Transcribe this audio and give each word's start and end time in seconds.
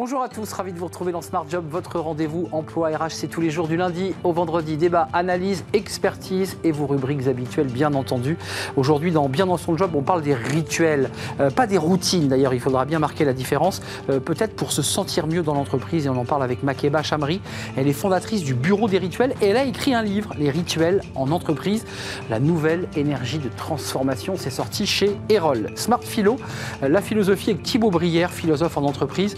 Bonjour 0.00 0.22
à 0.22 0.28
tous, 0.28 0.52
ravi 0.52 0.72
de 0.72 0.78
vous 0.78 0.86
retrouver 0.86 1.10
dans 1.10 1.22
Smart 1.22 1.44
Job, 1.50 1.64
votre 1.68 1.98
rendez-vous 1.98 2.48
emploi 2.52 2.90
RH. 2.90 3.10
C'est 3.10 3.26
tous 3.26 3.40
les 3.40 3.50
jours 3.50 3.66
du 3.66 3.76
lundi 3.76 4.14
au 4.22 4.32
vendredi. 4.32 4.76
Débat, 4.76 5.08
analyse, 5.12 5.64
expertise 5.72 6.56
et 6.62 6.70
vos 6.70 6.86
rubriques 6.86 7.26
habituelles, 7.26 7.66
bien 7.66 7.92
entendu. 7.94 8.38
Aujourd'hui, 8.76 9.10
dans 9.10 9.28
Bien 9.28 9.46
dans 9.46 9.56
son 9.56 9.76
job, 9.76 9.90
on 9.96 10.02
parle 10.02 10.22
des 10.22 10.34
rituels, 10.34 11.10
euh, 11.40 11.50
pas 11.50 11.66
des 11.66 11.78
routines 11.78 12.28
d'ailleurs, 12.28 12.54
il 12.54 12.60
faudra 12.60 12.84
bien 12.84 13.00
marquer 13.00 13.24
la 13.24 13.32
différence, 13.32 13.82
euh, 14.08 14.20
peut-être 14.20 14.54
pour 14.54 14.70
se 14.70 14.82
sentir 14.82 15.26
mieux 15.26 15.42
dans 15.42 15.54
l'entreprise. 15.54 16.06
Et 16.06 16.08
on 16.08 16.16
en 16.16 16.24
parle 16.24 16.44
avec 16.44 16.62
Makeba 16.62 17.02
Chamri. 17.02 17.40
Elle 17.76 17.88
est 17.88 17.92
fondatrice 17.92 18.44
du 18.44 18.54
Bureau 18.54 18.86
des 18.86 18.98
rituels 18.98 19.34
et 19.42 19.46
elle 19.46 19.56
a 19.56 19.64
écrit 19.64 19.94
un 19.94 20.02
livre, 20.02 20.32
Les 20.38 20.50
rituels 20.50 21.02
en 21.16 21.32
entreprise, 21.32 21.84
la 22.30 22.38
nouvelle 22.38 22.86
énergie 22.94 23.38
de 23.38 23.48
transformation. 23.48 24.34
C'est 24.36 24.50
sorti 24.50 24.86
chez 24.86 25.16
Erol. 25.28 25.72
Smart 25.74 26.04
Philo, 26.04 26.36
euh, 26.84 26.88
la 26.88 27.02
philosophie 27.02 27.50
avec 27.50 27.64
Thibaut 27.64 27.90
Brière, 27.90 28.30
philosophe 28.30 28.76
en 28.76 28.84
entreprise 28.84 29.34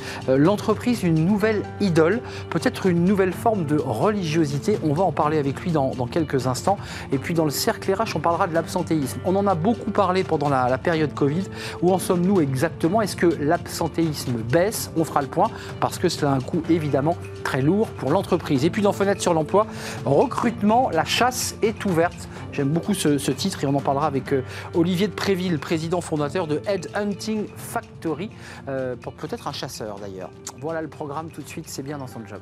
l'entreprise 0.60 1.02
une 1.05 1.24
nouvelle 1.24 1.62
idole, 1.80 2.20
peut-être 2.50 2.84
une 2.84 3.06
nouvelle 3.06 3.32
forme 3.32 3.64
de 3.64 3.77
religiosité. 3.78 4.78
On 4.84 4.92
va 4.92 5.05
en 5.05 5.10
parler 5.10 5.38
avec 5.38 5.59
lui 5.62 5.70
dans, 5.70 5.91
quelques 6.06 6.46
instants. 6.46 6.77
Et 7.12 7.18
puis 7.18 7.32
dans 7.32 7.46
le 7.46 7.51
cercle 7.51 7.91
RH, 7.91 8.14
on 8.14 8.20
parlera 8.20 8.46
de 8.46 8.52
l'absentéisme. 8.52 9.20
On 9.24 9.37
en 9.37 9.46
a 9.46 9.54
beaucoup 9.54 9.91
parlé 9.91 10.23
pendant 10.23 10.51
la, 10.51 10.77
période 10.77 11.15
Covid. 11.15 11.45
Où 11.80 11.95
en 11.95 11.98
sommes-nous 11.98 12.42
exactement? 12.42 13.01
Est-ce 13.01 13.16
que 13.16 13.27
l'absentéisme 13.41 14.32
baisse? 14.32 14.91
On 14.98 15.04
fera 15.04 15.23
le 15.23 15.28
point 15.28 15.51
parce 15.80 15.98
que 15.98 16.10
c'est 16.10 16.27
un 16.27 16.41
coût 16.41 16.62
évidemment 16.68 17.16
très 17.42 17.62
lourd 17.62 17.88
pour 17.88 18.10
l'entreprise. 18.10 18.66
Et 18.66 18.70
puis 18.70 18.82
dans 18.82 18.92
Fenêtre 18.92 19.23
sur 19.23 19.32
l'emploi, 19.32 19.66
recrutement, 20.04 20.90
la 20.90 21.06
chasse 21.06 21.56
est 21.62 21.87
ouverte. 21.87 22.29
J'aime 22.52 22.68
beaucoup 22.68 22.92
ce, 22.92 23.30
titre 23.30 23.65
et 23.65 23.66
on 23.66 23.74
en 23.74 23.80
parlera 23.80 24.06
avec 24.06 24.32
euh, 24.32 24.42
Olivier 24.74 25.09
de 25.09 25.12
Préville, 25.12 25.59
président 25.59 26.01
fondateur 26.01 26.46
de 26.46 26.60
Head 26.66 26.90
Hunting 26.95 27.46
Factory, 27.57 28.29
euh, 28.68 28.96
peut-être 28.96 29.48
un 29.48 29.52
chasseur 29.52 29.98
d'ailleurs. 30.01 30.30
Voilà 30.60 30.83
le 30.83 30.88
programme 30.88 31.30
tout 31.30 31.43
de 31.43 31.49
suite, 31.49 31.66
c'est 31.69 31.83
bien 31.83 31.99
dans 31.99 32.07
son 32.07 32.21
job. 32.27 32.41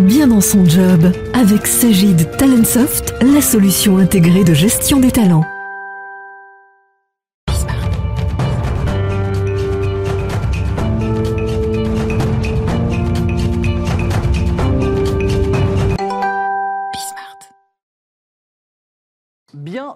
Bien 0.00 0.28
dans 0.28 0.40
son 0.40 0.64
job, 0.64 1.12
avec 1.34 1.66
Sagid 1.66 2.36
Talentsoft, 2.36 3.14
la 3.22 3.40
solution 3.40 3.98
intégrée 3.98 4.44
de 4.44 4.54
gestion 4.54 5.00
des 5.00 5.10
talents. 5.10 5.44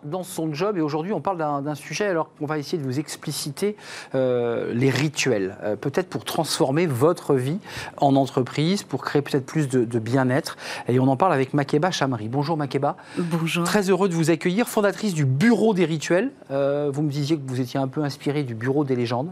Dans 0.05 0.23
son 0.23 0.53
job. 0.53 0.77
Et 0.77 0.81
aujourd'hui, 0.81 1.12
on 1.12 1.21
parle 1.21 1.39
d'un 1.39 1.75
sujet, 1.75 2.07
alors 2.07 2.31
qu'on 2.35 2.47
va 2.47 2.59
essayer 2.59 2.79
de 2.79 2.85
vous 2.85 2.98
expliciter 2.98 3.77
euh, 4.15 4.73
les 4.75 4.91
rituels. 4.91 5.57
Euh, 5.62 5.77
peut-être 5.77 6.09
pour 6.09 6.25
transformer 6.25 6.87
votre 6.87 7.34
vie 7.34 7.59
en 7.97 8.17
entreprise, 8.17 8.83
pour 8.83 9.03
créer 9.03 9.23
peut-être 9.23 9.47
plus 9.47 9.69
de, 9.69 9.99
bien-être. 9.99 10.57
Et 10.89 10.99
on 10.99 11.07
en 11.09 11.17
parle 11.17 11.33
avec 11.33 11.55
Makeba 11.55 11.91
Chamri. 11.91 12.29
Bonjour 12.29 12.57
Makeba. 12.57 12.97
Bonjour. 13.19 13.65
Très 13.65 13.91
heureux 13.91 14.09
de 14.09 14.15
vous 14.15 14.31
accueillir, 14.31 14.69
fondatrice 14.69 15.15
du 15.15 15.25
Bureau 15.25 15.75
des 15.75 15.84
rituels. 15.84 16.33
Euh, 16.51 16.91
vous 16.93 17.03
me 17.03 17.11
disiez 17.11 17.37
que 17.37 17.43
vous 17.47 17.61
étiez 17.61 17.79
un 17.79 17.89
peu 17.89 18.03
inspirée 18.03 18.43
du 18.43 18.55
Bureau 18.55 18.84
des 18.84 18.97
légendes. 18.97 19.31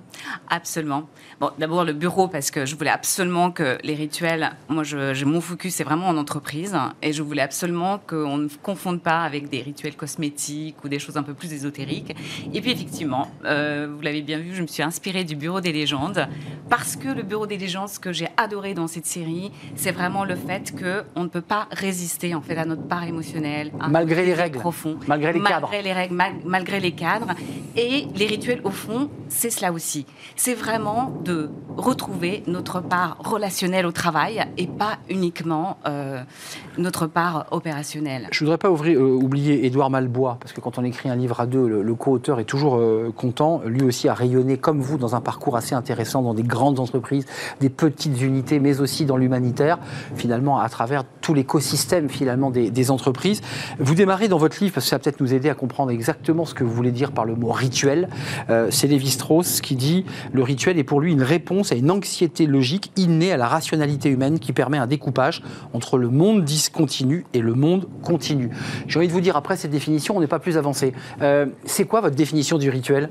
Absolument. 0.49 1.05
Bon, 1.41 1.51
d'abord 1.59 1.85
le 1.85 1.93
bureau, 1.93 2.29
parce 2.29 2.51
que 2.51 2.67
je 2.67 2.77
voulais 2.77 2.91
absolument 2.91 3.51
que 3.51 3.79
les 3.83 3.95
rituels, 3.95 4.51
moi, 4.69 4.85
je, 4.85 5.25
mon 5.25 5.41
focus, 5.41 5.75
c'est 5.75 5.85
vraiment 5.85 6.09
en 6.09 6.17
entreprise. 6.17 6.77
Et 7.03 7.13
je 7.13 7.23
voulais 7.23 7.43
absolument 7.43 7.99
qu'on 8.07 8.39
ne 8.39 8.49
confonde 8.63 9.01
pas 9.01 9.23
avec 9.23 9.49
des 9.49 9.63
rituels 9.63 9.97
cosmétiques 9.97 10.50
ou 10.85 10.89
des 10.89 10.99
choses 10.99 11.17
un 11.17 11.23
peu 11.23 11.35
plus 11.35 11.53
ésotériques. 11.53 12.15
Et 12.53 12.61
puis 12.61 12.71
effectivement, 12.71 13.29
euh, 13.45 13.89
vous 13.95 14.03
l'avez 14.03 14.23
bien 14.23 14.39
vu, 14.39 14.55
je 14.55 14.63
me 14.63 14.67
suis 14.67 14.83
inspirée 14.83 15.25
du 15.25 15.37
Bureau 15.37 15.61
des 15.61 15.73
légendes 15.73 16.29
parce 16.69 16.97
que 16.97 17.09
le 17.09 17.23
Bureau 17.23 17.47
des 17.47 17.59
légendes, 17.59 17.89
ce 17.89 17.99
que 17.99 18.13
j'ai 18.13 18.29
adoré 18.37 18.75
dans 18.75 18.87
cette 18.87 19.07
série, 19.07 19.51
c'est 19.77 19.93
vraiment 19.93 20.25
le 20.25 20.37
fait 20.37 20.73
qu'on 20.73 21.25
ne 21.25 21.29
peut 21.29 21.41
pas 21.41 21.67
résister 21.73 22.35
en 22.35 22.41
fait 22.41 22.57
à 22.57 22.65
notre 22.65 22.87
part 22.87 23.05
émotionnelle, 23.05 23.73
malgré 23.89 24.25
les 24.25 24.35
règles, 24.35 24.59
profond, 24.59 24.99
malgré 25.07 25.33
les 25.33 25.41
cadres, 25.41 25.69
malgré 25.71 25.83
les 25.83 25.93
règles, 25.93 26.17
malgré 26.45 26.81
les 26.81 26.93
cadres. 26.93 27.29
Et 27.77 28.07
les 28.15 28.27
rituels, 28.27 28.61
au 28.65 28.71
fond, 28.71 29.11
c'est 29.29 29.51
cela 29.51 29.73
aussi. 29.73 30.07
C'est 30.37 30.55
vraiment 30.55 31.13
de 31.25 31.51
retrouver 31.77 32.43
notre 32.47 32.81
part 32.81 33.17
relationnelle 33.21 33.87
au 33.87 33.93
travail 33.93 34.45
et 34.57 34.67
pas 34.67 34.99
uniquement 35.09 35.79
euh, 35.87 36.23
notre 36.79 37.07
part 37.07 37.47
opérationnelle. 37.51 38.29
Je 38.33 38.41
voudrais 38.41 38.59
pas 38.59 38.71
ouvrir, 38.71 38.99
euh, 38.99 39.13
oublier 39.13 39.67
Édouard 39.67 39.91
Malbois 39.91 40.39
parce 40.41 40.53
que 40.53 40.61
quand 40.61 40.79
on 40.79 40.85
écrit 40.85 41.11
un 41.11 41.17
livre 41.17 41.39
à 41.41 41.47
deux, 41.47 41.69
le, 41.69 41.95
co-auteur 41.95 42.41
est 42.41 42.45
toujours 42.45 42.77
euh, 42.77 43.13
content. 43.15 43.61
Lui 43.67 43.83
aussi 43.83 44.09
a 44.09 44.15
rayonné 44.15 44.57
comme 44.57 44.81
vous 44.81 44.97
dans 44.97 45.15
un 45.15 45.21
parcours 45.21 45.57
assez 45.57 45.75
intéressant 45.75 46.23
dans 46.23 46.33
des 46.33 46.43
grandes 46.43 46.81
entreprises, 46.81 47.27
des 47.61 47.69
petites 47.69 48.23
unités, 48.23 48.59
mais 48.59 48.81
aussi 48.81 49.05
dans 49.05 49.19
l'humanitaire, 49.19 49.79
finalement 50.17 50.59
à 50.59 50.69
travers 50.69 51.05
tout 51.21 51.35
l'écosystème 51.35 52.09
finalement 52.09 52.51
des, 52.51 52.91
entreprises. 52.91 53.43
Vous 53.79 53.95
démarrez 53.95 54.29
dans 54.29 54.39
votre 54.39 54.59
livre, 54.63 54.73
parce 54.73 54.87
que 54.87 54.91
ça 54.91 54.97
va 54.97 55.01
peut-être 55.01 55.21
nous 55.21 55.35
aider 55.35 55.51
à 55.51 55.55
comprendre 55.55 55.91
exactement 55.91 56.47
ce 56.47 56.55
que 56.55 56.65
vous 56.65 56.73
voulez 56.73 56.93
dire 56.93 57.13
par 57.13 57.27
le 57.27 57.35
mot 57.35 57.53
rituel. 57.53 58.09
Euh, 58.49 58.69
c'est 58.71 58.87
Lévi-Strauss 58.87 59.61
qui 59.61 59.77
dit 59.77 60.07
le 60.33 60.43
rituel 60.43 60.79
est 60.79 60.85
pour 60.85 61.01
lui 61.01 61.13
une 61.13 61.23
réponse 61.23 61.73
à 61.73 61.75
une 61.75 61.91
anxiété 61.91 62.47
logique 62.47 62.91
innée 62.97 63.33
à 63.33 63.37
la 63.37 63.47
rationalité 63.47 64.09
humaine 64.09 64.39
qui 64.39 64.55
permet 64.55 64.79
un 64.79 64.87
découpage 64.87 65.43
entre 65.75 65.99
le 65.99 66.09
monde 66.09 66.45
discontinu 66.45 67.27
et 67.35 67.41
le 67.41 67.53
monde 67.53 67.87
continu. 68.03 68.51
J'ai 68.87 68.99
envie 68.99 69.09
de 69.09 69.13
vous 69.13 69.21
dire 69.21 69.37
après 69.37 69.57
cette 69.57 69.71
définition, 69.71 70.17
on 70.17 70.23
est 70.23 70.30
pas 70.31 70.39
plus 70.39 70.57
avancé. 70.57 70.95
Euh, 71.21 71.47
c'est 71.67 71.85
quoi 71.85 72.01
votre 72.01 72.17
définition 72.17 72.57
du 72.57 72.71
rituel? 72.71 73.11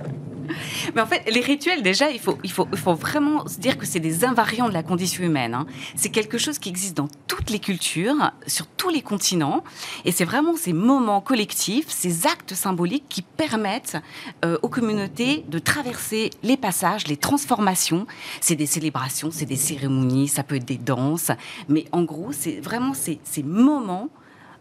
Mais 0.96 1.02
en 1.02 1.06
fait, 1.06 1.30
les 1.32 1.42
rituels, 1.42 1.84
déjà, 1.84 2.10
il 2.10 2.20
faut, 2.20 2.40
il 2.44 2.52
faut, 2.52 2.68
il 2.72 2.78
faut 2.78 2.96
vraiment 2.96 3.48
se 3.48 3.60
dire 3.60 3.78
que 3.78 3.86
c'est 3.86 4.00
des 4.00 4.26
invariants 4.26 4.68
de 4.68 4.74
la 4.74 4.82
condition 4.82 5.24
humaine. 5.24 5.54
Hein. 5.54 5.68
C'est 5.96 6.10
quelque 6.10 6.40
chose 6.40 6.58
qui 6.58 6.70
existe 6.70 6.98
dans 6.98 7.08
toutes 7.28 7.52
les 7.52 7.60
cultures, 7.60 8.32
sur 8.48 8.66
tous 8.66 8.90
les 8.90 9.02
continents. 9.02 9.64
Et 10.06 10.12
c'est 10.12 10.26
vraiment 10.26 10.56
ces 10.56 10.74
moments 10.74 11.22
collectifs, 11.22 11.86
ces 11.90 12.26
actes 12.26 12.56
symboliques 12.56 13.06
qui 13.10 13.22
permettent 13.22 13.98
euh, 14.44 14.58
aux 14.64 14.70
communautés 14.70 15.46
de 15.48 15.60
traverser 15.60 16.32
les 16.42 16.58
passages, 16.58 17.08
les 17.08 17.18
transformations. 17.18 18.08
C'est 18.42 18.56
des 18.56 18.66
célébrations, 18.66 19.30
c'est 19.32 19.46
des 19.46 19.56
cérémonies, 19.56 20.28
ça 20.28 20.44
peut 20.44 20.56
être 20.56 20.66
des 20.66 20.78
danses. 20.78 21.32
Mais 21.68 21.86
en 21.92 22.04
gros, 22.04 22.32
c'est 22.32 22.60
vraiment 22.60 22.94
ces, 22.94 23.20
ces 23.24 23.44
moments 23.44 24.10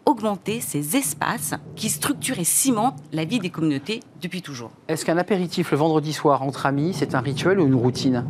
augmenter 0.08 0.60
ces 0.62 0.96
espaces 0.96 1.54
qui 1.76 1.90
structurent 1.90 2.38
et 2.38 2.44
cimentent 2.44 2.98
la 3.12 3.26
vie 3.26 3.40
des 3.40 3.50
communautés 3.50 4.00
depuis 4.22 4.40
toujours. 4.40 4.70
Est-ce 4.88 5.04
qu'un 5.04 5.18
apéritif 5.18 5.70
le 5.70 5.76
vendredi 5.76 6.14
soir 6.14 6.42
entre 6.42 6.64
amis, 6.64 6.94
c'est 6.94 7.14
un 7.14 7.20
rituel 7.20 7.60
ou 7.60 7.66
une 7.66 7.74
routine? 7.74 8.24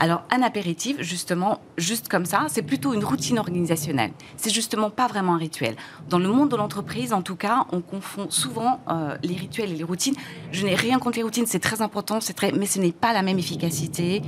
Alors, 0.00 0.22
un 0.30 0.42
apéritif, 0.42 1.00
justement, 1.00 1.60
juste 1.76 2.08
comme 2.08 2.24
ça, 2.24 2.46
c'est 2.48 2.62
plutôt 2.62 2.94
une 2.94 3.04
routine 3.04 3.38
organisationnelle. 3.38 4.12
C'est 4.36 4.50
justement 4.50 4.90
pas 4.90 5.08
vraiment 5.08 5.34
un 5.34 5.38
rituel. 5.38 5.74
Dans 6.08 6.20
le 6.20 6.28
monde 6.28 6.50
de 6.50 6.56
l'entreprise, 6.56 7.12
en 7.12 7.22
tout 7.22 7.34
cas, 7.34 7.66
on 7.72 7.80
confond 7.80 8.30
souvent 8.30 8.80
euh, 8.88 9.16
les 9.24 9.34
rituels 9.34 9.72
et 9.72 9.76
les 9.76 9.82
routines. 9.82 10.14
Je 10.52 10.64
n'ai 10.64 10.76
rien 10.76 11.00
contre 11.00 11.16
les 11.16 11.24
routines, 11.24 11.46
c'est 11.46 11.58
très 11.58 11.82
important, 11.82 12.20
c'est 12.20 12.32
très, 12.32 12.52
mais 12.52 12.66
ce 12.66 12.78
n'est 12.78 12.92
pas 12.92 13.12
la 13.12 13.22
même 13.22 13.40
efficacité 13.40 14.22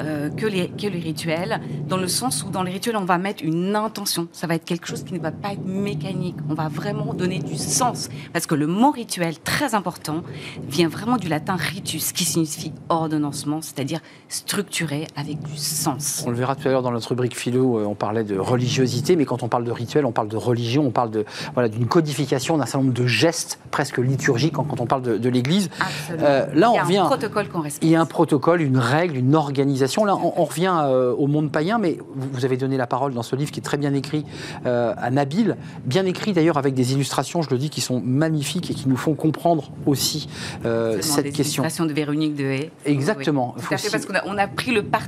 euh, 0.00 0.30
que, 0.30 0.46
les, 0.46 0.68
que 0.68 0.86
les 0.86 1.00
rituels, 1.00 1.60
dans 1.88 1.96
le 1.96 2.08
sens 2.08 2.44
où 2.44 2.50
dans 2.50 2.62
les 2.62 2.70
rituels, 2.70 2.96
on 2.96 3.04
va 3.04 3.18
mettre 3.18 3.42
une 3.42 3.74
intention. 3.74 4.28
Ça 4.32 4.46
va 4.46 4.54
être 4.54 4.64
quelque 4.64 4.86
chose 4.86 5.02
qui 5.02 5.14
ne 5.14 5.18
va 5.18 5.32
pas 5.32 5.54
être 5.54 5.66
mécanique. 5.66 6.36
On 6.48 6.54
va 6.54 6.68
vraiment 6.68 7.14
donner 7.14 7.40
du 7.40 7.56
sens. 7.56 8.10
Parce 8.32 8.46
que 8.46 8.54
le 8.54 8.68
mot 8.68 8.92
rituel, 8.92 9.40
très 9.40 9.74
important, 9.74 10.22
vient 10.68 10.88
vraiment 10.88 11.16
du 11.16 11.28
latin 11.28 11.56
ritus, 11.56 12.12
qui 12.12 12.24
signifie 12.24 12.72
ordonnancement, 12.88 13.60
c'est-à-dire 13.60 14.00
structuré, 14.28 15.06
avec 15.16 15.42
du 15.42 15.56
sens. 15.56 16.22
On 16.26 16.30
le 16.30 16.36
verra 16.36 16.54
tout 16.54 16.68
à 16.68 16.70
l'heure 16.70 16.82
dans 16.82 16.90
notre 16.90 17.08
rubrique 17.08 17.36
philo, 17.36 17.78
euh, 17.78 17.86
on 17.86 17.94
parlait 17.94 18.22
de 18.22 18.38
religiosité, 18.38 19.16
mais 19.16 19.24
quand 19.24 19.42
on 19.42 19.48
parle 19.48 19.64
de 19.64 19.70
rituel, 19.70 20.04
on 20.04 20.12
parle 20.12 20.28
de 20.28 20.36
religion, 20.36 20.84
on 20.86 20.90
parle 20.90 21.10
de 21.10 21.24
voilà 21.54 21.70
d'une 21.70 21.86
codification 21.86 22.58
d'un 22.58 22.66
certain 22.66 22.84
nombre 22.84 22.92
de 22.92 23.06
gestes 23.06 23.58
presque 23.70 23.96
liturgiques 23.96 24.52
quand, 24.52 24.80
on 24.80 24.86
parle 24.86 25.02
de, 25.02 25.28
l'Église. 25.28 25.70
Euh, 26.10 26.46
là, 26.54 26.70
on 26.70 26.74
il 26.88 26.94
y 26.94 26.96
a 26.98 27.04
un 27.04 27.06
protocole 27.06 27.48
qu'on 27.48 27.60
respecte. 27.60 27.82
Il 27.82 27.90
y 27.90 27.96
a 27.96 28.00
un 28.00 28.06
protocole, 28.06 28.60
une 28.60 28.78
règle, 28.78 29.16
une 29.16 29.34
organisation. 29.34 30.04
Là, 30.04 30.16
on, 30.16 30.44
revient 30.44 30.74
euh, 30.84 31.14
au 31.14 31.26
monde 31.26 31.50
païen, 31.50 31.78
mais 31.78 31.98
vous 32.14 32.44
avez 32.44 32.56
donné 32.56 32.76
la 32.76 32.86
parole 32.86 33.14
dans 33.14 33.22
ce 33.22 33.34
livre 33.36 33.50
qui 33.50 33.60
est 33.60 33.62
très 33.62 33.78
bien 33.78 33.94
écrit 33.94 34.24
à 34.64 35.10
Nabil, 35.10 35.56
bien 35.84 36.04
écrit 36.04 36.32
d'ailleurs 36.32 36.58
avec 36.58 36.74
des 36.74 36.92
illustrations, 36.92 37.40
je 37.42 37.50
le 37.50 37.58
dis, 37.58 37.70
qui 37.70 37.80
sont 37.80 38.00
magnifiques 38.04 38.70
et 38.70 38.74
qui 38.74 38.88
nous 38.88 38.96
font 38.96 39.14
comprendre 39.14 39.70
aussi 39.86 40.28
cette 40.62 41.24
des 41.24 41.32
question. 41.32 41.62
Illustrations 41.62 41.86
de 41.86 41.92
Véronique 41.92 42.34
Dehé. 42.34 42.70
Exactement. 42.84 43.54
tout 43.58 43.74
à 43.74 43.78
fait, 43.78 43.90
parce 43.90 44.04
qu'on 44.04 44.14
a, 44.14 44.22
on 44.26 44.36
a 44.36 44.46
pris 44.46 44.72
le 44.72 44.82
parti 44.82 45.05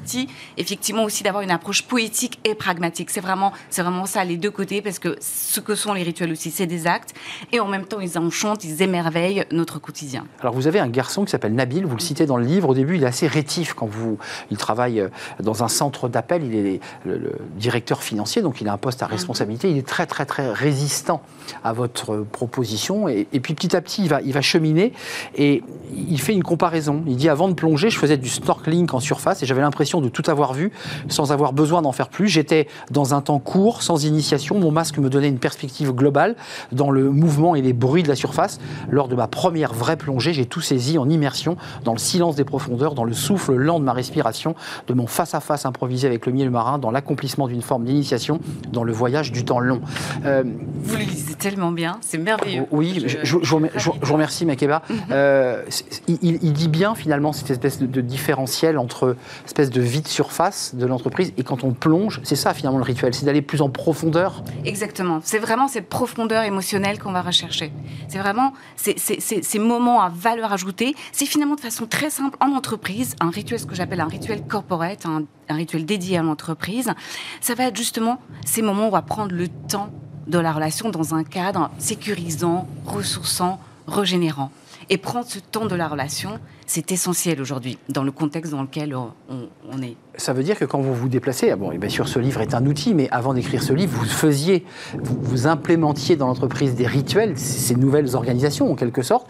effectivement, 0.57 1.05
aussi 1.05 1.23
d'avoir 1.23 1.43
une 1.43 1.51
approche 1.51 1.83
poétique 1.83 2.39
et 2.45 2.55
pragmatique. 2.55 3.11
C'est 3.11 3.21
vraiment, 3.21 3.53
c'est 3.71 3.83
vraiment 3.83 4.07
ça, 4.07 4.25
les 4.25 4.37
deux 4.37 4.51
côtés, 4.51 4.83
parce 4.83 4.99
que 4.99 5.17
ce 5.21 5.61
que 5.61 5.75
sont 5.75 5.93
les 5.93 6.03
rituels 6.03 6.33
aussi, 6.33 6.51
c'est 6.51 6.67
des 6.67 6.87
actes, 6.87 7.15
et 7.53 7.61
en 7.61 7.67
même 7.67 7.85
temps, 7.85 8.01
ils 8.01 8.19
enchantent, 8.19 8.65
ils 8.65 8.83
émerveillent 8.83 9.45
notre 9.53 9.79
quotidien. 9.79 10.27
Alors, 10.41 10.55
vous 10.55 10.67
avez 10.67 10.81
un 10.81 10.89
garçon 10.89 11.25
qui 11.25 11.31
s'appelle 11.31 11.55
Nabil, 11.55 11.87
vous 11.87 11.97
le 11.97 12.01
citez 12.01 12.27
dans 12.27 12.37
le 12.37 12.45
livre. 12.45 12.71
Au 12.71 12.75
début, 12.75 12.97
il 12.97 13.03
est 13.03 13.07
assez 13.07 13.27
rétif 13.27 13.75
quand 13.75 13.87
vous. 13.87 14.19
Il 14.51 14.57
travaille 14.57 15.01
euh, 15.01 15.09
dans 15.41 15.63
un 15.63 15.69
centre 15.69 16.09
d'appel, 16.09 16.45
il 16.45 16.55
est 16.55 16.81
le, 17.05 17.33
directeur 17.57 18.03
financier, 18.03 18.43
donc 18.43 18.61
il 18.61 18.69
a 18.69 18.73
un 18.73 18.79
poste 18.79 19.03
à 19.03 19.07
mhm. 19.07 19.13
responsabilité. 19.13 19.71
Il 19.71 19.79
est 19.79 19.87
très, 19.87 20.07
très, 20.07 20.27
très 20.27 20.53
résistant 20.53 21.23
à 21.65 21.73
votre 21.73 22.19
proposition, 22.19 23.09
et, 23.09 23.27
et 23.33 23.41
puis 23.41 23.55
petit 23.55 23.75
à 23.75 23.81
petit, 23.81 24.03
il 24.03 24.09
va, 24.09 24.21
il 24.21 24.33
va 24.33 24.43
cheminer, 24.43 24.93
et 25.37 25.63
il 25.95 26.21
fait 26.21 26.33
une 26.33 26.43
comparaison. 26.43 27.03
Il 27.07 27.17
dit 27.17 27.29
avant 27.29 27.49
de 27.49 27.55
plonger, 27.55 27.91
je 27.91 27.99
faisais 27.99 28.17
du 28.17 28.29
snorkeling 28.29 28.89
en 28.93 29.01
surface, 29.01 29.43
et 29.43 29.47
j'avais 29.47 29.63
l'impression 29.63 29.88
l'impression 29.89 30.01
de 30.03 30.09
tout 30.11 30.31
avoir 30.31 30.53
vu 30.53 30.71
sans 31.09 31.33
avoir 31.33 31.55
besoin 31.55 31.81
d'en 31.81 31.93
faire 31.93 32.09
plus. 32.09 32.29
J'étais 32.29 32.69
dans 32.91 33.15
un 33.15 33.23
temps 33.23 33.39
court, 33.39 33.83
sans 33.83 34.05
initiation. 34.05 34.59
Mon 34.59 34.71
masque 34.71 34.99
me 34.99 35.09
donnait 35.09 35.29
une 35.29 35.39
perspective 35.39 35.93
globale 35.93 36.37
dans 36.73 36.91
le 36.91 37.11
mouvement 37.11 37.55
et 37.55 37.63
les 37.63 37.73
bruits 37.73 38.03
de 38.03 38.09
la 38.09 38.15
surface. 38.15 38.61
Lors 38.91 39.09
de 39.09 39.15
ma 39.15 39.29
première 39.29 39.73
vraie 39.73 39.97
plongée, 39.97 40.35
j'ai 40.35 40.45
tout 40.45 40.61
saisi 40.61 40.99
en 40.99 41.09
immersion 41.09 41.57
dans 41.85 41.93
le 41.93 41.99
silence 41.99 42.37
des 42.37 42.45
profondeurs, 42.45 42.95
dans 42.95 43.05
le 43.05 43.15
souffle 43.15 43.55
lent 43.55 43.81
de 43.81 43.85
ma 43.85 43.95
respiration, 43.95 44.55
de 44.89 44.95
mon 44.95 45.07
face-à-face 45.07 45.65
improvisé 45.65 46.07
avec 46.07 46.27
le 46.27 46.33
miel 46.33 46.51
marin, 46.51 46.79
dans 46.79 46.91
l'accomplissement 46.91 47.49
d'une 47.49 47.63
forme 47.63 47.85
d'initiation, 47.85 48.41
dans 48.71 48.85
le 48.85 48.93
voyage 48.93 49.33
du 49.33 49.45
temps 49.45 49.61
long. 49.61 49.81
Euh, 50.27 50.43
vous 50.83 50.97
le 50.97 51.05
lisez 51.05 51.35
tellement 51.35 51.73
bien, 51.73 51.99
c'est 52.03 52.19
merveilleux. 52.19 52.65
Oui, 52.71 53.05
je, 53.07 53.37
vous 53.37 54.13
remercie, 54.13 54.45
Makeba. 54.45 54.83
Mhm. 54.89 54.97
Euh, 55.13 55.63
il, 56.09 56.53
dit 56.53 56.69
bien 56.69 56.95
finalement 56.95 57.33
cette 57.33 57.51
espèce 57.51 57.79
de, 57.79 58.01
différentiel 58.01 58.79
entre 58.79 59.17
espèce 59.47 59.71
de 59.71 59.78
vide 59.81 60.07
surface 60.07 60.75
de 60.75 60.87
l'entreprise 60.87 61.33
et 61.37 61.43
quand 61.43 61.65
on 61.65 61.73
plonge, 61.73 62.21
c'est 62.25 62.37
ça 62.37 62.55
finalement 62.55 62.79
le 62.79 62.85
rituel, 62.85 63.15
c'est 63.15 63.27
d'aller 63.27 63.43
plus 63.43 63.63
en 63.63 63.69
profondeur. 63.69 64.43
Exactement, 64.65 65.21
c'est 65.23 65.39
vraiment 65.39 65.69
cette 65.69 65.89
profondeur 65.89 66.43
émotionnelle 66.45 66.99
qu'on 66.99 67.13
va 67.13 67.23
rechercher. 67.23 67.73
C'est 68.09 68.19
vraiment 68.19 68.53
ces 68.77 69.59
moments 69.59 70.01
à 70.01 70.09
valeur 70.09 70.53
ajoutée. 70.53 70.95
C'est 71.13 71.27
finalement 71.27 71.55
de 71.55 71.61
façon 71.61 71.87
très 71.87 72.11
simple 72.11 72.37
en 72.41 72.53
entreprise 72.53 73.17
un 73.21 73.31
rituel, 73.31 73.61
ce 73.61 73.67
que 73.67 73.75
j'appelle 73.75 74.01
un 74.01 74.09
rituel 74.09 74.43
corporate, 74.43 75.07
un, 75.07 75.25
un 75.49 75.55
rituel 75.55 75.85
dédié 75.85 76.19
à 76.19 76.23
l'entreprise. 76.23 76.93
Ça 77.41 77.55
va 77.55 77.65
être 77.65 77.77
justement 77.77 78.21
ces 78.45 78.63
moments 78.63 78.85
où 78.85 78.89
on 78.89 78.91
va 78.91 79.03
prendre 79.03 79.35
le 79.35 79.49
temps 79.49 79.91
de 80.27 80.39
la 80.39 80.53
relation 80.53 80.91
dans 80.91 81.15
un 81.15 81.25
cadre 81.25 81.71
sécurisant, 81.79 82.69
ressourçant, 82.87 83.61
régénérant. 83.87 84.51
Et 84.91 84.99
prendre 84.99 85.27
ce 85.27 85.39
temps 85.39 85.67
de 85.67 85.75
la 85.75 85.89
relation, 85.89 86.39
c'est 86.69 86.93
essentiel 86.93 87.41
aujourd'hui, 87.41 87.79
dans 87.89 88.05
le 88.05 88.13
contexte 88.13 88.53
dans 88.53 88.61
lequel 88.61 88.95
on, 88.95 89.83
est. 89.83 89.97
Ça 90.17 90.35
veut 90.35 90.43
dire 90.43 90.59
que 90.59 90.67
quand 90.67 90.81
vous 90.81 90.95
vous 90.95 91.09
déplacez, 91.09 91.51
ah 91.51 91.57
bon, 91.57 91.73
et 91.73 91.79
bien 91.79 91.89
sûr 91.89 92.07
ce 92.07 92.19
livre 92.19 92.43
est 92.43 92.53
un 92.53 92.67
outil, 92.67 92.93
mais 92.93 93.09
avant 93.11 93.33
d'écrire 93.33 93.63
ce 93.63 93.73
livre, 93.73 93.97
vous 93.99 94.05
faisiez, 94.05 94.67
vous, 94.99 95.47
implémentiez 95.47 96.17
dans 96.17 96.27
l'entreprise 96.27 96.75
des 96.75 96.87
rituels, 96.87 97.39
ces 97.39 97.75
nouvelles 97.75 98.15
organisations 98.15 98.71
en 98.71 98.75
quelque 98.75 99.01
sorte. 99.01 99.27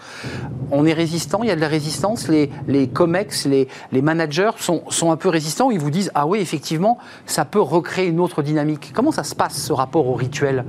On 0.72 0.84
est 0.84 0.92
résistant, 0.92 1.44
il 1.44 1.48
y 1.48 1.52
a 1.52 1.56
de 1.56 1.60
la 1.60 1.68
résistance, 1.68 2.26
les, 2.26 2.50
les 2.66 2.88
COMEX, 2.88 3.46
les, 3.46 3.68
les 3.92 4.02
managers 4.02 4.50
sont, 4.58 4.82
sont 4.88 5.12
un 5.12 5.16
peu 5.16 5.28
résistants, 5.28 5.70
ils 5.70 5.78
vous 5.78 5.90
disent, 5.90 6.10
ah 6.16 6.26
oui, 6.26 6.40
effectivement, 6.40 6.98
ça 7.24 7.44
peut 7.44 7.60
recréer 7.60 8.08
une 8.08 8.18
autre 8.18 8.42
dynamique. 8.42 8.90
Comment 8.92 9.12
ça 9.12 9.22
se 9.22 9.36
passe 9.36 9.62
ce 9.62 9.72
rapport 9.72 10.08
au 10.08 10.14
rituel? 10.14 10.64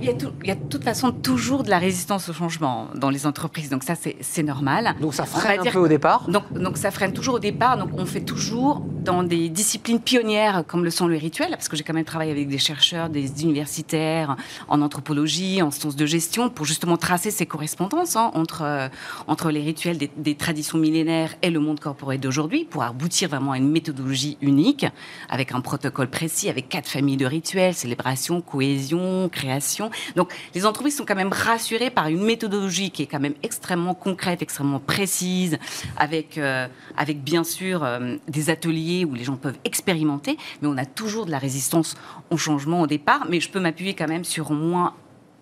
Il, 0.00 0.06
y 0.06 0.10
a 0.10 0.12
il, 0.12 0.48
y 0.48 0.52
a 0.52 0.54
de 0.54 0.68
toute 0.68 0.84
façon 0.84 1.10
toujours 1.10 1.64
de 1.64 1.70
la 1.70 1.78
résistance 1.78 2.28
au 2.28 2.32
changement 2.32 2.86
dans 2.94 3.10
les 3.10 3.26
entreprises, 3.26 3.70
donc 3.70 3.82
ça 3.82 3.94
c'est 3.96 4.42
normal. 4.44 4.94
Donc 5.00 5.14
ça 5.14 5.24
freine 5.24 5.66
un 5.66 5.70
peu 5.70 5.80
au 5.80 5.88
départ 5.88 6.11
donc, 6.28 6.76
ça 6.76 6.90
freine 6.90 7.12
toujours 7.12 7.34
au 7.34 7.38
départ. 7.38 7.76
Donc 7.76 7.90
on 7.94 8.06
fait 8.06 8.20
toujours 8.20 8.82
dans 9.02 9.22
des 9.22 9.48
disciplines 9.48 10.00
pionnières 10.00 10.64
comme 10.66 10.84
le 10.84 10.90
sont 10.90 11.08
les 11.08 11.18
rituels, 11.18 11.50
parce 11.50 11.68
que 11.68 11.76
j'ai 11.76 11.82
quand 11.82 11.94
même 11.94 12.04
travaillé 12.04 12.30
avec 12.30 12.48
des 12.48 12.58
chercheurs, 12.58 13.08
des 13.08 13.42
universitaires 13.42 14.36
en 14.68 14.80
anthropologie, 14.80 15.60
en 15.62 15.70
sciences 15.70 15.96
de 15.96 16.06
gestion, 16.06 16.50
pour 16.50 16.66
justement 16.66 16.96
tracer 16.96 17.30
ces 17.30 17.46
correspondances 17.46 18.16
hein, 18.16 18.30
entre, 18.34 18.62
euh, 18.62 18.88
entre 19.26 19.50
les 19.50 19.60
rituels 19.60 19.98
des, 19.98 20.34
traditions 20.34 20.78
millénaires 20.78 21.34
et 21.42 21.50
le 21.50 21.60
monde 21.60 21.80
corporel 21.80 22.20
d'aujourd'hui, 22.20 22.64
pour 22.64 22.82
aboutir 22.82 23.28
vraiment 23.28 23.52
à 23.52 23.58
une 23.58 23.70
méthodologie 23.70 24.38
unique, 24.40 24.86
avec 25.28 25.52
un 25.52 25.60
protocole 25.60 26.08
précis, 26.08 26.48
avec 26.48 26.68
quatre 26.68 26.88
familles 26.88 27.16
de 27.16 27.26
rituels, 27.26 27.74
célébration, 27.74 28.40
cohésion, 28.40 29.28
création. 29.28 29.90
Donc 30.16 30.32
les 30.54 30.66
entreprises 30.66 30.96
sont 30.96 31.04
quand 31.04 31.14
même 31.14 31.32
rassurées 31.32 31.90
par 31.90 32.08
une 32.08 32.22
méthodologie 32.22 32.90
qui 32.90 33.02
est 33.02 33.06
quand 33.06 33.20
même 33.20 33.34
extrêmement 33.42 33.94
concrète, 33.94 34.42
extrêmement 34.42 34.80
précise, 34.80 35.58
avec, 36.02 36.36
euh, 36.36 36.66
avec 36.96 37.22
bien 37.22 37.44
sûr 37.44 37.84
euh, 37.84 38.16
des 38.26 38.50
ateliers 38.50 39.04
où 39.04 39.14
les 39.14 39.22
gens 39.22 39.36
peuvent 39.36 39.58
expérimenter, 39.64 40.36
mais 40.60 40.66
on 40.66 40.76
a 40.76 40.84
toujours 40.84 41.26
de 41.26 41.30
la 41.30 41.38
résistance 41.38 41.94
au 42.30 42.36
changement 42.36 42.80
au 42.80 42.88
départ. 42.88 43.26
Mais 43.30 43.38
je 43.38 43.48
peux 43.48 43.60
m'appuyer 43.60 43.94
quand 43.94 44.08
même 44.08 44.24
sur 44.24 44.50
au 44.50 44.54
moins 44.54 44.94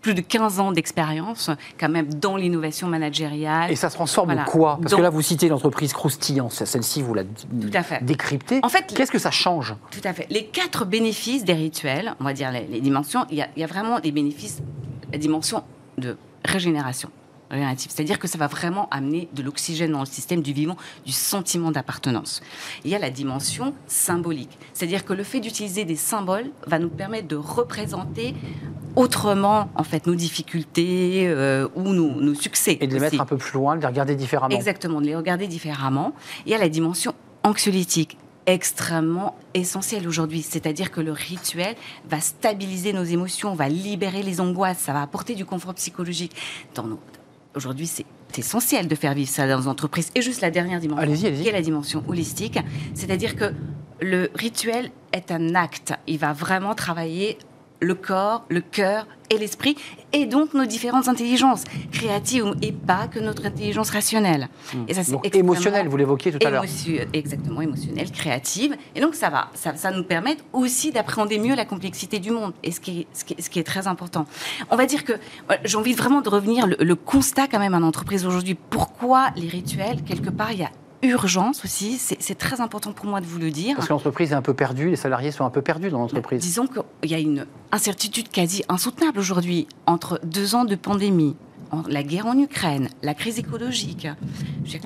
plus 0.02 0.12
de 0.12 0.20
15 0.20 0.60
ans 0.60 0.72
d'expérience 0.72 1.50
quand 1.78 1.88
même 1.88 2.12
dans 2.12 2.36
l'innovation 2.36 2.88
managériale. 2.88 3.70
Et 3.70 3.76
ça 3.76 3.88
se 3.88 3.94
transforme 3.94 4.30
en 4.30 4.44
quoi? 4.44 4.78
Parce 4.82 4.94
que 4.94 5.00
là, 5.00 5.08
vous 5.08 5.22
citez 5.22 5.48
l'entreprise 5.48 5.94
croustillante, 5.94 6.52
celle-ci, 6.52 7.00
vous 7.00 7.14
la 7.14 7.22
décryptez. 8.02 8.60
En 8.62 8.68
fait, 8.68 8.92
qu'est-ce 8.94 9.12
que 9.12 9.18
ça 9.18 9.30
change? 9.30 9.74
Tout 9.90 10.00
à 10.04 10.12
fait. 10.12 10.26
Les 10.28 10.44
quatre 10.44 10.84
bénéfices 10.84 11.44
des 11.44 11.54
rituels, 11.54 12.14
on 12.20 12.24
va 12.24 12.34
dire 12.34 12.50
les, 12.52 12.80
dimensions, 12.80 13.24
il 13.30 13.38
y, 13.38 13.42
a, 13.42 13.48
il 13.56 13.60
y, 13.60 13.64
a, 13.64 13.66
vraiment 13.66 13.98
des 13.98 14.12
bénéfices, 14.12 14.60
la 15.10 15.18
dimension 15.18 15.64
de 15.96 16.16
régénération. 16.44 17.10
C'est-à-dire 17.50 18.18
que 18.18 18.28
ça 18.28 18.38
va 18.38 18.46
vraiment 18.46 18.88
amener 18.90 19.28
de 19.32 19.42
l'oxygène 19.42 19.92
dans 19.92 20.00
le 20.00 20.06
système 20.06 20.42
du 20.42 20.52
vivant, 20.52 20.76
du 21.04 21.12
sentiment 21.12 21.70
d'appartenance. 21.70 22.42
Il 22.84 22.90
y 22.90 22.94
a 22.94 22.98
la 22.98 23.10
dimension 23.10 23.74
symbolique. 23.86 24.58
C'est-à-dire 24.72 25.04
que 25.04 25.12
le 25.12 25.24
fait 25.24 25.40
d'utiliser 25.40 25.84
des 25.84 25.96
symboles 25.96 26.50
va 26.66 26.78
nous 26.78 26.90
permettre 26.90 27.28
de 27.28 27.36
représenter 27.36 28.34
autrement 28.96 29.70
en 29.74 29.84
fait 29.84 30.06
nos 30.06 30.14
difficultés 30.14 31.28
euh, 31.28 31.68
ou 31.74 31.88
nos, 31.90 32.34
succès. 32.34 32.78
Et 32.80 32.86
de 32.86 32.94
les 32.94 33.00
mettre 33.00 33.20
un 33.20 33.26
peu 33.26 33.36
plus 33.36 33.52
loin, 33.52 33.76
de 33.76 33.80
les 33.80 33.86
regarder 33.86 34.14
différemment. 34.14 34.54
Exactement, 34.54 35.00
de 35.00 35.06
les 35.06 35.16
regarder 35.16 35.46
différemment. 35.46 36.14
Il 36.46 36.52
y 36.52 36.54
a 36.54 36.58
la 36.58 36.68
dimension 36.68 37.14
anxiolytique 37.42 38.16
extrêmement 38.46 39.36
essentielle 39.54 40.08
aujourd'hui. 40.08 40.42
C'est-à-dire 40.42 40.90
que 40.90 41.00
le 41.00 41.12
rituel 41.12 41.76
va 42.08 42.20
stabiliser 42.20 42.92
nos 42.92 43.04
émotions, 43.04 43.54
va 43.54 43.68
libérer 43.68 44.22
les 44.22 44.40
angoisses, 44.40 44.78
ça 44.78 44.92
va 44.92 45.02
apporter 45.02 45.34
du 45.34 45.44
confort 45.44 45.74
psychologique 45.74 46.34
dans 46.74 46.84
nos, 46.84 46.98
aujourd'hui, 47.54 47.86
c'est 47.86 48.06
essentiel 48.36 48.88
de 48.88 48.94
faire 48.94 49.14
vivre 49.14 49.30
ça 49.30 49.48
dans 49.48 49.58
les 49.58 49.68
entreprises. 49.68 50.10
Et 50.14 50.22
juste 50.22 50.40
la 50.40 50.50
dernière 50.50 50.80
dimension, 50.80 51.12
qui 51.14 51.48
est 51.48 51.52
la 51.52 51.62
dimension 51.62 52.04
holistique, 52.08 52.58
c'est-à-dire 52.94 53.36
que 53.36 53.52
le 54.00 54.30
rituel 54.34 54.90
est 55.12 55.30
un 55.30 55.54
acte. 55.54 55.94
Il 56.06 56.18
va 56.18 56.32
vraiment 56.32 56.74
travailler 56.74 57.38
le 57.80 57.94
corps, 57.94 58.44
le 58.48 58.60
cœur 58.60 59.06
et 59.30 59.38
l'esprit, 59.38 59.76
et 60.12 60.26
donc 60.26 60.54
nos 60.54 60.66
différentes 60.66 61.08
intelligences, 61.08 61.64
créatives 61.92 62.54
et 62.62 62.72
pas 62.72 63.06
que 63.08 63.18
notre 63.18 63.46
intelligence 63.46 63.90
rationnelle. 63.90 64.48
Hmm. 64.74 64.84
Et 64.88 64.94
ça, 64.94 65.10
donc, 65.10 65.34
émotionnelle, 65.34 65.88
vous 65.88 65.96
l'évoquiez 65.96 66.32
tout 66.32 66.46
à 66.46 66.50
l'heure. 66.50 66.64
Exactement, 67.12 67.60
émotionnelle, 67.60 68.10
créative. 68.10 68.76
Et 68.94 69.00
donc 69.00 69.14
ça 69.14 69.30
va, 69.30 69.50
ça, 69.54 69.76
ça 69.76 69.90
nous 69.90 70.04
permet 70.04 70.36
aussi 70.52 70.90
d'appréhender 70.90 71.38
mieux 71.38 71.54
la 71.54 71.64
complexité 71.64 72.18
du 72.18 72.30
monde, 72.30 72.52
et 72.62 72.72
ce 72.72 72.80
qui, 72.80 73.00
est, 73.00 73.06
ce, 73.12 73.24
qui 73.24 73.34
est, 73.34 73.40
ce 73.40 73.50
qui 73.50 73.58
est 73.58 73.64
très 73.64 73.86
important. 73.86 74.26
On 74.70 74.76
va 74.76 74.86
dire 74.86 75.04
que 75.04 75.14
j'ai 75.64 75.76
envie 75.76 75.94
vraiment 75.94 76.20
de 76.20 76.28
revenir, 76.28 76.66
le, 76.66 76.76
le 76.78 76.94
constat 76.94 77.46
quand 77.46 77.58
même 77.58 77.74
en 77.74 77.86
entreprise 77.86 78.26
aujourd'hui, 78.26 78.54
pourquoi 78.54 79.30
les 79.36 79.48
rituels, 79.48 80.02
quelque 80.02 80.30
part, 80.30 80.52
il 80.52 80.60
y 80.60 80.64
a 80.64 80.70
urgence 81.02 81.64
aussi. 81.64 81.98
C'est 81.98 82.38
très 82.38 82.60
important 82.60 82.92
pour 82.92 83.06
moi 83.06 83.20
de 83.20 83.26
vous 83.26 83.38
le 83.38 83.50
dire. 83.50 83.76
Parce 83.76 83.88
que 83.88 83.92
l'entreprise 83.92 84.32
est 84.32 84.34
un 84.34 84.42
peu 84.42 84.54
perdue, 84.54 84.90
les 84.90 84.96
salariés 84.96 85.30
sont 85.30 85.44
un 85.44 85.50
peu 85.50 85.62
perdus 85.62 85.90
dans 85.90 86.00
l'entreprise. 86.00 86.42
Disons 86.42 86.66
qu'il 86.66 87.10
y 87.10 87.14
a 87.14 87.18
une 87.18 87.46
incertitude 87.72 88.28
quasi 88.28 88.62
insoutenable 88.68 89.18
aujourd'hui 89.18 89.66
entre 89.86 90.20
deux 90.24 90.54
ans 90.54 90.64
de 90.64 90.74
pandémie, 90.74 91.36
la 91.88 92.02
guerre 92.02 92.26
en 92.26 92.36
Ukraine, 92.36 92.88
la 93.02 93.14
crise 93.14 93.38
écologique, 93.38 94.08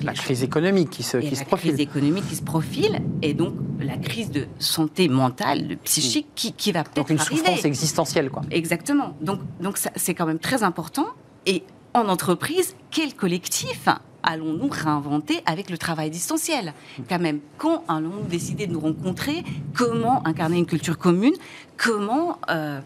la 0.03 0.13
crise 0.13 0.43
économique 0.43 0.91
qui 0.91 1.03
se, 1.03 1.17
qui 1.17 1.35
se 1.35 1.43
profile. 1.43 1.71
La 1.71 1.77
crise 1.77 1.87
économique 1.87 2.27
qui 2.29 2.35
se 2.35 2.43
profile, 2.43 3.01
et 3.21 3.33
donc 3.33 3.55
la 3.79 3.97
crise 3.97 4.29
de 4.29 4.45
santé 4.59 5.07
mentale, 5.07 5.67
de 5.67 5.75
psychique 5.75 6.27
qui, 6.35 6.53
qui 6.53 6.71
va 6.71 6.83
peut-être. 6.83 6.95
Donc 6.95 7.09
une 7.09 7.19
souffrance 7.19 7.65
existentielle, 7.65 8.29
quoi. 8.29 8.43
Exactement. 8.51 9.17
Donc, 9.21 9.39
donc 9.59 9.79
c'est 9.95 10.13
quand 10.13 10.27
même 10.27 10.39
très 10.39 10.61
important. 10.63 11.07
Et 11.47 11.63
en 11.93 12.07
entreprise, 12.07 12.75
quel 12.91 13.15
collectif 13.15 13.87
allons-nous 14.25 14.67
réinventer 14.69 15.41
avec 15.45 15.69
le 15.69 15.77
travail 15.77 16.09
distanciel? 16.09 16.73
Quand 17.07 17.19
même, 17.19 17.39
quand 17.57 17.83
allons-nous 17.87 18.27
décider 18.27 18.67
de 18.67 18.73
nous 18.73 18.79
rencontrer? 18.79 19.43
Comment 19.73 20.25
incarner 20.27 20.57
une 20.57 20.65
culture 20.65 20.97
commune? 20.97 21.33
Comment 21.77 22.39
euh, 22.49 22.81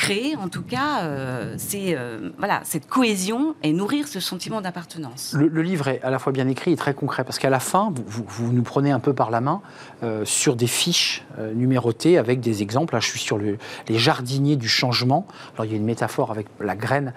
créer 0.00 0.34
en 0.36 0.48
tout 0.48 0.62
cas 0.62 1.02
euh, 1.02 1.56
euh, 1.74 2.30
voilà, 2.38 2.62
cette 2.64 2.88
cohésion 2.88 3.54
et 3.62 3.74
nourrir 3.74 4.08
ce 4.08 4.18
sentiment 4.18 4.62
d'appartenance. 4.62 5.34
Le, 5.36 5.60
livre 5.60 5.88
est 5.88 6.00
à 6.02 6.08
la 6.08 6.18
fois 6.18 6.32
bien 6.32 6.48
écrit 6.48 6.72
et 6.72 6.76
très 6.76 6.94
concret 6.94 7.22
parce 7.22 7.38
qu'à 7.38 7.50
la 7.50 7.60
fin, 7.60 7.92
vous, 8.06 8.52
nous 8.52 8.62
prenez 8.62 8.90
un 8.92 8.98
peu 8.98 9.12
par 9.12 9.30
la 9.30 9.42
main 9.42 9.60
euh, 10.02 10.24
sur 10.24 10.56
des 10.56 10.66
fiches 10.66 11.24
numérotées 11.54 12.16
avec 12.16 12.40
des 12.40 12.62
exemples. 12.62 12.94
Là, 12.94 13.00
je 13.00 13.08
suis 13.08 13.20
sur 13.20 13.38
les 13.38 13.58
jardiniers 13.90 14.56
du 14.56 14.68
changement. 14.68 15.26
Alors 15.54 15.66
il 15.66 15.72
y 15.72 15.74
a 15.74 15.76
une 15.76 15.84
métaphore 15.84 16.30
avec 16.30 16.46
la 16.60 16.76
graine. 16.76 17.12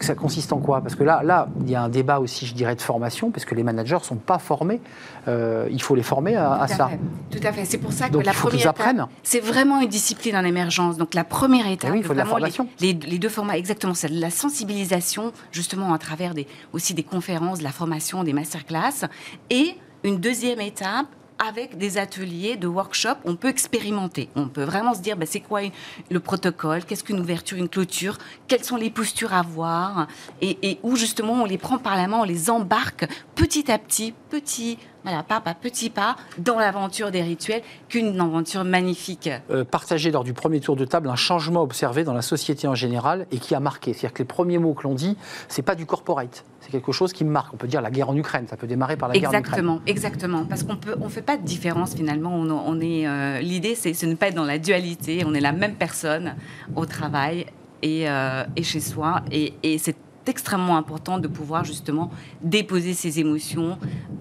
Ça 0.00 0.14
consiste 0.14 0.52
en 0.52 0.58
quoi? 0.58 0.80
Parce 0.80 0.94
que 0.94 1.04
là, 1.04 1.22
là, 1.22 1.48
il 1.60 1.70
y 1.70 1.74
a 1.74 1.82
un 1.82 1.88
débat 1.88 2.18
aussi, 2.18 2.46
je 2.46 2.54
dirais, 2.54 2.74
de 2.74 2.80
formation 2.80 3.30
parce 3.30 3.44
que 3.44 3.54
les 3.54 3.62
managers 3.62 3.96
ne 3.96 4.04
sont 4.04 4.16
pas 4.16 4.38
formés. 4.38 4.80
il 5.26 5.82
faut 5.82 5.94
les 5.94 6.02
former 6.02 6.36
à, 6.36 6.66
ça. 6.66 6.90
Tout 7.30 7.40
à 7.42 7.52
fait. 7.52 7.64
C'est 7.66 7.78
pour 7.78 7.92
ça 7.92 8.08
que 8.08 8.16
la 8.16 8.32
il 8.32 8.34
faut 8.34 8.48
première 8.48 9.08
c'est 9.22 9.40
vraiment 9.40 9.80
une 9.80 9.88
discipline 9.88 10.36
en 10.36 10.44
émergence. 10.44 10.96
Donc 10.96 11.14
la 11.14 11.24
première 11.24 11.66
étape 11.66 11.89
oui, 11.90 11.98
il 11.98 12.04
faut 12.04 12.12
de 12.12 12.18
la 12.18 12.24
formation. 12.24 12.68
Les, 12.80 12.94
deux 12.94 13.28
formats, 13.28 13.58
exactement, 13.58 13.94
c'est 13.94 14.08
la 14.08 14.30
sensibilisation, 14.30 15.32
justement, 15.52 15.92
à 15.92 15.98
travers 15.98 16.34
des, 16.34 16.46
aussi 16.72 16.94
des 16.94 17.02
conférences, 17.02 17.58
de 17.58 17.64
la 17.64 17.72
formation, 17.72 18.24
des 18.24 18.32
masterclass. 18.32 19.06
Et 19.50 19.74
une 20.04 20.18
deuxième 20.18 20.60
étape, 20.60 21.06
avec 21.40 21.78
des 21.78 21.96
ateliers 21.96 22.56
de 22.56 22.66
workshop, 22.66 23.14
on 23.24 23.34
peut 23.34 23.48
expérimenter. 23.48 24.28
On 24.36 24.48
peut 24.48 24.62
vraiment 24.62 24.92
se 24.92 25.00
dire, 25.00 25.16
bah, 25.16 25.24
c'est 25.26 25.40
quoi 25.40 25.62
le 26.10 26.20
protocole, 26.20 26.84
qu'est-ce 26.84 27.02
qu'une 27.02 27.18
ouverture, 27.18 27.56
une 27.56 27.68
clôture, 27.68 28.18
quelles 28.46 28.62
sont 28.62 28.76
les 28.76 28.90
postures 28.90 29.32
à 29.32 29.38
avoir, 29.38 30.06
et, 30.42 30.58
et, 30.62 30.78
où 30.82 30.96
justement 30.96 31.32
on 31.32 31.46
les 31.46 31.56
prend 31.56 31.78
par 31.78 31.96
la 31.96 32.08
main, 32.08 32.18
on 32.18 32.24
les 32.24 32.50
embarque 32.50 33.08
petit 33.34 33.72
à 33.72 33.78
petit, 33.78 34.12
petit 34.28 34.78
Voilà, 35.04 35.22
pas 35.22 35.42
à 35.44 35.54
petit 35.54 35.90
pas 35.90 36.16
dans 36.38 36.58
l'aventure 36.58 37.10
des 37.10 37.22
rituels 37.22 37.62
qu'une 37.88 38.20
aventure 38.20 38.64
magnifique. 38.64 39.30
Euh, 39.50 39.64
partagé 39.64 40.10
lors 40.10 40.24
du 40.24 40.34
premier 40.34 40.60
tour 40.60 40.76
de 40.76 40.84
table 40.84 41.08
un 41.08 41.16
changement 41.16 41.62
observé 41.62 42.04
dans 42.04 42.12
la 42.12 42.22
société 42.22 42.68
en 42.68 42.74
général 42.74 43.26
et 43.32 43.38
qui 43.38 43.54
a 43.54 43.60
marqué. 43.60 43.92
C'est-à-dire 43.92 44.12
que 44.12 44.18
les 44.18 44.26
premiers 44.26 44.58
mots 44.58 44.74
que 44.74 44.82
l'on 44.82 44.94
dit, 44.94 45.16
c'est 45.48 45.62
pas 45.62 45.74
du 45.74 45.86
corporate. 45.86 46.44
C'est 46.60 46.70
quelque 46.70 46.92
chose 46.92 47.12
qui 47.12 47.24
marque. 47.24 47.54
On 47.54 47.56
peut 47.56 47.66
dire 47.66 47.80
la 47.80 47.90
guerre 47.90 48.10
en 48.10 48.16
Ukraine. 48.16 48.46
Ça 48.48 48.56
peut 48.56 48.66
démarrer 48.66 48.96
par 48.96 49.08
la 49.08 49.14
guerre 49.14 49.30
en 49.30 49.32
Ukraine. 49.32 49.42
Exactement, 49.42 49.80
exactement. 49.86 50.44
Parce 50.44 50.62
qu'on 50.62 50.76
peut, 50.76 50.96
on 51.00 51.08
fait 51.08 51.22
pas 51.22 51.36
de 51.36 51.44
différence 51.44 51.94
finalement. 51.94 52.34
On, 52.34 52.50
on 52.50 52.80
est, 52.80 53.06
euh, 53.06 53.40
l'idée, 53.40 53.74
c'est 53.74 53.92
de 53.92 54.06
ne 54.06 54.14
pas 54.14 54.28
être 54.28 54.34
dans 54.34 54.44
la 54.44 54.58
dualité. 54.58 55.24
On 55.26 55.34
est 55.34 55.40
la 55.40 55.52
même 55.52 55.74
personne 55.74 56.34
au 56.76 56.84
travail 56.84 57.46
et, 57.82 58.08
euh, 58.08 58.44
et 58.56 58.62
chez 58.62 58.80
soi. 58.80 59.22
Et, 59.32 59.54
et 59.62 59.78
c'est 59.78 59.96
extrêmement 60.26 60.76
important 60.76 61.18
de 61.18 61.28
pouvoir 61.28 61.64
justement 61.64 62.10
déposer 62.42 62.94
ses 62.94 63.20
émotions, 63.20 63.78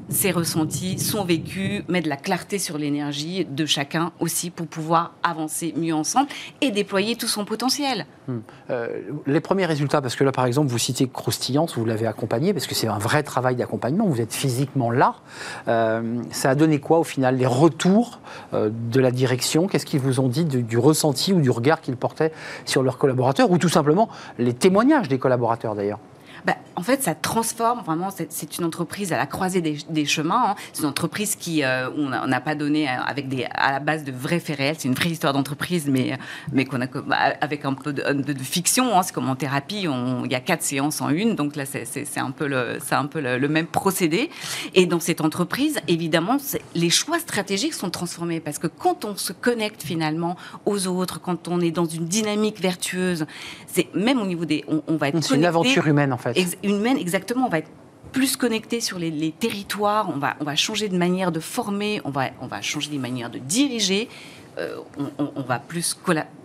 ses 0.10 0.32
ressentis, 0.32 1.00
son 1.00 1.24
vécu, 1.24 1.84
mettre 1.88 2.06
de 2.06 2.10
la 2.10 2.18
clarté 2.18 2.60
sur 2.60 2.78
l'énergie 2.78 3.46
de 3.46 3.66
chacun 3.66 4.12
aussi 4.20 4.50
pour 4.50 4.68
pouvoir 4.68 5.14
avancer 5.24 5.74
mieux 5.78 5.94
ensemble 5.94 6.28
et 6.62 6.72
déployer 6.72 7.16
tout 7.16 7.28
son 7.28 7.46
potentiel. 7.46 8.06
Hmm. 8.28 8.40
Euh, 8.70 9.02
les 9.26 9.40
premiers 9.40 9.66
résultats, 9.66 10.02
parce 10.02 10.16
que 10.16 10.24
là 10.24 10.32
par 10.32 10.46
exemple 10.46 10.68
vous 10.68 10.78
citez 10.78 11.08
Croustillante, 11.08 11.74
vous 11.76 11.86
l'avez 11.86 12.08
accompagné, 12.08 12.54
parce 12.54 12.68
que 12.68 12.76
c'est 12.76 12.88
un 12.88 12.98
vrai 12.98 13.24
travail 13.24 13.56
d'accompagnement, 13.56 14.06
vous 14.06 14.22
êtes 14.22 14.34
physiquement 14.34 14.92
là. 14.92 15.16
Euh, 15.68 16.22
ça 16.32 16.52
a 16.52 16.56
donné 16.56 16.80
quoi 16.80 17.00
au 17.00 17.04
final 17.04 17.38
Les 17.38 17.46
retours 17.46 18.20
euh, 18.54 18.70
de 18.92 19.00
la 19.00 19.12
direction? 19.12 19.68
Qu'est-ce 19.68 19.86
qu'ils 19.86 20.00
vous 20.00 20.20
ont 20.20 20.28
dit 20.28 20.46
du, 20.46 20.64
du 20.64 20.78
ressenti 20.78 21.34
ou 21.34 21.42
du 21.42 21.50
regard 21.50 21.82
qu'ils 21.82 21.98
portaient 21.98 22.32
sur 22.66 22.84
leurs 22.84 22.98
collaborateurs 22.98 23.52
ou 23.52 23.58
tout 23.58 23.70
simplement 23.70 24.10
les 24.38 24.54
témoignages 24.54 25.08
des 25.08 25.20
collaborateurs 25.20 25.76
d'ailleurs? 25.76 25.89
Bah, 26.46 26.56
en 26.76 26.82
fait, 26.82 27.04
ça 27.04 27.16
transforme 27.16 27.82
vraiment. 27.84 28.10
C'est 28.30 28.58
une 28.58 28.66
entreprise 28.66 29.12
à 29.14 29.18
la 29.18 29.26
croisée 29.26 29.62
des, 29.62 30.06
chemins. 30.06 30.52
Hein. 30.52 30.56
C'est 30.74 30.84
une 30.84 30.90
entreprise 30.90 31.36
qui, 31.36 31.64
euh, 31.64 31.90
on 31.98 32.10
n'a 32.10 32.42
pas 32.42 32.56
donné 32.56 32.88
euh, 32.88 32.94
avec 33.06 33.28
des, 33.28 33.46
à 33.52 33.72
la 33.72 33.80
base 33.80 34.04
de 34.04 34.12
vrais 34.12 34.40
faits 34.40 34.58
réels. 34.58 34.76
C'est 34.78 34.88
une 34.88 34.94
vraie 34.94 35.10
histoire 35.10 35.34
d'entreprise, 35.34 35.88
mais, 35.88 36.18
mais 36.52 36.66
qu'on 36.66 36.82
a 36.82 36.88
bah, 36.88 37.18
avec 37.42 37.66
un 37.66 37.74
peu 37.74 37.94
de, 37.94 38.34
fiction. 38.42 38.98
Hein. 38.98 39.04
C'est 39.04 39.14
comme 39.14 39.30
en 39.30 39.36
thérapie, 39.36 39.88
il 39.88 40.32
y 40.32 40.36
a 40.36 40.40
quatre 40.40 40.64
séances 40.64 41.02
en 41.02 41.10
une. 41.10 41.36
Donc 41.36 41.56
là, 41.56 41.66
c'est 41.66 42.18
un 42.18 42.32
peu, 42.32 42.48
le, 42.48 42.78
un 42.92 43.06
peu 43.06 43.20
le, 43.20 43.48
même 43.48 43.68
procédé. 43.68 44.30
Et 44.74 44.86
dans 44.86 45.00
cette 45.00 45.22
entreprise, 45.22 45.80
évidemment, 45.88 46.38
les 46.76 46.90
choix 46.90 47.20
stratégiques 47.20 47.74
sont 47.74 47.90
transformés 47.90 48.40
parce 48.40 48.60
que 48.60 48.68
quand 48.68 49.06
on 49.06 49.16
se 49.16 49.34
connecte 49.34 49.84
finalement 49.84 50.36
aux 50.66 50.88
autres, 50.88 51.20
quand 51.20 51.48
on 51.48 51.60
est 51.60 51.72
dans 51.72 51.86
une 51.86 52.06
dynamique 52.06 52.62
vertueuse, 52.62 53.26
c'est 53.68 53.94
même 53.94 54.22
au 54.22 54.26
niveau 54.26 54.46
des, 54.46 54.64
on, 54.68 54.82
on 54.88 54.98
va 54.98 55.10
être. 55.10 55.24
C'est 55.24 55.36
une 55.36 55.46
aventure 55.46 55.88
humaine 55.88 56.14
en 56.14 56.18
fait. 56.18 56.29
Une 56.64 56.76
humaine, 56.76 56.98
exactement. 56.98 57.46
On 57.46 57.50
va 57.50 57.60
être 57.60 57.72
plus 58.12 58.36
connecté 58.36 58.82
sur 58.82 58.98
les, 59.00 59.32
territoires, 59.32 60.10
on 60.10 60.18
va, 60.18 60.36
on 60.40 60.44
va 60.44 60.56
changer 60.56 60.90
de 60.90 60.98
manière 60.98 61.32
de 61.32 61.40
former, 61.40 62.02
on 62.06 62.10
va, 62.10 62.30
on 62.42 62.48
va 62.48 62.62
changer 62.62 62.90
de 62.90 62.98
manière 62.98 63.30
de 63.30 63.38
diriger, 63.38 64.10
euh, 64.58 64.78
on, 65.20 65.42
va 65.42 65.60
plus 65.60 65.98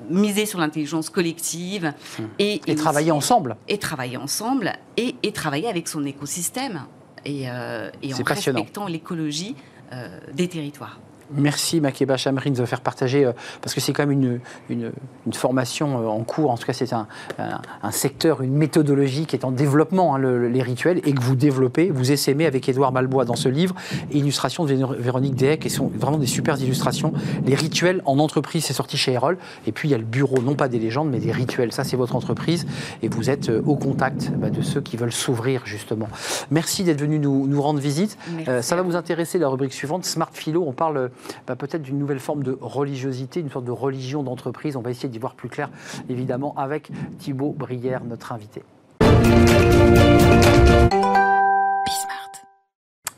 miser 0.09 0.47
sur 0.47 0.59
l'intelligence 0.61 1.11
collective 1.11 1.93
mmh. 2.19 2.23
et, 2.39 2.61
et, 2.67 2.75
travailler 2.75 3.11
ensemble. 3.11 3.57
Et 3.67 3.79
travailler 3.79 4.17
ensemble 4.17 4.75
et, 4.97 5.15
et, 5.23 5.33
travailler 5.33 5.69
avec 5.69 5.89
son 5.89 6.05
écosystème 6.05 6.83
et, 7.25 7.51
euh, 7.51 7.91
et 8.03 8.15
en 8.15 8.19
respectant 8.19 8.87
l'écologie 8.87 9.57
euh, 9.93 10.19
des 10.33 10.49
territoires. 10.49 11.01
Merci 11.33 11.81
Makeba 11.81 12.17
Chamrine 12.17 12.53
de 12.53 12.65
faire 12.65 12.81
partager, 12.81 13.25
euh, 13.25 13.33
parce 13.63 13.75
que 13.75 13.81
c'est 13.81 13.93
quand 13.93 14.07
même 14.07 14.13
une, 14.13 14.41
une, 14.69 15.33
formation 15.33 16.01
euh, 16.01 16.07
en 16.07 16.23
cours, 16.23 16.51
en 16.51 16.57
tout 16.57 16.67
cas 16.67 16.73
c'est 16.75 16.93
un, 16.93 17.07
un, 17.39 17.91
secteur, 17.91 18.43
une 18.43 18.55
méthodologie 18.55 19.27
qui 19.27 19.35
est 19.35 19.45
en 19.45 19.51
développement, 19.51 20.15
hein, 20.15 20.19
les 20.19 20.63
rituels, 20.63 20.99
et 21.05 21.13
que 21.13 21.21
vous 21.21 21.35
développez, 21.35 21.91
vous 21.91 22.13
essaimez 22.13 22.47
avec 22.47 22.69
Édouard 22.69 22.93
Malbois 22.93 23.25
dans 23.25 23.37
ce 23.37 23.49
livre, 23.49 23.75
illustration 24.13 24.65
de 24.65 24.75
Véronique 24.99 25.35
Dehec, 25.35 25.61
qui 25.61 25.71
sont 25.71 25.91
vraiment 25.95 26.19
des 26.19 26.27
super 26.27 26.61
illustrations. 26.61 27.13
Les 27.47 27.55
rituels 27.55 28.03
en 28.05 28.19
entreprise, 28.19 28.65
c'est 28.65 28.75
sorti 28.75 28.97
chez 28.97 29.13
Erol, 29.13 29.39
et 29.67 29.73
puis 29.73 29.89
il 29.89 29.93
y 29.93 29.95
a 29.95 29.99
le 29.99 30.05
bureau, 30.05 30.43
non 30.43 30.55
pas 30.55 30.69
des 30.69 30.79
légendes, 30.79 31.11
mais 31.11 31.21
des 31.21 31.33
rituels, 31.33 31.73
ça 31.73 31.85
c'est 31.85 31.97
votre 31.97 32.17
entreprise, 32.17 32.67
et 33.03 33.09
vous 33.09 33.31
êtes 33.31 33.49
euh, 33.49 33.63
au 33.67 33.77
contact 33.77 34.31
bah, 34.37 34.51
de 34.51 34.61
ceux 34.61 34.83
qui 34.83 34.97
veulent 34.97 35.13
s'ouvrir 35.13 35.63
justement. 35.65 36.09
Merci 36.51 36.85
d'être 36.85 37.01
venu 37.01 37.19
nous, 37.19 37.47
nous, 37.47 37.63
rendre 37.63 37.81
visite. 37.81 38.19
ça 38.61 38.77
va 38.77 38.83
vous 38.83 38.97
intéresser 38.97 39.39
la 39.39 39.49
rubrique 39.49 39.73
suivante, 39.73 40.05
Smart 40.05 40.31
Philo, 40.33 40.65
on 40.67 40.73
parle 40.73 41.11
bah, 41.47 41.57
peut-être 41.57 41.83
d'une 41.83 41.99
nouvelle 41.99 42.21
forme 42.21 42.43
de 42.43 42.57
religiosité, 42.61 43.41
une 43.41 43.51
sorte 43.51 43.65
de 43.65 43.71
religion 43.71 44.23
d'entreprise. 44.23 44.77
On 44.77 44.83
va 44.83 44.91
essayer 44.91 45.09
d'y 45.09 45.19
voir 45.19 45.35
plus 45.35 45.49
clair, 45.49 45.71
évidemment, 46.09 46.55
avec 46.57 46.91
Thibaut 47.19 47.53
Brière, 47.53 48.05
notre 48.05 48.33
invité. 48.33 48.63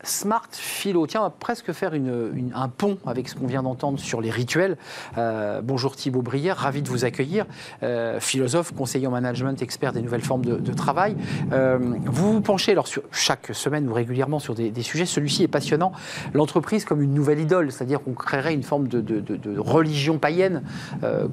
Smart 0.07 0.49
Philo. 0.53 1.07
Tiens, 1.07 1.21
on 1.21 1.25
va 1.25 1.31
presque 1.31 1.73
faire 1.73 1.93
un 1.95 2.69
pont 2.69 2.99
avec 3.07 3.29
ce 3.29 3.35
qu'on 3.35 3.47
vient 3.47 3.63
d'entendre 3.63 3.99
sur 3.99 4.21
les 4.21 4.31
rituels. 4.31 4.77
Euh, 5.19 5.61
bonjour 5.63 5.97
Thibaut 5.97 6.23
Brière, 6.23 6.57
ravi 6.57 6.83
de 6.83 6.89
vous 6.89 7.05
accueillir. 7.05 7.47
Euh, 7.83 8.21
philosophe, 8.21 8.73
conseiller 8.75 9.07
en 9.07 9.11
management, 9.11 9.61
expert 9.63 9.93
des 9.93 10.03
nouvelles 10.03 10.23
formes 10.23 10.45
de, 10.45 10.73
travail. 10.73 11.17
Euh, 11.53 11.79
vous 12.05 12.35
vous 12.35 12.41
penchez 12.41 12.73
alors 12.73 12.87
chaque 13.11 13.49
semaine 13.53 13.89
ou 13.89 13.95
régulièrement 13.95 14.39
sur 14.39 14.55
des, 14.55 14.83
sujets. 14.83 15.07
Celui-ci 15.07 15.43
est 15.43 15.49
passionnant. 15.49 15.93
L'entreprise 16.35 16.85
comme 16.85 17.03
une 17.03 17.15
nouvelle 17.15 17.41
idole, 17.41 17.73
c'est-à-dire 17.73 18.03
qu'on 18.03 18.13
créerait 18.13 18.55
une 18.55 18.63
forme 18.63 18.89
de, 18.89 19.59
religion 19.59 20.19
païenne 20.19 20.63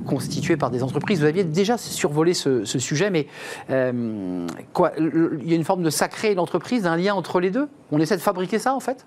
constituée 0.05 0.57
par 0.57 0.71
des 0.71 0.83
entreprises. 0.83 1.19
Vous 1.19 1.25
aviez 1.25 1.43
déjà 1.43 1.77
survolé 1.77 2.33
ce, 2.33 2.63
sujet, 2.65 3.09
mais 3.09 3.27
il 3.69 3.75
y 3.75 5.53
a 5.53 5.55
une 5.55 5.63
forme 5.63 5.83
de 5.83 5.89
sacré 5.89 6.33
l'entreprise, 6.35 6.85
un 6.85 6.97
lien 6.97 7.13
entre 7.13 7.39
les 7.39 7.51
deux? 7.51 7.67
On 7.91 7.99
essaie 7.99 8.17
de 8.17 8.21
fabriquer 8.21 8.57
ça 8.63 8.73
en 8.73 8.79
fait? 8.79 9.05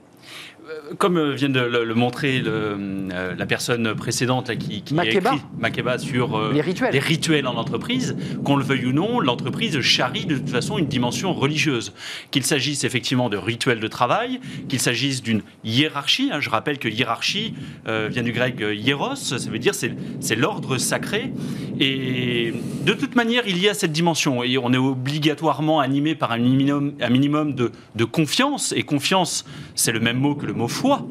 Comme 0.98 1.16
euh, 1.16 1.34
vient 1.34 1.48
de 1.48 1.60
le, 1.60 1.94
montrer 1.94 2.42
euh, 2.44 3.34
la 3.36 3.46
personne 3.46 3.94
précédente 3.94 4.48
là, 4.48 4.56
qui, 4.56 4.82
qui 4.82 4.98
a 4.98 5.04
écrit 5.04 5.20
Makeba 5.58 5.98
sur 5.98 6.52
les, 6.52 6.60
rituels. 6.60 6.92
les 6.92 6.98
rituels 6.98 7.46
en 7.46 7.56
entreprise, 7.56 8.16
qu'on 8.44 8.56
le 8.56 8.64
veuille 8.64 8.86
ou 8.86 8.92
non, 8.92 9.20
l'entreprise 9.20 9.80
charrie 9.80 10.26
de 10.26 10.36
toute 10.36 10.50
façon 10.50 10.78
une 10.78 10.86
dimension 10.86 11.32
religieuse. 11.32 11.92
Qu'il 12.30 12.44
s'agisse 12.44 12.84
effectivement 12.84 13.28
de 13.28 13.36
rituels 13.36 13.80
de 13.80 13.88
travail, 13.88 14.40
qu'il 14.68 14.80
s'agisse 14.80 15.22
d'une 15.22 15.42
hiérarchie. 15.64 16.30
Hein, 16.32 16.40
je 16.40 16.50
rappelle 16.50 16.78
que 16.78 16.88
hiérarchie 16.88 17.54
vient 17.86 18.22
du 18.22 18.32
grec 18.32 18.60
hieros, 18.60 19.14
ça 19.14 19.36
veut 19.50 19.58
dire 19.58 19.74
c'est 19.74 20.36
l'ordre 20.36 20.78
sacré. 20.78 21.32
Et 21.78 22.54
de 22.84 22.92
toute 22.94 23.16
manière, 23.16 23.46
il 23.46 23.58
y 23.58 23.68
a 23.68 23.74
cette 23.74 23.92
dimension. 23.92 24.42
Et 24.42 24.58
on 24.58 24.72
est 24.72 24.78
obligatoirement 24.78 25.80
animé 25.80 26.14
par 26.14 26.32
un 26.32 26.38
minimum, 26.38 26.94
un 27.00 27.10
minimum 27.10 27.54
de, 27.54 27.70
de 27.94 28.04
confiance. 28.04 28.72
Et 28.76 28.82
confiance, 28.82 29.44
c'est 29.74 29.92
le 29.92 30.00
même 30.00 30.18
mot 30.18 30.34
que 30.34 30.46
le 30.46 30.54
mot 30.56 30.68
foi. 30.68 31.06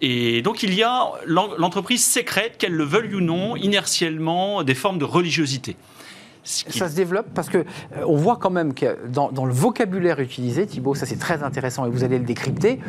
Et 0.00 0.42
donc 0.42 0.62
il 0.62 0.74
y 0.74 0.82
a 0.82 1.12
l'entreprise 1.26 2.04
sécrète, 2.04 2.58
qu'elle 2.58 2.72
le 2.72 2.84
veuille 2.84 3.14
ou 3.14 3.20
non, 3.20 3.56
inertiellement, 3.56 4.64
des 4.64 4.74
formes 4.74 4.98
de 4.98 5.04
religiosité. 5.04 5.76
Ça 6.44 6.88
se 6.88 6.96
développe 6.96 7.26
parce 7.34 7.48
que 7.48 7.58
euh, 7.58 8.04
on 8.04 8.16
voit 8.16 8.36
quand 8.36 8.50
même 8.50 8.74
que 8.74 8.98
dans, 9.08 9.30
le 9.44 9.52
vocabulaire 9.52 10.18
utilisé, 10.18 10.66
Thibault, 10.66 10.96
ça 10.96 11.06
c'est 11.06 11.18
très 11.18 11.44
intéressant 11.44 11.86
et 11.86 11.90
vous 11.90 12.02
allez 12.02 12.18
le 12.18 12.24
décrypter, 12.24 12.80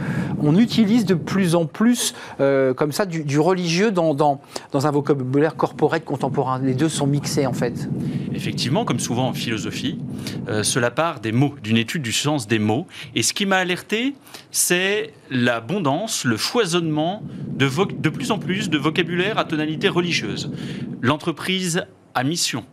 on 0.42 0.58
utilise 0.58 1.06
de 1.06 1.14
plus 1.14 1.54
en 1.54 1.68
plus 1.68 2.16
euh, 2.40 2.74
comme 2.74 2.92
ça 2.92 3.06
du, 3.06 3.40
religieux 3.40 3.92
dans, 3.92 4.16
dans, 4.16 4.40
un 4.74 4.92
vocabulaire 4.92 5.56
corporel 5.56 6.04
contemporain. 6.04 6.60
Les 6.60 6.74
deux 6.74 6.90
sont 6.90 7.06
mixés 7.06 7.46
en 7.46 7.54
fait. 7.54 7.88
Effectivement, 8.34 8.86
comme 8.86 9.00
souvent 9.00 9.28
en 9.28 9.34
philosophie, 9.34 10.00
euh, 10.48 10.64
cela 10.64 10.90
part 10.90 11.20
des 11.20 11.32
mots, 11.32 11.54
d'une 11.62 11.78
étude 11.78 12.02
du 12.02 12.12
sens 12.12 12.48
des 12.48 12.60
mots. 12.60 12.88
Et 13.14 13.22
ce 13.22 13.34
qui 13.34 13.46
m'a 13.46 13.58
alerté, 13.58 14.16
c'est 14.50 15.14
l'abondance, 15.30 16.26
le 16.26 16.38
foisonnement 16.38 17.22
de, 17.50 17.70
de 18.00 18.10
plus 18.10 18.32
en 18.32 18.40
plus 18.40 18.72
de 18.72 18.78
vocabulaire 18.80 19.38
à 19.38 19.46
tonalité 19.46 19.90
religieuse. 19.90 20.52
L'entreprise 21.02 21.86
à 22.16 22.24
mission 22.24 22.66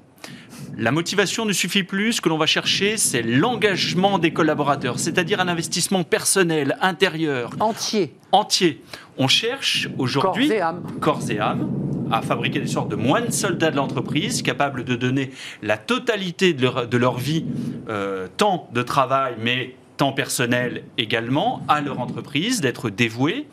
la 0.77 0.93
motivation 0.93 1.45
ne 1.45 1.53
suffit 1.53 1.83
plus. 1.83 2.15
Ce 2.15 2.21
que 2.21 2.29
l'on 2.29 2.39
va 2.39 2.47
chercher, 2.47 2.97
c'est 2.97 3.23
l'engagement 3.23 4.19
des 4.19 4.33
collaborateurs, 4.33 4.99
c'est-à-dire 4.99 5.41
un 5.41 5.49
investissement 5.49 6.05
personnel, 6.05 6.77
intérieur. 6.81 7.51
Entier. 7.61 8.15
Entier. 8.33 8.83
On 9.19 9.29
cherche 9.29 9.89
aujourd'hui. 9.99 10.49
Corps 10.49 10.57
et 10.57 10.61
âme. 10.61 10.83
Corps 11.01 11.31
et 11.31 11.39
âme 11.39 11.69
à 12.11 12.23
fabriquer 12.23 12.61
des 12.61 12.67
sortes 12.67 12.91
de 12.91 12.97
moines 12.97 13.31
soldats 13.31 13.71
de 13.71 13.77
l'entreprise, 13.77 14.43
capables 14.43 14.85
de 14.85 14.97
donner 14.97 15.31
la 15.63 15.77
totalité 15.77 16.53
de 16.53 16.97
leur, 16.97 17.19
vie, 17.19 17.45
euh, 17.89 18.27
tant 18.37 18.69
de 18.73 18.83
travail, 18.83 19.35
mais 19.41 19.75
temps 19.97 20.13
personnel 20.13 20.85
également, 20.99 21.63
à 21.69 21.81
leur 21.81 22.01
entreprise, 22.01 22.61
d'être 22.61 22.91
dévoués. 22.91 23.47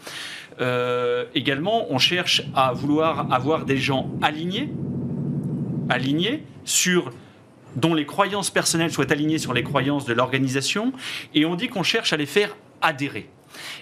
Euh, 0.60 1.26
également, 1.36 1.86
on 1.92 2.00
cherche 2.00 2.44
à 2.56 2.74
vouloir 2.74 3.32
avoir 3.32 3.66
des 3.66 3.78
gens 3.78 4.10
alignés, 4.22 4.70
alignés 5.90 6.44
sur 6.68 7.12
dont 7.76 7.94
les 7.94 8.06
croyances 8.06 8.50
personnelles 8.50 8.92
soient 8.92 9.12
alignées 9.12 9.40
sur 9.40 9.54
les 9.54 9.64
croyances 9.64 10.06
de 10.06 10.14
l'organisation, 10.14 10.94
et 11.34 11.46
on 11.46 11.56
dit 11.56 11.70
qu'on 11.70 11.84
cherche 11.84 12.14
à 12.14 12.18
les 12.18 12.26
faire 12.26 12.56
adhérer. 12.82 13.30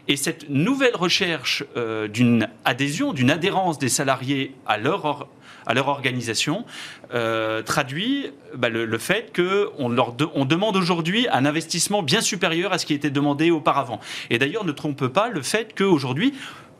Et 0.07 0.15
cette 0.15 0.49
nouvelle 0.49 0.95
recherche 0.95 1.63
euh, 1.75 2.07
d'une 2.07 2.47
adhésion, 2.63 3.13
d'une 3.13 3.31
adhérence 3.31 3.77
des 3.77 3.89
salariés 3.89 4.53
à 4.65 4.77
leur, 4.77 5.27
à 5.65 5.73
leur 5.73 5.87
organisation 5.87 6.65
euh, 7.13 7.61
traduit 7.61 8.27
bah, 8.55 8.69
le, 8.69 8.97
fait 8.97 9.33
qu'on 9.35 10.45
demande 10.45 10.77
aujourd'hui 10.77 11.27
un 11.31 11.45
investissement 11.45 12.03
bien 12.03 12.21
supérieur 12.21 12.71
à 12.71 12.77
ce 12.77 12.85
qui 12.85 12.93
était 12.93 13.09
demandé 13.09 13.51
auparavant. 13.51 13.99
Et 14.29 14.37
d'ailleurs, 14.37 14.65
ne 14.65 14.71
trompe 14.71 15.07
pas 15.07 15.29
le 15.29 15.41
fait 15.41 15.73
qu'aujourd'hui, 15.75 16.33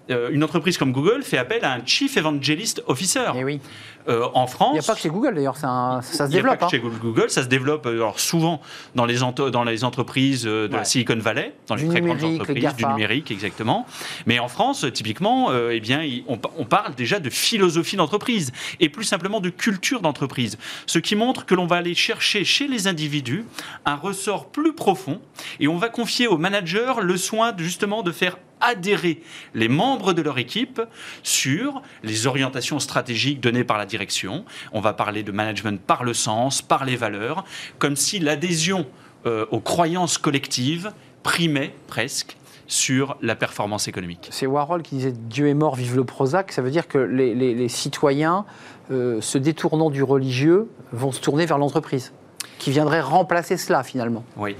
euh, 0.09 0.29
une 0.31 0.43
entreprise 0.43 0.77
comme 0.77 0.91
Google 0.91 1.23
fait 1.23 1.37
appel 1.37 1.63
à 1.65 1.73
un 1.73 1.85
Chief 1.85 2.15
Evangelist 2.17 2.83
Officer. 2.87 3.31
Et 3.35 3.39
eh 3.39 3.43
oui. 3.43 3.59
Euh, 4.07 4.27
en 4.35 4.45
France. 4.45 4.69
Il 4.73 4.79
n'y 4.79 4.79
a 4.79 4.83
pas 4.83 4.93
que 4.93 4.99
chez 4.99 5.09
Google 5.09 5.33
d'ailleurs, 5.33 5.57
ça 5.57 5.99
se 6.03 6.23
développe. 6.23 6.33
Il 6.33 6.41
n'y 6.43 6.49
a 6.49 6.57
pas 6.57 6.65
que 6.67 6.71
chez 6.71 6.79
Google, 6.79 7.29
ça 7.31 7.41
se 7.41 7.47
développe 7.47 7.87
alors, 7.87 8.19
souvent 8.19 8.61
dans 8.93 9.05
les, 9.05 9.17
dans 9.51 9.63
les 9.63 9.83
entreprises 9.83 10.43
de 10.43 10.69
la 10.71 10.83
Silicon 10.83 11.17
Valley, 11.17 11.55
dans 11.67 11.73
les 11.73 11.87
très 11.87 12.01
grandes 12.01 12.23
entreprises 12.23 12.75
du 12.75 12.85
numérique, 12.85 13.31
exactement. 13.31 13.87
Mais 14.27 14.37
en 14.37 14.47
France, 14.47 14.85
typiquement, 14.93 15.49
euh, 15.49 15.71
eh 15.73 15.79
bien, 15.79 16.07
on, 16.27 16.39
on, 16.57 16.65
parle 16.65 16.93
déjà 16.93 17.19
de 17.19 17.31
philosophie 17.31 17.95
d'entreprise 17.95 18.51
et 18.79 18.89
plus 18.89 19.05
simplement 19.05 19.39
de 19.39 19.49
culture 19.49 20.01
d'entreprise. 20.01 20.59
Ce 20.85 20.99
qui 20.99 21.15
montre 21.15 21.47
que 21.47 21.55
l'on 21.55 21.65
va 21.65 21.77
aller 21.77 21.95
chercher 21.95 22.43
chez 22.43 22.67
les 22.67 22.85
individus 22.85 23.45
un 23.85 23.95
ressort 23.95 24.49
plus 24.49 24.73
profond 24.73 25.19
et 25.59 25.67
on 25.67 25.77
va 25.77 25.89
confier 25.89 26.27
aux 26.27 26.37
managers 26.37 26.93
le 27.01 27.17
soin 27.17 27.53
de, 27.53 27.63
justement 27.63 28.03
de 28.03 28.11
faire 28.11 28.37
adhérer 28.61 29.21
les 29.53 29.67
membres 29.67 30.13
de 30.13 30.21
leur 30.21 30.37
équipe 30.37 30.81
sur 31.23 31.81
les 32.03 32.27
orientations 32.27 32.79
stratégiques 32.79 33.39
données 33.39 33.63
par 33.63 33.77
la 33.77 33.85
direction. 33.85 34.45
On 34.71 34.81
va 34.81 34.93
parler 34.93 35.23
de 35.23 35.31
management 35.31 35.79
par 35.79 36.03
le 36.03 36.13
sens, 36.13 36.61
par 36.61 36.85
les 36.85 36.95
valeurs, 36.95 37.43
comme 37.79 37.95
si 37.95 38.19
l'adhésion 38.19 38.85
euh, 39.25 39.45
aux 39.51 39.59
croyances 39.59 40.17
collectives 40.17 40.91
primait 41.23 41.73
presque 41.87 42.37
sur 42.67 43.17
la 43.21 43.35
performance 43.35 43.87
économique. 43.87 44.27
C'est 44.31 44.47
Warhol 44.47 44.81
qui 44.81 44.95
disait 44.95 45.11
Dieu 45.11 45.47
est 45.47 45.53
mort, 45.53 45.75
vive 45.75 45.95
le 45.95 46.03
Prozac. 46.03 46.51
Ça 46.51 46.61
veut 46.61 46.71
dire 46.71 46.87
que 46.87 46.97
les, 46.97 47.69
citoyens, 47.69 48.45
euh, 48.91 49.21
se 49.21 49.37
détournant 49.37 49.89
du 49.89 50.03
religieux, 50.03 50.69
vont 50.91 51.11
se 51.11 51.21
tourner 51.21 51.45
vers 51.45 51.57
l'entreprise 51.57 52.11
qui 52.59 52.71
viendrait 52.71 53.01
remplacer 53.01 53.57
cela 53.57 53.83
finalement. 53.83 54.23
Oui. 54.37 54.55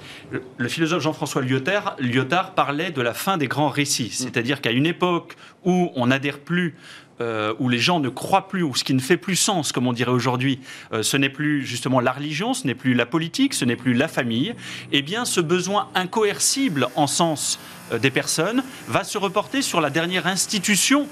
Le, 0.58 0.68
philosophe 0.68 1.02
Jean-François 1.02 1.42
Lyotard, 1.42 1.96
Lyotard 2.00 2.54
parlait 2.54 2.92
de 2.92 3.02
la 3.02 3.14
fin 3.14 3.38
des 3.38 3.48
grands 3.48 3.70
récits, 3.70 4.08
mm. 4.08 4.24
c'est-à-dire 4.24 4.62
qu'à 4.62 4.72
une 4.72 4.86
époque 4.86 5.36
où 5.64 5.92
on 5.96 6.08
n'adhère 6.08 6.40
plus 6.40 6.76
euh, 7.22 7.54
où 7.60 7.70
les 7.70 7.80
gens 7.80 8.02
ne 8.02 8.10
croient 8.10 8.50
plus, 8.50 8.62
ou 8.62 8.76
ce 8.76 8.84
qui 8.84 8.94
ne 8.94 9.00
fait 9.00 9.16
plus 9.16 9.38
sens, 9.38 9.72
comme 9.72 9.88
on 9.88 9.94
dirait 9.94 10.12
aujourd'hui, 10.12 10.60
euh, 10.92 11.02
ce 11.02 11.16
n'est 11.16 11.30
plus 11.30 11.66
justement 11.66 12.02
la 12.02 12.12
religion, 12.12 12.54
ce 12.54 12.68
n'est 12.68 12.76
plus 12.76 12.94
la 12.94 13.06
politique, 13.06 13.54
ce 13.54 13.64
n'est 13.64 13.78
plus 13.78 13.94
la 13.94 14.10
famille, 14.10 14.54
eh 14.92 15.02
bien 15.02 15.24
ce 15.24 15.40
besoin 15.40 15.88
incoercible 15.96 16.90
en 16.96 17.08
sens 17.08 17.58
euh, 17.94 18.00
des 18.00 18.12
personnes 18.12 18.64
va 18.90 19.06
se 19.06 19.18
reporter 19.18 19.62
sur 19.62 19.80
la 19.80 19.90
dernière 19.90 20.28
institution 20.28 21.08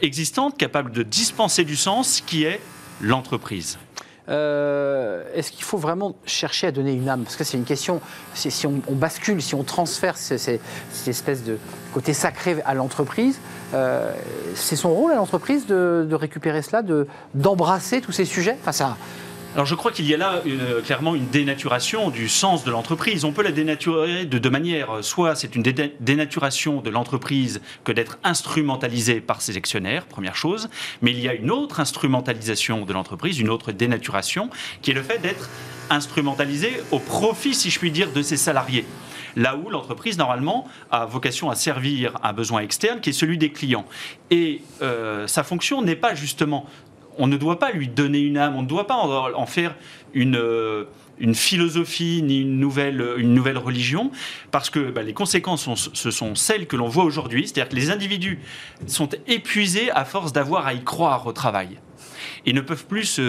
existante 0.00 0.56
capable 0.56 0.90
de 0.90 1.02
dispenser 1.02 1.64
du 1.64 1.76
sens, 1.76 2.22
qui 2.22 2.44
est 2.44 2.60
l'entreprise. 3.00 3.78
Euh, 4.28 5.22
est-ce 5.34 5.52
qu'il 5.52 5.64
faut 5.64 5.78
vraiment 5.78 6.14
chercher 6.24 6.66
à 6.66 6.72
donner 6.72 6.92
une 6.92 7.08
âme? 7.08 7.22
Parce 7.22 7.36
que 7.36 7.44
c'est 7.44 7.56
une 7.56 7.64
question, 7.64 8.00
si 8.34 8.66
on, 8.66 8.80
bascule, 8.94 9.40
si 9.40 9.54
on 9.54 9.62
transfère 9.62 10.16
cette 10.16 10.60
espèce 11.06 11.44
de 11.44 11.58
côté 11.94 12.12
sacré 12.12 12.56
à 12.64 12.74
l'entreprise, 12.74 13.38
euh, 13.74 14.12
c'est 14.54 14.76
son 14.76 14.92
rôle 14.92 15.12
à 15.12 15.16
l'entreprise 15.16 15.66
de, 15.66 16.06
récupérer 16.12 16.62
cela, 16.62 16.82
d'embrasser 17.34 18.00
tous 18.00 18.12
ces 18.12 18.24
sujets? 18.24 18.56
Enfin, 18.60 18.72
ça, 18.72 18.96
alors 19.54 19.66
je 19.66 19.74
crois 19.74 19.90
qu'il 19.90 20.06
y 20.06 20.14
a 20.14 20.16
là 20.16 20.42
clairement 20.84 21.14
une 21.14 21.28
dénaturation 21.28 22.10
du 22.10 22.28
sens 22.28 22.64
de 22.64 22.70
l'entreprise. 22.70 23.24
On 23.24 23.32
peut 23.32 23.42
la 23.42 23.50
dénaturer 23.50 24.26
de 24.26 24.38
deux 24.38 24.50
manières. 24.50 24.98
Soit 25.02 25.34
c'est 25.34 25.56
une 25.56 25.62
dénaturation 25.62 26.80
de 26.80 26.90
l'entreprise 26.90 27.60
que 27.82 27.90
d'être 27.90 28.18
instrumentalisée 28.24 29.20
par 29.20 29.40
ses 29.40 29.56
actionnaires, 29.56 30.04
première 30.04 30.36
chose. 30.36 30.68
Mais 31.00 31.12
il 31.12 31.20
y 31.20 31.28
a 31.28 31.34
une 31.34 31.50
autre 31.50 31.80
instrumentalisation 31.80 32.84
de 32.84 32.92
l'entreprise, 32.92 33.40
une 33.40 33.48
autre 33.48 33.72
dénaturation, 33.72 34.50
qui 34.82 34.90
est 34.90 34.94
le 34.94 35.02
fait 35.02 35.18
d'être 35.18 35.48
instrumentalisée 35.90 36.82
au 36.90 36.98
profit, 36.98 37.54
si 37.54 37.70
je 37.70 37.78
puis 37.78 37.90
dire, 37.90 38.12
de 38.12 38.22
ses 38.22 38.36
salariés 38.36 38.84
là 39.36 39.56
où 39.56 39.70
l'entreprise, 39.70 40.18
normalement, 40.18 40.66
a 40.90 41.06
vocation 41.06 41.48
à 41.48 41.54
servir 41.54 42.18
un 42.22 42.32
besoin 42.32 42.60
externe 42.60 43.00
qui 43.00 43.10
est 43.10 43.12
celui 43.12 43.38
des 43.38 43.52
clients. 43.52 43.84
Et 44.30 44.62
euh, 44.82 45.26
sa 45.26 45.44
fonction 45.44 45.80
n'est 45.80 45.96
pas 45.96 46.14
justement 46.14 46.66
on 47.18 47.26
ne 47.26 47.36
doit 47.36 47.58
pas 47.58 47.72
lui 47.72 47.88
donner 47.88 48.20
une 48.20 48.38
âme, 48.38 48.56
on 48.56 48.62
ne 48.62 48.66
doit 48.66 48.86
pas 48.86 48.96
en, 48.96 49.46
faire 49.46 49.74
une, 50.14 50.36
euh, 50.36 50.84
une 51.18 51.34
philosophie 51.34 52.22
ni 52.22 52.40
une 52.40 52.58
nouvelle, 52.58 53.16
nouvelle 53.18 53.58
religion, 53.58 54.10
parce 54.50 54.70
que 54.70 54.90
bah, 54.90 55.02
les 55.02 55.14
conséquences, 55.14 55.68
ce 55.92 56.10
sont 56.10 56.34
celles 56.34 56.66
que 56.66 56.76
l'on 56.76 56.88
voit 56.88 57.04
aujourd'hui, 57.04 57.46
c'est-à-dire 57.46 57.68
que 57.68 57.76
les 57.76 57.90
individus 57.90 58.38
sont 58.86 59.08
épuisés 59.26 59.90
à 59.90 60.04
force 60.04 60.32
d'avoir 60.32 60.66
à 60.66 60.74
y 60.74 60.82
croire 60.82 61.26
au 61.26 61.32
travail 61.32 61.78
et 62.48 62.54
ne 62.54 62.62
peuvent 62.62 62.86
plus 62.86 63.20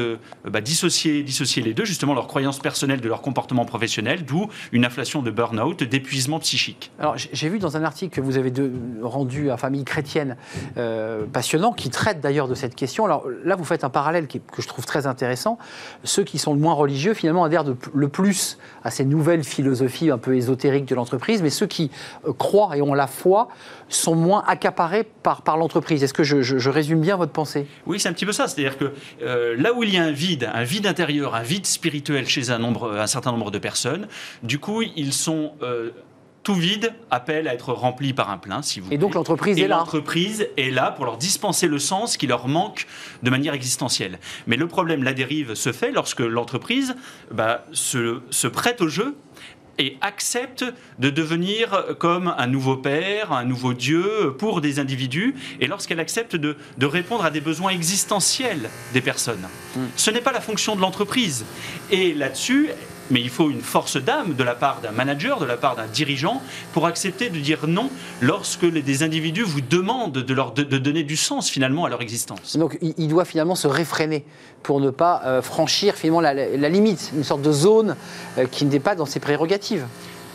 bah, 0.46 0.62
dissocier, 0.62 1.24
dissocier 1.24 1.62
les 1.62 1.74
deux, 1.74 1.84
justement 1.84 2.14
leurs 2.14 2.28
croyances 2.28 2.60
personnelles 2.60 3.02
de 3.02 3.08
leur 3.10 3.22
comportement 3.22 3.66
professionnel, 3.66 4.24
d'où 4.24 4.48
une 4.72 4.86
inflation 4.86 5.22
de 5.22 5.30
burn-out, 5.30 5.84
d'épuisement 5.84 6.40
psychique. 6.40 6.92
Alors 7.00 7.16
j'ai 7.18 7.50
vu 7.50 7.60
dans 7.60 7.76
un 7.76 7.84
article 7.84 8.16
que 8.16 8.22
vous 8.22 8.38
avez 8.38 8.54
rendu 9.02 9.52
à 9.52 9.58
Famille 9.58 9.84
chrétienne 9.84 10.38
euh, 10.78 11.26
passionnant, 11.26 11.74
qui 11.74 11.90
traite 11.90 12.22
d'ailleurs 12.22 12.48
de 12.48 12.56
cette 12.56 12.76
question. 12.76 13.04
Alors 13.04 13.26
là, 13.44 13.58
vous 13.58 13.66
faites 13.66 13.84
un 13.84 13.90
parallèle 13.90 14.28
que 14.28 14.62
je 14.62 14.68
trouve 14.68 14.86
très 14.86 15.06
intéressant. 15.06 15.58
Ceux 16.06 16.24
qui 16.24 16.38
sont 16.38 16.54
le 16.54 16.60
moins 16.60 16.74
religieux, 16.74 17.14
finalement, 17.14 17.44
adhèrent 17.44 17.66
le 17.94 18.08
plus 18.08 18.58
à 18.86 18.92
ces 18.92 19.04
nouvelles 19.04 19.44
philosophies 19.44 20.12
un 20.12 20.18
peu 20.18 20.38
ésotériques 20.38 20.86
de 20.86 20.96
l'entreprise, 20.96 21.42
mais 21.42 21.50
ceux 21.50 21.68
qui 21.68 21.92
euh, 22.26 22.32
croient 22.32 22.78
et 22.78 22.82
ont 22.82 22.94
la 22.94 23.08
foi 23.08 23.50
sont 23.90 24.16
moins 24.16 24.44
accaparés 24.48 25.04
par, 25.04 25.42
par 25.42 25.58
l'entreprise. 25.58 26.04
Est-ce 26.04 26.14
que 26.14 26.24
je, 26.24 26.70
résume 26.70 27.02
bien 27.02 27.18
votre 27.18 27.32
pensée? 27.32 27.68
Oui, 27.86 28.00
c'est 28.00 28.10
un 28.10 28.14
petit 28.14 28.26
peu 28.26 28.32
ça. 28.32 28.48
C'est-à-dire 28.48 28.78
que 28.78 28.94
euh, 29.22 29.56
là 29.58 29.74
où 29.74 29.84
il 29.84 29.94
y 29.94 29.98
a 29.98 30.04
un 30.04 30.12
vide, 30.12 30.50
un 30.54 30.64
vide 30.64 30.88
intérieur, 30.88 31.36
un 31.36 31.44
vide 31.44 31.66
spirituel 31.66 32.28
chez 32.28 32.52
un, 32.52 32.60
nombre, 32.60 32.98
un 32.98 33.08
certain 33.08 33.32
nombre 33.32 33.52
de 33.52 33.60
personnes, 33.60 34.08
du 34.44 34.60
coup, 34.60 34.82
ils 34.82 35.14
sont... 35.14 35.54
Euh, 35.62 35.92
tout 36.44 36.56
vide 36.56 36.94
appelle 37.12 37.48
à 37.48 37.54
être 37.54 37.74
rempli 37.74 38.14
par 38.14 38.30
un 38.30 38.38
plein, 38.38 38.62
si 38.62 38.80
vous 38.80 38.92
Et 38.92 38.98
donc 38.98 39.14
l'entreprise 39.14 39.60
est 39.60 39.68
là. 39.68 39.78
L'entreprise 39.78 40.48
est 40.58 40.72
là 40.72 40.92
pour 40.92 41.06
leur 41.06 41.18
dispenser 41.18 41.68
le 41.68 41.80
sens 41.80 42.18
qui 42.18 42.28
leur 42.28 42.48
manque 42.48 42.88
de 43.24 43.30
manière 43.30 43.54
existentielle. 43.54 44.20
Mais 44.48 44.56
le 44.56 44.68
problème, 44.68 45.04
la 45.04 45.14
dérive 45.14 45.54
se 45.54 45.72
fait 45.72 45.92
lorsque 45.92 46.22
l'entreprise 46.22 46.96
bah, 47.32 47.66
se, 47.72 48.22
se 48.30 48.48
prête 48.48 48.82
au 48.82 48.88
jeu 48.88 49.16
et 49.80 49.98
accepte 50.02 50.66
de 51.00 51.10
devenir 51.10 51.86
comme 51.98 52.34
un 52.38 52.48
nouveau 52.48 52.76
père, 52.76 53.32
un 53.32 53.46
nouveau 53.46 53.74
Dieu 53.74 54.36
pour 54.38 54.62
des 54.62 54.78
individus, 54.78 55.34
et 55.60 55.68
lorsqu'elle 55.68 56.00
accepte 56.00 56.36
de, 56.36 56.56
répondre 56.82 57.24
à 57.24 57.32
des 57.32 57.42
besoins 57.42 57.72
existentiels 57.72 58.70
des 58.94 59.02
personnes. 59.02 59.48
Hmm. 59.76 59.86
Ce 59.96 60.12
n'est 60.12 60.22
pas 60.22 60.32
la 60.32 60.42
fonction 60.42 60.76
de 60.76 60.82
l'entreprise. 60.82 61.46
Et 61.92 62.14
là-dessus, 62.14 62.70
mais 63.10 63.22
il 63.22 63.30
faut 63.30 63.50
une 63.50 63.62
force 63.62 63.98
d'âme 63.98 64.36
de 64.36 64.44
la 64.44 64.56
part 64.56 64.82
d'un 64.82 64.92
manager, 64.92 65.40
de 65.40 65.46
la 65.46 65.58
part 65.58 65.76
d'un 65.76 65.88
dirigeant, 65.88 66.42
pour 66.74 66.86
accepter 66.86 67.30
de 67.30 67.40
dire 67.40 67.68
non 67.68 67.90
lorsque 68.22 68.66
des 68.66 69.04
individus 69.04 69.44
vous 69.44 69.62
demandent 69.62 70.14
de, 70.14 70.34
leur, 70.34 70.52
de, 70.52 70.64
donner 70.64 71.04
du 71.04 71.18
sens 71.18 71.50
finalement 71.50 71.86
à 71.86 71.90
leur 71.90 72.02
existence. 72.02 72.58
Donc 72.58 72.78
il 72.82 73.08
doit 73.08 73.26
finalement 73.26 73.56
se 73.56 73.68
réfréner 73.68 74.26
pour 74.64 74.80
ne 74.80 74.90
pas 74.90 75.22
euh, 75.26 75.42
franchir 75.42 75.96
finalement 75.96 76.22
la, 76.22 76.70
limite, 76.70 77.12
une 77.16 77.24
sorte 77.24 77.42
de 77.42 77.52
zone 77.52 77.96
euh, 78.38 78.46
qui 78.46 78.66
n'est 78.66 78.80
pas 78.80 78.96
dans 78.96 79.06
ses 79.06 79.20
prérogatives. 79.20 79.86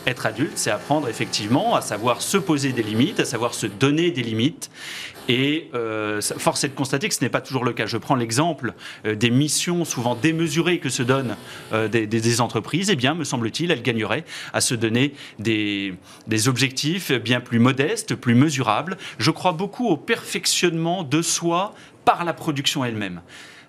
Être 0.07 0.27
adulte, 0.27 0.53
c'est 0.57 0.71
apprendre 0.71 1.09
effectivement 1.09 1.75
à 1.75 1.81
savoir 1.81 2.21
se 2.21 2.37
poser 2.37 2.73
des 2.73 2.83
limites, 2.83 3.21
à 3.21 3.25
savoir 3.25 3.55
se 3.55 3.67
donner 3.67 4.11
des 4.11 4.23
limites. 4.23 4.71
Et 5.29 5.71
euh, 5.75 6.21
force 6.21 6.65
est 6.65 6.69
de 6.69 6.75
constater 6.75 7.09
que 7.09 7.15
ce 7.15 7.23
n'est 7.23 7.31
pas 7.31 7.41
toujours 7.41 7.65
le 7.65 7.73
cas. 7.73 7.87
Je 7.87 7.97
prends 7.97 8.15
l'exemple 8.15 8.75
euh, 9.07 9.15
des 9.15 9.31
missions 9.31 9.85
souvent 9.85 10.15
démesurées 10.15 10.79
que 10.79 10.89
se 10.89 11.03
donnent 11.03 11.37
euh, 11.73 11.89
des, 11.89 12.41
entreprises. 12.41 12.91
Eh 12.91 12.97
bien, 12.97 13.15
me 13.15 13.25
semble-t-il, 13.25 13.71
elles 13.71 13.83
gagneraient 13.83 14.25
à 14.53 14.61
se 14.61 14.75
donner 14.75 15.15
des, 15.39 15.95
des 16.27 16.49
objectifs 16.49 17.13
bien 17.13 17.41
plus 17.41 17.59
modestes, 17.59 18.15
plus 18.15 18.35
mesurables. 18.35 18.97
Je 19.19 19.31
crois 19.31 19.53
beaucoup 19.53 19.89
au 19.89 19.97
perfectionnement 19.97 21.05
de 21.05 21.23
soi 21.23 21.75
par 22.05 22.25
la 22.25 22.35
production 22.35 22.85
elle-même. 22.85 23.23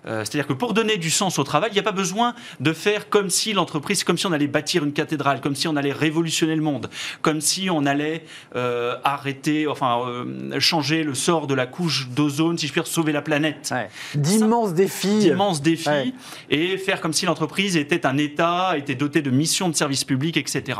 Euh, 0.06 0.20
c'est-à-dire 0.24 0.46
que 0.46 0.52
pour 0.52 0.74
donner 0.74 0.96
du 0.96 1.10
sens 1.10 1.38
au 1.38 1.44
travail, 1.44 1.70
il 1.70 1.74
n'y 1.74 1.80
a 1.80 1.84
pas 1.84 1.92
besoin 1.92 2.34
de 2.60 2.72
faire 2.72 3.08
comme 3.08 3.30
si 3.30 3.52
l'entreprise, 3.52 4.04
comme 4.04 4.18
si 4.18 4.26
on 4.26 4.32
allait 4.32 4.46
bâtir 4.46 4.84
une 4.84 4.92
cathédrale, 4.92 5.40
comme 5.40 5.54
si 5.54 5.68
on 5.68 5.76
allait 5.76 5.92
révolutionner 5.92 6.54
le 6.54 6.62
monde, 6.62 6.88
comme 7.22 7.40
si 7.40 7.68
on 7.70 7.86
allait 7.86 8.24
euh, 8.54 8.96
arrêter, 9.04 9.66
enfin 9.66 10.00
euh, 10.06 10.60
changer 10.60 11.02
le 11.02 11.14
sort 11.14 11.46
de 11.46 11.54
la 11.54 11.66
couche 11.66 12.08
d'ozone, 12.08 12.58
si 12.58 12.66
je 12.66 12.72
puis 12.72 12.80
dire, 12.80 12.86
sauver 12.86 13.12
la 13.12 13.22
planète. 13.22 13.74
D'immenses 14.14 14.74
défis. 14.74 15.18
D'immenses 15.18 15.62
défis, 15.62 16.14
et 16.50 16.78
faire 16.78 17.00
comme 17.00 17.12
si 17.12 17.26
l'entreprise 17.26 17.76
était 17.76 18.06
un 18.06 18.16
État, 18.16 18.76
était 18.76 18.94
doté 18.94 19.22
de 19.22 19.30
missions 19.30 19.68
de 19.68 19.74
service 19.74 20.04
public, 20.04 20.36
etc. 20.36 20.78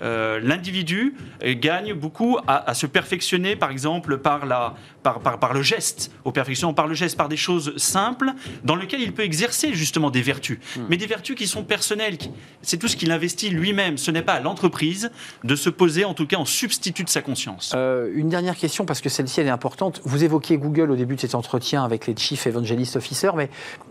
L'individu 0.00 1.14
gagne 1.42 1.94
beaucoup 1.94 2.38
à, 2.46 2.74
se 2.74 2.86
perfectionner, 2.86 3.56
par 3.56 3.70
exemple, 3.70 4.18
par, 4.18 4.46
la, 4.46 4.74
par, 5.02 5.20
par, 5.20 5.38
par 5.38 5.52
le 5.52 5.62
geste, 5.62 6.10
au 6.24 6.32
perfectionnement 6.32 6.74
par 6.74 6.86
le 6.86 6.94
geste, 6.94 7.16
par 7.16 7.28
des 7.28 7.36
choses 7.36 7.76
simples 7.76 8.32
dans 8.64 8.76
lequel 8.76 9.00
il 9.00 9.12
peut 9.12 9.24
exercer 9.24 9.74
justement 9.74 10.10
des 10.10 10.22
vertus, 10.22 10.58
hmm. 10.76 10.82
mais 10.88 10.96
des 10.96 11.06
vertus 11.06 11.36
qui 11.36 11.46
sont 11.46 11.64
personnelles. 11.64 12.18
C'est 12.62 12.76
tout 12.76 12.88
ce 12.88 12.96
qu'il 12.96 13.10
investit 13.10 13.50
lui-même. 13.50 13.98
Ce 13.98 14.10
n'est 14.10 14.22
pas 14.22 14.34
à 14.34 14.40
l'entreprise 14.40 15.10
de 15.44 15.56
se 15.56 15.70
poser, 15.70 16.04
en 16.04 16.14
tout 16.14 16.26
cas, 16.26 16.36
en 16.36 16.44
substitut 16.44 17.04
de 17.04 17.08
sa 17.08 17.22
conscience. 17.22 17.72
Euh, 17.74 18.10
une 18.14 18.28
dernière 18.28 18.56
question, 18.56 18.84
parce 18.84 19.00
que 19.00 19.08
celle-ci, 19.08 19.40
elle 19.40 19.46
est 19.46 19.50
importante. 19.50 20.00
Vous 20.04 20.24
évoquiez 20.24 20.58
Google 20.58 20.90
au 20.90 20.96
début 20.96 21.16
de 21.16 21.20
cet 21.20 21.34
entretien 21.34 21.84
avec 21.84 22.06
les 22.06 22.16
Chief 22.16 22.46
Evangelist 22.46 22.96
Officers, 22.96 23.32
mais 23.36 23.50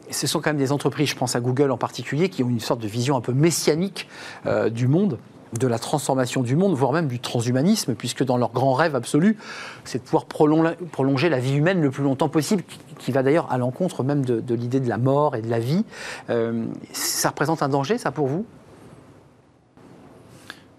ce 0.10 0.28
sont 0.28 0.40
quand 0.40 0.50
même 0.50 0.58
des 0.58 0.72
entreprises, 0.72 1.10
je 1.10 1.16
pense 1.16 1.36
à 1.36 1.40
Google 1.40 1.72
en 1.72 1.78
particulier, 1.78 2.30
qui 2.30 2.44
ont 2.44 2.50
une 2.50 2.60
sorte 2.60 2.82
de 2.82 2.88
vision 2.88 3.16
un 3.16 3.22
peu 3.22 3.34
messianique 3.34 4.08
euh, 4.46 4.70
du 4.70 4.88
monde 4.88 5.18
de 5.54 5.68
la 5.68 5.80
transformation 5.80 6.42
du 6.42 6.56
monde, 6.56 6.74
voire 6.74 6.92
même 6.92 7.08
du 7.08 7.20
transhumanisme, 7.20 7.96
puisque 7.96 8.24
dans 8.24 8.38
leur 8.38 8.52
grand 8.52 8.74
rêve 8.74 8.96
absolu, 8.96 9.38
c'est 9.84 10.00
de 10.00 10.04
pouvoir 10.04 10.26
prolonger 10.26 11.30
la 11.30 11.40
vie 11.40 11.56
humaine 11.56 11.82
le 11.82 11.92
plus 11.92 12.04
longtemps 12.04 12.30
possible, 12.30 12.64
qui 13.00 13.12
va 13.12 13.24
d'ailleurs 13.24 13.52
à 13.52 13.58
l'encontre 13.58 14.04
même 14.04 14.26
de, 14.26 14.54
l'idée 14.54 14.80
de 14.80 14.90
la 14.90 14.98
mort 14.98 15.36
et 15.36 15.42
de 15.42 15.50
la 15.50 15.60
vie. 15.60 15.86
Euh, 16.30 16.66
ça 16.92 17.30
représente 17.30 17.64
un 17.64 17.70
danger, 17.70 17.98
ça, 17.98 18.12
pour 18.12 18.28
vous? 18.28 18.46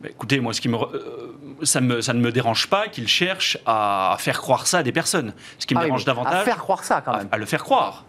Écoutez, 0.04 0.38
moi, 0.38 0.52
ce 0.52 0.60
qui 0.60 0.68
me, 0.68 0.76
euh, 0.76 1.38
ça, 1.62 1.80
ne 1.80 2.20
me 2.20 2.30
dérange 2.30 2.68
pas 2.68 2.86
qu'ils 2.88 3.08
cherchent 3.08 3.58
à 3.66 4.16
faire 4.20 4.40
croire 4.40 4.66
ça 4.66 4.78
à 4.78 4.82
des 4.82 4.92
personnes. 4.92 5.32
Ce 5.58 5.66
qui 5.66 5.74
me 5.74 5.80
ah 5.80 5.84
dérange 5.84 6.04
davantage. 6.04 6.42
À 6.42 6.44
faire 6.44 6.58
croire 6.58 6.84
ça, 6.84 7.00
quand 7.00 7.16
même. 7.16 7.28
à 7.32 7.38
le 7.38 7.46
faire 7.46 7.64
croire. 7.64 8.04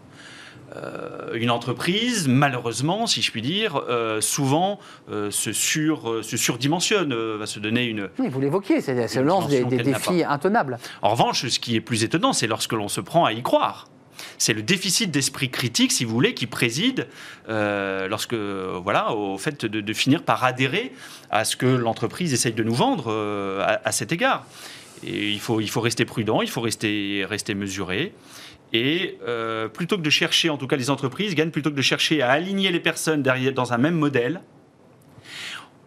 Euh, 0.76 1.34
une 1.34 1.50
entreprise, 1.50 2.28
malheureusement, 2.28 3.06
si 3.06 3.22
je 3.22 3.30
puis 3.30 3.42
dire, 3.42 3.82
euh, 3.88 4.20
souvent 4.20 4.78
euh, 5.10 5.30
se, 5.30 5.52
sur, 5.52 6.24
se 6.24 6.36
surdimensionne, 6.36 7.12
va 7.12 7.46
se 7.46 7.58
donner 7.58 7.86
une. 7.86 8.08
Oui, 8.18 8.28
vous 8.28 8.40
l'évoquiez, 8.40 8.80
c'est 8.80 9.22
lance 9.22 9.48
des, 9.48 9.64
défis 9.64 10.22
intenables. 10.24 10.78
En 11.02 11.10
revanche, 11.10 11.46
ce 11.46 11.58
qui 11.58 11.76
est 11.76 11.80
plus 11.80 12.04
étonnant, 12.04 12.32
c'est 12.32 12.46
lorsque 12.46 12.72
l'on 12.72 12.88
se 12.88 13.00
prend 13.00 13.24
à 13.24 13.32
y 13.32 13.42
croire. 13.42 13.88
C'est 14.36 14.52
le 14.52 14.62
déficit 14.62 15.10
d'esprit 15.10 15.50
critique, 15.50 15.92
si 15.92 16.04
vous 16.04 16.12
voulez, 16.12 16.34
qui 16.34 16.46
préside 16.46 17.08
lorsque, 17.48 18.34
voilà, 18.34 19.14
au 19.14 19.38
fait 19.38 19.64
de, 19.64 19.92
finir 19.92 20.22
par 20.22 20.44
adhérer 20.44 20.92
à 21.30 21.44
ce 21.44 21.56
que 21.56 21.66
l'entreprise 21.66 22.32
essaye 22.32 22.52
de 22.52 22.62
nous 22.62 22.74
vendre 22.74 23.10
à, 23.62 23.92
cet 23.92 24.12
égard. 24.12 24.44
Et 25.02 25.30
il 25.30 25.40
faut, 25.40 25.60
il 25.60 25.70
faut 25.70 25.80
rester 25.80 26.04
prudent, 26.04 26.42
il 26.42 26.50
faut 26.50 26.60
rester, 26.60 27.24
rester 27.28 27.54
mesuré. 27.54 28.12
Et 28.72 29.18
euh, 29.26 29.68
plutôt 29.68 29.96
que 29.96 30.02
de 30.02 30.10
chercher, 30.10 30.50
en 30.50 30.56
tout 30.56 30.66
cas 30.66 30.76
les 30.76 30.90
entreprises 30.90 31.34
gagnent, 31.34 31.50
plutôt 31.50 31.70
que 31.70 31.76
de 31.76 31.82
chercher 31.82 32.22
à 32.22 32.30
aligner 32.30 32.70
les 32.70 32.80
personnes 32.80 33.22
derrière, 33.22 33.52
dans 33.52 33.72
un 33.72 33.78
même 33.78 33.96
modèle, 33.96 34.40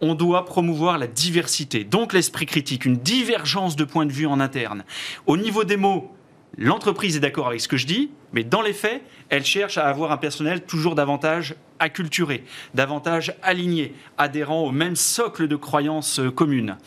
on 0.02 0.16
doit 0.16 0.44
promouvoir 0.44 0.98
la 0.98 1.08
diversité, 1.08 1.86
donc 1.86 2.12
l'esprit 2.12 2.46
critique, 2.46 2.84
une 2.84 2.98
divergence 2.98 3.78
de 3.78 3.86
points 3.86 4.06
de 4.06 4.12
vue 4.12 4.28
en 4.28 4.42
interne. 4.42 4.84
Au 5.28 5.38
niveau 5.38 5.64
des 5.64 5.78
mots, 5.78 6.12
l'entreprise 6.58 7.16
est 7.16 7.22
d'accord 7.22 7.48
avec 7.48 7.62
ce 7.62 7.70
que 7.70 7.78
je 7.78 7.88
dis, 7.88 8.12
mais 8.34 8.44
dans 8.44 8.62
les 8.62 8.74
faits, 8.74 9.02
elle 9.30 9.46
cherche 9.46 9.78
à 9.78 9.88
avoir 9.88 10.12
un 10.12 10.18
personnel 10.18 10.66
toujours 10.66 10.96
davantage 10.96 11.56
acculturé, 11.80 12.44
davantage 12.74 13.34
aligné, 13.42 13.94
adhérent 14.18 14.64
au 14.64 14.72
même 14.72 14.98
socle 14.98 15.48
de 15.48 15.56
croyances 15.56 16.20
communes. 16.36 16.78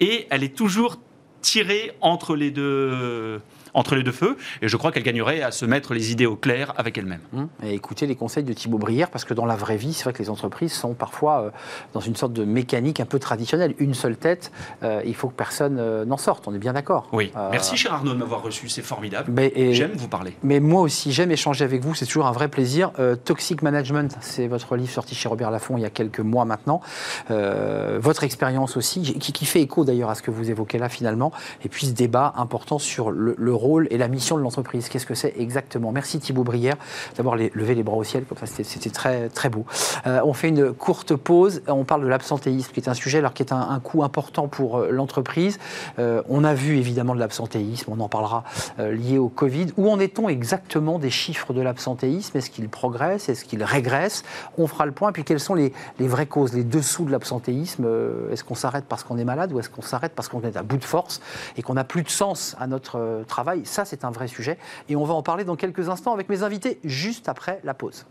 Et 0.00 0.26
elle 0.30 0.42
est 0.42 0.56
toujours 0.56 0.96
tirée 1.42 1.92
entre 2.00 2.34
les 2.34 2.50
deux 2.50 3.40
entre 3.74 3.96
les 3.96 4.02
deux 4.02 4.12
feux. 4.12 4.36
Et 4.62 4.68
je 4.68 4.76
crois 4.76 4.92
qu'elle 4.92 5.02
gagnerait 5.02 5.42
à 5.42 5.50
se 5.50 5.66
mettre 5.66 5.94
les 5.94 6.12
idées 6.12 6.26
au 6.26 6.36
clair 6.36 6.72
avec 6.76 6.96
elle-même. 6.96 7.20
Hum, 7.34 7.48
et 7.62 7.74
écoutez 7.74 8.06
les 8.06 8.16
conseils 8.16 8.44
de 8.44 8.52
Thibaut 8.52 8.78
Brière, 8.78 9.10
parce 9.10 9.24
que 9.24 9.34
dans 9.34 9.44
la 9.44 9.56
vraie 9.56 9.76
vie, 9.76 9.92
c'est 9.92 10.04
vrai 10.04 10.12
que 10.12 10.22
les 10.22 10.30
entreprises 10.30 10.72
sont 10.72 10.94
parfois 10.94 11.42
euh, 11.42 11.50
dans 11.92 12.00
une 12.00 12.16
sorte 12.16 12.32
de 12.32 12.44
mécanique 12.44 13.00
un 13.00 13.04
peu 13.04 13.18
traditionnelle. 13.18 13.74
Une 13.78 13.94
seule 13.94 14.16
tête, 14.16 14.52
euh, 14.82 15.02
il 15.04 15.14
faut 15.14 15.28
que 15.28 15.34
personne 15.34 15.78
euh, 15.78 16.04
n'en 16.04 16.16
sorte. 16.16 16.46
On 16.48 16.54
est 16.54 16.58
bien 16.58 16.72
d'accord. 16.72 17.08
Oui. 17.12 17.32
Merci, 17.50 17.76
cher 17.76 17.92
Arnaud, 17.92 18.12
de 18.12 18.18
m'avoir 18.18 18.42
reçu. 18.42 18.68
C'est 18.68 18.82
formidable. 18.82 19.32
J'aime 19.72 19.92
vous 19.94 20.08
parler. 20.08 20.36
Mais 20.42 20.60
moi 20.60 20.80
aussi, 20.80 21.12
j'aime 21.12 21.30
échanger 21.30 21.64
avec 21.64 21.82
vous. 21.82 21.94
C'est 21.94 22.06
toujours 22.06 22.26
un 22.26 22.32
vrai 22.32 22.48
plaisir. 22.48 22.92
Toxic 23.24 23.62
Management, 23.62 24.16
c'est 24.20 24.46
votre 24.46 24.76
livre 24.76 24.90
sorti 24.90 25.14
chez 25.14 25.28
Robert 25.28 25.50
Laffont 25.50 25.76
il 25.76 25.82
y 25.82 25.86
a 25.86 25.90
quelques 25.90 26.20
mois 26.20 26.44
maintenant. 26.44 26.80
votre 27.28 28.24
expérience 28.24 28.76
aussi, 28.76 29.02
qui, 29.02 29.44
fait 29.44 29.60
écho 29.60 29.84
d'ailleurs 29.84 30.10
à 30.10 30.14
ce 30.14 30.22
que 30.22 30.30
vous 30.30 30.50
évoquez 30.50 30.78
là 30.78 30.88
finalement. 30.88 31.32
Et 31.64 31.68
puis 31.68 31.86
ce 31.86 31.92
débat 31.92 32.32
important 32.36 32.78
sur 32.78 33.10
le, 33.10 33.34
le 33.36 33.54
rôle 33.54 33.63
et 33.90 33.98
la 33.98 34.08
mission 34.08 34.36
de 34.36 34.42
l'entreprise. 34.42 34.88
Qu'est-ce 34.88 35.06
que 35.06 35.14
c'est 35.14 35.34
exactement? 35.38 35.90
Merci 35.90 36.18
Thibaut 36.18 36.44
Brière 36.44 36.76
d'avoir 37.16 37.36
levé 37.36 37.74
les 37.74 37.82
bras 37.82 37.96
au 37.96 38.04
ciel, 38.04 38.24
comme 38.24 38.36
ça 38.38 38.46
c'était 38.46 38.90
très, 38.90 39.28
très 39.28 39.48
beau. 39.48 39.64
Euh, 40.06 40.20
on 40.24 40.32
fait 40.32 40.48
une 40.48 40.72
courte 40.72 41.16
pause, 41.16 41.62
on 41.66 41.84
parle 41.84 42.02
de 42.02 42.06
l'absentéisme, 42.08 42.72
qui 42.72 42.80
est 42.80 42.88
un 42.88 42.94
sujet 42.94 43.18
alors, 43.18 43.32
qui 43.32 43.42
est 43.42 43.52
un, 43.52 43.80
coût 43.82 44.04
important 44.04 44.48
pour 44.48 44.78
euh, 44.78 44.90
l'entreprise. 44.90 45.58
Euh, 45.98 46.22
on 46.28 46.44
a 46.44 46.54
vu 46.54 46.76
évidemment 46.76 47.14
de 47.14 47.20
l'absentéisme, 47.20 47.90
on 47.90 48.00
en 48.00 48.08
parlera 48.08 48.44
lié 48.78 49.18
au 49.18 49.28
Covid. 49.28 49.68
Où 49.76 49.90
en 49.90 49.98
est-on 49.98 50.28
exactement 50.28 50.98
des 50.98 51.10
chiffres 51.10 51.52
de 51.52 51.60
l'absentéisme? 51.60 52.36
Est-ce 52.36 52.50
qu'il 52.50 52.68
progresse 52.68 53.28
Est-ce 53.28 53.44
qu'il 53.44 53.62
régresse 53.62 54.24
On 54.58 54.66
fera 54.66 54.86
le 54.86 54.92
point. 54.92 55.10
Et 55.10 55.12
puis 55.12 55.24
quelles 55.24 55.40
sont 55.40 55.54
les, 55.54 55.72
les 55.98 56.08
vraies 56.08 56.26
causes, 56.26 56.52
les 56.52 56.64
dessous 56.64 57.04
de 57.04 57.10
l'absentéisme? 57.10 57.86
Est-ce 58.30 58.44
qu'on 58.44 58.54
s'arrête 58.54 58.84
parce 58.88 59.04
qu'on 59.04 59.18
est 59.18 59.24
malade 59.24 59.52
ou 59.52 59.58
est-ce 59.58 59.70
qu'on 59.70 59.82
s'arrête 59.82 60.12
parce 60.14 60.28
qu'on 60.28 60.42
est 60.42 60.56
à 60.56 60.62
bout 60.62 60.76
de 60.76 60.84
force 60.84 61.20
et 61.56 61.62
qu'on 61.62 61.74
n'a 61.74 61.84
plus 61.84 62.02
de 62.02 62.10
sens 62.10 62.56
à 62.58 62.66
notre 62.66 63.24
travail? 63.28 63.53
Ça, 63.64 63.84
c'est 63.84 64.04
un 64.04 64.10
vrai 64.10 64.28
sujet. 64.28 64.58
Et 64.88 64.96
on 64.96 65.04
va 65.04 65.14
en 65.14 65.22
parler 65.22 65.44
dans 65.44 65.56
quelques 65.56 65.88
instants 65.88 66.12
avec 66.12 66.28
mes 66.28 66.42
invités 66.42 66.80
juste 66.84 67.28
après 67.28 67.60
la 67.64 67.74
pause. 67.74 68.06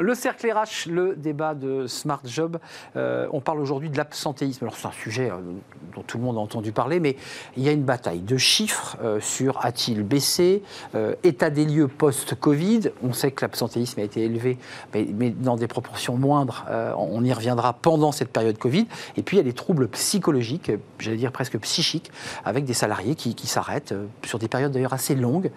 Le 0.00 0.14
cercle 0.14 0.50
RH, 0.50 0.88
le 0.88 1.14
débat 1.14 1.54
de 1.54 1.86
Smart 1.86 2.22
Job. 2.24 2.58
Euh, 2.96 3.28
on 3.34 3.42
parle 3.42 3.60
aujourd'hui 3.60 3.90
de 3.90 3.98
l'absentéisme. 3.98 4.64
Alors 4.64 4.74
c'est 4.74 4.88
un 4.88 4.92
sujet 4.92 5.30
euh, 5.30 5.36
dont 5.94 6.02
tout 6.02 6.16
le 6.16 6.24
monde 6.24 6.38
a 6.38 6.40
entendu 6.40 6.72
parler, 6.72 7.00
mais 7.00 7.16
il 7.58 7.62
y 7.62 7.68
a 7.68 7.72
une 7.72 7.82
bataille 7.82 8.20
de 8.20 8.38
chiffres 8.38 8.96
euh, 9.02 9.20
sur 9.20 9.62
a-t-il 9.62 10.02
baissé, 10.02 10.62
état 11.22 11.50
des 11.50 11.66
lieux 11.66 11.86
post-Covid. 11.86 12.92
On 13.02 13.12
sait 13.12 13.30
que 13.30 13.44
l'absentéisme 13.44 14.00
a 14.00 14.02
été 14.02 14.24
élevé, 14.24 14.56
mais, 14.94 15.30
dans 15.30 15.56
des 15.56 15.66
proportions 15.66 16.16
moindres. 16.16 16.64
on 16.96 17.22
y 17.22 17.32
reviendra 17.32 17.74
pendant 17.74 18.10
cette 18.10 18.30
période 18.30 18.56
Covid. 18.56 18.86
Et 19.18 19.22
puis 19.22 19.36
il 19.36 19.40
y 19.40 19.42
a 19.42 19.44
des 19.44 19.52
troubles 19.52 19.88
psychologiques, 19.88 20.72
j'allais 20.98 21.18
dire 21.18 21.32
presque 21.32 21.58
psychiques, 21.58 22.10
avec 22.44 22.64
des 22.64 22.74
salariés 22.74 23.14
qui, 23.14 23.46
s'arrêtent 23.46 23.94
sur 24.24 24.38
des 24.38 24.48
périodes 24.48 24.72
d'ailleurs 24.72 24.94
assez 24.94 25.14
longues, 25.14 25.50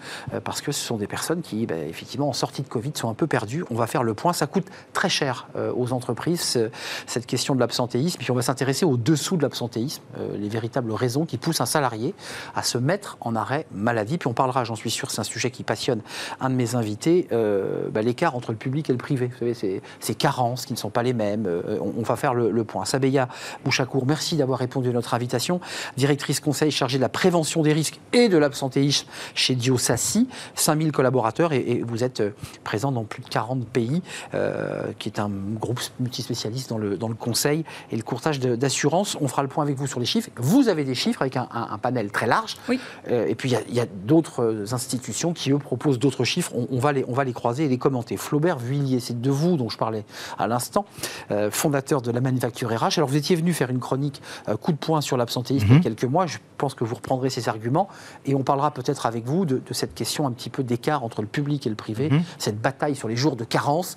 parce 0.44 0.62
que 0.62 0.72
ce 0.72 0.86
sont 0.86 0.98
des 0.98 1.08
personnes 1.08 1.42
qui, 1.42 1.66
ben, 1.66 1.88
effectivement, 1.88 2.28
en 2.28 2.34
sortie 2.34 2.62
de 2.62 2.68
Covid, 2.68 2.92
sont 2.96 3.10
un 3.10 3.14
peu 3.14 3.28
perdues. 3.28 3.64
On 3.70 3.76
va 3.76 3.88
faire 3.88 4.04
le 4.04 4.14
point 4.14 4.33
ça 4.34 4.48
coûte 4.48 4.66
très 4.94 5.10
cher 5.10 5.48
euh, 5.56 5.72
aux 5.76 5.94
entreprises, 5.94 6.60
cette 7.08 7.26
question 7.26 7.56
de 7.56 7.60
l'absentéisme. 7.60 8.18
Puis 8.20 8.32
on 8.32 8.36
va 8.36 8.42
s'intéresser 8.42 8.86
au 8.86 8.98
dessous 8.98 9.38
de 9.38 9.42
l'absentéisme, 9.42 10.02
euh, 10.18 10.38
les 10.38 10.50
véritables 10.50 10.92
raisons 10.92 11.26
qui 11.26 11.38
poussent 11.38 11.62
un 11.62 11.66
salarié 11.66 12.14
à 12.56 12.64
se 12.64 12.78
mettre 12.78 13.18
en 13.22 13.36
arrêt 13.36 13.66
maladie. 13.72 14.18
Puis 14.18 14.28
on 14.28 14.34
parlera, 14.34 14.64
j'en 14.64 14.76
suis 14.76 14.92
sûr, 14.92 15.12
c'est 15.12 15.22
un 15.22 15.26
sujet 15.26 15.52
qui 15.52 15.64
passionne 15.64 16.02
un 16.40 16.50
de 16.50 16.56
mes 16.56 16.76
invités, 16.76 17.28
euh, 17.32 17.90
bah, 17.90 18.02
l'écart 18.02 18.36
entre 18.36 18.52
le 18.52 18.58
public 18.58 18.90
et 18.90 18.94
le 18.94 18.98
privé. 18.98 19.28
Vous 19.28 19.40
savez, 19.40 19.54
ces, 19.54 19.82
ces 20.00 20.16
carences 20.16 20.66
qui 20.66 20.74
ne 20.74 20.78
sont 20.78 20.90
pas 20.90 21.04
les 21.04 21.14
mêmes. 21.14 21.48
On, 21.80 22.02
va 22.02 22.16
faire 22.16 22.34
le, 22.34 22.64
point. 22.64 22.86
Sabeya 22.86 23.28
Bouchakour, 23.64 24.06
merci 24.06 24.36
d'avoir 24.36 24.60
répondu 24.60 24.90
à 24.90 24.94
notre 24.94 25.14
invitation. 25.14 25.60
Directrice 25.98 26.40
conseil 26.40 26.72
chargée 26.72 26.98
de 26.98 27.02
la 27.02 27.10
prévention 27.10 27.62
des 27.62 27.74
risques 27.74 28.00
et 28.12 28.30
de 28.30 28.38
l'absentéisme 28.38 29.08
chez 29.36 29.56
Diosassi. 29.56 30.28
5000 30.56 30.92
collaborateurs 30.92 31.54
et, 31.54 31.60
et 31.60 31.84
vous 31.84 32.04
êtes 32.04 32.24
présent 32.64 32.92
dans 32.92 33.04
plus 33.04 33.24
de 33.24 33.30
40 33.30 33.66
pays. 33.68 34.02
Euh, 34.34 34.92
qui 35.00 35.10
est 35.10 35.20
un 35.20 35.30
groupe 35.30 35.80
multispécialiste 36.00 36.70
dans 36.70 36.78
le, 36.78 36.98
dans 36.98 37.08
le 37.08 37.14
conseil 37.14 37.66
et 37.92 37.96
le 37.96 38.04
courtage 38.04 38.40
d'assurance. 38.40 39.18
On 39.22 39.28
fera 39.28 39.44
le 39.44 39.48
point 39.48 39.64
avec 39.64 39.76
vous 39.76 39.88
sur 39.88 40.00
les 40.00 40.06
chiffres. 40.06 40.30
Vous 40.38 40.70
avez 40.70 40.84
des 40.84 40.96
chiffres 40.96 41.22
avec 41.22 41.38
un, 41.38 41.48
panel 41.82 42.12
très 42.12 42.28
large. 42.28 42.56
Oui. 42.70 42.80
Euh, 43.10 43.28
et 43.28 43.36
puis 43.36 43.54
il 43.68 43.76
y 43.76 43.80
a, 43.80 43.86
d'autres 44.06 44.74
institutions 44.74 45.34
qui, 45.34 45.52
eux, 45.52 45.58
proposent 45.58 46.00
d'autres 46.00 46.24
chiffres. 46.24 46.52
On, 46.56 46.80
va 46.80 46.94
les, 46.94 47.06
on 47.08 47.14
va 47.14 47.24
les 47.24 47.34
croiser 47.34 47.66
et 47.66 47.68
les 47.68 47.78
commenter. 47.78 48.18
Flaubert 48.18 48.58
Vuillier, 48.58 49.00
c'est 49.00 49.20
de 49.20 49.30
vous 49.30 49.58
dont 49.58 49.70
je 49.70 49.78
parlais 49.78 50.06
à 50.38 50.48
l'instant, 50.48 50.86
euh, 51.32 51.52
fondateur 51.52 52.02
de 52.02 52.12
la 52.12 52.22
Manufacture 52.22 52.70
RH. 52.70 52.98
Alors 52.98 53.10
vous 53.10 53.18
étiez 53.18 53.36
venu 53.36 53.54
faire 53.54 53.70
une 53.70 53.80
chronique 53.80 54.22
coup 54.62 54.72
de 54.72 54.78
poing 54.78 55.02
sur 55.02 55.18
l'absentéisme 55.18 55.66
il 55.68 55.70
y 55.70 55.74
a 55.74 55.78
mhm. 55.78 55.84
quelques 55.84 56.06
mois. 56.06 56.26
Je 56.26 56.38
pense 56.58 56.74
que 56.74 56.84
vous 56.84 56.96
reprendrez 56.96 57.30
ces 57.30 57.50
arguments 57.50 57.88
et 58.26 58.36
on 58.36 58.44
parlera 58.44 58.72
peut-être 58.72 59.06
avec 59.06 59.26
vous 59.26 59.46
de, 59.46 59.62
cette 59.72 59.94
question 59.94 60.28
un 60.28 60.32
petit 60.32 60.50
peu 60.50 60.64
d'écart 60.64 61.04
entre 61.04 61.22
le 61.22 61.28
public 61.28 61.68
et 61.68 61.70
le 61.70 61.76
privé, 61.76 62.10
mhm. 62.10 62.24
cette 62.38 62.60
bataille 62.60 62.96
sur 62.96 63.08
les 63.08 63.16
jours 63.16 63.36
de 63.36 63.44
carence 63.44 63.96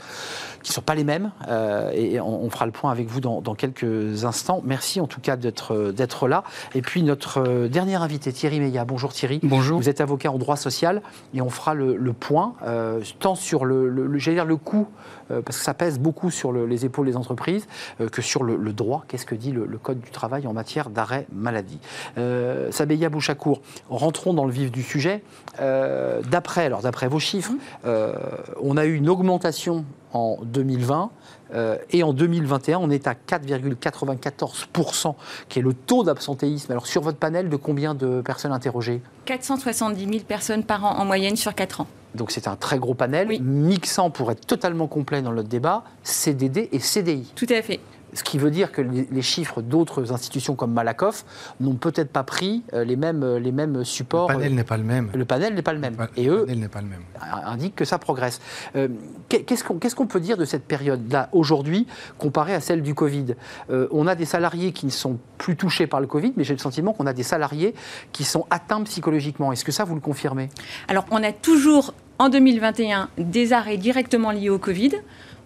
qui 0.63 0.73
ne 0.73 0.75
sont 0.75 0.83
pas 0.83 0.95
les 0.95 1.05
mêmes. 1.05 1.31
Euh, 1.49 1.91
et 1.95 2.21
on, 2.21 2.51
fera 2.51 2.67
le 2.67 2.73
point 2.73 2.91
avec 2.91 3.07
vous 3.07 3.21
dans, 3.21 3.55
quelques 3.55 4.25
instants. 4.25 4.63
Merci 4.65 5.01
en 5.01 5.07
tout 5.07 5.21
cas 5.21 5.37
d'être 5.37 6.29
là. 6.29 6.43
Et 6.75 6.83
puis 6.83 7.03
notre 7.03 7.41
euh, 7.41 7.69
dernier 7.69 7.95
invité, 7.95 8.33
Thierry 8.33 8.61
Meillat. 8.61 8.85
Bonjour 8.85 9.13
Thierry. 9.13 9.41
Bonjour. 9.43 9.79
Vous 9.79 9.89
êtes 9.89 10.01
avocat 10.01 10.31
en 10.33 10.39
droit 10.39 10.57
social 10.57 11.03
et 11.35 11.41
on 11.41 11.51
fera 11.51 11.75
le, 11.75 12.13
point, 12.13 12.55
euh, 12.65 13.01
tant 13.21 13.35
sur 13.35 13.65
le, 13.65 13.89
le, 13.89 14.19
dire, 14.19 14.45
le 14.45 14.57
coût 14.57 14.89
parce 15.29 15.59
que 15.59 15.65
ça 15.65 15.75
pèse 15.75 15.99
beaucoup 15.99 16.31
sur 16.31 16.53
les 16.53 16.85
épaules 16.85 17.07
des 17.07 17.17
entreprises, 17.17 17.67
que 18.13 18.23
sur 18.23 18.43
le, 18.43 18.73
droit. 18.73 19.05
Qu'est-ce 19.09 19.27
que 19.27 19.35
dit 19.35 19.53
le, 19.53 19.67
Code 19.79 20.01
du 20.01 20.11
travail 20.11 20.47
en 20.47 20.53
matière 20.53 20.91
d'arrêt 20.91 21.27
maladie 21.33 21.79
euh, 22.19 22.71
Sabeya 22.73 23.09
Bouchakour, 23.09 23.61
rentrons 23.89 24.35
dans 24.35 24.45
le 24.45 24.53
vif 24.53 24.71
du 24.71 24.83
sujet. 24.83 25.23
d'après, 25.59 26.67
alors 26.67 26.83
d'après 26.83 27.09
vos 27.09 27.19
chiffres, 27.19 27.53
on 27.85 28.77
a 28.77 28.85
eu 28.85 28.95
une 28.95 29.09
augmentation 29.09 29.85
en 30.17 30.39
2020. 30.43 31.11
euh, 31.55 31.77
et 31.91 32.03
en 32.03 32.13
2021, 32.13 32.79
on 32.79 32.91
est 32.91 33.07
à 33.07 33.15
4,94%, 33.15 35.15
qui 35.49 35.59
est 35.59 35.63
le 35.63 35.75
taux 35.75 36.03
d'absentéisme. 36.03 36.73
Alors 36.73 36.87
sur 36.87 37.03
votre 37.03 37.19
panel, 37.19 37.49
de 37.49 37.57
combien 37.57 37.95
de 37.95 38.21
personnes 38.21 38.53
interrogées? 38.53 39.01
470 39.27 40.07
000 40.07 40.19
personnes 40.27 40.65
par 40.65 40.85
an 40.85 40.99
en 40.99 41.05
moyenne 41.05 41.37
sur 41.37 41.55
4 41.55 41.83
ans. 41.83 41.87
Donc 42.17 42.31
c'est 42.31 42.49
un 42.49 42.57
très 42.57 42.79
gros 42.79 42.95
panel, 42.95 43.29
Oui. 43.29 43.41
mixant 43.41 44.11
pour 44.11 44.31
être 44.31 44.47
totalement 44.47 44.87
complet 44.89 45.23
dans 45.23 45.33
notre 45.33 45.49
débat, 45.49 45.85
CDD 46.03 46.69
et 46.73 46.79
CDI. 46.79 47.33
Tout 47.35 47.47
à 47.51 47.63
fait. 47.63 47.81
Ce 48.13 48.23
qui 48.23 48.39
veut 48.39 48.53
dire 48.53 48.73
que 48.73 48.81
les 48.81 49.21
chiffres 49.21 49.61
d'autres 49.61 50.11
institutions 50.13 50.55
comme 50.55 50.73
Malakoff 50.73 51.27
n'ont 51.61 51.75
peut-être 51.75 52.11
pas 52.11 52.23
pris 52.23 52.63
euh, 52.73 52.83
les 52.83 52.97
mêmes, 52.97 53.23
euh, 53.23 53.39
les 53.39 53.53
mêmes 53.53 53.85
supports. 53.85 54.31
Le 54.31 54.37
panel 54.37 54.55
n'est 54.55 54.65
pas 54.65 54.77
le 54.79 54.85
même. 54.85 55.11
Le 55.13 55.25
panel 55.27 55.55
n'est 55.55 55.61
pas 55.61 55.73
le 55.75 55.81
même. 55.81 55.97
Le 55.99 56.23
Et 56.23 56.29
eux 56.29 56.45
panel 56.47 56.61
n'est 56.61 56.69
pas 56.69 56.81
le 56.81 56.87
même. 56.87 57.03
indiquent 57.45 57.75
que 57.75 57.85
ça 57.85 57.99
progresse. 57.99 58.41
Euh, 58.75 58.89
qu'est- 59.29 59.43
Qu'est-ce 59.43 59.65
qu'on 59.65 59.75
qu'est-ce 59.75 59.95
qu'on 59.95 60.07
peut 60.07 60.21
dire 60.21 60.39
de 60.39 60.47
cette 60.47 60.65
période-là 60.65 61.29
aujourd'hui 61.33 61.87
comparée 62.17 62.55
à 62.55 62.61
celle 62.61 62.81
du 62.81 62.95
Covid? 62.95 63.35
Euh, 63.71 63.89
On 63.91 64.07
a 64.07 64.15
des 64.15 64.25
salariés 64.25 64.73
qui 64.73 64.87
ne 64.87 64.91
sont 64.93 65.19
plus 65.37 65.57
touchés 65.57 65.87
par 65.89 66.01
le 66.01 66.07
Covid, 66.07 66.33
mais 66.37 66.45
j'ai 66.45 66.55
le 66.55 66.61
sentiment 66.61 66.95
qu'on 66.95 67.07
a 67.07 67.13
des 67.13 67.25
salariés 67.25 67.75
qui 68.13 68.25
sont 68.25 68.47
atteints 68.49 68.83
psychologiquement. 68.85 69.53
Est-ce 69.53 69.65
que 69.65 69.73
ça, 69.73 69.85
vous 69.85 69.95
le 69.97 70.01
confirmez? 70.01 70.49
Alors, 70.89 71.05
on 71.11 71.23
a 71.23 71.33
toujours, 71.33 71.93
en 72.19 72.29
2021, 72.29 73.11
des 73.19 73.53
arrêts 73.53 73.77
directement 73.77 74.31
liés 74.31 74.49
au 74.49 74.59
Covid. 74.59 74.93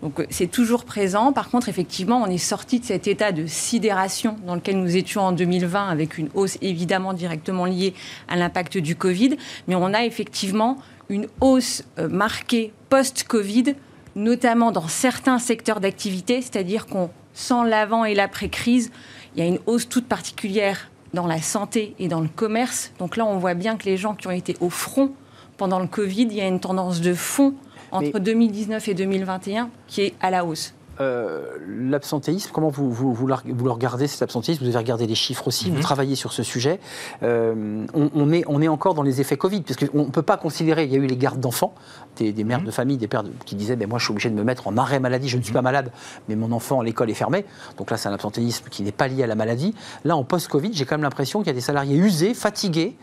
Donc, 0.02 0.20
euh, 0.20 0.26
c'est 0.30 0.50
toujours 0.50 0.84
présent. 0.84 1.32
Par 1.32 1.50
contre, 1.50 1.68
effectivement, 1.68 2.22
on 2.22 2.26
est 2.26 2.38
sorti 2.38 2.80
de 2.80 2.84
cet 2.84 3.06
état 3.06 3.32
de 3.32 3.46
sidération 3.46 4.36
dans 4.46 4.54
lequel 4.54 4.78
nous 4.80 4.96
étions 4.96 5.22
en 5.22 5.32
2020, 5.32 5.88
avec 5.88 6.16
une 6.16 6.28
hausse 6.34 6.58
évidemment 6.62 7.12
directement 7.12 7.64
liée 7.64 7.94
à 8.28 8.36
l'impact 8.36 8.78
du 8.78 8.96
Covid. 8.96 9.36
Mais 9.68 9.74
on 9.74 9.92
a 9.92 10.04
effectivement 10.04 10.78
une 11.08 11.26
hausse 11.40 11.82
euh, 11.98 12.08
marquée 12.08 12.72
post-Covid, 12.88 13.74
notamment 14.14 14.70
dans 14.70 14.88
certains 14.88 15.38
secteurs 15.38 15.80
d'activité, 15.80 16.40
c'est-à-dire 16.40 16.86
qu'on 16.86 17.10
sent 17.34 17.64
l'avant 17.66 18.04
et 18.04 18.14
l'après-crise. 18.14 18.90
Il 19.34 19.40
y 19.40 19.42
a 19.42 19.48
une 19.48 19.58
hausse 19.66 19.88
toute 19.88 20.06
particulière 20.06 20.90
dans 21.14 21.26
la 21.26 21.42
santé 21.42 21.94
et 21.98 22.08
dans 22.08 22.20
le 22.20 22.28
commerce. 22.28 22.92
Donc 22.98 23.16
là, 23.16 23.26
on 23.26 23.38
voit 23.38 23.54
bien 23.54 23.76
que 23.76 23.84
les 23.84 23.96
gens 23.96 24.14
qui 24.14 24.28
ont 24.28 24.32
été 24.32 24.56
au 24.60 24.70
front 24.70 25.12
pendant 25.60 25.78
le 25.78 25.86
Covid, 25.88 26.22
il 26.22 26.32
y 26.32 26.40
a 26.40 26.46
une 26.48 26.58
tendance 26.58 27.02
de 27.02 27.12
fond 27.12 27.52
entre 27.92 28.12
Mais- 28.14 28.20
2019 28.20 28.88
et 28.88 28.94
2021 28.94 29.68
qui 29.88 30.00
est 30.00 30.14
à 30.22 30.30
la 30.30 30.46
hausse. 30.46 30.72
Euh, 31.00 31.56
L'absentéisme, 31.66 32.50
comment 32.52 32.68
vous, 32.68 32.92
vous, 32.92 33.14
vous, 33.14 33.26
le 33.26 33.70
regardez 33.70 34.06
cet 34.06 34.22
absentéisme? 34.22 34.62
Vous 34.62 34.68
avez 34.68 34.78
regardé 34.78 35.06
les 35.06 35.14
chiffres 35.14 35.48
aussi, 35.48 35.70
vous 35.70 35.80
travaillez 35.80 36.14
sur 36.14 36.32
ce 36.32 36.42
sujet. 36.42 36.78
Euh, 37.22 37.84
on, 37.94 38.10
on 38.14 38.32
est, 38.32 38.44
on 38.46 38.60
est 38.60 38.68
encore 38.68 38.94
dans 38.94 39.02
les 39.02 39.20
effets 39.20 39.36
Covid, 39.36 39.62
parce 39.62 39.78
qu'on 39.78 40.04
ne 40.04 40.10
peut 40.10 40.22
pas 40.22 40.36
considérer, 40.36 40.84
il 40.84 40.92
y 40.92 40.96
a 40.96 40.98
eu 40.98 41.06
les 41.06 41.16
gardes 41.16 41.40
d'enfants, 41.40 41.74
des, 42.16 42.32
des 42.32 42.44
mères 42.44 42.62
de 42.62 42.70
famille, 42.70 42.98
des 42.98 43.08
pères 43.08 43.22
de- 43.22 43.32
qui 43.46 43.54
disaient, 43.54 43.76
ben 43.76 43.88
moi 43.88 43.98
je 43.98 44.04
suis 44.04 44.12
obligé 44.12 44.30
de 44.30 44.34
me 44.34 44.44
mettre 44.44 44.68
en 44.68 44.76
arrêt 44.76 45.00
maladie, 45.00 45.28
je 45.28 45.38
ne 45.38 45.42
suis 45.42 45.52
pas 45.52 45.62
malade, 45.62 45.90
mais 46.28 46.36
mon 46.36 46.52
enfant, 46.52 46.82
l'école 46.82 47.10
est 47.10 47.14
fermée. 47.14 47.44
Donc 47.78 47.90
là, 47.90 47.96
c'est 47.96 48.08
un 48.08 48.12
absentéisme 48.12 48.66
qui 48.70 48.82
n'est 48.82 48.92
pas 48.92 49.08
lié 49.08 49.22
à 49.22 49.26
la 49.26 49.34
maladie. 49.34 49.74
Là, 50.04 50.16
en 50.16 50.24
post-Covid, 50.24 50.72
j'ai 50.74 50.84
quand 50.84 50.96
même 50.96 51.02
l'impression 51.02 51.40
qu'il 51.40 51.48
y 51.48 51.50
a 51.50 51.54
des 51.54 51.60
salariés 51.60 51.96
usés, 51.96 52.34
fatigués, 52.34 52.96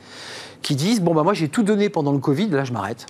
qui 0.61 0.75
disent, 0.75 1.01
bon, 1.01 1.13
bah, 1.15 1.23
moi 1.23 1.33
j'ai 1.33 1.49
tout 1.49 1.63
donné 1.63 1.89
pendant 1.89 2.11
le 2.11 2.19
Covid, 2.19 2.49
là 2.49 2.63
je 2.63 2.73
m'arrête. 2.73 3.07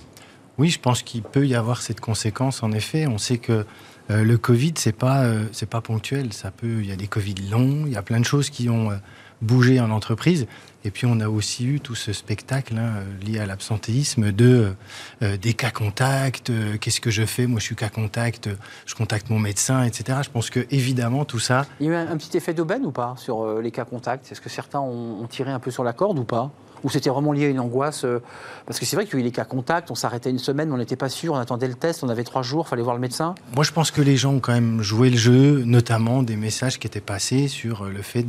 Oui, 0.57 0.69
je 0.69 0.79
pense 0.79 1.03
qu'il 1.03 1.21
peut 1.21 1.45
y 1.45 1.55
avoir 1.55 1.81
cette 1.81 1.99
conséquence. 1.99 2.63
En 2.63 2.71
effet, 2.71 3.05
on 3.05 3.17
sait 3.17 3.37
que 3.37 3.65
euh, 4.09 4.23
le 4.23 4.37
Covid, 4.37 4.73
c'est 4.75 4.95
pas 4.95 5.23
euh, 5.23 5.45
pas 5.69 5.81
ponctuel. 5.81 6.33
Ça 6.33 6.51
peut, 6.51 6.79
il 6.79 6.87
y 6.87 6.91
a 6.91 6.95
des 6.95 7.07
Covid 7.07 7.35
longs, 7.49 7.83
il 7.85 7.93
y 7.93 7.97
a 7.97 8.01
plein 8.01 8.19
de 8.19 8.25
choses 8.25 8.49
qui 8.49 8.69
ont 8.69 8.91
euh, 8.91 8.95
bougé 9.41 9.79
en 9.79 9.91
entreprise. 9.91 10.47
Et 10.85 10.91
puis 10.91 11.05
on 11.05 11.19
a 11.19 11.27
aussi 11.27 11.65
eu 11.65 11.79
tout 11.81 11.95
ce 11.95 12.13
spectacle 12.13 12.77
hein, 12.77 13.03
lié 13.21 13.39
à 13.39 13.45
l'absentéisme 13.45 14.31
de 14.31 14.73
des 15.21 15.53
cas 15.53 15.71
contacts. 15.71 16.51
Qu'est-ce 16.79 17.01
que 17.01 17.09
je 17.11 17.25
fais? 17.25 17.45
Moi, 17.45 17.59
je 17.59 17.65
suis 17.65 17.75
cas 17.75 17.89
contact. 17.89 18.49
Je 18.85 18.95
contacte 18.95 19.29
mon 19.29 19.39
médecin, 19.39 19.83
etc. 19.83 20.19
Je 20.23 20.29
pense 20.29 20.49
que 20.49 20.65
évidemment 20.71 21.25
tout 21.25 21.39
ça, 21.39 21.65
Il 21.81 21.87
y 21.87 21.89
a 21.89 21.91
eu 21.91 21.95
un, 21.95 22.15
petit 22.15 22.37
effet 22.37 22.53
d'aubaine 22.53 22.85
ou 22.85 22.91
pas 22.91 23.15
sur 23.17 23.59
les 23.59 23.71
cas 23.71 23.83
contacts? 23.83 24.31
Est-ce 24.31 24.39
que 24.39 24.49
certains 24.49 24.79
ont 24.79 25.27
tiré 25.27 25.51
un 25.51 25.59
peu 25.59 25.71
sur 25.71 25.83
la 25.83 25.91
corde 25.91 26.19
ou 26.19 26.23
pas? 26.23 26.51
Ou 26.83 26.89
c'était 26.89 27.09
vraiment 27.09 27.33
lié 27.33 27.45
à 27.45 27.49
une 27.49 27.59
angoisse 27.59 28.03
euh, 28.03 28.19
Parce 28.65 28.79
que 28.79 28.85
c'est 28.85 28.95
vrai 28.95 29.05
qu'il 29.05 29.15
y 29.15 29.17
a 29.17 29.19
eu 29.21 29.23
les 29.23 29.31
cas 29.31 29.45
contacts, 29.45 29.91
on 29.91 29.95
s'arrêtait 29.95 30.29
une 30.29 30.39
semaine, 30.39 30.71
on 30.71 30.77
n'était 30.77 30.95
pas 30.95 31.09
sûr, 31.09 31.33
on 31.33 31.37
attendait 31.37 31.67
le 31.67 31.75
test, 31.75 32.03
on 32.03 32.09
avait 32.09 32.23
trois 32.23 32.43
jours, 32.43 32.67
fallait 32.67 32.81
voir 32.81 32.95
le 32.95 33.01
médecin. 33.01 33.35
Moi, 33.55 33.63
je 33.63 33.71
pense 33.71 33.91
que 33.91 34.01
les 34.01 34.17
gens 34.17 34.33
ont 34.33 34.39
quand 34.39 34.53
même 34.53 34.81
joué 34.81 35.09
le 35.09 35.17
jeu, 35.17 35.63
notamment 35.65 36.23
des 36.23 36.35
messages 36.35 36.79
qui 36.79 36.87
étaient 36.87 37.01
passés 37.01 37.47
sur 37.47 37.83
euh, 37.83 37.89
le 37.89 38.01
fait 38.01 38.23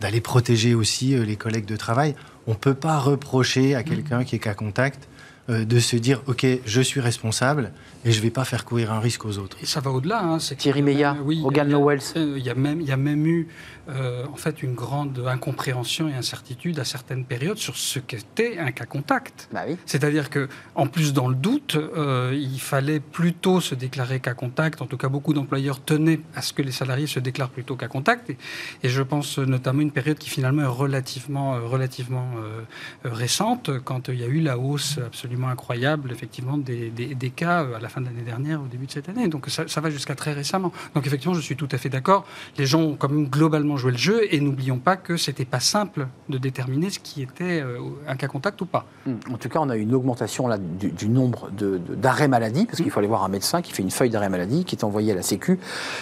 d'aller 0.00 0.20
protéger 0.20 0.74
aussi 0.74 1.14
euh, 1.14 1.24
les 1.24 1.36
collègues 1.36 1.66
de 1.66 1.76
travail. 1.76 2.14
On 2.46 2.52
ne 2.52 2.56
peut 2.56 2.74
pas 2.74 2.98
reprocher 2.98 3.74
à 3.74 3.82
quelqu'un 3.82 4.24
qui 4.24 4.36
est 4.36 4.38
cas 4.38 4.54
contact 4.54 5.08
euh, 5.48 5.64
de 5.64 5.80
se 5.80 5.96
dire 5.96 6.22
OK, 6.26 6.46
je 6.64 6.80
suis 6.80 7.00
responsable 7.00 7.72
et 8.04 8.10
je 8.12 8.18
ne 8.18 8.22
vais 8.22 8.30
pas 8.30 8.44
faire 8.44 8.64
courir 8.64 8.92
un 8.92 9.00
risque 9.00 9.24
aux 9.24 9.38
autres. 9.38 9.56
Et 9.62 9.66
ça 9.66 9.80
va 9.80 9.90
au-delà. 9.90 10.22
hein, 10.22 10.38
c'est 10.38 10.56
Thierry 10.56 10.82
Meillat, 10.82 11.14
même- 11.14 11.22
oui, 11.26 11.40
Hogan 11.44 11.68
il 11.68 11.70
y 11.70 11.74
a- 11.74 11.78
Lovells. 11.78 12.00
euh, 12.16 12.34
Il 12.38 12.44
y 12.44 12.50
a 12.50 12.54
même, 12.54 12.80
il 12.80 12.86
y 12.88 12.92
a 12.92 12.96
même 12.96 13.26
eu 13.26 13.48
euh, 13.88 14.24
en 14.32 14.36
fait 14.36 14.62
une 14.62 14.74
grande 14.74 15.24
incompréhension 15.26 16.08
et 16.08 16.14
incertitude 16.14 16.78
à 16.78 16.84
certaines 16.84 17.24
périodes 17.24 17.58
sur 17.58 17.76
ce 17.76 17.98
qu'était 17.98 18.58
un 18.58 18.70
cas 18.70 18.84
contact. 18.86 19.48
Bah 19.52 19.62
oui. 19.68 19.76
C'est-à-dire 19.86 20.30
que, 20.30 20.48
en 20.76 20.86
plus, 20.86 21.12
dans 21.12 21.26
le 21.28 21.34
doute, 21.34 21.74
euh, 21.76 22.30
il 22.32 22.60
fallait 22.60 23.00
plutôt 23.00 23.60
se 23.60 23.74
déclarer 23.74 24.20
cas 24.20 24.34
contact. 24.34 24.82
En 24.82 24.86
tout 24.86 24.96
cas, 24.96 25.08
beaucoup 25.08 25.34
d'employeurs 25.34 25.80
tenaient 25.82 26.20
à 26.36 26.42
ce 26.42 26.52
que 26.52 26.62
les 26.62 26.70
salariés 26.72 27.08
se 27.08 27.18
déclarent 27.18 27.50
plutôt 27.50 27.74
cas 27.76 27.88
contact. 27.88 28.30
Et, 28.30 28.36
et 28.84 28.88
je 28.88 29.02
pense 29.02 29.38
notamment 29.38 29.80
à 29.80 29.82
une 29.82 29.90
période 29.90 30.18
qui 30.18 30.30
finalement 30.30 30.62
est 30.62 30.66
relativement, 30.66 31.54
euh, 31.56 31.60
relativement 31.66 32.30
euh, 32.38 32.60
euh, 33.06 33.12
récente, 33.12 33.70
quand 33.84 34.08
il 34.08 34.20
y 34.20 34.24
a 34.24 34.28
eu 34.28 34.40
la 34.40 34.58
hausse 34.58 34.98
absolument 35.04 35.48
incroyable, 35.48 36.12
effectivement, 36.12 36.56
des, 36.56 36.90
des- 36.90 37.14
des 37.16 37.30
cas 37.30 37.64
euh, 37.64 37.76
à 37.76 37.80
la 37.80 37.88
fin 37.92 38.00
de 38.00 38.06
l'année 38.06 38.22
dernière, 38.22 38.60
au 38.62 38.66
début 38.66 38.86
de 38.86 38.92
cette 38.92 39.08
année. 39.08 39.28
Donc 39.28 39.46
ça, 39.48 39.64
ça 39.68 39.80
va 39.80 39.90
jusqu'à 39.90 40.14
très 40.14 40.32
récemment. 40.32 40.72
Donc 40.94 41.06
effectivement, 41.06 41.34
je 41.34 41.40
suis 41.40 41.56
tout 41.56 41.68
à 41.70 41.78
fait 41.78 41.88
d'accord. 41.88 42.24
Les 42.58 42.66
gens 42.66 42.80
ont 42.80 42.96
quand 42.96 43.10
même 43.10 43.28
globalement 43.28 43.76
joué 43.76 43.92
le 43.92 43.98
jeu, 43.98 44.22
et 44.30 44.40
n'oublions 44.40 44.78
pas 44.78 44.96
que 44.96 45.16
c'était 45.16 45.44
pas 45.44 45.60
simple 45.60 46.08
de 46.28 46.38
déterminer 46.38 46.90
ce 46.90 46.98
qui 46.98 47.22
était 47.22 47.60
euh, 47.60 47.78
un 48.08 48.16
cas 48.16 48.28
contact 48.28 48.60
ou 48.62 48.66
pas. 48.66 48.86
Hum, 49.06 49.18
En 49.30 49.36
tout 49.36 49.48
cas, 49.48 49.58
on 49.60 49.68
a 49.68 49.76
une 49.76 49.94
augmentation 49.94 50.48
là, 50.48 50.58
du, 50.58 50.90
du 50.90 51.08
nombre 51.08 51.50
d'arrêts 51.96 52.28
maladie, 52.28 52.66
parce 52.66 52.78
qu'il 52.80 52.90
faut 52.90 52.98
aller 52.98 53.08
voir 53.08 53.24
un 53.24 53.28
médecin 53.28 53.62
qui 53.62 53.72
fait 53.72 53.82
une 53.82 53.90
feuille 53.90 54.10
d'arrêt 54.10 54.30
maladie, 54.30 54.64
qui 54.64 54.74
est 54.74 54.84
envoyée 54.84 55.12
à 55.12 55.14
la 55.14 55.22
Sécu. 55.22 55.58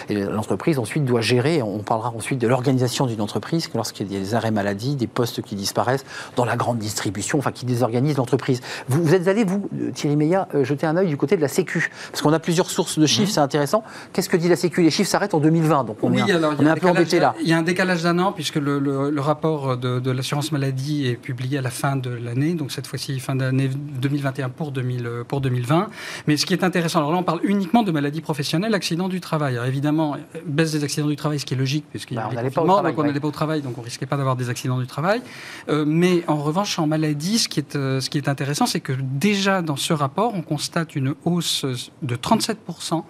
Et 0.09 0.15
l'entreprise 0.15 0.79
ensuite 0.79 1.03
doit 1.03 1.21
gérer, 1.21 1.61
on 1.61 1.79
parlera 1.79 2.09
ensuite 2.11 2.39
de 2.39 2.47
l'organisation 2.47 3.05
d'une 3.05 3.21
entreprise, 3.21 3.69
lorsqu'il 3.75 4.11
y 4.11 4.15
a 4.15 4.19
des 4.19 4.33
arrêts 4.35 4.51
maladie, 4.51 4.95
des 4.95 5.07
postes 5.07 5.41
qui 5.41 5.55
disparaissent 5.55 6.05
dans 6.35 6.45
la 6.45 6.55
grande 6.55 6.77
distribution, 6.77 7.39
enfin 7.39 7.51
qui 7.51 7.65
désorganisent 7.65 8.17
l'entreprise. 8.17 8.61
Vous, 8.87 9.03
vous 9.03 9.13
êtes 9.13 9.27
allé, 9.27 9.43
vous, 9.43 9.67
euh, 9.79 9.91
Thierry 9.91 10.15
Meillat, 10.15 10.47
euh, 10.53 10.63
jeter 10.63 10.85
un 10.85 10.95
œil 10.97 11.07
du 11.07 11.17
côté 11.17 11.35
de 11.35 11.41
la 11.41 11.47
Sécu, 11.47 11.80
parce 12.11 12.21
qu'on 12.21 12.33
a 12.33 12.39
plusieurs 12.39 12.69
sources 12.69 12.99
de 12.99 13.05
chiffres, 13.05 13.31
c'est 13.31 13.39
intéressant. 13.39 13.83
Qu'est-ce 14.13 14.29
que 14.29 14.37
dit 14.37 14.49
la 14.49 14.55
Sécu 14.55 14.81
Les 14.81 14.91
chiffres 14.91 15.09
s'arrêtent 15.09 15.33
en 15.33 15.39
2020, 15.39 15.83
donc 15.85 15.97
on 16.01 16.13
est, 16.13 16.21
un- 16.21 16.35
alors, 16.35 16.53
il 16.53 16.61
y 16.61 16.65
on 16.65 16.65
a 16.65 16.69
est 16.69 16.69
un 16.69 16.71
un 16.71 16.75
peu 16.75 16.79
décalage 16.81 16.97
embêté 16.97 17.19
là. 17.19 17.35
Il 17.41 17.47
y 17.47 17.53
a 17.53 17.57
un 17.57 17.61
décalage 17.63 18.03
d'un 18.03 18.19
an, 18.19 18.31
puisque 18.31 18.55
le, 18.55 18.79
le- 18.79 19.09
le 19.09 19.21
rapport 19.21 19.77
de, 19.77 19.99
de 19.99 20.11
l'assurance 20.11 20.51
maladie 20.51 21.07
est 21.07 21.15
publié 21.15 21.57
à 21.57 21.61
la 21.61 21.69
fin 21.71 21.95
de 21.95 22.09
l'année, 22.09 22.53
donc 22.53 22.71
cette 22.71 22.87
fois-ci 22.87 23.19
fin 23.19 23.35
d'année 23.35 23.69
2021 23.69 24.49
pour, 24.49 24.71
2000, 24.71 25.05
euh, 25.05 25.23
pour 25.23 25.41
2020. 25.41 25.87
Mais 26.27 26.37
ce 26.37 26.45
qui 26.45 26.53
est 26.53 26.63
intéressant, 26.63 26.99
alors 26.99 27.11
là 27.11 27.17
on 27.17 27.23
parle 27.23 27.39
uniquement 27.43 27.83
de 27.83 27.91
maladies 27.91 28.21
professionnelles, 28.21 28.73
accidents 28.73 29.09
du 29.09 29.21
travail. 29.21 29.53
Alors 29.55 29.65
évidemment, 29.67 30.17
baisse 30.45 30.71
des 30.71 30.83
accidents 30.83 31.07
du 31.07 31.15
travail, 31.15 31.39
ce 31.39 31.45
qui 31.45 31.53
est 31.53 31.57
logique, 31.57 31.85
puisqu'il 31.89 32.15
y 32.15 32.17
a 32.17 32.27
Bah, 32.27 32.33
n'allait 32.35 32.49
pas 32.49 32.61
au 32.61 32.65
travail, 32.65 32.91
donc 32.91 32.97
on 32.97 33.01
ouais. 33.01 33.07
n'allait 33.07 33.19
pas 33.19 33.27
au 33.27 33.31
travail, 33.31 33.61
donc 33.61 33.77
on 33.77 33.81
risquait 33.81 34.05
pas 34.05 34.17
d'avoir 34.17 34.35
des 34.35 34.49
accidents 34.49 34.79
du 34.79 34.87
travail. 34.87 35.21
Euh, 35.69 35.85
mais 35.87 36.23
en 36.27 36.37
revanche, 36.37 36.77
en 36.79 36.87
maladie, 36.87 37.39
ce 37.39 37.47
qui 37.49 37.59
est, 37.59 37.75
euh, 37.75 37.99
ce 38.01 38.09
qui 38.09 38.17
est 38.17 38.27
intéressant, 38.27 38.65
c'est 38.65 38.79
que 38.79 38.93
déjà 38.93 39.61
dans 39.61 39.75
ce 39.75 39.93
rapport, 39.93 40.33
on 40.35 40.41
constate 40.41 40.95
une 40.95 41.13
hausse 41.25 41.65
de 42.01 42.15
37% 42.15 43.03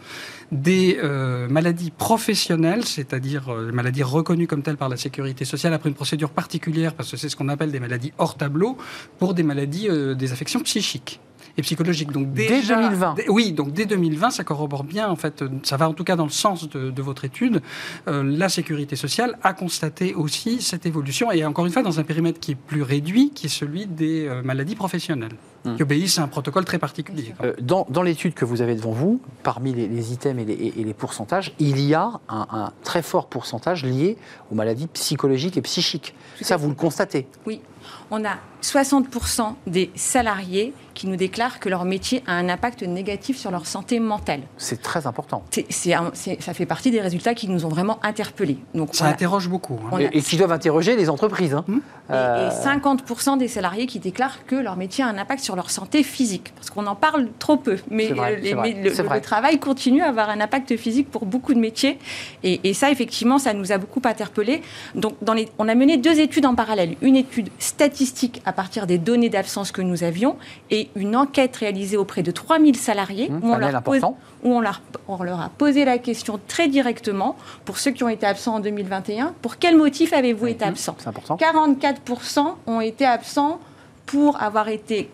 des 0.51 0.99
euh, 1.01 1.47
maladies 1.47 1.91
professionnelles, 1.91 2.85
c'est-à-dire 2.85 3.49
euh, 3.49 3.67
les 3.67 3.71
maladies 3.71 4.03
reconnues 4.03 4.47
comme 4.47 4.63
telles 4.63 4.77
par 4.77 4.89
la 4.89 4.97
sécurité 4.97 5.45
sociale 5.45 5.73
après 5.73 5.89
une 5.89 5.95
procédure 5.95 6.29
particulière, 6.29 6.93
parce 6.93 7.09
que 7.11 7.17
c'est 7.17 7.29
ce 7.29 7.35
qu'on 7.35 7.49
appelle 7.49 7.71
des 7.71 7.79
maladies 7.79 8.11
hors 8.17 8.35
tableau, 8.35 8.77
pour 9.17 9.33
des 9.33 9.43
maladies, 9.43 9.87
euh, 9.89 10.13
des 10.13 10.33
affections 10.33 10.59
psychiques 10.59 11.21
et 11.57 11.61
psychologiques. 11.61 12.11
Donc 12.11 12.33
Dès 12.33 12.47
déjà- 12.47 12.75
2020. 12.75 13.13
dès- 13.15 13.29
oui, 13.29 13.51
donc 13.51 13.73
dès 13.73 13.85
2020, 13.85 14.31
ça 14.31 14.43
corrobore 14.43 14.83
bien, 14.83 15.09
en 15.09 15.15
fait, 15.15 15.41
euh, 15.41 15.49
ça 15.63 15.77
va 15.77 15.89
en 15.89 15.93
tout 15.93 16.03
cas 16.03 16.15
dans 16.15 16.23
le 16.25 16.29
sens 16.31 16.69
de, 16.69 16.89
de 16.91 17.01
votre 17.01 17.25
étude. 17.25 17.61
Euh, 18.07 18.23
la 18.23 18.49
sécurité 18.49 18.95
sociale 18.95 19.37
a 19.43 19.53
constaté 19.53 20.13
aussi 20.15 20.61
cette 20.61 20.85
évolution, 20.85 21.31
et 21.31 21.43
encore 21.45 21.65
une 21.65 21.71
fois, 21.71 21.83
dans 21.83 21.99
un 21.99 22.03
périmètre 22.03 22.39
qui 22.39 22.51
est 22.51 22.55
plus 22.55 22.81
réduit, 22.81 23.31
qui 23.31 23.47
est 23.47 23.49
celui 23.49 23.85
des 23.85 24.27
euh, 24.27 24.41
maladies 24.43 24.75
professionnelles, 24.75 25.33
Hum. 25.63 25.75
qui 25.75 25.83
obéissent 25.83 26.17
à 26.17 26.23
un 26.23 26.27
protocole 26.27 26.65
très 26.65 26.79
particulier. 26.79 27.35
Euh, 27.43 27.53
dans 27.61 27.85
dans 27.87 28.01
l'étude 28.01 28.33
que 28.33 28.45
vous 28.45 28.63
avez 28.63 28.73
devant 28.73 28.93
vous, 28.93 29.21
parmi 29.43 29.71
les, 29.73 29.87
les 29.87 30.11
items 30.11 30.41
et 30.41 30.45
les, 30.45 30.53
et- 30.53 30.81
et 30.81 30.83
les 30.83 30.93
pourcentages, 30.95 31.53
il 31.59 31.79
y 31.79 31.93
a 31.93 32.19
un, 32.29 32.47
un 32.51 32.71
très 32.83 33.03
fort 33.03 33.27
pourcentage 33.27 33.85
lié 33.85 34.17
aux 34.51 34.55
maladies 34.55 34.87
psychologiques 34.87 35.57
et 35.57 35.61
psychiques. 35.61 36.15
Tout 36.39 36.43
Ça, 36.45 36.57
vous 36.57 36.67
le 36.69 36.73
constatez? 36.73 37.27
Oui, 37.45 37.61
On 38.09 38.25
a 38.25 38.37
60% 38.63 39.55
des 39.67 39.91
salariés 39.95 40.73
qui 40.93 41.07
nous 41.07 41.15
déclarent 41.15 41.59
que 41.59 41.69
leur 41.69 41.85
métier 41.85 42.23
a 42.27 42.33
un 42.33 42.49
impact 42.49 42.83
négatif 42.83 43.37
sur 43.37 43.51
leur 43.51 43.65
santé 43.65 43.99
mentale. 43.99 44.41
C'est 44.57 44.81
très 44.81 45.07
important. 45.07 45.43
C'est- 45.51 45.65
c'est 45.69 45.93
un- 45.93 46.11
c'est- 46.13 46.41
ça 46.41 46.53
fait 46.53 46.65
partie 46.65 46.91
des 46.91 47.01
résultats 47.01 47.33
qui 47.33 47.47
nous 47.47 47.65
ont 47.65 47.69
vraiment 47.69 47.99
interpellés. 48.03 48.57
Donc, 48.73 48.95
Ça 48.95 49.05
interroge 49.05 49.47
beaucoup. 49.49 49.79
hein. 49.91 49.97
a- 49.97 50.01
Et, 50.01 50.09
et 50.17 50.21
qui 50.21 50.37
doivent 50.37 50.51
interroger 50.51 50.95
les 50.95 51.09
entreprises. 51.09 51.53
hein. 51.53 51.65
et, 51.67 52.13
Euh, 52.13 52.49
et 52.49 52.51
50% 52.63 53.37
des 53.37 53.47
salariés 53.47 53.85
qui 53.85 53.99
déclarent 53.99 54.45
que 54.45 54.55
leur 54.55 54.75
métier 54.75 55.01
a 55.03 55.07
un 55.07 55.17
impact 55.17 55.41
sur 55.43 55.55
leur 55.55 55.69
santé 55.69 56.03
physique. 56.03 56.51
Parce 56.55 56.69
qu'on 56.69 56.85
en 56.87 56.95
parle 56.95 57.29
trop 57.39 57.55
peu. 57.55 57.77
Mais, 57.89 58.07
C'est 58.07 58.13
vrai, 58.13 58.33
euh, 58.33 58.35
les- 58.37 58.49
c'est 58.49 58.55
vrai, 58.55 58.73
mais 58.75 59.15
le, 59.15 59.21
travail 59.21 59.59
continue 59.59 60.01
à 60.01 60.09
avoir 60.09 60.29
un 60.29 60.41
impact 60.41 60.75
physique 60.75 61.09
pour 61.09 61.25
beaucoup 61.25 61.53
de 61.53 61.59
métiers. 61.59 61.97
Et, 62.43 62.59
et 62.65 62.73
ça, 62.73 62.91
effectivement, 62.91 63.39
ça 63.39 63.53
nous 63.53 63.71
a 63.71 63.77
beaucoup 63.77 64.01
interpellés. 64.03 64.61
Donc, 64.95 65.13
dans 65.21 65.33
les, 65.33 65.47
on 65.57 65.69
a 65.69 65.75
mené 65.75 65.95
deux 65.97 66.19
études 66.19 66.45
en 66.45 66.55
parallèle. 66.55 66.95
Une 67.01 67.15
étude 67.15 67.49
statistique 67.59 68.41
à 68.45 68.51
partir 68.53 68.87
des 68.87 68.97
données 68.97 69.29
d'absence 69.29 69.71
que 69.71 69.81
nous 69.81 70.03
avions 70.03 70.35
et 70.69 70.80
une 70.95 71.15
enquête 71.15 71.55
réalisée 71.55 71.97
auprès 71.97 72.23
de 72.23 72.31
3000 72.31 72.75
salariés 72.75 73.29
Mmh, 73.29 73.39
où, 73.43 73.51
on 73.53 73.57
leur 73.57 73.81
pose- 73.83 73.97
important. 73.97 74.17
où 74.43 74.53
on 74.53 74.59
leur, 74.61 74.81
on 75.07 75.21
leur 75.23 75.39
a 75.41 75.49
posé 75.49 75.85
la 75.85 75.97
question 75.97 76.39
très 76.47 76.67
directement 76.67 77.35
pour 77.65 77.77
ceux 77.77 77.91
qui 77.91 78.03
ont 78.03 78.09
été 78.09 78.25
absents 78.25 78.55
en 78.55 78.59
2021. 78.59 79.33
Pour 79.41 79.57
quel 79.57 79.77
motif 79.77 80.13
avez-vous 80.13 80.47
été 80.47 80.65
absent 80.65 80.95
C'est 80.99 81.07
important. 81.07 81.37
44% 81.37 82.55
ont 82.67 82.81
été 82.81 83.05
absents 83.05 83.59
pour 84.05 84.41
avoir 84.41 84.67
été 84.69 85.09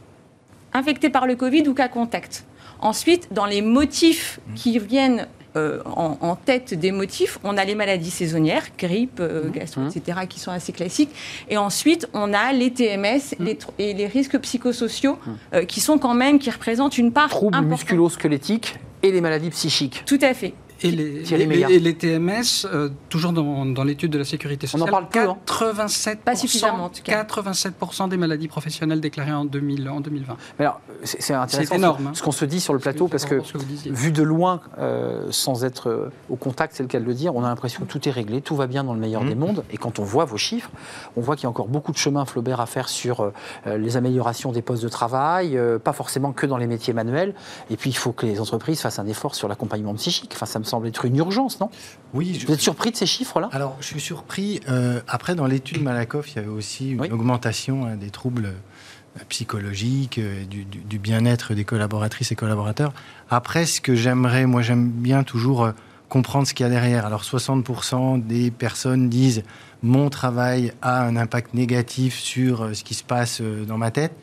infectés 0.73 1.09
par 1.09 1.25
le 1.27 1.35
Covid 1.35 1.67
ou 1.67 1.73
cas 1.73 1.87
contact. 1.87 2.45
Ensuite, 2.79 3.27
dans 3.31 3.45
les 3.45 3.61
motifs 3.61 4.39
qui 4.55 4.77
viennent 4.79 5.27
euh, 5.57 5.81
en, 5.85 6.17
en 6.21 6.35
tête 6.35 6.73
des 6.73 6.91
motifs, 6.91 7.39
on 7.43 7.57
a 7.57 7.65
les 7.65 7.75
maladies 7.75 8.11
saisonnières, 8.11 8.65
grippe, 8.77 9.19
euh, 9.19 9.49
gastro, 9.49 9.81
etc., 9.87 10.19
qui 10.29 10.39
sont 10.39 10.51
assez 10.51 10.71
classiques. 10.71 11.09
Et 11.49 11.57
ensuite, 11.57 12.07
on 12.13 12.33
a 12.33 12.53
les 12.53 12.71
TMS 12.71 13.35
les 13.39 13.55
tr- 13.55 13.67
et 13.79 13.93
les 13.93 14.07
risques 14.07 14.37
psychosociaux, 14.39 15.17
euh, 15.53 15.65
qui 15.65 15.81
sont 15.81 15.97
quand 15.97 16.13
même, 16.13 16.39
qui 16.39 16.49
représentent 16.49 16.97
une 16.97 17.11
part 17.11 17.29
Troubles 17.29 17.55
importante. 17.57 17.71
musculo-squelettiques 17.79 18.75
et 19.03 19.11
les 19.11 19.21
maladies 19.21 19.49
psychiques. 19.49 20.03
Tout 20.05 20.19
à 20.21 20.33
fait. 20.33 20.53
Et 20.83 20.91
les, 20.91 21.23
Thierry 21.23 21.41
les- 21.43 21.47
Meillat. 21.47 21.69
et 21.71 21.79
les 21.79 21.95
TMS, 21.95 22.65
euh, 22.65 22.89
toujours 23.09 23.31
dans, 23.33 23.65
dans 23.65 23.83
l'étude 23.83 24.11
de 24.11 24.17
la 24.17 24.25
sécurité 24.25 24.67
On 24.73 24.81
en 24.81 24.85
sociale, 24.85 25.07
parle 25.11 25.29
hein. 25.29 25.37
87%, 25.47 26.17
Pas 26.17 26.35
suffisamment, 26.35 26.85
en 26.85 26.89
tout 26.89 27.01
cas. 27.03 27.23
87% 27.23 28.09
des 28.09 28.17
maladies 28.17 28.47
professionnelles 28.47 29.01
déclarées 29.01 29.33
en, 29.33 29.45
2000, 29.45 29.89
en 29.89 30.01
2020. 30.01 30.37
Mais 30.59 30.65
alors, 30.65 30.81
c'est 31.03 31.33
intéressant 31.33 31.75
énorme, 31.75 32.07
hein. 32.07 32.11
ce, 32.13 32.19
ce 32.19 32.23
qu'on 32.23 32.31
se 32.31 32.45
dit 32.45 32.59
sur 32.61 32.73
le 32.73 32.79
plateau 32.79 33.07
parce 33.07 33.25
que 33.25 33.41
vu 33.89 34.11
de 34.11 34.23
loin, 34.23 34.61
euh, 34.79 35.25
sans 35.31 35.63
être 35.65 35.89
euh, 35.89 36.11
au 36.29 36.35
contact, 36.35 36.73
c'est 36.75 36.83
le 36.83 36.89
cas 36.89 36.99
de 36.99 37.05
le 37.05 37.13
dire, 37.13 37.35
on 37.35 37.43
a 37.43 37.47
l'impression 37.49 37.85
que 37.85 37.91
tout 37.91 38.07
est 38.07 38.11
réglé, 38.11 38.41
tout 38.41 38.55
va 38.55 38.67
bien 38.67 38.83
dans 38.83 38.93
le 38.93 38.99
meilleur 38.99 39.23
Mmh. 39.23 39.29
des 39.29 39.35
mondes. 39.35 39.63
Et 39.71 39.77
quand 39.77 39.97
on 39.99 40.03
voit 40.03 40.25
vos 40.25 40.37
chiffres, 40.37 40.69
on 41.15 41.21
voit 41.21 41.35
qu'il 41.35 41.43
y 41.43 41.47
a 41.47 41.49
encore 41.49 41.67
beaucoup 41.69 41.91
de 41.91 41.97
chemin, 41.97 42.23
Flaubert, 42.25 42.59
à 42.61 42.65
faire 42.67 42.87
sur 42.87 43.21
euh, 43.65 43.77
les 43.77 43.97
améliorations 43.97 44.51
des 44.51 44.61
postes 44.61 44.83
de 44.83 44.89
travail, 44.89 45.57
euh, 45.57 45.79
pas 45.79 45.93
forcément 45.93 46.33
que 46.33 46.45
dans 46.45 46.57
les 46.57 46.67
métiers 46.67 46.93
manuels. 46.93 47.33
Et 47.71 47.77
puis, 47.77 47.89
il 47.89 47.95
faut 47.97 48.11
que 48.11 48.25
les 48.27 48.39
entreprises 48.39 48.79
fassent 48.81 48.99
un 48.99 49.07
effort 49.07 49.33
sur 49.33 49.47
l'accompagnement 49.47 49.93
psychique. 49.95 50.31
Enfin, 50.35 50.45
ça 50.45 50.59
me 50.59 50.63
semble 50.67 50.87
être 50.87 51.05
une 51.05 51.15
urgence, 51.17 51.59
non? 51.59 51.69
Oui, 52.13 52.37
je- 52.39 52.45
Vous 52.47 52.53
êtes 52.53 52.59
surpris 52.61 52.91
de 52.91 52.95
ces 52.95 53.05
chiffres-là? 53.05 53.49
Alors, 53.51 53.75
je 53.79 53.85
suis 53.87 53.99
surpris. 54.01 54.59
euh, 54.69 55.01
après, 55.07 55.35
dans 55.35 55.47
l'étude 55.47 55.81
Malakoff, 55.81 56.31
il 56.31 56.35
y 56.35 56.39
avait 56.39 56.47
aussi 56.47 56.91
une 56.91 57.01
Oui. 57.01 57.11
augmentation 57.11 57.85
hein, 57.85 57.95
des 57.95 58.09
troubles 58.09 58.45
euh, 58.47 59.19
psychologiques, 59.29 60.17
euh, 60.19 60.45
du, 60.45 60.63
du- 60.65 60.79
du 60.79 60.99
bien-être 60.99 61.53
des 61.53 61.63
collaboratrices 61.63 62.31
et 62.31 62.35
collaborateurs. 62.35 62.93
Après, 63.29 63.65
ce 63.65 63.81
que 63.81 63.95
j'aimerais, 63.95 64.45
moi, 64.45 64.61
j'aime 64.61 64.89
bien 64.89 65.23
toujours 65.23 65.71
comprendre 66.09 66.47
ce 66.47 66.53
qu'il 66.53 66.63
y 66.65 66.67
a 66.67 66.69
derrière. 66.71 67.05
Alors, 67.05 67.23
60% 67.23 68.17
des 68.17 68.51
personnes 68.51 69.09
disent 69.09 69.43
mon 69.83 70.09
travail 70.09 70.71
a 70.81 71.03
un 71.03 71.15
impact 71.17 71.53
négatif 71.53 72.17
sur 72.17 72.69
ce 72.75 72.83
qui 72.83 72.93
se 72.93 73.03
passe 73.03 73.41
dans 73.41 73.77
ma 73.77 73.91
tête. 73.91 74.13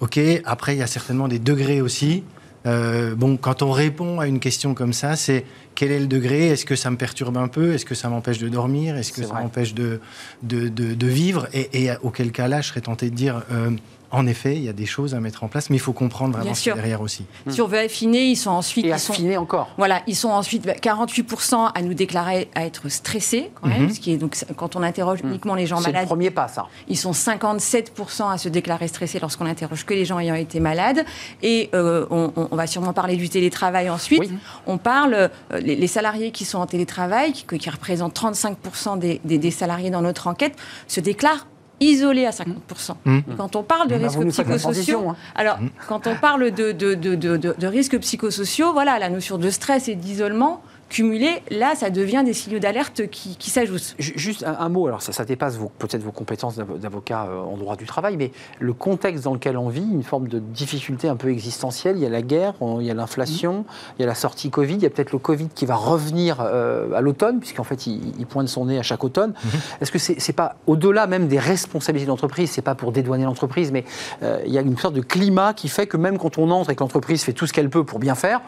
Ok, 0.00 0.18
après, 0.44 0.74
il 0.74 0.78
y 0.78 0.82
a 0.82 0.86
certainement 0.86 1.28
des 1.28 1.38
degrés 1.38 1.80
aussi. 1.82 2.24
Euh, 2.66 3.14
bon, 3.14 3.36
quand 3.36 3.62
on 3.62 3.70
répond 3.70 4.20
à 4.20 4.26
une 4.26 4.38
question 4.40 4.74
comme 4.74 4.92
ça, 4.92 5.16
c'est 5.16 5.44
quel 5.74 5.90
est 5.92 5.98
le 6.00 6.06
degré? 6.06 6.48
Est-ce 6.48 6.64
que 6.66 6.76
ça 6.76 6.90
me 6.90 6.96
perturbe 6.96 7.38
un 7.38 7.48
peu? 7.48 7.72
Est-ce 7.72 7.84
que 7.86 7.94
ça 7.94 8.08
m'empêche 8.08 8.38
de 8.38 8.48
dormir? 8.48 8.96
Est-ce 8.96 9.12
que 9.12 9.22
ça 9.22 9.34
m'empêche 9.42 9.72
de, 9.74 10.00
de, 10.42 10.68
de- 10.68 10.94
de 10.94 11.06
vivre? 11.06 11.48
Et, 11.54 11.84
et 11.84 11.90
auquel 12.02 12.32
cas 12.32 12.48
là, 12.48 12.60
je 12.60 12.68
serais 12.68 12.82
tenté 12.82 13.08
de 13.10 13.14
dire, 13.14 13.42
euh, 13.50 13.70
en 14.12 14.26
effet, 14.26 14.56
il 14.56 14.62
y 14.64 14.68
a 14.68 14.72
des 14.72 14.86
choses 14.86 15.14
à 15.14 15.20
mettre 15.20 15.44
en 15.44 15.48
place, 15.48 15.70
mais 15.70 15.76
il 15.76 15.80
faut 15.80 15.92
comprendre 15.92 16.32
vraiment 16.36 16.54
ce 16.54 16.60
qu'il 16.62 16.68
y 16.68 16.72
a 16.72 16.74
sûr. 16.74 16.82
derrière 16.82 17.00
aussi. 17.00 17.24
Si 17.48 17.60
on 17.60 17.66
veut 17.66 17.78
affiner, 17.78 18.24
ils 18.26 18.36
sont 18.36 18.50
ensuite... 18.50 18.84
Et 18.84 18.88
ils 18.88 18.92
à 18.92 18.98
sont- 18.98 19.12
affiner 19.12 19.36
encore. 19.36 19.68
Voilà, 19.78 20.02
ils 20.06 20.16
sont 20.16 20.30
ensuite 20.30 20.66
48% 20.66 21.70
à 21.74 21.82
nous 21.82 21.94
déclarer 21.94 22.48
à 22.54 22.64
être 22.66 22.88
stressés, 22.88 23.50
quand 23.60 23.68
même, 23.68 23.82
Mhm. 23.84 23.94
ce 23.94 24.00
qui 24.00 24.12
est 24.12 24.16
donc 24.16 24.36
quand 24.56 24.76
on 24.76 24.82
interroge 24.82 25.20
uniquement 25.22 25.54
les 25.54 25.66
gens 25.66 25.78
C'est 25.78 25.86
le 25.88 25.92
malades. 25.92 26.08
premier 26.08 26.30
pas, 26.30 26.48
ça. 26.48 26.66
Ils 26.88 26.98
sont 26.98 27.12
57% 27.12 28.28
à 28.30 28.38
se 28.38 28.48
déclarer 28.48 28.88
stressés 28.88 29.18
lorsqu'on 29.20 29.46
interroge 29.46 29.84
que 29.86 29.94
les 29.94 30.04
gens 30.04 30.18
ayant 30.18 30.34
été 30.34 30.60
malades. 30.60 31.04
Et 31.42 31.70
euh, 31.74 32.06
on, 32.10 32.32
on- 32.36 32.48
on 32.50 32.56
va 32.56 32.66
sûrement 32.66 32.92
parler 32.92 33.16
du 33.16 33.28
télétravail 33.28 33.90
ensuite. 33.90 34.20
Oui. 34.20 34.30
On 34.66 34.78
parle, 34.78 35.14
euh, 35.14 35.28
les, 35.60 35.76
les 35.76 35.86
salariés 35.86 36.30
qui 36.32 36.44
sont 36.44 36.58
en 36.58 36.66
télétravail, 36.66 37.32
qui, 37.32 37.44
qui 37.58 37.70
représentent 37.70 38.14
35% 38.18 38.98
des, 38.98 39.20
des- 39.24 39.38
des 39.38 39.50
salariés 39.50 39.90
dans 39.90 40.02
notre 40.02 40.26
enquête, 40.26 40.56
se 40.88 41.00
déclarent 41.00 41.46
isolés 41.80 42.26
à 42.26 42.30
50%. 42.30 42.96
Mhm. 43.04 43.22
Et 43.32 43.36
Quand 43.36 43.56
on 43.56 43.62
parle 43.62 43.88
de 43.88 43.96
vous 43.96 44.02
risques 44.20 44.28
psychosociaux, 44.28 45.08
hein. 45.08 45.16
alors 45.34 45.58
quand 45.88 46.06
on 46.06 46.14
parle 46.14 46.50
de, 46.50 46.72
de, 46.72 46.94
de, 46.94 47.14
de, 47.14 47.36
de- 47.36 47.54
de 47.58 47.66
risques 47.66 47.98
psychosociaux, 47.98 48.72
voilà, 48.72 48.98
la 48.98 49.08
notion 49.08 49.38
de 49.38 49.50
stress 49.50 49.88
et 49.88 49.94
d'isolement 49.94 50.62
cumulés, 50.90 51.42
là, 51.50 51.74
ça 51.74 51.88
devient 51.88 52.22
des 52.24 52.34
signaux 52.34 52.58
d'alerte 52.58 53.08
qui, 53.08 53.36
qui 53.36 53.48
s'ajoutent. 53.48 53.94
Ju- 53.98 54.12
Juste 54.16 54.42
un, 54.44 54.56
un 54.58 54.68
mot, 54.68 54.86
alors 54.86 55.00
ça, 55.00 55.12
ça 55.12 55.24
dépasse 55.24 55.58
peut-être 55.78 56.02
vos 56.02 56.10
compétences 56.12 56.56
d'avo- 56.56 56.76
d'avocat 56.76 57.26
euh, 57.30 57.38
en 57.38 57.56
droit 57.56 57.76
du 57.76 57.86
travail, 57.86 58.16
mais 58.18 58.32
le 58.58 58.72
contexte 58.74 59.24
dans 59.24 59.32
lequel 59.32 59.56
on 59.56 59.68
vit, 59.68 59.80
une 59.90 60.02
forme 60.02 60.28
de 60.28 60.38
difficulté 60.40 61.08
un 61.08 61.16
peu 61.16 61.30
existentielle. 61.30 61.96
Il 61.96 62.02
y 62.02 62.06
a 62.06 62.10
la 62.10 62.22
guerre, 62.22 62.54
on- 62.60 62.80
il 62.80 62.86
y 62.86 62.90
a 62.90 62.94
l'inflation, 62.94 63.64
il 63.98 64.02
y 64.02 64.04
a 64.04 64.08
la 64.08 64.14
sortie 64.14 64.50
Covid, 64.50 64.74
il 64.74 64.82
y 64.82 64.86
a 64.86 64.90
peut-être 64.90 65.12
le 65.12 65.18
Covid 65.18 65.48
qui 65.54 65.64
va 65.64 65.76
revenir 65.76 66.38
euh, 66.40 66.92
à 66.92 67.00
l'automne, 67.00 67.38
puisqu'en 67.38 67.64
fait 67.64 67.86
il, 67.86 68.12
il 68.18 68.26
pointe 68.26 68.48
son 68.48 68.66
nez 68.66 68.78
à 68.78 68.82
chaque 68.82 69.04
automne. 69.04 69.32
Est-ce 69.80 69.92
que 69.92 69.98
c'est 69.98 70.18
c'est 70.20 70.32
pas 70.32 70.56
au-delà 70.66 71.06
même 71.06 71.28
des 71.28 71.38
responsabilités 71.38 72.08
d'entreprise, 72.08 72.50
c'est 72.50 72.62
pas 72.62 72.74
pour 72.74 72.90
dédouaner 72.92 73.24
l'entreprise, 73.24 73.70
mais 73.70 73.84
euh, 74.24 74.42
il 74.44 74.52
y 74.52 74.58
a 74.58 74.60
une 74.60 74.76
sorte 74.76 74.94
de 74.94 75.00
climat 75.02 75.54
qui 75.54 75.68
fait 75.68 75.86
que 75.86 75.96
même 75.96 76.18
quand 76.18 76.36
on 76.36 76.50
entre 76.50 76.70
et 76.70 76.74
que 76.74 76.80
l'entreprise 76.80 77.22
fait 77.22 77.32
tout 77.32 77.46
ce 77.46 77.52
qu'elle 77.52 77.70
peut 77.70 77.84
pour 77.84 78.00
bien 78.00 78.14
faire, 78.16 78.40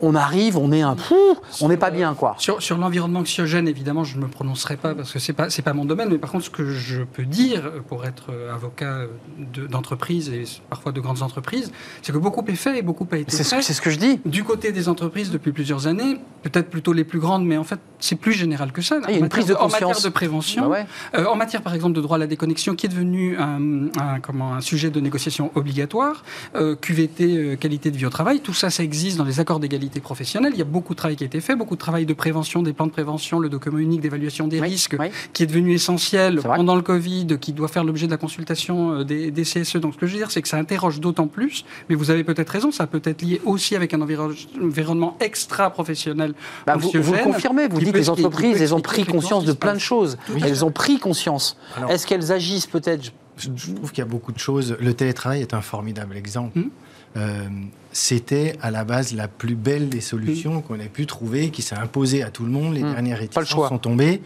on 0.00 0.14
arrive, 0.14 0.56
on 0.56 0.70
est 0.70 0.82
un 0.82 0.94
pou, 0.94 1.14
on 1.60 1.68
n'est 1.68 1.79
pas 1.80 1.90
bien 1.90 2.14
quoi. 2.14 2.34
Sur, 2.38 2.62
sur 2.62 2.78
l'environnement 2.78 3.20
anxiogène, 3.20 3.66
évidemment, 3.66 4.04
je 4.04 4.16
ne 4.16 4.22
me 4.22 4.28
prononcerai 4.28 4.76
pas 4.76 4.94
parce 4.94 5.12
que 5.12 5.18
ce 5.18 5.32
n'est 5.32 5.36
pas, 5.36 5.50
c'est 5.50 5.62
pas 5.62 5.72
mon 5.72 5.84
domaine. 5.84 6.08
Mais 6.10 6.18
par 6.18 6.30
contre, 6.30 6.44
ce 6.44 6.50
que 6.50 6.70
je 6.70 7.02
peux 7.02 7.24
dire, 7.24 7.64
euh, 7.66 7.80
pour 7.80 8.04
être 8.04 8.26
euh, 8.30 8.54
avocat 8.54 9.06
de- 9.38 9.66
d'entreprise 9.66 10.28
et 10.28 10.44
parfois 10.68 10.92
de 10.92 11.00
grandes 11.00 11.22
entreprises, 11.22 11.72
c'est 12.02 12.12
que 12.12 12.18
beaucoup 12.18 12.44
est 12.46 12.54
fait 12.54 12.78
et 12.78 12.82
beaucoup 12.82 13.06
a 13.10 13.16
été 13.16 13.30
C'est 13.34 13.44
fait. 13.44 13.62
c'est 13.62 13.72
ce 13.72 13.80
que 13.80 13.90
je 13.90 13.98
dis. 13.98 14.20
Du 14.24 14.44
côté 14.44 14.70
des 14.72 14.88
entreprises 14.88 15.30
depuis 15.30 15.52
plusieurs 15.52 15.86
années, 15.86 16.18
peut-être 16.42 16.70
plutôt 16.70 16.92
les 16.92 17.04
plus 17.04 17.18
grandes, 17.18 17.44
mais 17.44 17.56
en 17.56 17.64
fait, 17.64 17.80
c'est 17.98 18.16
plus 18.16 18.32
général 18.32 18.72
que 18.72 18.82
ça. 18.82 18.98
Ah, 19.02 19.06
il 19.08 19.12
y 19.12 19.14
a 19.16 19.18
une 19.18 19.24
En 19.24 19.28
prise 19.28 19.46
de 19.46 19.52
matière 19.52 19.62
En 19.66 19.68
conscience. 19.70 19.88
matière 19.90 20.10
de 20.10 20.14
prévention, 20.14 20.62
Bah 20.62 20.68
ouais. 20.68 20.86
euh, 21.16 21.24
en 21.26 21.36
matière, 21.36 21.62
par 21.62 21.74
exemple, 21.74 21.94
de 21.96 22.00
droit 22.00 22.16
à 22.16 22.20
la 22.20 22.26
déconnexion, 22.26 22.74
qui 22.74 22.86
est 22.86 22.88
devenu 22.90 23.36
un, 23.38 23.88
un- 23.98 24.20
comment, 24.20 24.54
un 24.54 24.60
sujet 24.60 24.90
de 24.90 25.00
négociation 25.00 25.50
obligatoire, 25.54 26.24
euh, 26.54 26.76
QVT, 26.76 27.24
euh, 27.36 27.56
qualité 27.56 27.90
de 27.90 27.96
vie 27.96 28.06
au 28.06 28.10
travail, 28.10 28.40
tout 28.40 28.54
ça, 28.54 28.70
ça 28.70 28.82
existe 28.82 29.16
dans 29.16 29.24
les 29.24 29.40
accords 29.40 29.60
d'égalité 29.60 30.00
professionnelle. 30.00 30.52
Il 30.54 30.58
y 30.58 30.62
a 30.62 30.66
beaucoup 30.66 30.94
de 30.94 30.98
travail 30.98 31.16
qui 31.16 31.24
a 31.24 31.26
été 31.26 31.40
fait, 31.40 31.56
beaucoup 31.56 31.69
de 31.74 31.80
travail 31.80 32.06
de 32.06 32.12
prévention, 32.14 32.62
des 32.62 32.72
plans 32.72 32.86
de 32.86 32.92
prévention, 32.92 33.38
le 33.38 33.48
document 33.48 33.78
unique 33.78 34.00
d'évaluation 34.00 34.46
des 34.48 34.60
Oui, 34.60 34.68
risques, 34.68 34.96
oui. 34.98 35.06
qui 35.32 35.42
est 35.42 35.46
devenu 35.46 35.72
essentiel 35.74 36.40
pendant 36.42 36.74
le 36.76 36.82
Covid, 36.82 37.26
qui 37.40 37.52
doit 37.52 37.68
faire 37.68 37.84
l'objet 37.84 38.06
de 38.06 38.10
la 38.10 38.16
consultation 38.16 38.92
euh, 39.00 39.04
des, 39.04 39.30
des 39.30 39.42
CSE. 39.42 39.76
Donc, 39.76 39.94
ce 39.94 39.98
que 39.98 40.06
je 40.06 40.12
veux 40.12 40.18
dire, 40.18 40.30
c'est 40.30 40.42
que 40.42 40.48
ça 40.48 40.56
interroge 40.58 41.00
d'autant 41.00 41.26
plus, 41.26 41.64
mais 41.88 41.94
vous 41.94 42.10
avez 42.10 42.24
peut-être 42.24 42.50
raison, 42.50 42.70
ça 42.72 42.86
peut 42.86 43.02
être 43.04 43.22
lié 43.22 43.40
aussi 43.44 43.76
avec 43.76 43.94
un 43.94 44.00
environ- 44.00 44.34
environnement 44.62 45.16
extra-professionnel. 45.20 46.34
Bah, 46.66 46.76
vous, 46.76 46.88
vous 46.88 46.92
le 46.94 47.00
anxiogène, 47.00 47.24
confirmez, 47.24 47.68
vous 47.68 47.78
dites 47.80 47.92
que 47.92 47.98
les 47.98 48.10
entreprises, 48.10 48.60
elles 48.62 48.74
ont 48.74 48.80
pris 48.80 49.04
conscience 49.04 49.44
de 49.44 49.52
plein 49.52 49.74
de 49.74 49.78
choses. 49.80 50.16
Oui. 50.32 50.40
Elles 50.44 50.64
ont 50.64 50.70
pris 50.72 50.98
conscience. 50.98 51.56
Est-ce 51.88 52.06
qu'elles 52.06 52.32
agissent 52.32 52.66
peut-être? 52.66 53.12
Je 53.36 53.48
trouve 53.74 53.90
qu'il 53.90 54.00
y 54.00 54.06
a 54.06 54.10
beaucoup 54.10 54.32
de 54.32 54.38
choses. 54.38 54.76
Le 54.80 54.92
télétravail 54.92 55.40
est 55.40 55.54
un 55.54 55.62
formidable 55.62 56.16
exemple. 56.16 56.58
Mhm. 56.58 56.70
Euh, 57.16 57.48
C'était 57.92 58.54
à 58.62 58.70
la 58.70 58.84
base 58.84 59.12
la 59.14 59.26
plus 59.26 59.56
belle 59.56 59.88
des 59.88 60.00
solutions 60.00 60.60
qu'on 60.60 60.78
ait 60.78 60.88
pu 60.88 61.06
trouver, 61.06 61.50
qui 61.50 61.60
s'est 61.60 61.74
imposée 61.74 62.22
à 62.22 62.30
tout 62.30 62.44
le 62.44 62.52
monde. 62.52 62.74
Les 62.74 62.84
Mhm. 62.84 62.92
dernières 62.92 63.18
réticences 63.18 63.48
sont 63.68 63.78
tombées. 63.78 64.22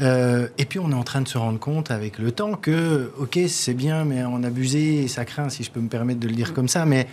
Euh, 0.00 0.46
et 0.56 0.64
puis 0.64 0.78
on 0.78 0.90
est 0.92 0.94
en 0.94 1.02
train 1.02 1.20
de 1.20 1.26
se 1.26 1.36
rendre 1.36 1.58
compte 1.58 1.90
avec 1.90 2.18
le 2.20 2.30
temps 2.30 2.52
que, 2.54 3.10
ok, 3.18 3.40
c'est 3.48 3.74
bien, 3.74 4.04
mais 4.04 4.22
en 4.22 4.44
abuser, 4.44 5.08
ça 5.08 5.24
craint, 5.24 5.48
si 5.48 5.64
je 5.64 5.72
peux 5.72 5.80
me 5.80 5.88
permettre 5.88 6.20
de 6.20 6.28
le 6.28 6.34
dire 6.34 6.54
comme 6.54 6.68
ça. 6.68 6.86
Mais 6.86 7.08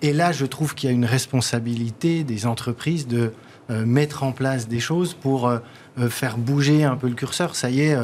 et 0.00 0.12
là, 0.12 0.30
je 0.30 0.46
trouve 0.46 0.76
qu'il 0.76 0.88
y 0.88 0.92
a 0.92 0.94
une 0.94 1.04
responsabilité 1.06 2.22
des 2.22 2.46
entreprises 2.46 3.08
de 3.08 3.32
euh, 3.70 3.84
mettre 3.84 4.22
en 4.22 4.30
place 4.30 4.68
des 4.68 4.80
choses 4.80 5.12
pour 5.12 5.48
euh, 5.48 5.58
faire 6.08 6.38
bouger 6.38 6.84
un 6.84 6.94
peu 6.96 7.08
le 7.08 7.14
curseur. 7.14 7.56
Ça 7.56 7.68
y 7.68 7.80
est, 7.80 7.96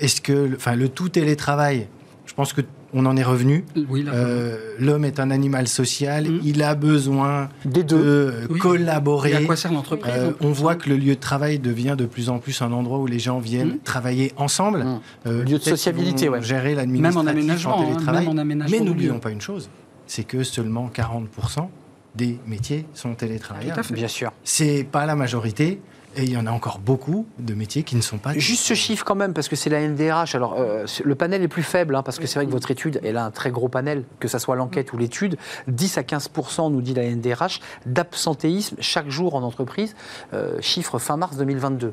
est-ce 0.00 0.20
que, 0.20 0.54
enfin, 0.56 0.74
le 0.74 0.88
tout 0.88 1.08
télétravail, 1.08 1.86
je 2.26 2.34
pense 2.34 2.52
que 2.52 2.60
on 2.92 3.06
en 3.06 3.16
est 3.16 3.22
revenu. 3.22 3.64
Oui, 3.88 4.04
Euh, 4.12 4.56
L'homme 4.78 5.04
est 5.04 5.20
un 5.20 5.30
animal 5.30 5.68
social, 5.68 6.24
Mhm. 6.28 6.40
il 6.44 6.62
a 6.62 6.74
besoin 6.74 7.48
Des 7.64 7.82
de 7.82 7.88
deux. 7.96 8.34
Oui. 8.50 8.58
collaborer. 8.58 9.30
et 9.32 9.36
à 9.36 9.42
quoi 9.42 9.56
sert 9.56 9.72
l'entreprise 9.72 10.12
Euh, 10.16 10.32
on 10.40 10.52
voit 10.52 10.74
que 10.74 10.88
le 10.88 10.96
lieu 10.96 11.14
de 11.14 11.20
travail 11.20 11.58
devient 11.58 11.94
de 11.98 12.06
plus 12.06 12.28
en 12.30 12.38
plus 12.38 12.60
un 12.62 12.72
endroit 12.72 12.98
où 12.98 13.06
les 13.06 13.18
gens 13.18 13.38
viennent 13.38 13.72
Mhm. 13.74 13.78
travailler 13.84 14.32
ensemble. 14.36 14.84
Mhm. 14.84 15.00
Euh, 15.26 15.44
Lieu 15.44 15.58
de 15.58 15.62
sociabilité, 15.62 16.28
ouais. 16.28 16.42
Gérer 16.42 16.70
Même 16.70 16.76
l'administratif 16.78 17.18
en 17.18 17.26
aménagement. 17.26 17.76
en 17.78 17.82
hein, 17.82 17.86
télétravail. 17.92 18.24
même 18.26 18.36
en 18.36 18.40
aménagement. 18.40 18.76
Mais 18.78 18.84
n'oublions 18.84 19.18
pas 19.18 19.30
une 19.30 19.40
chose, 19.40 19.68
c'est 20.06 20.24
que 20.24 20.42
seulement 20.42 20.88
40% 20.92 21.70
des 22.16 22.38
métiers 22.46 22.86
sont 22.94 23.14
télétravailleurs. 23.14 23.74
Tout 23.74 23.80
à 23.80 23.82
fait. 23.84 23.94
Bien 23.94 24.08
sûr. 24.08 24.32
C'est 24.42 24.84
pas 24.90 25.06
la 25.06 25.14
majorité, 25.14 25.80
et 26.16 26.24
il 26.24 26.30
y 26.30 26.36
en 26.36 26.46
a 26.46 26.50
encore 26.50 26.78
beaucoup 26.80 27.26
de 27.38 27.54
métiers 27.54 27.84
qui 27.84 27.94
ne 27.94 28.00
sont 28.00 28.18
pas. 28.18 28.32
Juste 28.34 28.64
ce 28.64 28.74
chiffre 28.74 29.04
quand 29.04 29.14
même, 29.14 29.32
parce 29.32 29.48
que 29.48 29.54
c'est 29.54 29.70
la 29.70 29.80
NDRH. 29.80 30.34
Alors, 30.34 30.56
euh, 30.58 30.84
le 31.04 31.14
panel 31.14 31.42
est 31.42 31.48
plus 31.48 31.62
faible, 31.62 31.94
hein, 31.94 32.02
parce 32.02 32.18
que 32.18 32.26
c'est 32.26 32.38
vrai 32.38 32.46
que 32.46 32.50
votre 32.50 32.70
étude, 32.70 33.00
elle 33.04 33.16
a 33.16 33.24
un 33.24 33.30
très 33.30 33.50
gros 33.50 33.68
panel, 33.68 34.04
que 34.18 34.26
ce 34.26 34.38
soit 34.38 34.56
l'enquête 34.56 34.92
ou 34.92 34.98
l'étude. 34.98 35.36
10 35.68 35.98
à 35.98 36.02
15% 36.02 36.72
nous 36.72 36.80
dit 36.82 36.94
la 36.94 37.04
NDRH, 37.04 37.60
d'absentéisme 37.86 38.76
chaque 38.80 39.08
jour 39.08 39.34
en 39.36 39.42
entreprise, 39.42 39.94
euh, 40.34 40.60
chiffre 40.60 40.98
fin 40.98 41.16
mars 41.16 41.36
2022. 41.36 41.92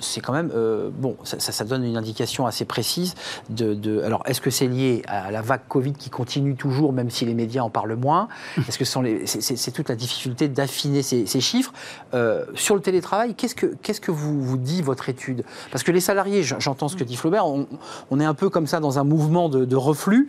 C'est 0.00 0.20
quand 0.20 0.32
même, 0.32 0.50
euh, 0.54 0.90
bon, 0.92 1.16
ça, 1.22 1.64
donne 1.64 1.84
une 1.84 1.96
indication 1.96 2.46
assez 2.46 2.64
précise 2.64 3.14
de. 3.48 3.74
de- 3.74 4.02
alors, 4.02 4.24
est-ce 4.26 4.40
que 4.40 4.50
c'est 4.50 4.66
lié 4.66 5.02
à 5.06 5.30
la 5.30 5.40
vague 5.40 5.68
Covid 5.68 5.92
qui 5.92 6.10
continue 6.10 6.56
toujours, 6.56 6.92
même 6.92 7.10
si 7.10 7.24
les 7.24 7.34
médias 7.34 7.62
en 7.62 7.70
parlent 7.70 7.94
moins? 7.94 8.28
Est-ce 8.68 8.78
que 8.78 8.84
c'est, 8.84 9.70
toute 9.70 9.88
la 9.88 9.94
difficulté 9.94 10.48
d'affiner 10.48 11.02
ces, 11.02 11.26
ces 11.26 11.40
chiffres? 11.40 11.72
Sur 12.54 12.74
le 12.74 12.80
télétravail, 12.80 13.34
qu'est-ce 13.34 13.51
que, 13.54 13.66
qu'est-ce 13.82 14.00
que 14.00 14.10
vous, 14.10 14.42
vous 14.42 14.56
dit 14.56 14.82
votre 14.82 15.08
étude? 15.08 15.44
Parce 15.70 15.82
que 15.82 15.92
les 15.92 16.00
salariés, 16.00 16.42
j'entends 16.42 16.88
ce 16.88 16.96
que 16.96 17.04
dit 17.04 17.16
Flaubert, 17.16 17.46
on, 17.46 17.66
on 18.10 18.20
est 18.20 18.24
un 18.24 18.34
peu 18.34 18.50
comme 18.50 18.66
ça 18.66 18.80
dans 18.80 18.98
un 18.98 19.04
mouvement 19.04 19.48
de, 19.48 19.64
de 19.64 19.76
reflux. 19.76 20.28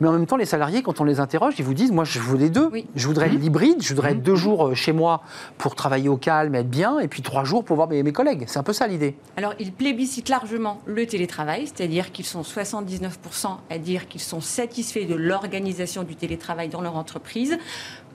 Mais 0.00 0.08
en 0.08 0.12
même 0.12 0.26
temps, 0.26 0.36
les 0.36 0.46
salariés, 0.46 0.82
quand 0.82 1.00
on 1.00 1.04
les 1.04 1.20
interroge, 1.20 1.54
ils 1.58 1.64
vous 1.64 1.74
disent 1.74 1.92
Moi, 1.92 2.02
je 2.02 2.18
veux 2.18 2.36
les 2.36 2.50
deux. 2.50 2.68
Oui. 2.72 2.86
Je 2.96 3.06
voudrais 3.06 3.28
l'hybride, 3.28 3.82
je 3.82 3.94
voudrais 3.94 4.12
être 4.12 4.22
deux 4.22 4.34
jours 4.34 4.68
euh, 4.68 4.74
chez 4.74 4.92
moi 4.92 5.22
pour 5.58 5.76
travailler 5.76 6.08
au 6.08 6.16
calme, 6.16 6.56
être 6.56 6.68
bien, 6.68 6.98
et 6.98 7.06
puis 7.06 7.22
trois 7.22 7.44
jours 7.44 7.64
pour 7.64 7.76
voir 7.76 7.88
mes, 7.88 8.02
mes 8.02 8.12
collègues. 8.12 8.44
C'est 8.48 8.58
un 8.58 8.64
peu 8.64 8.72
ça 8.72 8.88
l'idée. 8.88 9.14
Alors, 9.36 9.54
ils 9.60 9.72
plébiscitent 9.72 10.28
largement 10.28 10.80
le 10.86 11.06
télétravail, 11.06 11.66
c'est-à-dire 11.66 12.10
qu'ils 12.10 12.26
sont 12.26 12.42
79% 12.42 13.10
à 13.70 13.78
dire 13.78 14.08
qu'ils 14.08 14.20
sont 14.20 14.40
satisfaits 14.40 15.06
de 15.08 15.14
l'organisation 15.14 16.02
du 16.02 16.16
télétravail 16.16 16.68
dans 16.68 16.80
leur 16.80 16.96
entreprise. 16.96 17.56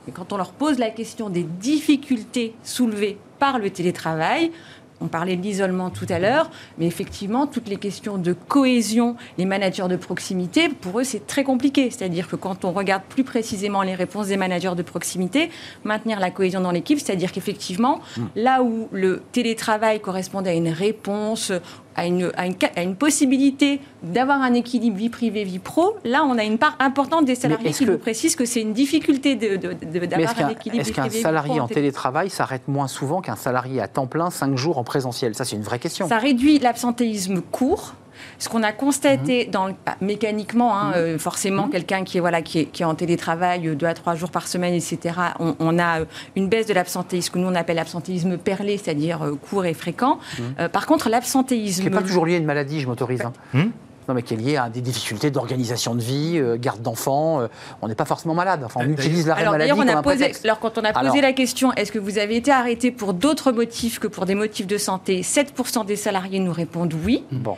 Et 0.07 0.11
quand 0.11 0.33
on 0.33 0.37
leur 0.37 0.51
pose 0.51 0.79
la 0.79 0.89
question 0.89 1.29
des 1.29 1.43
difficultés 1.43 2.55
soulevées 2.63 3.17
par 3.39 3.59
le 3.59 3.69
télétravail, 3.69 4.51
on 4.99 5.07
parlait 5.07 5.35
de 5.35 5.41
l'isolement 5.41 5.89
tout 5.89 6.07
à 6.09 6.19
l'heure, 6.19 6.49
mais 6.77 6.87
effectivement, 6.87 7.45
toutes 7.45 7.67
les 7.67 7.77
questions 7.77 8.17
de 8.17 8.33
cohésion, 8.33 9.15
les 9.37 9.45
managers 9.45 9.87
de 9.87 9.95
proximité, 9.95 10.69
pour 10.69 10.99
eux, 10.99 11.03
c'est 11.03 11.27
très 11.27 11.43
compliqué. 11.43 11.89
C'est-à-dire 11.91 12.27
que 12.27 12.35
quand 12.35 12.65
on 12.65 12.71
regarde 12.71 13.03
plus 13.07 13.23
précisément 13.23 13.83
les 13.83 13.95
réponses 13.95 14.27
des 14.27 14.37
managers 14.37 14.75
de 14.75 14.81
proximité, 14.81 15.49
maintenir 15.83 16.19
la 16.19 16.31
cohésion 16.31 16.61
dans 16.61 16.71
l'équipe, 16.71 16.99
c'est-à-dire 16.99 17.31
qu'effectivement, 17.31 17.99
là 18.35 18.63
où 18.63 18.87
le 18.91 19.21
télétravail 19.31 19.99
correspondait 19.99 20.51
à 20.51 20.53
une 20.53 20.69
réponse, 20.69 21.51
à 21.97 22.05
une, 22.05 22.31
à 22.37 22.45
une, 22.45 22.55
ca- 22.59 22.71
à 22.75 22.83
une 22.83 22.95
possibilité 22.95 23.81
d'avoir 24.03 24.41
un 24.41 24.53
équilibre 24.53 24.95
vie 24.97 25.09
privée, 25.09 25.43
vie 25.43 25.59
pro, 25.59 25.97
là, 26.05 26.23
on 26.23 26.37
a 26.37 26.43
une 26.43 26.57
part 26.59 26.75
importante 26.79 27.25
des 27.25 27.35
salariés 27.35 27.71
qui 27.71 27.85
que- 27.85 27.91
nous 27.91 27.97
précisent 27.97 28.35
que 28.35 28.45
c'est 28.45 28.61
une 28.61 28.73
difficulté 28.73 29.35
de- 29.35 29.55
de- 29.57 29.73
de- 29.73 30.05
d'avoir 30.05 30.19
est-ce 30.29 30.31
un 30.31 30.33
qu'un, 30.35 30.49
équilibre 30.49 30.81
est-ce 30.81 30.93
qu'un 30.93 31.09
salarié 31.09 31.59
en 31.59 31.67
télétravail 31.67 32.29
s'arrête 32.29 32.67
moins 32.67 32.87
souvent 32.87 33.19
qu'un 33.21 33.35
salarié 33.35 33.81
à 33.81 33.87
temps 33.87 34.07
plein, 34.07 34.29
cinq 34.29 34.55
jours 34.55 34.77
en 34.77 34.83
présentiel? 34.83 35.33
Ça, 35.35 35.43
c'est 35.43 35.55
une 35.55 35.63
vraie 35.63 35.79
question. 35.79 36.07
Ça 36.07 36.17
réduit 36.19 36.59
l'absentéisme 36.59 37.41
court. 37.41 37.95
Ce 38.39 38.49
qu'on 38.49 38.63
a 38.63 38.71
constaté 38.71 39.45
Mhm. 39.45 39.51
dans 39.51 39.67
le- 39.67 39.73
bah, 39.85 39.95
mécaniquement, 40.01 40.77
hein, 40.77 40.93
euh, 40.95 41.17
forcément, 41.17 41.67
quelqu'un 41.67 42.03
qui 42.03 42.17
est, 42.17 42.21
voilà, 42.21 42.41
qui, 42.41 42.59
est, 42.59 42.65
qui 42.65 42.81
est 42.83 42.85
en 42.85 42.95
télétravail 42.95 43.67
euh, 43.67 43.75
deux 43.75 43.85
à 43.87 43.93
trois 43.93 44.15
jours 44.15 44.31
par 44.31 44.47
semaine, 44.47 44.73
etc., 44.73 45.15
on, 45.39 45.55
on 45.59 45.79
a 45.79 46.01
euh, 46.01 46.05
une 46.35 46.47
baisse 46.49 46.65
de 46.67 46.73
l'absentéisme 46.73 47.33
que 47.33 47.39
nous 47.39 47.47
on 47.47 47.55
appelle 47.55 47.75
l'absentéisme 47.77 48.37
perlé, 48.37 48.77
c'est-à-dire 48.77 49.23
euh, 49.23 49.35
court 49.35 49.65
et 49.65 49.73
fréquent. 49.73 50.19
Euh, 50.59 50.69
par 50.69 50.85
contre, 50.85 51.05
Ce 51.05 51.09
l'absentéisme. 51.09 51.83
n'est 51.83 51.89
pas 51.89 52.01
toujours 52.01 52.25
lié 52.25 52.35
à 52.35 52.37
une 52.37 52.45
maladie, 52.45 52.79
je 52.81 52.87
m'autorise. 52.87 53.21
hein. 53.21 53.33
Hmm 53.53 53.69
Non, 54.07 54.13
mais 54.13 54.21
qui 54.23 54.35
est 54.35 54.37
lié 54.37 54.55
à 54.55 54.69
des 54.69 54.79
difficultés 54.79 55.31
d'organisation 55.31 55.93
de 55.93 55.99
vie, 56.01 56.37
euh, 56.37 56.55
garde 56.57 56.81
d'enfants. 56.81 57.41
euh, 57.41 57.47
on 57.81 57.89
n'est 57.89 57.95
pas 57.95 58.05
forcément 58.05 58.33
malade. 58.35 58.61
Enfin, 58.63 58.79
on 58.85 58.89
utilise 58.89 59.27
l'arrêt 59.27 59.41
Alors 59.41 59.51
maladie 59.53 59.73
on 59.75 59.85
a 59.85 60.01
posé, 60.01 60.31
alors 60.45 60.59
quand 60.59 60.77
on 60.77 60.83
a 60.85 60.93
posé 60.93 61.09
Alors- 61.09 61.15
la 61.21 61.33
question, 61.33 61.73
est-ce 61.73 61.91
que 61.91 61.99
vous 61.99 62.17
avez 62.17 62.37
été 62.37 62.49
arrêté 62.49 62.91
pour 62.91 63.13
d'autres 63.13 63.51
motifs 63.51 63.99
que 63.99 64.07
pour 64.07 64.25
des 64.25 64.33
motifs 64.35 64.65
de 64.65 64.77
santé 64.77 65.23
7% 65.23 65.83
des 65.85 65.97
salariés 65.97 66.39
nous 66.39 66.53
répondent 66.53 66.93
oui. 67.05 67.25
Bon, 67.33 67.57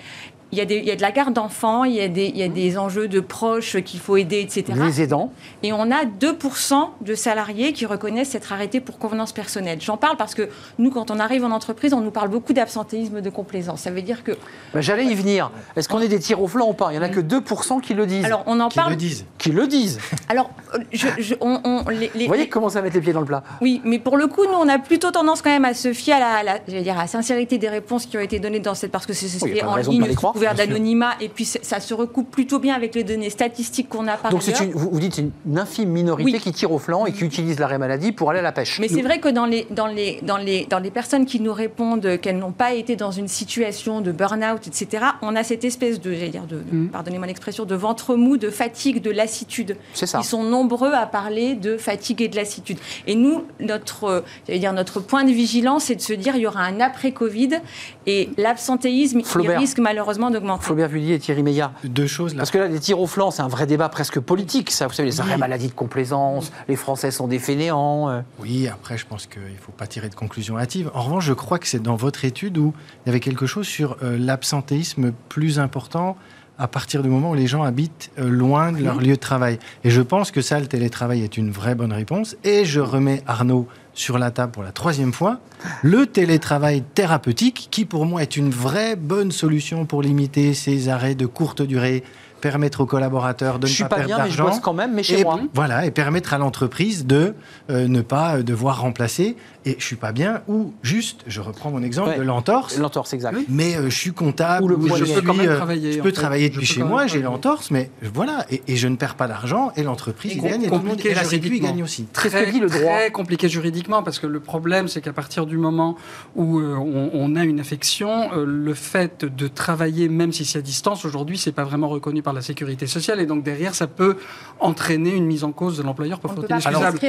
Il 0.52 0.58
y 0.58 0.62
a, 0.62 0.66
des- 0.66 0.78
il 0.78 0.86
y 0.86 0.92
a 0.92 0.96
de 0.96 1.02
la 1.02 1.12
garde 1.12 1.34
d'enfants, 1.34 1.84
il, 1.84 1.94
y 1.94 2.02
a 2.02 2.08
des- 2.08 2.26
il 2.26 2.38
y 2.38 2.44
a 2.44 2.48
des 2.48 2.78
enjeux 2.78 3.08
de 3.08 3.20
proches 3.20 3.78
qu'il 3.84 4.00
faut 4.00 4.18
aider, 4.18 4.40
etc. 4.42 4.66
les 4.84 5.02
aidants. 5.02 5.32
Et 5.64 5.72
on 5.74 5.92
a 5.92 6.06
2% 6.06 6.90
de 7.02 7.16
salariés 7.16 7.74
qui 7.74 7.86
reconnaissent 7.86 8.30
s'être 8.30 8.52
arrêtés 8.52 8.80
pour 8.80 8.98
convenance 8.98 9.32
personnelle. 9.32 9.80
J'en 9.82 9.98
parle 9.98 10.18
parce 10.18 10.34
que 10.36 10.50
nous, 10.80 10.90
quand 10.92 11.12
on 11.12 11.20
arrive 11.20 11.44
en 11.46 11.52
entreprise, 11.52 11.94
on 11.94 12.02
nous 12.02 12.12
parle 12.12 12.30
beaucoup 12.30 12.54
d'absentéisme 12.54 13.22
de 13.22 13.30
complaisance. 13.30 13.82
Ça 13.82 13.92
veut 13.92 14.02
dire 14.02 14.24
que. 14.24 14.32
Ben, 14.74 14.82
J'allais 14.82 15.06
y 15.06 15.14
venir. 15.16 15.52
Est-ce 15.76 15.88
qu'on 15.88 16.00
est 16.00 16.08
des 16.08 16.20
tirs 16.20 16.42
au 16.42 16.48
flanc 16.48 16.70
ou 16.70 16.74
pas? 16.74 16.88
Il 16.92 17.00
n'y 17.00 17.00
en 17.00 17.08
a 17.08 17.10
que 17.10 17.20
2% 17.20 17.80
qui 17.82 17.94
le 17.94 18.06
disent. 18.06 18.26
Alors, 18.26 18.44
on 18.48 18.60
en 18.60 18.70
Qui 18.70 18.78
parle. 18.80 18.90
le 18.92 18.96
disent. 18.96 19.26
qui 19.38 19.52
le 19.52 19.68
disent. 19.68 20.00
Alors, 20.30 20.50
je, 20.92 21.08
je- 21.20 21.36
on, 21.42 21.60
on- 21.64 21.90
les, 21.90 22.10
les- 22.16 22.22
Vous 22.26 22.28
voyez 22.28 22.50
comment 22.50 22.70
ça 22.70 22.82
met 22.82 22.90
les 22.90 23.02
pieds 23.02 23.14
dans 23.14 23.20
le 23.20 23.26
plat 23.26 23.44
Oui, 23.62 23.82
mais 23.84 24.00
pour 24.00 24.18
le 24.18 24.28
coup, 24.28 24.46
nous, 24.46 24.58
on 24.60 24.68
a 24.68 24.80
plutôt 24.80 25.12
tendance 25.12 25.42
quand 25.42 25.50
même 25.52 25.66
à 25.66 25.74
se 25.74 25.94
fier 25.94 26.14
à 26.16 26.20
la, 26.20 26.44
la- 26.44 26.60
j'allais 26.68 26.82
dire, 26.82 26.98
à 26.98 27.02
la 27.02 27.08
sincérité 27.08 27.58
des 27.58 27.70
réponses 27.70 28.06
qui 28.06 28.18
ont 28.18 28.22
été 28.22 28.40
données 28.40 28.60
dans 28.60 28.74
cette, 28.76 28.92
parce 28.92 29.06
que 29.06 29.14
c'est 29.14 29.28
c'est 29.28 29.44
Oui, 29.44 29.62
en 29.64 29.74
raison 29.74 29.92
de 29.92 29.98
pas 29.98 30.02
ligne, 30.04 30.10
les 30.10 30.10
sous 30.14 30.18
croire, 30.18 30.34
couvert 30.40 30.56
d'anonymat, 30.56 31.12
et 31.22 31.30
puis 31.30 31.46
ça 31.46 31.80
se 31.80 31.94
recoupe 31.94 32.32
plutôt 32.32 32.60
bien 32.60 32.74
avec 32.76 32.96
les 32.96 33.04
données 33.04 33.30
statistiques 33.30 33.90
qu'on 33.90 34.08
a 34.08 34.18
par 34.18 34.32
Donc 34.32 34.42
c'est 34.44 34.56
ailleurs. 34.56 34.74
une, 34.74 34.78
vous, 34.78 35.00
dites 35.00 35.18
une, 35.18 35.32
une 35.46 35.60
infime 35.60 35.90
minorité 35.90 36.32
Oui. 36.32 36.40
qui 36.40 36.52
tire 36.52 36.72
au 36.72 36.80
flanc 36.80 37.06
et 37.06 37.12
qui 37.12 37.24
utilise 37.24 37.60
l'arrêt 37.60 37.78
maladie 37.78 38.12
pour 38.12 38.30
aller 38.30 38.40
à 38.40 38.44
la 38.44 38.52
pêche. 38.52 38.80
Mais 38.80 38.88
c'est 38.88 39.02
vrai 39.02 39.20
que 39.20 39.30
dans 39.30 39.46
les, 39.46 39.68
dans, 39.72 39.88
les, 39.88 40.20
dans, 40.24 40.38
les, 40.38 40.66
dans 40.66 40.80
les 40.80 40.92
personnes 40.92 41.26
qui 41.26 41.40
nous 41.40 41.54
répondent 41.54 42.20
qu'elles 42.22 42.38
n'ont 42.40 42.52
pas 42.52 42.74
été 42.74 42.96
dans 42.96 43.12
une 43.12 43.28
situation 43.28 44.02
de 44.02 44.12
burn-out, 44.12 44.66
etc., 44.68 45.06
on 45.22 45.36
a 45.36 45.44
cette 45.44 45.64
espèce 45.66 46.00
de, 46.02 46.14
dire, 46.14 46.44
de, 46.48 46.58
Mm. 46.72 46.88
pardonnez-moi 46.90 47.28
l'expression, 47.28 47.66
de 47.66 47.76
ventre 47.76 48.16
mou, 48.16 48.38
de 48.38 48.50
fatigue, 48.50 49.02
de 49.02 49.12
lassitude. 49.12 49.76
C'est 49.94 50.06
ça. 50.06 50.20
Ils 50.22 50.26
sont 50.26 50.44
nombreux 50.44 50.94
à 50.94 51.06
parler 51.06 51.56
de 51.56 51.78
fatigue 51.78 52.22
et 52.22 52.28
de 52.28 52.36
lassitude. 52.36 52.78
Et 53.08 53.16
nous, 53.16 53.44
notre, 53.60 54.24
dire, 54.48 54.74
notre 54.74 55.00
point 55.00 55.24
de 55.24 55.32
vigilance, 55.32 55.86
c'est 55.86 55.96
de 55.96 56.02
se 56.02 56.14
dire 56.14 56.36
il 56.36 56.42
y 56.42 56.48
aura 56.48 56.62
un 56.62 56.80
après-Covid 56.80 57.60
et 58.06 58.30
l'absentéisme, 58.38 59.22
il 59.42 59.52
risque 59.52 59.80
malheureusement 59.80 60.29
d'augmenter. 60.32 60.64
Flaubert 60.66 60.90
Vullier 60.90 61.16
et 61.16 61.20
Thierry 61.20 61.44
Meillard. 61.44 61.72
Deux 61.84 62.08
choses 62.08 62.34
là. 62.34 62.40
Parce 62.40 62.52
que 62.52 62.58
là, 62.58 62.68
les 62.68 62.80
tirs 62.80 63.00
au 63.00 63.08
flanc, 63.08 63.32
c'est 63.32 63.42
un 63.42 63.48
vrai 63.48 63.66
débat 63.66 63.90
presque 63.90 64.20
politique. 64.20 64.72
Ça, 64.72 64.88
vous 64.88 64.94
savez, 64.94 65.10
les 65.10 65.22
arrêts 65.22 65.38
maladie 65.38 65.68
de 65.68 65.74
complaisance, 65.74 66.52
les 66.68 66.76
Français 66.76 67.12
sont 67.12 67.28
des 67.28 67.40
fainéants. 67.40 68.10
euh. 68.10 68.22
Oui, 68.40 68.68
après, 68.68 68.98
je 68.98 69.06
pense 69.06 69.26
qu'il 69.28 69.42
ne 69.42 69.58
faut 69.60 69.72
pas 69.72 69.88
tirer 69.88 70.10
de 70.10 70.16
conclusion 70.16 70.58
hâtive. 70.58 70.92
En 70.94 71.02
revanche, 71.04 71.26
je 71.26 71.34
crois 71.34 71.60
que 71.60 71.68
c'est 71.68 71.82
dans 71.82 71.96
votre 71.96 72.26
étude 72.26 72.58
où 72.58 72.74
il 73.06 73.08
y 73.08 73.10
avait 73.10 73.20
quelque 73.20 73.46
chose 73.46 73.68
sur 73.68 73.98
euh, 74.04 74.18
l'absentéisme 74.18 75.12
plus 75.30 75.60
important 75.60 76.18
à 76.58 76.68
partir 76.68 77.02
du 77.02 77.10
moment 77.10 77.32
où 77.32 77.36
les 77.36 77.48
gens 77.48 77.64
habitent 77.64 78.12
euh, 78.20 78.28
loin 78.30 78.74
de 78.74 78.84
leur 78.84 79.00
lieu 79.00 79.14
de 79.14 79.16
travail. 79.16 79.60
Et 79.86 79.90
je 79.90 80.02
pense 80.02 80.30
que 80.30 80.42
ça, 80.42 80.60
le 80.60 80.68
télétravail 80.68 81.24
est 81.24 81.38
une 81.38 81.52
vraie 81.52 81.74
bonne 81.74 81.94
réponse. 81.94 82.36
Et 82.44 82.66
je 82.66 82.82
remets 82.82 83.24
Arnaud 83.28 83.66
sur 84.00 84.18
la 84.18 84.32
table 84.32 84.54
pour 84.54 84.64
la 84.64 84.72
troisième 84.72 85.12
fois. 85.12 85.40
Le 85.84 86.06
télétravail 86.06 86.84
thérapeutique, 86.96 87.68
qui 87.70 87.84
pour 87.84 88.06
moi 88.06 88.22
est 88.22 88.38
une 88.38 88.50
vraie 88.50 88.96
bonne 88.96 89.32
solution 89.32 89.86
pour 89.86 90.02
limiter 90.02 90.54
ces 90.54 90.88
arrêts 90.88 91.16
de 91.16 91.26
courte 91.26 91.62
durée, 91.62 92.04
permettre 92.40 92.82
aux 92.82 92.86
collaborateurs 92.86 93.60
de 93.60 93.68
Je 93.68 93.72
ne 93.72 93.76
suis 93.76 93.84
pas 93.84 93.90
pas 93.90 93.96
perdre 93.98 94.16
bien, 94.16 94.24
mais 94.26 94.32
je 94.32 94.38
d'argent. 94.38 94.52
bosse 94.54 94.62
quand 94.62 94.74
même, 94.74 94.94
mais 94.94 95.04
chez 95.04 95.20
et, 95.20 95.24
moi. 95.24 95.40
Voilà, 95.54 95.86
et 95.86 95.92
permettre 95.92 96.34
à 96.34 96.38
l'entreprise 96.38 97.06
de 97.06 97.34
euh, 97.70 97.88
ne 97.88 98.02
pas 98.02 98.38
euh, 98.38 98.44
devoir 98.44 98.82
remplacer. 98.82 99.36
Et 99.66 99.76
je 99.78 99.84
suis 99.86 99.98
pas 99.98 100.14
bien, 100.14 100.42
ou 100.48 100.74
juste, 100.84 101.22
je 101.28 101.42
reprends 101.42 101.70
mon 101.70 101.84
exemple 101.84 102.10
Ouais. 102.12 102.18
de 102.18 102.24
l'entorse, 102.24 102.78
L'entorse, 102.78 103.14
exact. 103.14 103.38
mais 103.50 103.76
euh, 103.76 103.90
je 103.90 103.96
suis 103.96 104.14
comptable, 104.14 104.64
Ou 104.64 104.68
le 104.70 104.88
je, 104.96 105.04
Je 105.06 105.14
peux 105.16 105.22
quand 105.22 105.34
suis, 105.34 105.46
même 105.48 105.56
travailler, 105.58 105.92
je 105.92 106.00
peux 106.02 106.12
travailler 106.14 106.46
Je 106.48 106.52
depuis 106.54 106.66
peux 106.68 106.74
chez 106.76 106.84
moi, 106.84 107.08
j'ai 107.08 107.22
l'entorse, 107.22 107.70
mais 107.70 107.92
voilà, 108.14 108.46
et, 108.50 108.64
et 108.70 108.78
je 108.78 108.88
ne 108.88 108.96
perds 108.96 109.16
pas 109.16 109.28
d'argent, 109.28 109.72
et 109.76 109.84
l'entreprise 109.84 110.42
gagne, 110.42 110.64
et, 110.64 110.68
tout 110.68 110.72
le 110.76 110.78
monde, 110.80 110.88
compliqué 110.92 111.12
et 111.12 111.14
la 111.14 111.24
Sécu 111.26 111.44
juridiquement. 111.48 111.70
gagne 111.70 111.84
aussi. 111.84 112.08
Le 112.24 112.68
droit. 112.70 112.80
Très 112.80 113.12
compliqué 113.12 113.50
juridiquement 113.50 114.02
parce 114.02 114.18
que 114.20 114.28
le 114.28 114.40
problème, 114.40 114.88
c'est 114.88 115.02
qu'à 115.02 115.14
partir 115.14 115.46
du 115.46 115.58
moment 115.58 115.98
où 116.36 116.60
euh, 116.60 116.76
on, 116.78 117.10
on 117.14 117.36
a 117.36 117.44
une 117.44 117.60
affection, 117.60 118.32
euh, 118.34 118.46
le 118.46 118.74
fait 118.74 119.26
de 119.26 119.48
travailler, 119.50 120.08
même 120.08 120.32
si 120.32 120.46
c'est 120.46 120.60
à 120.60 120.62
distance, 120.62 121.04
aujourd'hui, 121.06 121.38
c'est 121.38 121.52
pas 121.52 121.66
vraiment 121.66 121.90
reconnu 121.90 122.22
par 122.22 122.29
la 122.34 122.42
sécurité 122.42 122.88
sociale 122.88 123.20
et 123.20 123.26
donc 123.26 123.44
derrière, 123.44 123.76
ça 123.76 123.88
peut 123.88 124.18
entraîner 124.60 125.12
une 125.16 125.26
mise 125.26 125.44
en 125.44 125.52
cause 125.52 125.78
de 125.78 125.84
l'employeur 125.84 126.20
pour 126.20 126.32
On 126.32 126.34
ne 126.34 126.38
faute 126.40 126.48
peut 126.48 126.56
pas 126.56 126.60
inexcusable. 126.62 127.00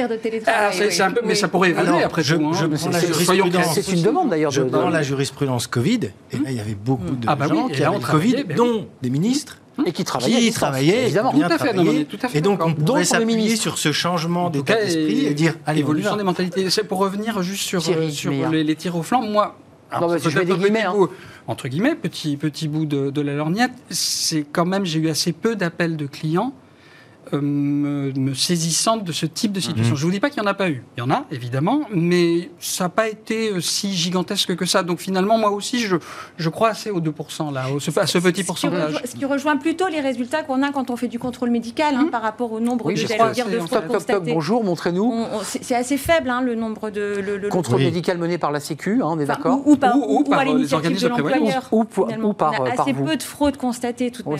Ah, 0.47 0.69
mais 1.25 1.35
ça 1.35 1.47
pourrait 1.47 1.69
évoluer 1.71 1.89
Alors, 1.89 2.01
après 2.05 2.23
je- 2.23 2.35
tout. 2.35 2.45
hein. 2.45 2.53
c'est- 3.73 3.91
une 3.93 4.01
demande 4.01 4.29
d'ailleurs. 4.29 4.51
Je 4.51 4.61
de- 4.61 4.69
prends 4.69 4.87
de- 4.87 4.93
la 4.93 5.01
jurisprudence 5.01 5.67
Covid, 5.67 5.99
et 6.31 6.37
là, 6.37 6.49
il 6.51 6.55
y 6.55 6.59
avait 6.59 6.75
beaucoup 6.75 7.11
de 7.15 7.25
Ah 7.27 7.35
bah 7.35 7.47
gens 7.47 7.67
qui 7.67 7.83
avaient 7.83 7.95
le 7.97 8.03
Covid, 8.05 8.31
travaillait, 8.31 8.43
ben 8.43 8.57
dont 8.57 8.87
des 9.01 9.09
ministres, 9.09 9.57
Et 9.85 9.91
qui 9.91 10.03
travaillait. 10.03 10.39
qui 10.39 10.51
évidemment. 11.05 11.33
bien 11.33 11.47
Tout 11.47 11.53
à 11.53 11.57
fait, 11.57 11.73
non, 11.73 11.83
tout 12.09 12.17
à 12.21 12.27
fait 12.27 12.37
et 12.37 12.41
donc, 12.41 12.63
on 12.65 12.73
pourrait 12.73 13.03
s'appuyer 13.05 13.55
sur 13.55 13.77
ce 13.77 13.91
changement 13.91 14.49
d'état 14.49 14.75
cas, 14.75 14.83
d'esprit 14.85 15.25
et 15.25 15.33
dire, 15.33 15.55
allez, 15.65 15.79
évolution 15.79 16.15
des 16.15 16.23
mentalités. 16.23 16.69
C'est 16.69 16.83
pour 16.83 16.99
revenir 16.99 17.41
juste 17.41 17.63
sur, 17.63 17.81
Thierry 17.81 18.07
euh, 18.07 18.09
sur 18.11 18.31
les, 18.49 18.63
les 18.63 18.75
tirs 18.75 18.95
au 18.95 19.03
flanc. 19.03 19.21
Moi, 19.21 19.55
alors, 19.91 20.09
Non, 20.09 20.15
mais 20.15 20.19
c'est 20.21 20.29
je 20.29 20.39
mets 20.39 20.45
des 20.45 20.55
guillemets, 20.55 20.83
hein. 20.83 20.93
bout, 20.95 21.09
entre 21.47 21.67
guillemets, 21.67 21.95
petit, 21.95 22.37
petit 22.37 22.67
bout 22.67 22.85
de, 22.85 23.09
de 23.09 23.21
la 23.21 23.35
lorgnette, 23.35 23.71
c'est 23.89 24.43
quand 24.43 24.65
même, 24.65 24.85
j'ai 24.85 24.99
eu 24.99 25.09
assez 25.09 25.33
peu 25.33 25.55
d'appels 25.55 25.97
de 25.97 26.05
clients 26.05 26.53
euh, 27.33 27.41
me, 27.41 28.11
me 28.13 28.33
saisissant 28.33 28.97
de 28.97 29.11
ce 29.11 29.25
type 29.25 29.51
de 29.51 29.59
situation. 29.59 29.91
Mhm. 29.93 29.97
Je 29.97 30.01
ne 30.01 30.05
vous 30.07 30.11
dis 30.11 30.19
pas 30.19 30.29
qu'il 30.29 30.41
n'y 30.41 30.47
en 30.47 30.51
a 30.51 30.53
pas 30.53 30.69
eu. 30.69 30.83
Il 30.97 30.99
y 30.99 31.03
en 31.03 31.11
a, 31.11 31.25
évidemment, 31.31 31.81
mais 31.93 32.49
ça 32.59 32.85
n'a 32.85 32.89
pas 32.89 33.07
été 33.09 33.51
euh, 33.51 33.61
si 33.61 33.93
gigantesque 33.93 34.55
que 34.55 34.65
ça. 34.65 34.83
Donc 34.83 34.99
finalement, 34.99 35.37
moi 35.37 35.51
aussi, 35.51 35.79
je, 35.79 35.95
je 36.37 36.49
crois 36.49 36.69
assez 36.69 36.89
aux 36.91 37.01
2%, 37.01 37.53
là, 37.53 37.65
au- 37.73 37.79
ce- 37.79 37.97
à 37.99 38.07
ce 38.07 38.17
petit 38.17 38.27
Ce 38.37 38.41
qui, 38.41 38.43
pourcentage. 38.45 38.85
rejoint, 38.93 39.01
ce 39.05 39.15
qui 39.15 39.25
rejoint 39.25 39.57
plutôt 39.57 39.87
les 39.87 39.99
résultats 40.01 40.43
qu'on 40.43 40.61
a 40.63 40.71
quand 40.71 40.89
on 40.89 40.95
fait 40.95 41.07
du 41.07 41.19
contrôle 41.19 41.49
médical 41.51 41.95
hein, 41.95 42.07
par 42.11 42.21
rapport 42.21 42.51
au 42.51 42.59
nombre 42.59 42.85
Oui, 42.85 42.93
de, 42.95 42.99
je 42.99 43.07
j'allais 43.07 43.17
crois, 43.19 43.31
dire, 43.31 43.47
de 43.49 43.59
fraudes 43.59 43.87
constatées. 43.87 44.33
bonjour, 44.33 44.63
montrez-nous. 44.63 45.03
On- 45.03 45.37
on- 45.37 45.43
c'est 45.43 45.63
c'est 45.63 45.75
assez 45.75 45.97
faible 45.97 46.29
hein, 46.29 46.41
le 46.41 46.55
nombre 46.55 46.89
de 46.89 47.21
le, 47.25 47.37
le- 47.37 47.49
Contrôle 47.49 47.77
Oui. 47.79 47.85
médical 47.85 48.17
mené 48.17 48.37
par 48.37 48.51
la 48.51 48.59
Sécu, 48.59 49.01
hein, 49.01 49.05
on 49.07 49.19
est 49.19 49.23
enfin, 49.23 49.33
d'accord 49.35 49.61
ou, 49.65 49.73
ou 49.73 49.77
par, 49.77 49.95
Ou- 49.95 50.19
ou 50.19 50.23
par, 50.23 50.39
euh, 50.39 50.43
l'initiative 50.43 50.75
organismes 50.75 51.03
de 51.05 51.09
l'employeur. 51.09 51.67
Ou, 51.71 51.83
par, 52.33 52.51
on 52.59 52.65
a 52.65 52.71
par 52.71 52.81
assez 52.81 52.93
vous. 52.93 53.05
peu 53.05 53.15
de 53.17 53.23
fraudes 53.23 53.57
constatées 53.57 54.11
tout 54.11 54.23
de 54.23 54.29
même. 54.29 54.37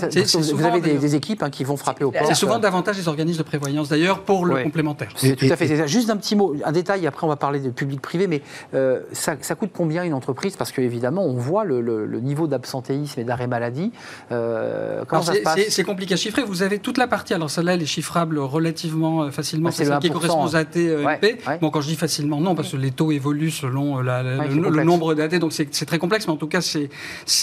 Vous 0.53 0.65
avez 0.65 0.81
des, 0.81 1.15
équipes 1.15 1.43
qui 1.51 1.63
vont 1.63 1.77
frapper 1.77 2.03
au 2.03 2.11
port. 2.11 2.25
C'est 2.27 2.33
souvent 2.35 2.57
davantage 2.59 2.80
les 2.97 3.07
organismes 3.07 3.39
de 3.39 3.43
prévoyance, 3.43 3.89
d'ailleurs, 3.89 4.21
pour 4.21 4.45
le 4.45 4.53
Ouais. 4.55 4.63
complémentaire. 4.63 5.09
C'est 5.15 5.35
tout 5.35 5.45
à 5.49 5.55
fait. 5.55 5.65
et-. 5.69 5.87
Juste 5.87 6.09
un 6.09 6.17
petit 6.17 6.35
mot, 6.35 6.55
un 6.63 6.71
détail, 6.71 7.05
après 7.07 7.25
on 7.25 7.29
va 7.29 7.35
parler 7.35 7.59
de 7.59 7.69
public-privé, 7.69 8.27
mais 8.27 8.41
euh, 8.73 9.01
ça, 9.11 9.35
ça 9.41 9.55
coûte 9.55 9.71
combien 9.73 10.03
une 10.03 10.13
entreprise? 10.13 10.55
Parce 10.55 10.71
qu'évidemment, 10.71 11.23
on 11.25 11.33
voit 11.35 11.63
le, 11.63 11.81
le- 11.81 12.05
le 12.05 12.19
niveau 12.19 12.47
d'absentéisme 12.47 13.19
et 13.19 13.23
d'arrêt 13.23 13.47
maladie. 13.47 13.91
Euh, 14.31 15.03
comment 15.07 15.21
Alors, 15.21 15.23
ça 15.25 15.31
se 15.33 15.37
c'est- 15.37 15.43
passe? 15.43 15.59
c'est- 15.69 15.83
compliqué 15.83 16.13
à 16.13 16.17
chiffrer. 16.17 16.43
Vous 16.43 16.63
avez 16.63 16.79
toute 16.79 16.97
la 16.97 17.07
partie. 17.07 17.33
Alors 17.33 17.49
celle-là, 17.49 17.73
elle 17.73 17.81
est 17.81 17.85
chiffrable 17.85 18.39
relativement 18.39 19.23
euh, 19.23 19.31
facilement. 19.31 19.69
Ah, 19.69 19.71
c'est 19.71 19.83
c'est 19.85 19.89
le 19.89 19.89
celle 19.91 19.99
qui 19.99 20.09
1%, 20.09 20.13
correspond 20.13 20.43
aux 20.45 20.55
AT 20.55 20.65
euh, 20.77 21.03
Ouais, 21.05 21.19
ouais. 21.21 21.57
Bon, 21.61 21.69
quand 21.69 21.81
je 21.81 21.87
dis 21.87 21.95
facilement, 21.95 22.39
non, 22.39 22.55
parce 22.55 22.71
que 22.71 22.77
les 22.77 22.91
taux 22.91 23.11
évoluent 23.11 23.51
selon 23.51 23.99
euh, 23.99 24.03
la- 24.03 24.23
le, 24.23 24.69
le 24.69 24.83
nombre 24.83 25.13
d'AT. 25.13 25.39
Donc 25.39 25.51
c'est 25.53 25.85
très 25.85 25.97
complexe, 25.99 26.27
mais 26.27 26.33
en 26.33 26.37
tout 26.37 26.47
cas, 26.47 26.61
c'est 26.61 26.89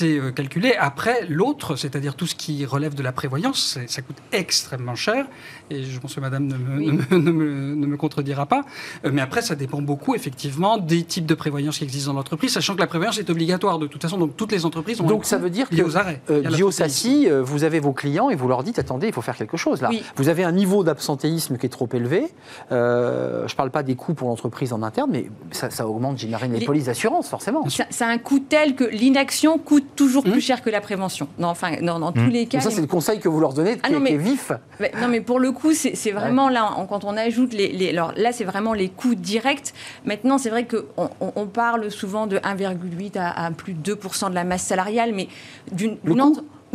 euh, 0.03 0.30
calculé. 0.30 0.74
Après, 0.78 1.26
l'autre, 1.28 1.76
c'est-à-dire 1.76 2.14
tout 2.14 2.26
ce 2.26 2.34
qui 2.34 2.64
relève 2.64 2.95
de 2.95 3.03
la 3.03 3.12
prévoyance, 3.12 3.78
ça 3.86 4.03
coûte 4.03 4.16
extrêmement 4.32 4.95
cher. 4.95 5.26
Et 5.70 5.83
je 5.85 5.99
pense 6.01 6.14
que 6.14 6.20
madame 6.20 6.47
ne 6.47 6.57
me, 6.57 6.76
Oui. 6.79 6.87
ne 7.11 7.16
me- 7.16 7.18
ne 7.18 7.31
me- 7.33 7.74
ne 7.74 7.87
me 7.87 7.97
contredira 7.97 8.47
pas. 8.47 8.62
Euh, 9.05 9.11
Mais 9.12 9.20
après, 9.22 9.43
ça 9.43 9.55
dépend 9.55 9.81
beaucoup, 9.83 10.14
effectivement, 10.14 10.79
des 10.79 11.03
types 11.05 11.26
de 11.26 11.35
prévoyance 11.35 11.79
qui 11.79 11.85
existent 11.85 12.12
dans 12.12 12.18
l'entreprise, 12.18 12.53
sachant 12.53 12.74
que 12.74 12.81
la 12.81 12.87
prévoyance 12.87 13.18
est 13.18 13.31
obligatoire 13.31 13.79
de 13.79 13.87
toute 13.87 14.03
façon. 14.03 14.18
Donc 14.18 14.37
toutes 14.37 14.53
les 14.53 14.64
entreprises 14.64 15.01
ont 15.01 15.05
un 15.05 15.09
Donc 15.09 15.20
coût 15.22 15.26
ça 15.29 15.39
veut 15.39 15.51
dire 15.51 15.68
que 15.68 15.83
aux 15.83 15.97
arrêts. 15.97 16.20
euh. 16.31 16.43
Sassi, 16.70 17.26
euh, 17.29 17.43
vous 17.43 17.64
avez 17.64 17.81
vos 17.81 17.93
clients 17.93 18.31
et 18.31 18.35
vous 18.37 18.47
leur 18.49 18.62
dites 18.62 18.79
attendez, 18.79 19.07
il 19.09 19.12
faut 19.12 19.22
faire 19.22 19.37
quelque 19.37 19.57
chose 19.57 19.81
là. 19.83 19.89
Oui. 19.91 20.03
Vous 20.16 20.29
avez 20.29 20.45
un 20.45 20.53
niveau 20.53 20.85
d'absentéisme 20.85 21.57
qui 21.57 21.66
est 21.66 21.70
trop 21.70 21.89
élevé. 21.93 22.26
Euh, 22.72 23.47
je 23.47 23.53
ne 23.55 23.57
parle 23.57 23.70
pas 23.70 23.83
des 23.83 23.95
coûts 23.95 24.14
pour 24.14 24.29
l'entreprise 24.29 24.72
en 24.72 24.83
interne, 24.83 25.11
mais 25.12 25.29
ça, 25.51 25.70
ça 25.70 25.87
augmente, 25.89 26.18
j'imagine, 26.18 26.53
les 26.53 26.61
Les- 26.61 26.66
polices 26.66 26.85
d'assurance, 26.87 27.29
forcément. 27.29 27.68
Ça, 27.68 27.85
ça 27.91 28.07
a 28.07 28.11
un 28.11 28.18
coût 28.18 28.39
tel 28.41 28.74
que 28.74 28.85
l'inaction 28.85 29.59
coûte 29.59 29.85
toujours 29.97 30.24
Hum. 30.26 30.33
plus 30.33 30.41
cher 30.41 30.62
que 30.62 30.70
la 30.70 30.81
prévention. 30.81 31.29
Non, 31.39 31.49
enfin, 31.49 31.76
dans, 31.83 31.99
dans 31.99 32.12
tous 32.12 32.20
Hum. 32.20 32.29
les 32.31 32.47
cas. 32.47 32.61
Ça, 32.61 32.70
c'est 32.70 32.81
le 32.81 32.87
conseil 32.87 33.20
que 33.20 33.29
vous 33.29 33.41
leur 33.41 33.53
donnez, 33.55 33.74
qui, 33.76 33.81
Ah 33.85 33.91
non, 33.91 34.03
qui 34.03 34.12
est 34.12 34.16
vif. 34.16 34.53
Mais- 34.81 34.93
non, 35.01 35.09
mais 35.09 35.18
pour 35.21 35.39
le 35.41 35.53
coup, 35.53 35.73
c'est 35.75 36.11
vraiment 36.12 36.49
là, 36.49 36.71
quand 36.89 37.05
on 37.05 37.16
ajoute 37.16 37.53
les. 37.53 37.69
les- 37.73 37.91
alors 37.91 38.12
là, 38.16 38.33
c'est 38.33 38.45
vraiment 38.45 38.73
les 38.75 38.89
coûts 38.89 39.14
directs. 39.14 39.73
Maintenant, 40.05 40.39
c'est 40.39 40.51
vrai 40.51 40.66
qu'on 40.66 41.11
on, 41.21 41.47
parle 41.47 41.91
souvent 41.91 42.27
de 42.27 42.39
1,8 42.39 43.16
à, 43.19 43.47
à 43.47 43.51
plus 43.51 43.73
de 43.75 43.95
2% 43.95 44.31
de 44.31 44.35
la 44.35 44.45
masse 44.45 44.62
salariale, 44.64 45.12
mais 45.14 45.29
d'une. 45.73 45.97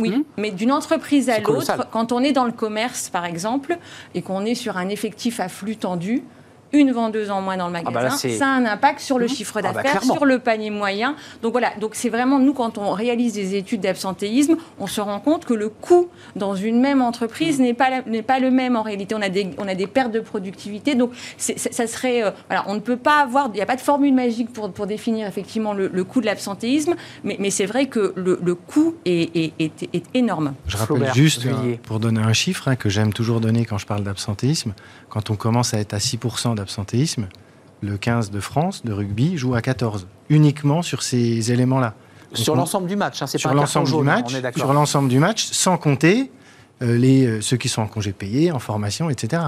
Oui, 0.00 0.10
Mhm. 0.10 0.24
mais 0.38 0.50
d'une 0.50 0.72
entreprise 0.72 1.30
à 1.30 1.38
l'autre, 1.38 1.86
quand 1.92 2.10
on 2.10 2.18
est 2.20 2.32
dans 2.32 2.46
le 2.46 2.50
commerce, 2.52 3.08
par 3.10 3.24
exemple, 3.24 3.78
et 4.16 4.22
qu'on 4.22 4.44
est 4.44 4.56
sur 4.56 4.76
un 4.76 4.88
effectif 4.88 5.38
à 5.38 5.48
flux 5.48 5.76
tendu, 5.76 6.24
une 6.74 6.92
vendeuse 6.92 7.30
en 7.30 7.40
moins 7.40 7.56
dans 7.56 7.66
le 7.66 7.72
magasin, 7.72 7.90
bah 7.92 8.02
là, 8.02 8.10
c'est- 8.10 8.36
ça 8.36 8.46
a 8.46 8.50
un 8.50 8.66
impact 8.66 9.00
sur 9.00 9.18
le 9.18 9.26
chiffre 9.28 9.60
Ah 9.64 9.72
bah, 9.72 9.82
d'affaires, 9.82 10.02
sur 10.02 10.24
le 10.26 10.38
panier 10.38 10.70
moyen. 10.70 11.14
Donc 11.42 11.52
voilà, 11.52 11.70
donc 11.80 11.94
c'est 11.94 12.08
vraiment 12.10 12.38
nous 12.38 12.52
quand 12.52 12.76
on 12.78 12.92
réalise 12.92 13.32
des 13.34 13.54
études 13.54 13.80
d'absentéisme, 13.80 14.56
on 14.78 14.86
se 14.86 15.00
rend 15.00 15.20
compte 15.20 15.44
que 15.44 15.54
le 15.54 15.68
coût 15.68 16.08
dans 16.36 16.54
une 16.54 16.80
même 16.80 17.00
entreprise 17.00 17.60
n'est 17.60 17.74
pas 17.74 18.02
n'est 18.06 18.22
pas 18.22 18.38
le 18.40 18.50
même 18.50 18.76
en 18.76 18.82
réalité. 18.82 19.14
On 19.14 19.22
a 19.22 19.28
des 19.28 19.50
on 19.58 19.68
a 19.68 19.74
des 19.74 19.86
pertes 19.86 20.12
de 20.12 20.20
productivité, 20.20 20.94
donc 20.94 21.12
ça 21.38 21.52
ça 21.56 21.86
serait 21.86 22.22
euh, 22.22 22.30
voilà, 22.48 22.64
on 22.66 22.74
ne 22.74 22.80
peut 22.80 22.96
pas 22.96 23.20
avoir, 23.20 23.46
il 23.52 23.56
n'y 23.56 23.62
a 23.62 23.66
pas 23.66 23.76
de 23.76 23.80
formule 23.80 24.12
magique 24.14 24.52
pour 24.52 24.72
pour 24.72 24.86
définir 24.86 25.26
effectivement 25.26 25.72
le, 25.74 25.88
le 25.92 26.04
coût 26.04 26.20
de 26.20 26.26
l'absentéisme, 26.26 26.94
mais, 27.22 27.36
mais 27.38 27.50
c'est 27.50 27.66
vrai 27.66 27.86
que 27.86 28.12
le, 28.16 28.38
le 28.42 28.54
coût 28.54 28.94
est, 29.04 29.36
est, 29.36 29.52
est- 29.58 29.88
est 29.94 30.04
énorme. 30.14 30.54
Je 30.66 30.76
rappelle 30.76 30.96
Flaubert, 30.96 31.14
juste, 31.14 31.46
hein, 31.46 31.76
pour 31.84 32.00
donner 32.00 32.20
un 32.20 32.32
chiffre 32.32 32.68
hein, 32.68 32.76
que 32.76 32.88
j'aime 32.88 33.12
toujours 33.12 33.40
donner 33.40 33.64
quand 33.64 33.78
je 33.78 33.86
parle 33.86 34.02
d'absentéisme, 34.04 34.72
quand 35.14 35.30
on 35.30 35.36
commence 35.36 35.74
à 35.74 35.78
être 35.78 35.94
à 35.94 35.98
6% 35.98 36.56
d'absentéisme, 36.56 37.28
le 37.82 37.96
15 37.96 38.32
de 38.32 38.40
France 38.40 38.84
de 38.84 38.92
rugby 38.92 39.38
joue 39.38 39.54
à 39.54 39.62
14, 39.62 40.08
uniquement 40.28 40.82
sur 40.82 41.04
ces 41.04 41.52
éléments-là. 41.52 41.94
Sur 42.32 42.56
l'ensemble 42.56 42.88
du 42.88 42.96
match, 42.96 43.22
hein, 43.22 43.28
c'est 43.28 43.40
pas 43.40 43.54
l'ensemble 43.54 43.86
du 43.86 43.94
hein, 43.94 44.02
match, 44.02 44.34
on 44.34 44.44
est 44.44 44.58
sur 44.58 44.72
l'ensemble 44.72 45.08
du 45.08 45.20
match, 45.20 45.44
sans 45.44 45.78
compter 45.78 46.32
euh, 46.82 46.98
les, 46.98 47.26
euh, 47.26 47.40
ceux 47.40 47.56
qui 47.56 47.68
sont 47.68 47.82
en 47.82 47.86
congé 47.86 48.12
payé, 48.12 48.50
en 48.50 48.58
formation, 48.58 49.08
etc. 49.08 49.40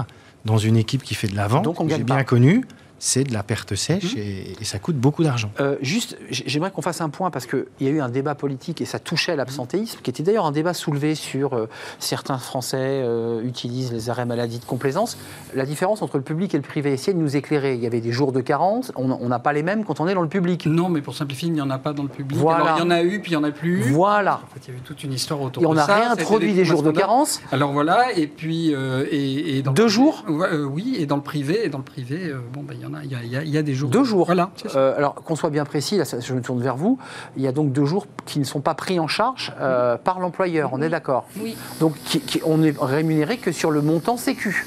Dans 0.45 0.57
une 0.57 0.77
équipe 0.77 1.03
qui 1.03 1.15
fait 1.15 1.27
de 1.27 1.35
la 1.35 1.49
vente, 1.49 1.65
Donc 1.65 1.81
on 1.81 1.83
que 1.83 1.89
gagne 1.89 1.99
j'ai 1.99 2.03
bien 2.05 2.23
connu, 2.23 2.63
c'est 2.99 3.23
de 3.23 3.33
la 3.33 3.43
perte 3.43 3.75
sèche 3.75 4.15
Mhm. 4.15 4.21
et, 4.21 4.55
et 4.61 4.63
ça 4.65 4.79
coûte 4.79 4.95
beaucoup 4.97 5.23
d'argent. 5.23 5.51
Euh, 5.59 5.75
juste, 5.81 6.17
j'aimerais 6.29 6.71
qu'on 6.71 6.81
fasse 6.81 7.01
un 7.01 7.09
point 7.09 7.29
parce 7.31 7.45
qu'il 7.45 7.65
y 7.81 7.87
a 7.87 7.91
eu 7.91 8.01
un 8.01 8.09
débat 8.09 8.35
politique 8.35 8.81
et 8.81 8.85
ça 8.85 8.99
touchait 8.99 9.35
l'absentéisme, 9.35 9.99
qui 10.01 10.09
était 10.09 10.23
d'ailleurs 10.23 10.45
un 10.45 10.51
débat 10.51 10.73
soulevé 10.73 11.15
sur 11.15 11.53
euh, 11.53 11.67
certains 11.99 12.37
Français 12.37 12.77
euh, 13.03 13.41
utilisent 13.43 13.91
les 13.93 14.09
arrêts 14.09 14.25
maladie 14.25 14.59
de 14.59 14.65
complaisance. 14.65 15.17
La 15.53 15.65
différence 15.65 16.01
entre 16.01 16.17
le 16.17 16.23
public 16.23 16.53
et 16.53 16.57
le 16.57 16.63
privé, 16.63 16.91
essayez 16.93 17.13
de 17.13 17.19
nous 17.21 17.35
éclairer. 17.35 17.75
Il 17.75 17.81
y 17.81 17.87
avait 17.87 18.01
des 18.01 18.11
jours 18.11 18.31
de 18.31 18.41
carence, 18.41 18.91
on 18.95 19.27
n'a 19.29 19.39
pas 19.39 19.53
les 19.53 19.63
mêmes 19.63 19.83
quand 19.83 19.99
on 19.99 20.07
est 20.07 20.13
dans 20.13 20.21
le 20.21 20.27
public. 20.29 20.65
Non, 20.65 20.89
mais 20.89 21.01
pour 21.01 21.15
simplifier, 21.15 21.47
il 21.49 21.53
n'y 21.53 21.61
en 21.61 21.69
a 21.69 21.77
pas 21.79 21.93
dans 21.93 22.03
le 22.03 22.09
public. 22.09 22.37
Voilà. 22.37 22.63
Alors, 22.65 22.77
il 22.77 22.81
y 22.81 22.85
en 22.87 22.91
a 22.91 23.01
eu, 23.03 23.19
puis 23.21 23.31
il 23.31 23.35
y 23.35 23.37
en 23.37 23.43
a 23.43 23.51
plus 23.51 23.79
eu. 23.79 23.91
Voilà. 23.91 24.41
En 24.43 24.53
fait, 24.53 24.61
il 24.65 24.67
y 24.69 24.71
avait 24.73 24.83
toute 24.83 25.03
une 25.03 25.13
histoire 25.13 25.41
autour 25.41 25.63
Et 25.63 25.65
on 25.65 25.73
de 25.73 25.79
a 25.79 25.85
ça. 25.85 25.95
réintroduit 25.95 26.53
des 26.53 26.65
jours 26.65 26.83
de 26.83 26.91
carence. 26.91 27.41
Alors 27.51 27.71
voilà, 27.73 28.13
et 28.15 28.27
puis 28.27 28.73
euh, 28.73 29.05
et, 29.11 29.57
et 29.57 29.61
dans 29.61 29.71
le 29.71 29.75
Deux 29.75 29.83
privé- 29.83 29.93
jours 29.95 30.25
euh, 30.29 30.63
Oui, 30.65 30.95
et 30.99 31.05
dans 31.05 31.15
le 31.17 31.21
privé, 31.21 31.65
et 31.65 31.69
dans 31.69 31.77
le 31.79 31.83
privé, 31.83 32.27
euh, 32.27 32.39
bon, 32.53 32.63
ben, 32.63 32.75
il 32.79 32.81
y 32.81 32.85
en 32.85 32.86
a, 32.93 33.03
il 33.03 33.11
y 33.11 33.15
a, 33.15 33.19
il 33.23 33.31
y 33.31 33.37
a- 33.37 33.43
il 33.43 33.49
y 33.49 33.57
a 33.57 33.61
des 33.63 33.73
jours. 33.73 33.89
Deux 33.89 34.03
jours. 34.03 34.25
Voilà. 34.25 34.49
Euh, 34.75 34.95
alors 34.97 35.15
qu'on 35.15 35.35
soit 35.35 35.49
bien 35.49 35.65
précis, 35.65 35.97
là, 35.97 36.03
je 36.19 36.33
me 36.33 36.41
tourne 36.41 36.61
vers 36.61 36.75
vous, 36.77 36.97
il 37.35 37.43
y 37.43 37.47
a 37.47 37.51
donc 37.51 37.71
deux 37.71 37.85
jours 37.85 38.05
qui 38.25 38.39
ne 38.39 38.43
sont 38.43 38.61
pas 38.61 38.73
pris 38.75 38.99
en 38.99 39.07
charge 39.07 39.53
euh, 39.59 39.97
par 39.97 40.19
l'employeur, 40.19 40.69
on 40.73 40.81
est 40.81 40.89
d'accord 40.89 41.25
Oui. 41.39 41.55
Donc 41.79 41.95
qui- 42.05 42.21
qui- 42.21 42.41
on 42.45 42.57
n'est 42.59 42.73
rémunéré 42.79 43.37
que 43.37 43.51
sur 43.51 43.71
le 43.71 43.81
montant 43.81 44.17
sécu. 44.17 44.65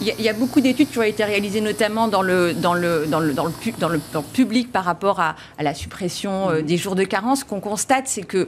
Il 0.00 0.06
y, 0.20 0.28
a, 0.28 0.32
beaucoup 0.32 0.60
d'études 0.60 0.90
qui 0.90 0.98
ont 1.00 1.02
été 1.02 1.24
réalisées 1.24 1.60
notamment 1.60 2.06
dans 2.06 2.22
le, 2.22 2.54
dans 2.54 2.72
le, 2.72 3.06
dans 3.06 3.18
le, 3.18 3.32
dans 3.34 3.46
le, 3.46 3.72
dans 3.80 3.88
le- 3.88 4.00
dans 4.12 4.20
le 4.20 4.26
public 4.32 4.70
par 4.70 4.84
rapport 4.84 5.18
à, 5.18 5.34
à 5.58 5.64
la 5.64 5.74
suppression 5.74 6.50
euh, 6.50 6.62
des 6.62 6.76
jours 6.76 6.94
de 6.94 7.02
carence. 7.02 7.40
Ce 7.40 7.44
qu'on 7.44 7.58
constate, 7.58 8.06
c'est 8.06 8.22
que 8.22 8.46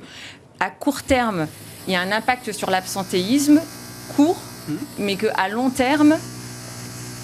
à 0.61 0.71
court 0.71 1.03
terme, 1.03 1.49
il 1.89 1.93
y 1.93 1.97
a 1.97 2.01
un 2.03 2.13
impact 2.13 2.53
sur 2.53 2.71
l'absentéisme 2.71 3.61
court, 4.15 4.39
mais 5.01 5.17
qu'à 5.17 5.49
long 5.49 5.71
terme, 5.71 6.15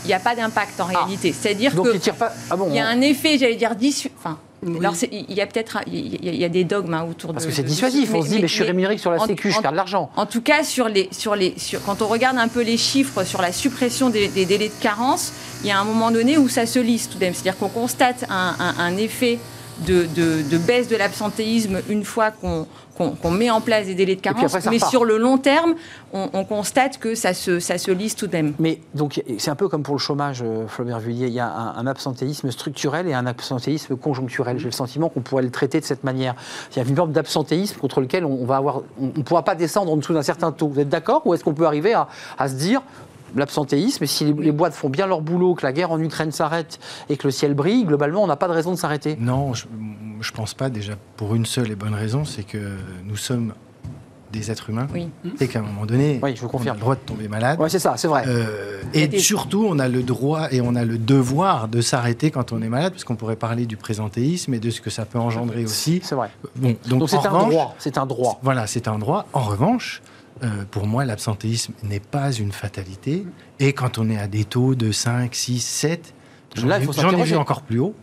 il 0.06 0.08
n'y 0.08 0.14
a 0.14 0.20
pas 0.20 0.34
d'impact 0.36 0.80
en 0.80 0.84
réalité. 0.86 1.34
C'est-à-dire 1.38 1.72
que 1.74 2.10
pas. 2.12 2.32
Ah 2.50 2.56
bon 2.56 2.68
il 2.70 2.76
y 2.76 2.78
a 2.80 2.86
un 2.86 3.00
effet, 3.00 3.38
j'allais 3.38 3.56
dire, 3.56 3.74
dissu... 3.74 4.08
enfin, 4.18 4.38
Oui. 4.64 4.78
alors 4.80 4.94
c'est- 4.94 5.08
il 5.12 5.34
y 5.34 5.40
a 5.40 5.46
peut-être 5.46 5.78
il 5.86 6.24
y, 6.24 6.28
a- 6.28 6.32
il 6.32 6.40
y 6.40 6.44
a 6.44 6.48
des 6.48 6.64
dogmes 6.64 6.94
hein, 6.94 7.06
autour 7.10 7.32
Parce 7.32 7.44
de 7.44 7.50
que 7.50 7.54
c'est 7.56 7.62
dissuasif. 7.64 8.10
On 8.14 8.22
se 8.22 8.28
dit, 8.28 8.36
mais, 8.40 8.48
je 8.48 8.54
suis 8.54 8.62
rémunéré 8.64 8.96
sur 8.98 9.10
la 9.10 9.20
en- 9.20 9.26
sécu, 9.26 9.50
je 9.50 9.58
en- 9.58 9.62
perds 9.62 9.72
de 9.72 9.76
l'argent. 9.76 10.10
en 10.16 10.26
tout 10.26 10.40
cas, 10.42 10.62
sur 10.64 10.88
les, 10.88 11.08
sur 11.12 11.34
les, 11.36 11.54
sur, 11.56 11.82
quand 11.84 12.02
on 12.02 12.06
regarde 12.06 12.38
un 12.38 12.48
peu 12.48 12.62
les 12.62 12.76
chiffres 12.76 13.24
sur 13.24 13.42
la 13.42 13.52
suppression 13.52 14.08
des, 14.10 14.28
des 14.28 14.44
délais 14.46 14.68
de 14.68 14.80
carence, 14.82 15.32
il 15.62 15.68
y 15.68 15.72
a 15.72 15.78
un 15.80 15.84
moment 15.84 16.10
donné 16.12 16.38
où 16.38 16.48
ça 16.48 16.66
se 16.66 16.78
lisse 16.78 17.08
tout 17.08 17.18
de 17.18 17.24
même. 17.24 17.34
C'est-à-dire 17.34 17.58
qu'on 17.58 17.68
constate 17.68 18.24
un, 18.30 18.54
un- 18.60 18.74
un 18.78 18.96
effet 18.96 19.38
de, 19.86 20.06
de- 20.16 20.42
de 20.42 20.56
baisse 20.58 20.88
de 20.88 20.96
l'absentéisme 20.96 21.80
une 21.90 22.04
fois 22.04 22.30
qu'on 22.30 22.66
qu'on- 22.96 23.10
qu'on 23.10 23.30
met 23.30 23.50
en 23.50 23.60
place 23.60 23.86
des 23.86 23.94
délais 23.94 24.16
de 24.16 24.20
carence, 24.20 24.42
après, 24.54 24.70
mais 24.70 24.76
repart. 24.76 24.90
sur 24.90 25.04
le 25.04 25.18
long 25.18 25.38
terme, 25.38 25.74
on, 26.12 26.28
on 26.32 26.44
constate 26.44 26.98
que 26.98 27.14
ça 27.14 27.34
se, 27.34 27.60
ça 27.60 27.78
se 27.78 27.90
lisse 27.90 28.16
tout 28.16 28.26
de 28.26 28.32
même. 28.32 28.54
Mais 28.58 28.80
donc 28.94 29.22
c'est 29.38 29.50
un 29.50 29.54
peu 29.56 29.68
comme 29.68 29.82
pour 29.82 29.94
le 29.94 30.00
chômage, 30.00 30.42
euh, 30.44 30.66
Flaubert 30.66 30.98
Vullier. 31.00 31.26
Il 31.26 31.32
y 31.34 31.40
a 31.40 31.46
un, 31.48 31.76
un 31.76 31.86
absentéisme 31.86 32.50
structurel 32.50 33.06
et 33.08 33.14
un 33.14 33.26
absentéisme 33.26 33.96
conjoncturel. 33.96 34.58
J'ai 34.58 34.66
le 34.66 34.70
sentiment 34.72 35.08
qu'on 35.08 35.20
pourrait 35.20 35.42
le 35.42 35.50
traiter 35.50 35.80
de 35.80 35.84
cette 35.84 36.04
manière. 36.04 36.34
Il 36.72 36.78
y 36.78 36.80
a 36.84 36.88
une 36.88 36.96
forme 36.96 37.12
d'absentéisme 37.12 37.78
contre 37.78 38.00
lequel 38.00 38.24
on, 38.24 38.32
on 38.42 38.44
va 38.46 38.56
avoir, 38.56 38.82
on 39.00 39.06
ne 39.06 39.22
pourra 39.22 39.42
pas 39.42 39.54
descendre 39.54 39.92
en 39.92 39.96
dessous 39.96 40.14
d'un 40.14 40.22
certain 40.22 40.52
taux. 40.52 40.68
Vous 40.68 40.80
êtes 40.80 40.88
d'accord 40.88 41.22
Ou 41.26 41.34
est-ce 41.34 41.44
qu'on 41.44 41.54
peut 41.54 41.66
arriver 41.66 41.94
à, 41.94 42.08
à 42.38 42.48
se 42.48 42.54
dire 42.54 42.82
l'absentéisme, 43.34 44.04
et 44.04 44.06
si 44.06 44.24
les, 44.24 44.32
les 44.32 44.52
boîtes 44.52 44.72
font 44.72 44.88
bien 44.88 45.06
leur 45.06 45.20
boulot, 45.20 45.54
que 45.54 45.66
la 45.66 45.72
guerre 45.72 45.90
en 45.90 46.00
Ukraine 46.00 46.32
s'arrête 46.32 46.78
et 47.10 47.16
que 47.18 47.26
le 47.26 47.30
ciel 47.30 47.52
brille, 47.54 47.84
globalement, 47.84 48.22
on 48.22 48.26
n'a 48.26 48.36
pas 48.36 48.48
de 48.48 48.52
raison 48.52 48.70
de 48.70 48.76
s'arrêter? 48.76 49.16
Non, 49.20 49.52
je 49.52 49.66
ne 50.18 50.36
pense 50.36 50.54
pas 50.54 50.70
déjà 50.70 50.94
pour 51.16 51.34
une 51.34 51.46
seule 51.46 51.70
et 51.70 51.76
bonne 51.76 51.94
raison, 51.94 52.24
c'est 52.24 52.42
que 52.44 52.76
nous 53.04 53.16
sommes 53.16 53.52
des 54.32 54.50
êtres 54.50 54.70
humains 54.70 54.88
Oui. 54.92 55.08
et 55.40 55.46
qu'à 55.46 55.60
un 55.60 55.62
moment 55.62 55.86
donné, 55.86 56.18
Oui, 56.22 56.34
je 56.34 56.40
vous 56.40 56.46
on 56.46 56.48
a 56.48 56.52
confirme. 56.52 56.76
le 56.76 56.80
droit 56.80 56.94
de 56.96 57.00
tomber 57.00 57.28
malade. 57.28 57.60
Ouais, 57.60 57.68
c'est 57.68 57.78
ça, 57.78 57.96
c'est 57.96 58.08
vrai. 58.08 58.24
Euh, 58.26 58.82
et 58.92 59.06
des- 59.06 59.20
surtout, 59.20 59.64
on 59.68 59.78
a 59.78 59.88
le 59.88 60.02
droit 60.02 60.48
et 60.50 60.60
on 60.60 60.74
a 60.74 60.84
le 60.84 60.98
devoir 60.98 61.68
de 61.68 61.80
s'arrêter 61.80 62.30
quand 62.32 62.52
on 62.52 62.60
est 62.60 62.68
malade, 62.68 62.92
parce 62.92 63.04
qu'on 63.04 63.14
pourrait 63.14 63.36
parler 63.36 63.66
du 63.66 63.76
présentéisme 63.76 64.52
et 64.52 64.58
de 64.58 64.68
ce 64.70 64.80
que 64.80 64.90
ça 64.90 65.04
peut 65.04 65.18
engendrer 65.20 65.64
aussi. 65.64 66.00
C'est 66.02 66.16
vrai. 66.16 66.30
Bon, 66.56 66.76
donc, 66.88 67.08
c'est 67.08 67.16
en 67.18 67.24
un 67.24 67.28
revanche, 67.30 67.50
droit. 67.52 67.74
C'est 67.78 67.98
un 67.98 68.06
droit. 68.06 68.40
Voilà, 68.42 68.66
c'est 68.66 68.88
un 68.88 68.98
droit. 68.98 69.26
En 69.32 69.40
revanche, 69.42 70.02
euh, 70.42 70.64
pour 70.72 70.86
moi, 70.88 71.04
l'absentéisme 71.04 71.72
n'est 71.84 72.00
pas 72.00 72.32
une 72.32 72.52
fatalité. 72.52 73.24
Et 73.60 73.72
quand 73.74 73.96
on 73.98 74.10
est 74.10 74.18
à 74.18 74.26
des 74.26 74.44
taux 74.44 74.74
de 74.74 74.90
5, 74.90 75.34
6, 75.36 75.60
7, 75.60 76.14
j'en 76.56 76.68
ai, 76.70 77.22
vu 77.24 77.36
encore 77.36 77.62
plus 77.62 77.78
haut. 77.78 77.94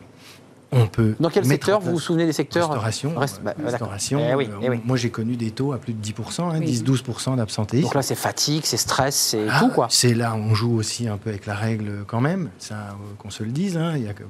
On 0.73 0.87
peut. 0.87 1.15
Dans 1.19 1.29
quel 1.29 1.45
secteur 1.45 1.79
Vous 1.79 1.91
vous 1.91 1.99
souvenez 1.99 2.25
des 2.25 2.33
secteurs 2.33 2.69
Restauration. 2.69 3.13
Bah, 3.15 3.21
euh, 3.25 3.43
d'accord. 3.45 3.65
restauration. 3.71 4.19
Eh 4.31 4.35
oui, 4.35 4.49
euh, 4.51 4.57
eh 4.61 4.69
oui. 4.69 4.79
Moi, 4.85 4.97
j'ai 4.97 5.09
connu 5.09 5.35
des 5.35 5.51
taux 5.51 5.73
à 5.73 5.77
plus 5.77 5.93
de 5.93 6.01
10%, 6.03 6.41
hein, 6.51 6.59
Oui. 6.59 6.65
10-12% 6.65 7.35
d'absentéisme. 7.37 7.83
Donc 7.85 7.95
là, 7.95 8.01
c'est 8.01 8.15
fatigue, 8.15 8.61
c'est 8.65 8.77
stress, 8.77 9.15
c'est 9.15 9.47
Ah, 9.49 9.59
tout, 9.59 9.69
quoi. 9.69 9.87
C'est 9.89 10.13
là, 10.13 10.35
on 10.35 10.53
joue 10.53 10.75
aussi 10.75 11.07
un 11.07 11.17
peu 11.17 11.29
avec 11.29 11.45
la 11.45 11.55
règle 11.55 12.03
quand 12.07 12.21
même, 12.21 12.49
ça, 12.59 12.75
euh, 12.75 12.91
qu'on 13.17 13.29
se 13.29 13.43
le 13.43 13.51
dise. 13.51 13.77
hein. 13.77 13.93
Il, 13.95 14.03
y 14.03 14.07
a, 14.07 14.13
bah, 14.13 14.25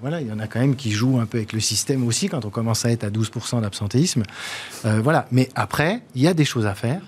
voilà, 0.00 0.20
il 0.20 0.26
y 0.28 0.32
en 0.32 0.38
a 0.38 0.46
quand 0.46 0.60
même 0.60 0.76
qui 0.76 0.90
jouent 0.92 1.18
un 1.18 1.26
peu 1.26 1.38
avec 1.38 1.52
le 1.52 1.60
système 1.60 2.06
aussi 2.06 2.28
quand 2.28 2.44
on 2.44 2.50
commence 2.50 2.84
à 2.84 2.90
être 2.90 3.04
à 3.04 3.10
12% 3.10 3.60
d'absentéisme. 3.62 4.22
Euh, 4.84 5.00
voilà. 5.02 5.26
Mais 5.32 5.48
après, 5.54 6.02
il 6.14 6.22
y 6.22 6.28
a 6.28 6.34
des 6.34 6.44
choses 6.44 6.66
à 6.66 6.74
faire. 6.74 7.00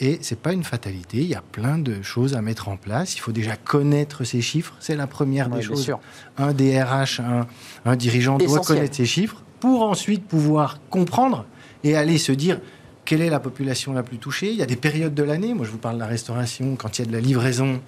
Et 0.00 0.18
c'est 0.22 0.38
pas 0.38 0.52
une 0.52 0.64
fatalité, 0.64 1.18
il 1.18 1.28
y 1.28 1.34
a 1.36 1.42
plein 1.52 1.78
de 1.78 2.02
choses 2.02 2.34
à 2.34 2.42
mettre 2.42 2.68
en 2.68 2.76
place. 2.76 3.14
Il 3.14 3.20
faut 3.20 3.30
déjà 3.32 3.56
connaître 3.56 4.24
ces 4.24 4.40
chiffres, 4.40 4.74
c'est 4.80 4.96
la 4.96 5.06
première 5.06 5.48
Ouais, 5.50 5.58
des 5.58 5.62
choses. 5.62 5.82
sûr. 5.84 6.00
Un 6.36 6.52
DRH, 6.52 7.20
un, 7.20 7.46
un 7.84 7.96
dirigeant 7.96 8.38
doit 8.38 8.58
connaître 8.60 8.96
ces 8.96 9.06
chiffres 9.06 9.42
pour 9.60 9.82
ensuite 9.82 10.26
pouvoir 10.26 10.80
comprendre 10.90 11.46
et 11.84 11.94
aller 11.96 12.18
se 12.18 12.32
dire 12.32 12.60
quelle 13.04 13.20
est 13.20 13.30
la 13.30 13.40
population 13.40 13.92
la 13.92 14.02
plus 14.02 14.18
touchée. 14.18 14.50
Il 14.50 14.56
y 14.56 14.62
a 14.62 14.66
des 14.66 14.76
périodes 14.76 15.14
de 15.14 15.22
l'année. 15.22 15.54
Moi, 15.54 15.64
je 15.66 15.70
vous 15.70 15.78
parle 15.78 15.96
de 15.96 16.00
la 16.00 16.06
restauration. 16.06 16.74
Quand 16.76 16.98
il 16.98 17.02
y 17.02 17.04
a 17.04 17.08
de 17.08 17.12
la 17.12 17.20
livraison, 17.20 17.80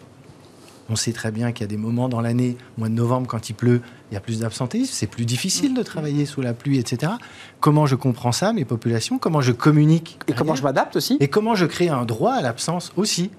on 0.88 0.94
sait 0.96 1.12
très 1.12 1.32
bien 1.32 1.52
qu'il 1.52 1.62
y 1.62 1.64
a 1.64 1.68
des 1.68 1.76
moments 1.76 2.08
dans 2.08 2.20
l'année, 2.20 2.56
mois 2.78 2.88
de 2.88 2.94
novembre, 2.94 3.26
quand 3.26 3.48
il 3.50 3.54
pleut, 3.54 3.80
il 4.10 4.14
y 4.14 4.16
a 4.16 4.20
plus 4.20 4.40
d'absentéisme. 4.40 4.92
C'est 4.92 5.06
plus 5.06 5.24
difficile 5.24 5.74
de 5.74 5.82
travailler 5.82 6.26
sous 6.26 6.40
la 6.40 6.54
pluie, 6.54 6.78
etc. 6.78 7.12
Comment 7.60 7.86
je 7.86 7.96
comprends 7.96 8.32
ça, 8.32 8.52
mes 8.52 8.64
populations? 8.64 9.18
Comment 9.18 9.40
je 9.40 9.52
communique? 9.52 10.18
Et 10.28 10.32
comment 10.32 10.54
je 10.54 10.62
m'adapte 10.62 10.96
aussi? 10.96 11.16
Et 11.20 11.28
comment 11.28 11.54
je 11.54 11.66
crée 11.66 11.88
un 11.88 12.04
droit 12.04 12.32
à 12.32 12.42
l'absence 12.42 12.92
aussi? 12.96 13.30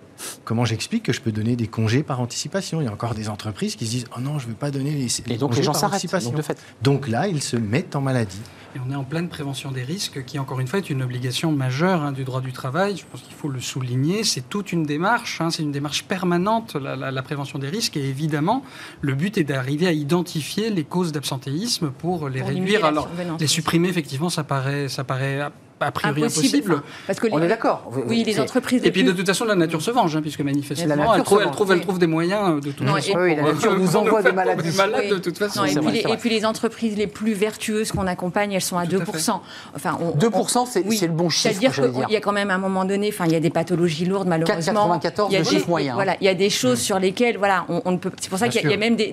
Comment 0.46 0.66
j'explique 0.66 1.04
que 1.04 1.14
je 1.14 1.22
peux 1.22 1.32
donner 1.32 1.56
des 1.56 1.68
congés 1.68 2.04
par 2.04 2.20
anticipation? 2.22 2.82
Il 2.82 2.86
y 2.86 2.88
a 2.88 2.92
encore 2.94 3.14
des 3.16 3.30
entreprises 3.30 3.76
qui 3.76 3.86
se 3.86 3.92
disent 3.92 4.06
Oh 4.16 4.20
non, 4.20 4.40
je 4.40 4.46
ne 4.46 4.52
veux 4.52 4.58
pas 4.58 4.72
donner 4.72 4.92
les, 4.92 5.08
les 5.28 5.34
Et 5.34 5.38
donc 5.38 5.50
congés 5.50 5.62
les 5.62 5.66
gens 5.66 5.72
par 5.74 5.82
s'arrêtent. 5.82 5.96
anticipation. 5.96 6.30
Donc, 6.32 6.38
de 6.38 6.42
fait. 6.44 6.58
Donc 6.82 7.08
là, 7.08 7.28
ils 7.28 7.42
se 7.44 7.56
mettent 7.58 7.96
en 7.96 8.02
maladie. 8.02 8.40
Et 8.76 8.80
on 8.86 8.92
est 8.92 8.96
en 8.96 9.04
pleine 9.06 9.30
prévention 9.30 9.72
des 9.72 9.84
risques, 9.84 10.24
qui 10.26 10.38
encore 10.40 10.60
une 10.60 10.68
fois 10.68 10.80
est 10.80 10.90
une 10.90 11.02
obligation 11.02 11.52
majeure 11.52 12.02
hein, 12.04 12.12
du 12.12 12.24
droit 12.26 12.42
du 12.42 12.52
travail. 12.52 12.98
Je 12.98 13.06
pense 13.10 13.22
qu'il 13.22 13.34
faut 13.34 13.48
le 13.50 13.60
souligner. 13.62 14.24
C'est 14.24 14.48
toute 14.50 14.72
une 14.72 14.84
démarche, 14.84 15.40
hein, 15.42 15.50
c'est 15.50 15.64
une 15.64 15.72
démarche 15.72 16.04
permanente, 16.04 16.76
la, 16.76 16.96
la- 16.96 17.12
la 17.12 17.22
prévention 17.24 17.60
des 17.60 17.70
risques. 17.70 17.96
Et 17.98 18.04
évidemment, 18.08 18.64
le 19.02 19.16
but 19.16 19.38
est 19.38 19.44
d'arriver 19.46 19.88
à 19.88 19.94
identifier 19.94 20.70
les 20.70 20.84
causes 20.84 21.12
d'absentéisme 21.12 21.90
pour 21.92 22.30
les 22.30 22.40
Pour 22.42 22.50
réduire. 22.50 22.86
Alors, 22.86 23.08
les 23.40 23.48
supprimer, 23.48 23.88
effectivement, 23.88 24.30
ça 24.30 24.44
paraît, 24.44 24.90
ça 24.90 25.04
paraît 25.04 25.42
a, 25.80 25.92
priori 25.92 26.22
impossible. 26.22 26.74
Enfin, 26.74 26.84
parce 27.08 27.20
que 27.20 27.28
On 27.32 27.38
les- 27.38 27.46
est 27.46 27.50
d'accord. 27.50 27.90
Oui, 28.08 28.24
les 28.24 28.40
entreprises. 28.40 28.82
Et 28.84 28.92
puis 28.92 29.04
plus- 29.04 29.12
de 29.12 29.18
toute 29.18 29.28
façon, 29.28 29.46
la 29.46 29.56
nature 29.56 29.82
se 29.82 29.92
venge, 29.92 30.16
hein, 30.16 30.22
puisque 30.22 30.42
manifestement, 30.42 30.96
La 30.96 31.18
elle, 31.18 31.24
trouve, 31.24 31.42
elle, 31.44 31.52
trouve, 31.52 31.72
elle 31.72 31.78
oui. 31.80 31.84
trouve 31.84 32.00
des 32.00 32.08
moyens 32.08 32.62
de 32.62 32.72
toute 32.72 32.82
Non, 32.86 32.96
façon. 32.96 33.12
et- 33.12 33.18
Oui, 33.18 33.36
la 33.36 33.44
nature 33.54 33.78
nous 33.78 33.96
envoie 33.96 34.22
des 34.22 34.32
malades 34.32 34.60
Oui. 34.64 35.10
de 35.10 35.18
toute 35.18 35.38
façon. 35.38 35.60
Non, 35.62 35.66
et, 35.66 35.70
puis 35.74 35.80
vrai, 35.82 35.92
les, 35.92 35.98
c'est 36.02 36.08
vrai. 36.08 36.14
et 36.14 36.18
puis 36.18 36.30
les 36.30 36.46
entreprises 36.46 36.98
les 36.98 37.08
plus 37.08 37.34
vertueuses 37.34 37.92
qu'on 37.92 38.08
accompagne, 38.08 38.52
elles 38.54 38.62
sont 38.62 38.78
à 38.78 38.86
Tout 38.86 38.96
à 38.96 39.00
2%. 39.00 39.42
Enfin, 39.76 39.98
on- 40.02 40.12
2%, 40.18 40.66
c'est 40.66 40.84
oui. 40.86 41.00
le 41.02 41.08
bon 41.10 41.30
chiffre, 41.30 41.54
C'est-à-dire 41.60 41.74
qu'il 41.74 42.14
y 42.14 42.16
a 42.16 42.22
quand 42.22 42.32
même 42.34 42.50
à 42.50 42.56
un 42.56 42.60
moment 42.60 42.86
donné, 42.86 43.10
enfin, 43.14 43.26
il 43.26 43.32
y 43.32 43.36
a 43.36 43.40
des 43.40 43.50
pathologies 43.50 44.06
lourdes 44.06 44.28
malheureusement. 44.28 44.88
4,94 45.00 45.28
Il 45.30 45.34
y 45.34 45.38
a 45.38 45.40
de 45.40 45.44
des- 45.46 45.50
chiffre 45.50 45.70
moyen. 45.70 45.94
Voilà, 45.94 46.16
il 46.22 46.26
y 46.26 46.30
a 46.30 46.34
des 46.34 46.50
choses 46.50 46.80
sur 46.80 47.00
lesquelles, 47.00 47.38
voilà, 47.38 47.66
on, 47.70 47.92
ne 47.92 47.98
peut. 47.98 48.12
C'est 48.20 48.30
pour 48.30 48.40
ça 48.40 48.48
qu'il 48.50 48.68
y, 48.70 48.74
a- 48.74 48.78
même 48.78 48.96
des, 48.96 49.12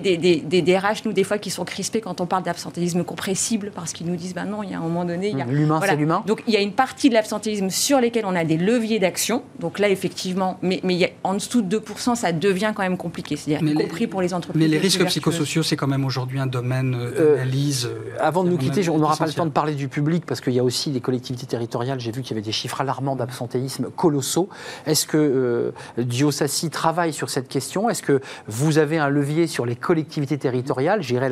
DRH, 0.61 1.05
nous, 1.05 1.13
des 1.13 1.23
fois, 1.23 1.37
qui 1.37 1.49
sont 1.49 1.65
crispés 1.65 2.01
quand 2.01 2.21
on 2.21 2.25
parle 2.25 2.43
d'absentéisme 2.43 3.03
compressible, 3.03 3.71
parce 3.73 3.93
qu'ils 3.93 4.07
nous 4.07 4.15
disent, 4.15 4.33
ben 4.33 4.45
non, 4.45 4.63
il 4.63 4.71
y 4.71 4.73
a 4.73 4.77
un 4.77 4.81
moment 4.81 5.05
donné, 5.05 5.29
il 5.29 5.37
y 5.37 5.41
a. 5.41 5.45
L'humain, 5.45 5.79
c'est 5.83 5.95
l'humain. 5.95 6.23
Donc 6.25 6.41
il 6.47 6.54
y 6.55 6.57
a 6.57 6.61
une 6.61 6.73
partie 6.73 7.09
de 7.09 7.13
l'absentéisme 7.13 7.69
sur 7.69 7.99
lesquels 7.99 8.25
on 8.25 8.35
a 8.35 8.43
des 8.43 8.57
leviers 8.57 8.99
d'action. 8.99 9.43
Donc 9.59 9.79
là, 9.79 9.89
effectivement, 9.89 10.57
mais, 10.61 10.79
mais 10.83 10.93
il 10.95 10.99
y 10.99 11.05
a, 11.05 11.09
en 11.23 11.33
dessous 11.35 11.61
de 11.61 11.79
2%, 11.79 12.15
ça 12.15 12.31
devient 12.31 12.73
quand 12.75 12.83
même 12.83 12.97
compliqué. 12.97 13.35
C'est-à-dire, 13.35 13.63
Mais 13.63 13.71
y 13.71 13.75
les- 13.75 13.83
compris 13.83 14.07
pour 14.07 14.21
les 14.21 14.33
entreprises. 14.33 14.61
Mais 14.61 14.67
les 14.67 14.77
risques 14.77 15.03
psychosociaux, 15.05 15.63
c'est 15.63 15.75
quand 15.75 15.87
même 15.87 16.05
aujourd'hui 16.05 16.39
un 16.39 16.47
domaine 16.47 16.95
euh, 16.95 17.11
Euh, 17.17 17.35
d'analyse. 17.37 17.85
euh, 17.87 18.17
Avant 18.19 18.43
de 18.43 18.49
nous 18.49 18.57
quitter, 18.57 18.87
on 18.89 18.97
n'aura 18.97 19.15
pas 19.15 19.25
le 19.27 19.33
temps 19.33 19.45
de 19.45 19.51
parler 19.51 19.75
du 19.75 19.87
public 19.87 20.25
parce 20.25 20.41
qu'il 20.41 20.53
y 20.53 20.59
a 20.59 20.63
aussi 20.63 20.91
des 20.91 21.01
collectivités 21.01 21.45
territoriales. 21.45 21.99
J'ai 21.99 22.11
vu 22.11 22.21
qu'il 22.21 22.31
y 22.31 22.39
avait 22.39 22.45
des 22.45 22.51
chiffres 22.51 22.81
alarmants 22.81 23.15
d'absentéisme 23.15 23.89
colossaux. 23.95 24.49
Est-ce 24.85 25.05
que 25.07 25.17
euh, 25.17 25.71
Diosassi 25.97 26.69
travaille 26.69 27.13
sur 27.13 27.29
cette 27.29 27.47
question? 27.47 27.89
Est-ce 27.89 28.01
que 28.03 28.21
vous 28.47 28.77
avez 28.77 28.97
un 28.97 29.09
levier 29.09 29.47
sur 29.47 29.65
les 29.65 29.75
collectivités 29.75 30.37
territoriales? 30.37 31.01
J'irai 31.01 31.29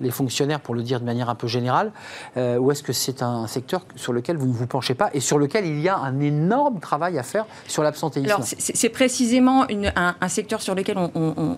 les 0.00 0.10
fonctionnaires 0.10 0.60
pour 0.60 0.74
le 0.74 0.82
dire 0.82 1.00
de 1.00 1.04
manière 1.04 1.28
un 1.30 1.34
peu 1.34 1.46
générale. 1.46 1.92
Euh, 2.36 2.58
ou 2.58 2.70
est-ce 2.72 2.82
que 2.82 2.92
c'est 2.92 3.22
un 3.22 3.46
secteur 3.46 3.84
sur 3.96 4.12
lequel 4.12 4.36
vous 4.36 4.46
ne 4.46 4.52
vous 4.52 4.65
penchez 4.66 4.94
pas 4.94 5.10
et 5.14 5.20
sur 5.20 5.38
lequel 5.38 5.66
il 5.66 5.80
y 5.80 5.88
a 5.88 5.96
un 5.96 6.20
énorme 6.20 6.80
travail 6.80 7.18
à 7.18 7.22
faire 7.22 7.46
sur 7.66 7.82
l'absentéisme 7.82 8.26
Alors, 8.30 8.42
c'est- 8.44 8.88
précisément 8.88 9.66
une- 9.68 9.92
un, 9.96 10.14
un 10.20 10.28
secteur 10.28 10.60
sur 10.62 10.74
lequel 10.74 10.96
on, 10.98 11.10
on- 11.14 11.34
on- 11.36 11.56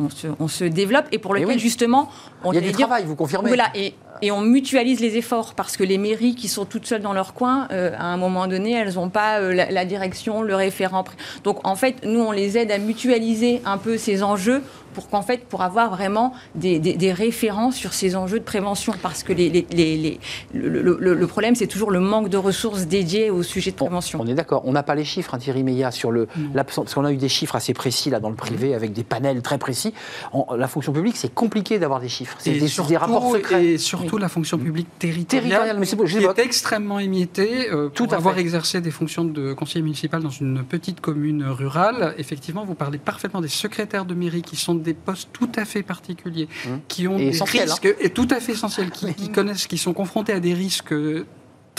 on 0.00 0.08
se- 0.08 0.26
on- 0.66 0.68
développe 0.70 1.06
et 1.12 1.18
pour 1.18 1.36
Eh 1.36 1.40
lequel, 1.40 1.56
oui. 1.56 1.60
justement, 1.60 2.08
on 2.44 2.52
Il 2.52 2.56
y 2.56 2.58
a 2.58 2.60
du 2.60 2.68
dire- 2.68 2.78
travail, 2.86 3.04
vous 3.04 3.14
confirmez 3.16 3.48
Voilà, 3.48 3.66
et, 3.74 3.94
et 4.22 4.30
on 4.32 4.40
mutualise 4.40 5.00
les 5.00 5.16
efforts 5.16 5.54
parce 5.54 5.76
que 5.76 5.84
les 5.84 5.98
mairies 5.98 6.34
qui 6.34 6.48
sont 6.48 6.64
toutes 6.64 6.86
seules 6.86 7.02
dans 7.02 7.12
leur 7.12 7.34
coin, 7.34 7.68
euh, 7.70 7.92
à 7.98 8.04
un 8.06 8.16
moment 8.16 8.46
donné, 8.46 8.72
elles 8.72 8.94
n'ont 8.94 9.08
pas 9.10 9.40
euh, 9.40 9.52
la, 9.54 9.70
la 9.70 9.84
direction, 9.84 10.42
le 10.42 10.54
référent. 10.54 11.04
Donc, 11.44 11.66
en 11.66 11.76
fait, 11.76 11.96
nous, 12.04 12.20
on 12.20 12.32
les 12.32 12.58
aide 12.58 12.70
à 12.72 12.78
mutualiser 12.78 13.62
un 13.64 13.78
peu 13.78 13.96
ces 13.98 14.22
enjeux 14.22 14.62
pour 14.98 15.08
qu'en 15.08 15.22
fait, 15.22 15.44
pour 15.44 15.62
avoir 15.62 15.90
vraiment 15.90 16.32
des, 16.56 16.80
des- 16.80 16.94
des 16.94 17.12
référents 17.12 17.70
sur 17.70 17.92
ces 17.92 18.16
enjeux 18.16 18.40
de 18.40 18.44
prévention. 18.44 18.92
Parce 19.00 19.22
que 19.22 19.32
les, 19.32 19.48
les- 19.48 19.64
les- 19.70 19.96
les- 19.96 20.20
le, 20.52 20.68
le- 20.82 20.96
le- 20.98 21.14
le 21.14 21.26
problème, 21.28 21.54
c'est 21.54 21.68
toujours 21.68 21.92
le 21.92 22.00
manque 22.00 22.28
de 22.30 22.36
ressources 22.36 22.86
dédiées 22.86 23.30
au 23.30 23.44
sujet 23.44 23.70
de 23.70 23.76
prévention. 23.76 24.18
On 24.20 24.26
est 24.26 24.34
d'accord. 24.34 24.62
On 24.64 24.72
n'a 24.72 24.82
pas 24.82 24.96
les 24.96 25.04
chiffres, 25.04 25.34
hein, 25.36 25.38
Thierry 25.38 25.62
Meillat, 25.62 25.92
sur 25.92 26.10
le 26.10 26.26
l'absence. 26.52 26.86
Parce 26.86 26.94
qu'on 26.94 27.04
a 27.04 27.12
eu 27.12 27.16
des 27.16 27.28
chiffres 27.28 27.54
assez 27.54 27.74
précis 27.74 28.10
là 28.10 28.18
dans 28.18 28.30
le 28.30 28.34
privé 28.34 28.74
avec 28.74 28.92
des 28.92 29.04
panels 29.04 29.40
très 29.40 29.58
précis. 29.58 29.94
En, 30.32 30.56
la 30.56 30.66
fonction 30.66 30.92
publique, 30.92 31.16
c'est 31.16 31.32
compliqué 31.32 31.78
d'avoir 31.78 32.00
des 32.00 32.08
chiffres. 32.08 32.36
C'est 32.40 32.50
des, 32.50 32.66
surtout, 32.66 32.90
des 32.90 32.96
rapports 32.96 33.30
secrets. 33.32 33.64
Et 33.64 33.78
surtout 33.78 34.18
la 34.18 34.28
fonction 34.28 34.58
publique 34.58 34.88
territoriale, 34.98 35.28
Territoriale, 35.48 35.76
mais 35.78 35.86
c'est 35.86 35.96
qui 35.96 36.24
est 36.24 36.44
extrêmement 36.44 36.98
émiettée. 36.98 37.70
euh, 37.70 37.88
Tout 37.90 38.04
pour 38.06 38.14
à 38.14 38.16
avoir 38.16 38.34
fait. 38.34 38.40
exercé 38.40 38.80
des 38.80 38.90
fonctions 38.90 39.24
de 39.24 39.52
conseiller 39.52 39.82
municipal 39.82 40.20
dans 40.22 40.30
une 40.30 40.64
petite 40.64 41.00
commune 41.00 41.44
rurale, 41.44 42.14
effectivement, 42.18 42.64
vous 42.64 42.74
parlez 42.74 42.98
parfaitement 42.98 43.40
des 43.40 43.48
secrétaires 43.48 44.04
de 44.06 44.14
mairie 44.14 44.42
qui 44.42 44.56
sont 44.56 44.74
des 44.74 44.87
postes 44.94 45.28
tout 45.32 45.50
à 45.56 45.64
fait 45.64 45.82
particuliers, 45.82 46.48
Hum. 46.66 46.80
qui 46.88 47.06
ont 47.08 47.18
Et 47.18 47.30
des 47.30 47.40
risques 47.42 47.88
et 48.00 48.10
tout 48.10 48.28
à 48.30 48.40
fait 48.40 48.52
essentiels, 48.52 48.90
qui, 48.90 49.12
qui 49.14 49.30
connaissent, 49.30 49.66
qui 49.66 49.78
sont 49.78 49.92
confrontés 49.92 50.32
à 50.32 50.40
des 50.40 50.54
risques 50.54 50.94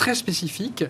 très 0.00 0.14
spécifiques 0.14 0.84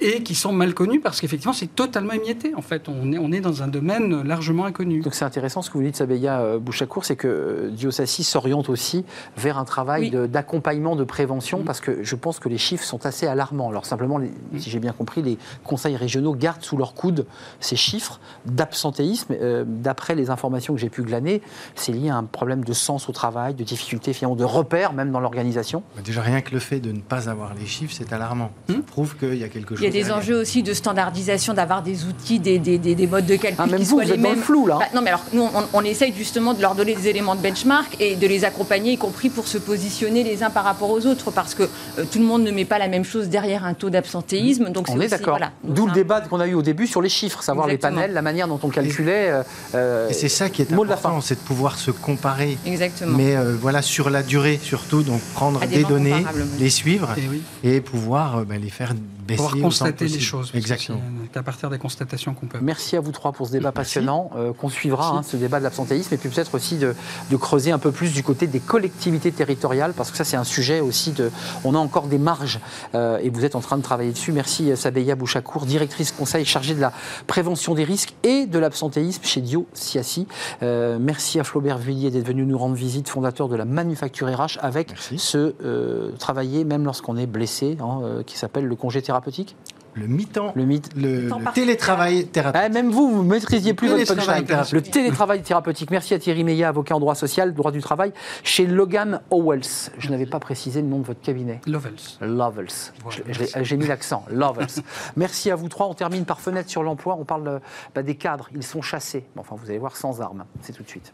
et 0.00 0.22
qui 0.22 0.36
sont 0.36 0.52
mal 0.52 0.72
connus 0.72 1.00
parce 1.00 1.20
qu'effectivement 1.20 1.52
c'est 1.52 1.74
totalement 1.74 2.12
émietté 2.12 2.54
en 2.54 2.62
fait 2.62 2.88
on 2.88 3.10
est, 3.12 3.18
on 3.18 3.32
est 3.32 3.40
dans 3.40 3.64
un 3.64 3.66
domaine 3.66 4.22
largement 4.22 4.66
inconnu 4.66 5.00
Donc 5.00 5.14
c'est 5.14 5.24
intéressant 5.24 5.62
ce 5.62 5.68
que 5.70 5.78
vous 5.78 5.82
dites, 5.82 5.96
Sabeya 5.96 6.38
euh, 6.40 6.58
Bouchakour, 6.60 7.04
c'est 7.04 7.16
que 7.16 7.26
euh, 7.26 7.70
Diosassi 7.72 8.22
s'oriente 8.22 8.68
aussi 8.68 9.04
vers 9.36 9.58
un 9.58 9.64
travail 9.64 10.12
Oui. 10.14 10.28
d'accompagnement, 10.28 10.94
de, 10.94 11.02
prévention, 11.02 11.58
Mm. 11.62 11.64
parce 11.64 11.80
que 11.80 12.04
je 12.04 12.14
pense 12.14 12.38
que 12.38 12.48
les 12.48 12.56
chiffres 12.56 12.84
sont 12.84 13.04
assez 13.04 13.26
alarmants. 13.26 13.68
Alors 13.68 13.84
simplement, 13.84 14.16
les- 14.18 14.30
si 14.58 14.70
j'ai 14.70 14.78
bien 14.78 14.92
compris, 14.92 15.22
les 15.22 15.38
conseils 15.64 15.96
régionaux 15.96 16.34
gardent 16.36 16.62
sous 16.62 16.76
leur 16.76 16.94
coude 16.94 17.26
ces 17.58 17.74
chiffres 17.74 18.20
d'absentéisme. 18.46 19.34
Euh, 19.40 19.64
D'après 19.66 20.14
les 20.14 20.30
informations 20.30 20.72
que 20.74 20.80
j'ai 20.80 20.88
pu 20.88 21.02
glaner, 21.02 21.42
c'est 21.74 21.90
lié 21.92 22.10
à 22.10 22.16
un 22.16 22.22
problème 22.24 22.62
de 22.62 22.72
sens 22.72 23.08
au 23.08 23.12
travail, 23.12 23.54
de 23.54 23.64
difficulté 23.64 24.12
finalement 24.12 24.36
de 24.36 24.44
repères 24.44 24.92
même 24.92 25.10
dans 25.10 25.18
l'organisation. 25.20 25.82
Bah, 25.96 26.02
Déjà, 26.04 26.22
rien 26.22 26.40
que 26.42 26.52
le 26.52 26.60
fait 26.60 26.78
de 26.78 26.92
ne 26.92 27.00
pas 27.00 27.28
avoir 27.28 27.54
les 27.54 27.66
chiffres, 27.66 27.92
c'est 27.96 28.12
alarmant. 28.12 28.51
Ça 28.68 28.74
Hmm. 28.76 28.82
prouve 28.82 29.16
qu'il 29.16 29.34
y 29.34 29.44
a 29.44 29.48
quelque 29.48 29.74
chose. 29.74 29.80
Il 29.82 29.84
y 29.84 29.98
a 30.00 30.04
des 30.04 30.12
enjeux 30.12 30.40
aussi 30.40 30.62
de 30.62 30.72
standardisation, 30.72 31.52
d'avoir 31.52 31.82
des 31.82 32.04
outils, 32.04 32.38
des, 32.38 32.58
des, 32.60 32.78
des, 32.78 32.94
des 32.94 33.06
modes 33.08 33.26
de 33.26 33.34
calcul 33.36 33.56
Ah, 33.58 33.66
même 33.66 33.80
qui 33.80 33.84
vous, 33.84 33.90
soient 33.96 34.02
vous 34.04 34.08
les 34.08 34.14
êtes 34.14 34.22
dans 34.22 34.28
mêmes. 34.30 34.38
le 34.38 34.44
flou 34.44 34.66
là. 34.66 34.78
Bah, 34.78 34.86
non, 34.94 35.02
mais 35.02 35.08
alors, 35.10 35.24
nous, 35.32 35.42
on, 35.42 35.64
on 35.72 35.82
essaye 35.84 36.12
justement 36.16 36.54
de 36.54 36.62
leur 36.62 36.74
donner 36.76 36.94
des 36.94 37.08
éléments 37.08 37.34
de 37.34 37.40
benchmark 37.42 37.96
et 38.00 38.14
de 38.14 38.26
les 38.26 38.44
accompagner, 38.44 38.92
y 38.92 38.96
compris 38.98 39.30
pour 39.30 39.48
se 39.48 39.58
positionner 39.58 40.22
les 40.22 40.42
uns 40.44 40.50
par 40.50 40.64
rapport 40.64 40.90
aux 40.90 41.06
autres, 41.06 41.30
parce 41.32 41.54
que 41.54 41.64
euh, 41.64 42.04
tout 42.10 42.18
le 42.20 42.24
monde 42.24 42.44
ne 42.44 42.50
met 42.52 42.64
pas 42.64 42.78
la 42.78 42.86
même 42.88 43.04
chose 43.04 43.28
derrière 43.28 43.64
un 43.64 43.74
taux 43.74 43.90
d'absentéisme. 43.90 44.70
Donc 44.70 44.86
On 44.88 44.96
c'est 44.98 45.06
est 45.06 45.08
d'accord. 45.08 45.30
voilà. 45.38 45.50
D'où 45.64 45.86
le 45.86 45.90
un- 45.92 45.94
débat 45.94 46.20
qu'on 46.20 46.40
a 46.40 46.46
eu 46.46 46.54
au 46.54 46.62
début 46.62 46.86
sur 46.86 47.02
les 47.02 47.08
chiffres, 47.08 47.42
savoir 47.42 47.66
Exactement. 47.68 47.96
les 47.96 48.02
panels, 48.02 48.14
la 48.14 48.22
manière 48.22 48.46
dont 48.48 48.60
on 48.62 48.68
calculait. 48.68 49.28
euh, 49.30 49.42
euh, 49.74 50.08
Et 50.08 50.12
c'est 50.12 50.28
ça 50.28 50.48
qui 50.48 50.62
est 50.62 50.70
mot 50.70 50.84
de 50.84 50.88
la 50.90 50.94
important, 50.96 51.20
c'est 51.20 51.34
de 51.34 51.40
pouvoir 51.40 51.78
se 51.78 51.90
comparer. 51.90 52.56
Exactement. 52.64 53.16
Mais 53.16 53.36
euh, 53.36 53.56
voilà, 53.60 53.82
sur 53.82 54.08
la 54.08 54.22
durée 54.22 54.60
surtout, 54.62 55.02
donc 55.02 55.20
prendre 55.34 55.60
des 55.66 55.82
données, 55.84 56.24
les 56.60 56.70
suivre 56.70 57.10
et 57.18 57.28
oui 57.28 57.42
et 57.64 57.80
pouvoir 57.80 58.38
euh, 58.38 58.41
ben, 58.44 58.60
les 58.60 58.70
faire 58.70 58.94
baisser. 59.26 59.42
pouvoir 59.42 59.62
constater 59.62 60.06
les 60.06 60.20
choses 60.20 60.50
Exactement. 60.54 61.00
c'est 61.24 61.32
qu'à 61.32 61.42
partir 61.42 61.70
des 61.70 61.78
constatations 61.78 62.34
qu'on 62.34 62.46
peut 62.46 62.58
Merci 62.60 62.96
à 62.96 63.00
vous 63.00 63.12
trois 63.12 63.32
pour 63.32 63.46
ce 63.46 63.52
débat 63.52 63.72
Merci. 63.74 63.76
passionnant 63.76 64.30
euh, 64.36 64.52
qu'on 64.52 64.68
suivra, 64.68 65.10
hein, 65.10 65.22
ce 65.22 65.36
débat 65.36 65.58
de 65.58 65.64
l'absentéisme, 65.64 66.14
et 66.14 66.16
puis 66.16 66.28
peut-être 66.28 66.54
aussi 66.54 66.76
de, 66.76 66.94
de 67.30 67.36
creuser 67.36 67.72
un 67.72 67.78
peu 67.78 67.92
plus 67.92 68.12
du 68.12 68.22
côté 68.22 68.46
des 68.46 68.60
collectivités 68.60 69.32
territoriales, 69.32 69.92
parce 69.94 70.10
que 70.10 70.16
ça 70.16 70.24
c'est 70.24 70.36
un 70.36 70.44
sujet 70.44 70.80
aussi 70.80 71.12
de... 71.12 71.30
On 71.64 71.74
a 71.74 71.78
encore 71.78 72.06
des 72.06 72.18
marges, 72.18 72.60
euh, 72.94 73.18
et 73.18 73.30
vous 73.30 73.44
êtes 73.44 73.54
en 73.54 73.60
train 73.60 73.76
de 73.76 73.82
travailler 73.82 74.12
dessus. 74.12 74.32
Merci 74.32 74.70
euh, 74.70 74.76
Sabeya 74.76 75.14
Bouchakour, 75.14 75.66
directrice 75.66 76.12
conseil 76.12 76.44
chargée 76.44 76.74
de 76.74 76.80
la 76.80 76.92
prévention 77.26 77.74
des 77.74 77.84
risques 77.84 78.14
et 78.22 78.46
de 78.46 78.58
l'absentéisme 78.58 79.22
chez 79.24 79.40
Dio 79.40 79.66
Siassi. 79.74 80.26
Euh, 80.62 80.98
merci 81.00 81.40
à 81.40 81.44
Flaubert 81.44 81.78
Vuillier 81.78 82.10
d'être 82.10 82.26
venu 82.26 82.44
nous 82.44 82.58
rendre 82.58 82.74
visite, 82.74 83.08
fondateur 83.08 83.48
de 83.48 83.56
la 83.56 83.64
Manufacture 83.64 84.28
RH, 84.28 84.58
avec 84.60 84.90
Merci. 84.90 85.18
ce 85.18 85.54
euh, 85.64 86.10
travailler 86.18 86.64
même 86.64 86.84
lorsqu'on 86.84 87.16
est 87.16 87.26
blessé, 87.26 87.76
hein, 87.80 88.00
euh, 88.02 88.22
qui 88.22 88.36
s'appelle 88.38 88.66
le 88.66 88.76
congé 88.76 89.02
thérapeutique. 89.02 89.11
Le 89.94 90.06
mi-temps, 90.06 90.52
Le 90.56 90.64
mythe. 90.64 90.88
le, 90.96 91.28
temps 91.28 91.36
le 91.38 91.44
partiel. 91.44 91.66
télétravail 91.66 92.26
thérapeutique. 92.26 92.64
Ah, 92.64 92.72
même 92.72 92.90
vous, 92.90 93.10
vous 93.10 93.22
maîtrisiez 93.22 93.74
plus 93.74 93.88
Le 93.88 93.96
votre 93.96 94.06
télétravail 94.06 94.40
punchline. 94.40 94.56
Le 94.62 94.64
thérapeutique. 94.80 94.92
télétravail 94.94 95.42
thérapeutique. 95.42 95.90
Merci 95.90 96.14
à 96.14 96.18
Thierry 96.18 96.44
Meillat, 96.44 96.68
avocat 96.68 96.96
en 96.96 97.00
droit 97.00 97.14
social, 97.14 97.52
droit 97.52 97.70
du 97.72 97.82
travail, 97.82 98.14
chez 98.42 98.66
Logan 98.66 99.20
Owells. 99.30 99.90
Je 99.98 100.08
n'avais 100.08 100.24
pas 100.24 100.40
précisé 100.40 100.80
le 100.80 100.88
nom 100.88 100.98
de 101.00 101.04
votre 101.04 101.20
cabinet. 101.20 101.60
Lovels. 101.66 101.92
Lovels. 102.22 102.68
Voilà, 103.02 103.18
Je- 103.18 103.38
merci. 103.40 103.52
J'ai 103.64 103.76
mis 103.76 103.86
l'accent. 103.86 104.24
Lovels. 104.30 104.66
Merci 105.16 105.50
à 105.50 105.56
vous 105.56 105.68
trois. 105.68 105.86
On 105.88 105.94
termine 105.94 106.24
par 106.24 106.40
fenêtre 106.40 106.70
sur 106.70 106.82
l'emploi. 106.82 107.16
On 107.20 107.24
parle 107.26 107.46
euh, 107.48 107.58
bah, 107.94 108.02
des 108.02 108.14
cadres. 108.14 108.48
Ils 108.54 108.62
sont 108.62 108.80
chassés. 108.80 109.24
Enfin, 109.36 109.56
vous 109.62 109.68
allez 109.68 109.78
voir 109.78 109.94
sans 109.96 110.22
armes. 110.22 110.44
C'est 110.62 110.72
tout 110.72 110.82
de 110.84 110.88
suite. 110.88 111.12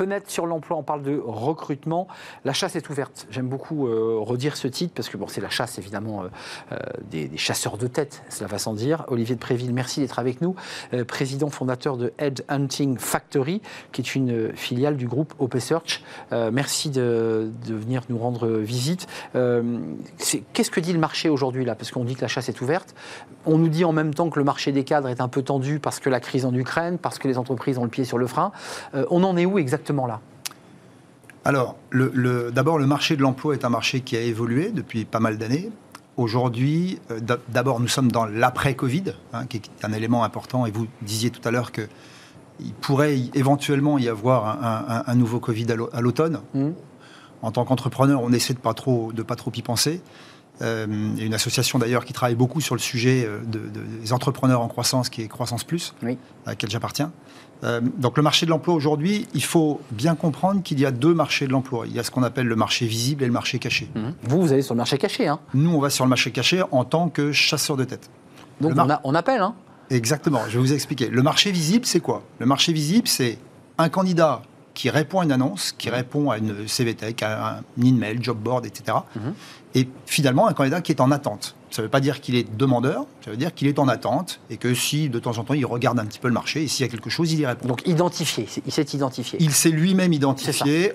Fenêtre 0.00 0.30
sur 0.30 0.46
l'emploi, 0.46 0.78
on 0.78 0.82
parle 0.82 1.02
de 1.02 1.20
recrutement. 1.22 2.08
La 2.46 2.54
chasse 2.54 2.74
est 2.74 2.88
ouverte. 2.88 3.26
J'aime 3.30 3.48
beaucoup 3.48 3.86
euh, 3.86 4.16
redire 4.18 4.56
ce 4.56 4.66
titre 4.66 4.94
parce 4.94 5.10
que 5.10 5.18
bon, 5.18 5.28
c'est 5.28 5.42
la 5.42 5.50
chasse 5.50 5.76
évidemment 5.76 6.22
euh, 6.22 6.28
euh, 6.72 6.78
des, 7.10 7.30
chasseurs 7.36 7.76
de 7.76 7.86
tête, 7.86 8.22
cela 8.30 8.48
va 8.48 8.56
sans 8.56 8.72
dire. 8.72 9.04
Olivier 9.08 9.34
de 9.34 9.40
Préville, 9.40 9.74
merci 9.74 10.00
d'être 10.00 10.18
avec 10.18 10.40
nous, 10.40 10.56
président 11.06 11.50
fondateur 11.50 11.98
de 11.98 12.14
Head 12.16 12.46
Hunting 12.48 12.96
Factory, 12.96 13.60
qui 13.92 14.00
est 14.00 14.14
une 14.14 14.56
filiale 14.56 14.96
du 14.96 15.06
groupe 15.06 15.34
OP 15.38 15.58
Search. 15.58 16.02
Merci 16.32 16.88
de, 16.88 17.52
venir 17.68 18.00
nous 18.08 18.16
rendre 18.16 18.48
visite. 18.48 19.06
Qu'est-ce 19.34 20.70
que 20.70 20.80
dit 20.80 20.94
le 20.94 20.98
marché 20.98 21.28
aujourd'hui 21.28 21.66
là? 21.66 21.74
Parce 21.74 21.90
qu'on 21.90 22.04
dit 22.04 22.16
que 22.16 22.22
la 22.22 22.28
chasse 22.28 22.48
est 22.48 22.62
ouverte. 22.62 22.94
On 23.44 23.58
nous 23.58 23.68
dit 23.68 23.84
en 23.84 23.92
même 23.92 24.14
temps 24.14 24.30
que 24.30 24.38
le 24.38 24.44
marché 24.46 24.72
des 24.72 24.84
cadres 24.84 25.08
est 25.08 25.20
un 25.20 25.28
peu 25.28 25.42
tendu 25.42 25.78
parce 25.78 26.00
que 26.00 26.08
la 26.08 26.20
crise 26.20 26.46
en 26.46 26.54
Ukraine, 26.54 26.96
parce 26.96 27.18
que 27.18 27.28
les 27.28 27.36
entreprises 27.36 27.76
ont 27.76 27.84
le 27.84 27.90
pied 27.90 28.04
sur 28.04 28.16
le 28.16 28.26
frein. 28.26 28.52
On 28.94 29.24
en 29.24 29.36
est 29.36 29.44
où 29.44 29.58
exactement? 29.58 29.89
Là 30.06 30.20
Alors, 31.44 31.76
le- 31.90 32.10
le- 32.14 32.50
d'abord, 32.52 32.78
le 32.78 32.86
marché 32.86 33.16
de 33.16 33.22
l'emploi 33.22 33.54
est 33.54 33.64
un 33.64 33.70
marché 33.70 34.00
qui 34.00 34.16
a 34.16 34.20
évolué 34.20 34.70
depuis 34.70 35.04
pas 35.04 35.20
mal 35.20 35.38
d'années. 35.38 35.70
Aujourd'hui, 36.16 36.98
euh, 37.10 37.20
d'a- 37.20 37.38
d'abord, 37.48 37.80
nous 37.80 37.88
sommes 37.88 38.12
dans 38.12 38.26
l'après-Covid, 38.26 39.04
hein, 39.32 39.46
qui 39.46 39.56
est 39.58 39.84
un 39.84 39.92
élément 39.92 40.22
important. 40.24 40.66
Et 40.66 40.70
vous 40.70 40.86
disiez 41.02 41.30
tout 41.30 41.46
à 41.48 41.50
l'heure 41.50 41.72
que 41.72 41.82
il 42.62 42.74
pourrait 42.74 43.16
éventuellement 43.32 43.96
y 43.96 44.06
avoir 44.08 44.62
un, 44.62 44.84
un- 44.96 45.04
un 45.06 45.14
nouveau 45.14 45.40
Covid 45.40 45.70
à 45.72 45.76
l'au- 45.76 45.88
à 45.94 46.02
l'automne. 46.02 46.40
Mhm. 46.54 46.74
En 47.42 47.52
tant 47.52 47.64
qu'entrepreneur, 47.64 48.20
on 48.22 48.32
essaie 48.34 48.52
de 48.52 48.58
pas 48.58 48.74
trop, 48.74 49.12
de 49.14 49.22
pas 49.22 49.34
trop 49.36 49.50
y 49.56 49.62
penser. 49.62 50.02
Euh, 50.60 50.86
il 51.14 51.18
y 51.18 51.22
a 51.22 51.24
une 51.24 51.32
association 51.32 51.78
d'ailleurs 51.78 52.04
qui 52.04 52.12
travaille 52.12 52.34
beaucoup 52.34 52.60
sur 52.60 52.74
le 52.74 52.80
sujet 52.82 53.24
euh, 53.26 53.38
de- 53.46 53.60
de- 53.60 53.80
des 54.02 54.12
entrepreneurs 54.12 54.60
en 54.60 54.68
croissance, 54.68 55.08
qui 55.08 55.22
est 55.22 55.28
Croissance 55.28 55.64
Plus, 55.64 55.94
Oui. 56.02 56.18
à 56.44 56.50
laquelle 56.50 56.68
j'appartiens. 56.68 57.12
Euh, 57.62 57.80
donc 57.98 58.16
le 58.16 58.22
marché 58.22 58.46
de 58.46 58.50
l'emploi 58.50 58.74
aujourd'hui, 58.74 59.26
il 59.34 59.42
faut 59.44 59.80
bien 59.90 60.14
comprendre 60.14 60.62
qu'il 60.62 60.80
y 60.80 60.86
a 60.86 60.90
deux 60.90 61.12
marchés 61.14 61.46
de 61.46 61.52
l'emploi. 61.52 61.84
Il 61.86 61.94
y 61.94 61.98
a 61.98 62.02
ce 62.02 62.10
qu'on 62.10 62.22
appelle 62.22 62.46
le 62.46 62.56
marché 62.56 62.86
visible 62.86 63.22
et 63.22 63.26
le 63.26 63.32
marché 63.32 63.58
caché. 63.58 63.88
Vous, 64.22 64.40
vous 64.40 64.52
allez 64.52 64.62
sur 64.62 64.74
le 64.74 64.78
marché 64.78 64.96
caché. 64.98 65.26
Hein 65.28 65.40
Nous, 65.54 65.70
on 65.70 65.80
va 65.80 65.90
sur 65.90 66.04
le 66.04 66.08
marché 66.08 66.30
caché 66.30 66.62
en 66.70 66.84
tant 66.84 67.08
que 67.10 67.32
chasseur 67.32 67.76
de 67.76 67.84
tête. 67.84 68.08
Donc 68.60 68.74
mar- 68.74 68.86
on, 68.86 68.90
a- 68.90 69.00
on 69.04 69.14
appelle. 69.14 69.42
Hein 69.42 69.54
Exactement, 69.90 70.40
je 70.48 70.52
vais 70.58 70.58
vous 70.60 70.72
expliquer. 70.72 71.08
Le 71.08 71.22
marché 71.22 71.50
visible, 71.50 71.84
c'est 71.84 72.00
quoi? 72.00 72.22
Le 72.38 72.46
marché 72.46 72.72
visible, 72.72 73.08
c'est 73.08 73.38
un 73.76 73.88
candidat 73.88 74.40
qui 74.72 74.88
répond 74.88 75.20
à 75.20 75.24
une 75.24 75.32
annonce, 75.32 75.72
qui 75.76 75.90
répond 75.90 76.30
à 76.30 76.38
une 76.38 76.66
CVTech, 76.68 77.22
à 77.22 77.56
un 77.78 77.82
email, 77.84 78.18
job 78.22 78.38
board, 78.38 78.64
etc. 78.66 78.96
Mhm. 79.16 79.34
Et 79.74 79.88
finalement, 80.06 80.46
un 80.46 80.52
candidat 80.52 80.80
qui 80.80 80.92
est 80.92 81.00
en 81.00 81.10
attente. 81.10 81.56
Ça 81.70 81.82
ne 81.82 81.86
veut 81.86 81.90
pas 81.90 82.00
dire 82.00 82.20
qu'il 82.20 82.34
est 82.34 82.56
demandeur, 82.56 83.06
ça 83.24 83.30
veut 83.30 83.36
dire 83.36 83.54
qu'il 83.54 83.68
est 83.68 83.78
en 83.78 83.86
attente 83.86 84.40
et 84.50 84.56
que 84.56 84.74
si 84.74 85.08
de 85.08 85.18
temps 85.20 85.38
en 85.38 85.44
temps 85.44 85.54
il 85.54 85.64
regarde 85.64 86.00
un 86.00 86.04
petit 86.04 86.18
peu 86.18 86.26
le 86.26 86.34
marché 86.34 86.64
et 86.64 86.68
s'il 86.68 86.84
y 86.84 86.88
a 86.88 86.90
quelque 86.90 87.10
chose, 87.10 87.32
il 87.32 87.38
y 87.40 87.46
répond. 87.46 87.68
Donc 87.68 87.86
identifié. 87.86 88.48
Il 88.66 88.72
s'est 88.72 88.86
identifié. 88.92 89.38
Il 89.40 89.52
s'est 89.52 89.70
lui-même 89.70 90.12
identifié 90.12 90.94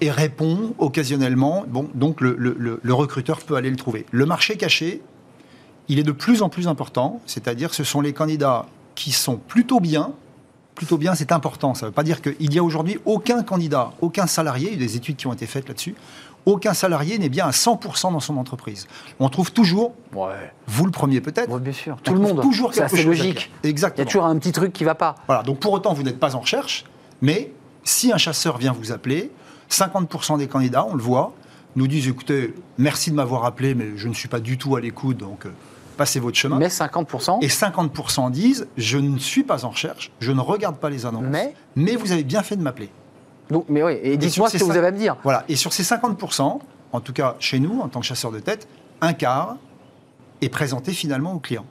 et 0.00 0.10
répond 0.10 0.74
occasionnellement. 0.78 1.64
Bon, 1.68 1.88
donc 1.94 2.20
le, 2.22 2.34
le- 2.38 2.56
le- 2.58 2.80
le 2.82 2.94
recruteur 2.94 3.38
peut 3.40 3.56
aller 3.56 3.68
le 3.70 3.76
trouver. 3.76 4.06
Le 4.10 4.24
marché 4.24 4.56
caché, 4.56 5.02
il 5.88 5.98
est 5.98 6.02
de 6.04 6.12
plus 6.12 6.40
en 6.42 6.48
plus 6.48 6.68
important, 6.68 7.20
c'est-à-dire 7.26 7.74
ce 7.74 7.84
sont 7.84 8.00
les 8.00 8.12
candidats 8.14 8.64
qui 8.94 9.12
sont 9.12 9.36
plutôt 9.36 9.80
bien. 9.80 10.12
Plutôt 10.74 10.96
bien, 10.96 11.14
c'est 11.16 11.32
important. 11.32 11.74
Ça 11.74 11.86
ne 11.86 11.90
veut 11.90 11.94
pas 11.94 12.04
dire 12.04 12.22
qu'il 12.22 12.54
y 12.54 12.58
a 12.58 12.62
aujourd'hui 12.62 12.98
aucun 13.04 13.42
candidat, 13.42 13.90
aucun 14.00 14.26
salarié, 14.28 14.68
il 14.72 14.80
y 14.80 14.84
a 14.84 14.86
des 14.86 14.96
études 14.96 15.16
qui 15.16 15.26
ont 15.26 15.32
été 15.32 15.46
faites 15.46 15.66
là-dessus, 15.66 15.96
aucun 16.48 16.72
salarié 16.74 17.18
n'est 17.18 17.28
bien 17.28 17.46
à 17.46 17.50
100% 17.50 18.12
dans 18.12 18.20
son 18.20 18.36
entreprise. 18.36 18.86
On 19.20 19.28
trouve 19.28 19.52
toujours, 19.52 19.92
Ouais. 20.14 20.52
vous 20.66 20.84
le 20.86 20.90
premier 20.90 21.20
peut-être, 21.20 21.50
Ouais, 21.52 21.60
bien 21.60 21.72
sûr. 21.72 21.96
Tout 22.02 22.14
le 22.14 22.20
monde. 22.20 22.40
toujours 22.40 22.72
C'est 22.74 22.88
chose 22.88 23.00
à 23.00 23.02
logique. 23.02 23.34
dire. 23.34 23.48
Il 23.62 23.66
y 23.66 23.68
a 23.68 23.70
Exactement. 23.70 24.06
toujours 24.06 24.24
un 24.24 24.36
petit 24.38 24.52
truc 24.52 24.72
qui 24.72 24.84
va 24.84 24.94
pas. 24.94 25.14
Voilà, 25.26 25.42
donc 25.42 25.58
pour 25.60 25.72
autant, 25.72 25.92
vous 25.92 26.02
n'êtes 26.02 26.18
pas 26.18 26.34
en 26.34 26.40
recherche, 26.40 26.84
mais 27.22 27.52
si 27.84 28.12
un 28.12 28.18
chasseur 28.18 28.58
vient 28.58 28.72
vous 28.72 28.92
appeler, 28.92 29.30
50% 29.70 30.38
des 30.38 30.48
candidats, 30.48 30.84
on 30.88 30.94
le 30.94 31.02
voit, 31.02 31.34
nous 31.76 31.86
disent 31.86 32.08
écoutez, 32.08 32.54
merci 32.78 33.10
de 33.10 33.16
m'avoir 33.16 33.44
appelé, 33.44 33.74
mais 33.74 33.90
je 33.96 34.08
ne 34.08 34.14
suis 34.14 34.28
pas 34.28 34.40
du 34.40 34.56
tout 34.58 34.74
à 34.76 34.80
l'écoute, 34.80 35.18
donc 35.18 35.44
euh, 35.46 35.50
passez 35.98 36.18
votre 36.18 36.36
chemin. 36.38 36.56
Mais 36.58 36.68
50%. 36.68 37.38
Et 37.42 37.48
50% 37.48 38.30
disent 38.30 38.66
je 38.78 38.96
ne 38.98 39.18
suis 39.18 39.42
pas 39.44 39.64
en 39.66 39.70
recherche, 39.70 40.10
je 40.20 40.32
ne 40.32 40.40
regarde 40.40 40.76
pas 40.78 40.88
les 40.90 41.04
annonces, 41.06 41.24
Mais 41.28 41.54
mais 41.76 41.94
vous 41.96 42.10
avez 42.12 42.24
bien 42.24 42.42
fait 42.42 42.56
de 42.56 42.62
m'appeler. 42.62 42.88
Donc, 43.50 43.64
mais 43.68 43.82
oui. 43.82 43.98
Et 44.02 44.16
dites-moi 44.16 44.50
ce 44.50 44.58
que 44.58 44.64
vous 44.64 44.76
avez 44.76 44.88
à 44.88 44.90
me 44.90 44.98
dire. 44.98 45.16
Voilà, 45.22 45.44
et 45.48 45.56
sur 45.56 45.72
ces 45.72 45.82
50%, 45.82 46.58
en 46.92 47.00
tout 47.00 47.12
cas 47.12 47.36
chez 47.38 47.58
nous, 47.58 47.80
en 47.80 47.88
tant 47.88 48.00
que 48.00 48.06
chasseur 48.06 48.30
de 48.32 48.40
tête, 48.40 48.68
un 49.00 49.12
quart 49.12 49.56
est 50.42 50.48
présenté 50.48 50.92
finalement 50.92 51.32
au 51.32 51.38
client. 51.38 51.64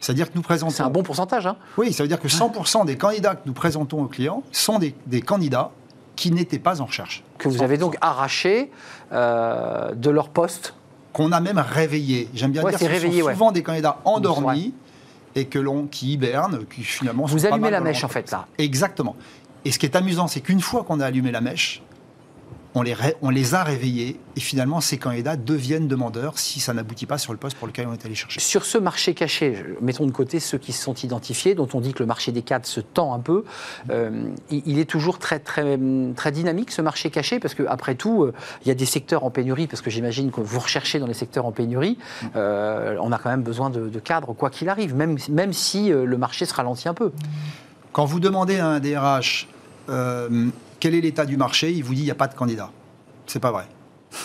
C'est-à-dire 0.00 0.30
que 0.30 0.36
nous 0.36 0.42
présentons. 0.42 0.70
C'est 0.72 0.82
un 0.82 0.90
bon 0.90 1.02
pourcentage. 1.02 1.46
Hein. 1.46 1.56
Oui, 1.76 1.92
ça 1.92 2.02
veut 2.02 2.08
dire 2.08 2.20
que 2.20 2.28
100% 2.28 2.86
des 2.86 2.96
candidats 2.96 3.34
que 3.34 3.42
nous 3.44 3.52
présentons 3.52 4.02
aux 4.02 4.06
clients 4.08 4.42
sont 4.50 4.78
des, 4.78 4.94
des 5.06 5.20
candidats 5.20 5.70
qui 6.16 6.30
n'étaient 6.32 6.58
pas 6.58 6.80
en 6.80 6.86
recherche. 6.86 7.22
Que 7.38 7.48
vous 7.48 7.62
avez 7.62 7.76
donc 7.78 7.96
arraché 8.00 8.70
euh, 9.12 9.94
de 9.94 10.10
leur 10.10 10.30
poste. 10.30 10.74
Qu'on 11.12 11.32
a 11.32 11.40
même 11.40 11.58
réveillé. 11.58 12.28
J'aime 12.34 12.52
bien 12.52 12.62
Ouais, 12.62 12.70
dire 12.70 12.78
que 12.78 12.84
ce 12.84 12.90
réveillé, 12.90 13.22
ouais. 13.22 13.32
souvent 13.32 13.52
des 13.52 13.62
candidats 13.62 13.98
endormis 14.04 14.74
et 15.34 15.46
que 15.46 15.58
l'on 15.58 15.86
qui 15.86 16.12
hibernent, 16.14 16.64
qui 16.66 16.82
finalement 16.82 17.24
Vous 17.26 17.46
allumez 17.46 17.70
la 17.70 17.80
mèche, 17.80 18.02
en 18.04 18.08
fait, 18.08 18.30
là. 18.30 18.46
Exactement. 18.58 19.16
Et 19.64 19.72
ce 19.72 19.78
qui 19.78 19.86
est 19.86 19.96
amusant, 19.96 20.26
c'est 20.26 20.40
qu'une 20.40 20.60
fois 20.60 20.84
qu'on 20.84 21.00
a 21.00 21.06
allumé 21.06 21.30
la 21.30 21.40
mèche, 21.40 21.82
on 22.74 22.82
les, 23.30 23.54
a 23.54 23.64
réveillés 23.64 24.20
et 24.36 24.40
finalement 24.40 24.80
ces 24.80 24.96
candidats 24.96 25.36
deviennent 25.36 25.88
demandeurs 25.88 26.38
si 26.38 26.60
ça 26.60 26.72
n'aboutit 26.72 27.06
pas 27.06 27.18
sur 27.18 27.32
le 27.32 27.38
poste 27.38 27.56
pour 27.56 27.66
lequel 27.66 27.88
on 27.88 27.92
est 27.92 28.06
allé 28.06 28.14
chercher. 28.14 28.38
Sur 28.40 28.64
ce 28.64 28.78
marché 28.78 29.14
caché, 29.14 29.64
mettons 29.80 30.06
de 30.06 30.12
côté 30.12 30.38
ceux 30.38 30.58
qui 30.58 30.72
se 30.72 30.82
sont 30.82 30.94
identifiés, 30.94 31.54
dont 31.54 31.68
on 31.74 31.80
dit 31.80 31.92
que 31.92 32.00
le 32.00 32.06
marché 32.06 32.30
des 32.32 32.42
cadres 32.42 32.66
se 32.66 32.80
tend 32.80 33.12
un 33.12 33.18
peu. 33.18 33.44
euh, 33.90 34.30
il, 34.50 34.78
est 34.78 34.84
toujours 34.88 35.18
très, 35.18 35.42
dynamique, 36.32 36.70
ce 36.70 36.82
marché 36.82 37.10
caché, 37.10 37.40
parce 37.40 37.54
qu'après 37.54 37.96
tout, 37.96 38.22
euh, 38.22 38.32
il 38.64 38.68
y 38.68 38.70
a 38.70 38.74
des 38.74 38.86
secteurs 38.86 39.24
en 39.24 39.30
pénurie, 39.30 39.66
parce 39.66 39.82
que 39.82 39.90
j'imagine 39.90 40.30
que 40.30 40.40
vous 40.40 40.60
recherchez 40.60 41.00
dans 41.00 41.06
les 41.06 41.14
secteurs 41.14 41.46
en 41.46 41.52
pénurie. 41.52 41.98
euh, 42.36 42.96
on 43.00 43.10
a 43.10 43.18
quand 43.18 43.30
même 43.30 43.42
besoin 43.42 43.70
de, 43.70 43.98
cadres, 43.98 44.32
quoi 44.32 44.50
qu'il 44.50 44.68
arrive, 44.68 44.94
même, 44.94 45.16
même 45.28 45.52
si 45.52 45.88
le 45.88 46.16
marché 46.16 46.46
se 46.46 46.54
ralentit 46.54 46.88
un 46.88 46.94
peu. 46.94 47.12
Quand 47.92 48.04
vous 48.04 48.20
demandez 48.20 48.58
à 48.58 48.66
un 48.68 48.80
DRH 48.80 49.48
euh, 49.88 50.48
quel 50.78 50.94
est 50.94 51.00
l'état 51.00 51.24
du 51.26 51.36
marché, 51.36 51.72
il 51.72 51.82
vous 51.84 51.94
dit 51.94 52.02
il 52.02 52.04
n'y 52.04 52.10
a 52.10 52.14
pas 52.14 52.28
de 52.28 52.34
candidat. 52.34 52.70
C'est 53.26 53.40
pas 53.40 53.50
vrai. 53.52 53.64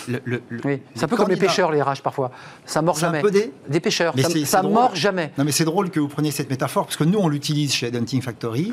Le- 0.08 0.20
le- 0.24 0.42
Oui. 0.64 0.82
C'est 0.94 1.04
un 1.04 1.08
peu 1.08 1.16
comme 1.16 1.28
les 1.28 1.36
pêcheurs, 1.36 1.70
les 1.70 1.80
RH, 1.80 2.02
parfois. 2.02 2.30
Ça 2.64 2.82
mord 2.82 2.96
un 2.96 3.00
jamais. 3.00 3.20
peu 3.20 3.30
des- 3.30 3.52
Des 3.68 3.78
pêcheurs, 3.80 4.14
Mais 4.16 4.22
ça, 4.22 4.30
c'est- 4.30 4.44
ça 4.44 4.58
c'est 4.58 4.62
drôle. 4.62 4.72
mord 4.74 4.94
jamais. 4.96 5.32
Non, 5.38 5.44
mais 5.44 5.52
c'est 5.52 5.64
drôle 5.64 5.90
que 5.90 6.00
vous 6.00 6.08
preniez 6.08 6.32
cette 6.32 6.50
métaphore, 6.50 6.86
parce 6.86 6.96
que 6.96 7.04
nous, 7.04 7.18
on 7.18 7.28
l'utilise 7.28 7.72
chez 7.72 7.94
Hunting 7.96 8.20
Factory. 8.20 8.72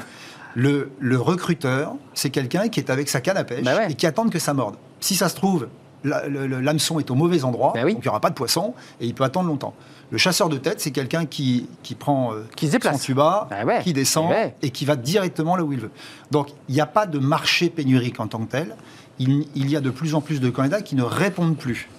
Le, 0.56 0.91
le 1.00 1.20
recruteur, 1.20 1.94
c'est 2.14 2.30
quelqu'un 2.30 2.68
qui 2.70 2.80
est 2.80 2.89
avec 2.91 3.10
sa 3.10 3.22
canne 3.22 3.38
à 3.38 3.44
pêche 3.44 3.64
Bah 3.64 3.76
ouais. 3.76 3.91
et 3.91 3.96
qui 3.96 4.06
attend 4.08 4.28
que 4.30 4.38
ça 4.39 4.54
morde. 4.54 4.76
Si 5.00 5.16
ça 5.16 5.30
se 5.30 5.36
trouve, 5.36 5.68
l'hameçon 6.04 6.99
est 6.99 7.10
au 7.12 7.16
mauvais 7.16 7.43
endroit, 7.43 7.74
oui. 7.76 7.93
donc 7.93 8.04
il 8.04 8.08
n'y 8.08 8.10
aura 8.10 8.20
pas 8.20 8.30
de 8.30 8.36
poisson, 8.36 8.74
et 8.99 9.06
il 9.08 9.14
peut 9.14 9.24
attendre 9.24 9.47
longtemps. 9.47 9.74
Le 10.12 10.18
chasseur 10.18 10.49
de 10.49 10.58
tête, 10.58 10.80
c'est 10.80 10.91
quelqu'un 10.91 11.26
qui, 11.26 11.68
qui 11.82 11.95
prend 11.95 12.34
euh, 12.34 12.45
Qui 12.56 12.68
se 12.68 12.72
déplace. 12.74 12.97
son 12.97 13.04
tuba, 13.04 13.47
ouais. 13.66 13.82
qui 13.82 13.93
descend, 13.93 14.30
ouais. 14.30 14.56
et 14.62 14.70
qui 14.70 14.86
va 14.86 14.95
directement 14.95 15.56
là 15.56 15.64
où 15.64 15.74
il 15.74 15.80
veut. 15.80 15.91
Donc, 16.30 16.49
il 16.70 16.76
n'y 16.76 16.82
a 16.82 16.86
pas 16.86 17.08
de 17.08 17.18
marché 17.18 17.70
pénurique 17.70 18.20
en 18.20 18.28
tant 18.28 18.39
que 18.39 18.51
tel. 18.51 18.76
Il, 19.18 19.47
il 19.56 19.70
y 19.72 19.76
a 19.76 19.82
de 19.82 19.89
plus 19.89 20.14
en 20.14 20.22
plus 20.22 20.39
de 20.39 20.49
candidats 20.49 20.82
qui 20.82 20.95
ne 20.95 21.04
répondent 21.04 21.58
plus. 21.58 21.89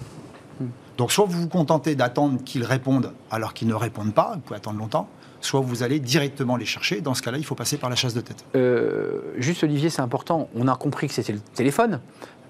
Donc, 0.97 1.11
soit 1.11 1.25
vous 1.25 1.41
vous 1.41 1.47
contentez 1.49 1.95
d'attendre 1.95 2.39
qu'ils 2.45 2.63
répondent 2.63 3.11
alors 3.31 3.53
qu'ils 3.53 3.67
ne 3.67 3.73
répondent 3.73 4.13
pas, 4.13 4.31
vous 4.35 4.39
pouvez 4.41 4.57
attendre 4.57 4.79
longtemps, 4.79 5.09
soit 5.41 5.59
vous 5.59 5.83
allez 5.83 5.99
directement 5.99 6.55
les 6.55 6.65
chercher. 6.65 7.01
Dans 7.01 7.13
ce 7.13 7.21
cas-là, 7.21 7.37
il 7.37 7.43
faut 7.45 7.55
passer 7.55 7.77
par 7.77 7.89
la 7.89 7.97
chasse 7.97 8.13
de 8.13 8.21
tête. 8.21 8.45
Euh, 8.55 9.19
juste 9.37 9.63
Olivier, 9.63 9.89
c'est 9.89 10.01
important. 10.01 10.47
On 10.55 10.69
a 10.69 10.75
compris 10.75 11.07
que 11.07 11.13
c'était 11.13 11.33
le 11.33 11.39
téléphone, 11.53 11.99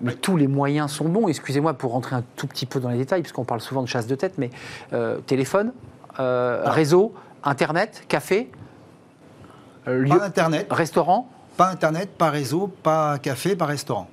mais 0.01 0.13
tous 0.13 0.37
les 0.37 0.47
moyens 0.47 0.91
sont 0.91 1.07
bons. 1.09 1.27
Excusez-moi 1.27 1.73
pour 1.73 1.91
rentrer 1.91 2.15
un 2.15 2.23
tout 2.35 2.47
petit 2.47 2.65
peu 2.65 2.79
dans 2.79 2.89
les 2.89 2.97
détails, 2.97 3.21
puisqu'on 3.21 3.45
parle 3.45 3.61
souvent 3.61 3.81
de 3.81 3.87
chasse 3.87 4.07
de 4.07 4.15
tête, 4.15 4.33
mais 4.37 4.49
euh, 4.93 5.19
téléphone, 5.19 5.73
euh, 6.19 6.61
Ah. 6.65 6.71
réseau, 6.71 7.13
internet, 7.43 8.03
café, 8.07 8.51
euh, 9.87 9.99
lieu, 9.99 10.09
Pas 10.17 10.25
Internet, 10.25 10.67
restaurant. 10.71 11.29
pas 11.57 11.69
Internet, 11.69 12.09
pas 12.17 12.29
réseau, 12.29 12.67
pas 12.83 13.19
café, 13.19 13.55
pas 13.55 13.65
restaurant. 13.65 14.07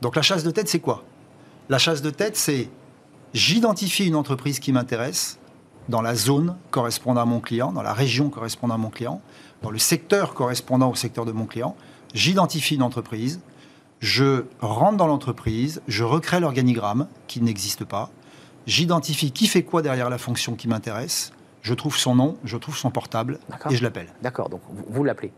Donc, 0.00 0.16
la 0.16 0.22
chasse 0.22 0.44
de 0.44 0.50
tête, 0.50 0.68
c'est 0.68 0.80
quoi? 0.80 1.04
La 1.68 1.78
chasse 1.78 2.02
de 2.02 2.10
tête, 2.10 2.36
c'est 2.36 2.68
j'identifie 3.34 4.06
une 4.06 4.16
entreprise 4.16 4.58
qui 4.58 4.72
m'intéresse, 4.72 5.38
dans 5.88 6.02
la 6.02 6.14
zone 6.14 6.56
correspondant 6.70 7.20
à 7.22 7.24
mon 7.24 7.40
client, 7.40 7.72
dans 7.72 7.82
la 7.82 7.92
région 7.92 8.30
correspondant 8.30 8.74
à 8.74 8.78
mon 8.78 8.90
client, 8.90 9.20
dans 9.62 9.70
le 9.70 9.78
secteur 9.78 10.34
correspondant 10.34 10.90
au 10.90 10.94
secteur 10.94 11.24
de 11.24 11.32
mon 11.32 11.46
client. 11.46 11.74
J'identifie 12.14 12.76
une 12.76 12.82
entreprise, 12.82 13.40
je 14.00 14.44
rentre 14.60 14.96
dans 14.96 15.06
l'entreprise, 15.06 15.80
je 15.88 16.04
recrée 16.04 16.40
l'organigramme 16.40 17.06
qui 17.26 17.40
n'existe 17.40 17.84
pas, 17.84 18.10
j'identifie 18.66 19.30
qui 19.32 19.46
fait 19.46 19.62
quoi 19.62 19.82
derrière 19.82 20.10
la 20.10 20.18
fonction 20.18 20.54
qui 20.54 20.68
m'intéresse, 20.68 21.32
je 21.62 21.74
trouve 21.74 21.96
son 21.96 22.14
nom, 22.14 22.36
je 22.44 22.56
trouve 22.56 22.76
son 22.76 22.90
portable 22.90 23.38
et 23.70 23.76
je 23.76 23.82
l'appelle. 23.82 24.08
D'accord, 24.22 24.48
donc 24.48 24.62
vous, 24.70 24.84
vous 24.88 25.04
l'appelez. 25.04 25.32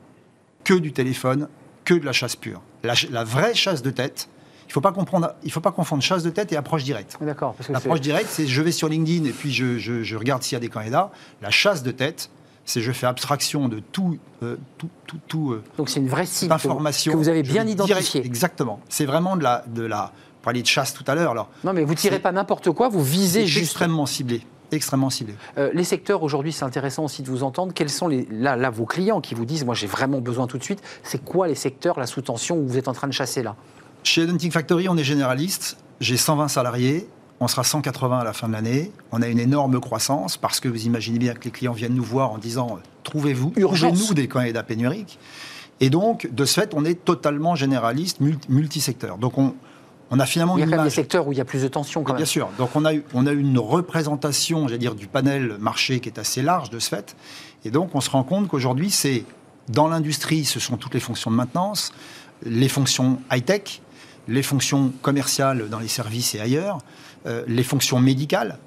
Que 0.64 0.74
du 0.74 0.92
téléphone, 0.92 1.48
que 1.84 1.94
de 1.94 2.04
la 2.04 2.12
chasse 2.12 2.36
pure. 2.36 2.62
La, 2.84 3.24
vraie 3.24 3.54
chasse 3.54 3.82
de 3.82 3.90
tête, 3.90 4.28
il 4.64 4.68
ne 4.68 4.72
faut, 4.72 4.80
pas 4.80 4.92
comprendre- 4.92 5.34
il 5.42 5.50
faut 5.50 5.60
pas 5.60 5.72
confondre 5.72 6.02
chasse 6.02 6.22
de 6.22 6.30
tête 6.30 6.52
et 6.52 6.56
approche 6.56 6.84
directe. 6.84 7.16
D'accord, 7.20 7.56
L'approche 7.68 8.00
directe, 8.00 8.28
c'est 8.30 8.46
je 8.46 8.62
vais 8.62 8.70
sur 8.72 8.88
LinkedIn 8.88 9.24
et 9.24 9.32
puis 9.32 9.52
je, 9.52 9.78
je- 9.78 10.04
je 10.04 10.16
regarde 10.16 10.42
s'il 10.44 10.54
y 10.54 10.56
a 10.56 10.60
des 10.60 10.68
candidats. 10.68 11.10
La 11.42 11.50
chasse 11.50 11.82
de 11.82 11.90
tête, 11.90 12.30
c'est 12.64 12.80
je 12.80 12.92
fais 12.92 13.06
abstraction 13.06 13.68
de 13.68 13.80
tout, 13.80 14.18
euh, 14.42 14.56
tout, 14.78 14.88
tout, 15.06 15.18
tout, 15.28 15.52
euh, 15.52 15.62
donc 15.76 15.88
c'est 15.88 16.00
une 16.00 16.08
vraie 16.08 16.26
cible 16.26 16.54
que 16.54 16.60
vous- 16.62 16.68
information. 16.68 17.12
que 17.12 17.16
vous 17.16 17.28
avez 17.28 17.42
bien 17.42 17.66
identifiée. 17.66 18.24
exactement. 18.24 18.80
C'est 18.88 19.04
vraiment 19.06 19.36
de 19.36 19.42
la, 19.42 19.64
de 19.66 19.82
la. 19.82 20.12
On 20.40 20.44
parlait 20.44 20.62
de 20.62 20.66
chasse 20.66 20.92
tout 20.94 21.04
à 21.06 21.14
l'heure. 21.14 21.30
Alors, 21.32 21.50
Non, 21.64 21.72
mais 21.72 21.84
vous 21.84 21.94
tirez 21.94 22.18
pas 22.18 22.32
n'importe 22.32 22.70
quoi, 22.72 22.88
vous 22.88 23.02
visez 23.02 23.46
juste. 23.46 23.64
extrêmement 23.66 24.06
ciblé, 24.06 24.42
extrêmement 24.72 25.08
ciblé. 25.10 25.34
Euh, 25.58 25.70
les 25.72 25.84
secteurs 25.84 26.22
aujourd'hui, 26.24 26.52
c'est 26.52 26.64
intéressant 26.64 27.04
aussi 27.04 27.22
de 27.22 27.28
vous 27.30 27.42
entendre. 27.44 27.72
Quels 27.74 27.90
sont 27.90 28.08
les, 28.08 28.26
là, 28.30 28.56
là 28.56 28.68
vos 28.70 28.84
clients 28.86 29.20
qui 29.20 29.34
vous 29.36 29.44
disent, 29.44 29.64
moi 29.64 29.74
j'ai 29.76 29.86
vraiment 29.86 30.20
besoin 30.20 30.46
tout 30.48 30.58
de 30.58 30.64
suite. 30.64 30.80
C'est 31.04 31.24
quoi 31.24 31.46
les 31.46 31.54
secteurs, 31.54 31.98
la 31.98 32.06
sous-tension 32.06 32.56
où 32.58 32.66
vous 32.66 32.76
êtes 32.78 32.88
en 32.88 32.92
train 32.92 33.06
de 33.08 33.12
chasser 33.12 33.42
là? 33.44 33.54
Chez 34.02 34.22
Hunting 34.28 34.50
Factory, 34.50 34.88
on 34.88 34.96
est 34.96 35.04
généraliste. 35.04 35.76
J'ai 36.00 36.16
120 36.16 36.48
salariés. 36.48 37.06
On 37.42 37.48
sera 37.48 37.64
180 37.64 38.20
à 38.20 38.24
la 38.24 38.32
fin 38.32 38.46
de 38.46 38.52
l'année. 38.52 38.92
On 39.10 39.20
a 39.20 39.26
une 39.26 39.40
énorme 39.40 39.80
croissance 39.80 40.36
parce 40.36 40.60
que 40.60 40.68
vous 40.68 40.86
imaginez 40.86 41.18
bien 41.18 41.34
que 41.34 41.42
les 41.44 41.50
clients 41.50 41.72
viennent 41.72 41.94
nous 41.94 42.04
voir 42.04 42.30
en 42.30 42.38
disant 42.38 42.76
euh, 42.76 42.80
trouvez-vous, 43.02 43.52
Urgence. 43.56 43.94
trouvez-nous 43.98 44.14
des 44.14 44.28
candidats 44.28 44.62
pénuriques. 44.62 45.18
Et 45.80 45.90
donc, 45.90 46.28
de 46.32 46.44
ce 46.44 46.60
fait, 46.60 46.72
on 46.74 46.84
est 46.84 47.04
totalement 47.04 47.56
généraliste, 47.56 48.20
multi- 48.20 48.46
multisecteur. 48.48 49.18
Donc, 49.18 49.38
on, 49.38 49.56
on 50.12 50.20
a 50.20 50.26
finalement 50.26 50.56
Il 50.56 50.60
y 50.60 50.62
a 50.62 50.66
quand 50.66 50.76
même 50.76 50.84
des 50.84 50.90
secteurs 50.90 51.26
où 51.26 51.32
il 51.32 51.38
y 51.38 51.40
a 51.40 51.44
plus 51.44 51.62
de 51.62 51.66
tension 51.68 52.04
quand 52.04 52.14
Bien 52.14 52.26
sûr. 52.26 52.48
Donc 52.58 52.76
on 52.76 52.84
a, 52.84 52.92
on 53.12 53.26
a 53.26 53.32
une 53.32 53.58
représentation, 53.58 54.68
j'allais 54.68 54.78
dire, 54.78 54.94
du 54.94 55.08
panel 55.08 55.56
marché 55.58 55.98
qui 55.98 56.08
est 56.10 56.20
assez 56.20 56.42
large 56.42 56.70
de 56.70 56.78
ce 56.78 56.90
fait. 56.90 57.16
Et 57.64 57.72
donc 57.72 57.94
on 57.94 58.00
se 58.00 58.10
rend 58.10 58.22
compte 58.22 58.46
qu'aujourd'hui, 58.46 58.90
c'est 58.92 59.24
dans 59.68 59.88
l'industrie, 59.88 60.44
ce 60.44 60.60
sont 60.60 60.76
toutes 60.76 60.94
les 60.94 61.00
fonctions 61.00 61.30
de 61.32 61.36
maintenance, 61.36 61.92
les 62.46 62.68
fonctions 62.68 63.18
high-tech, 63.32 63.80
les 64.28 64.42
fonctions 64.44 64.92
commerciales 65.02 65.68
dans 65.68 65.80
les 65.80 65.88
services 65.88 66.36
et 66.36 66.40
ailleurs, 66.40 66.78
euh, 67.26 67.44
les 67.46 67.62
fonctions 67.62 68.00
médicales. 68.00 68.58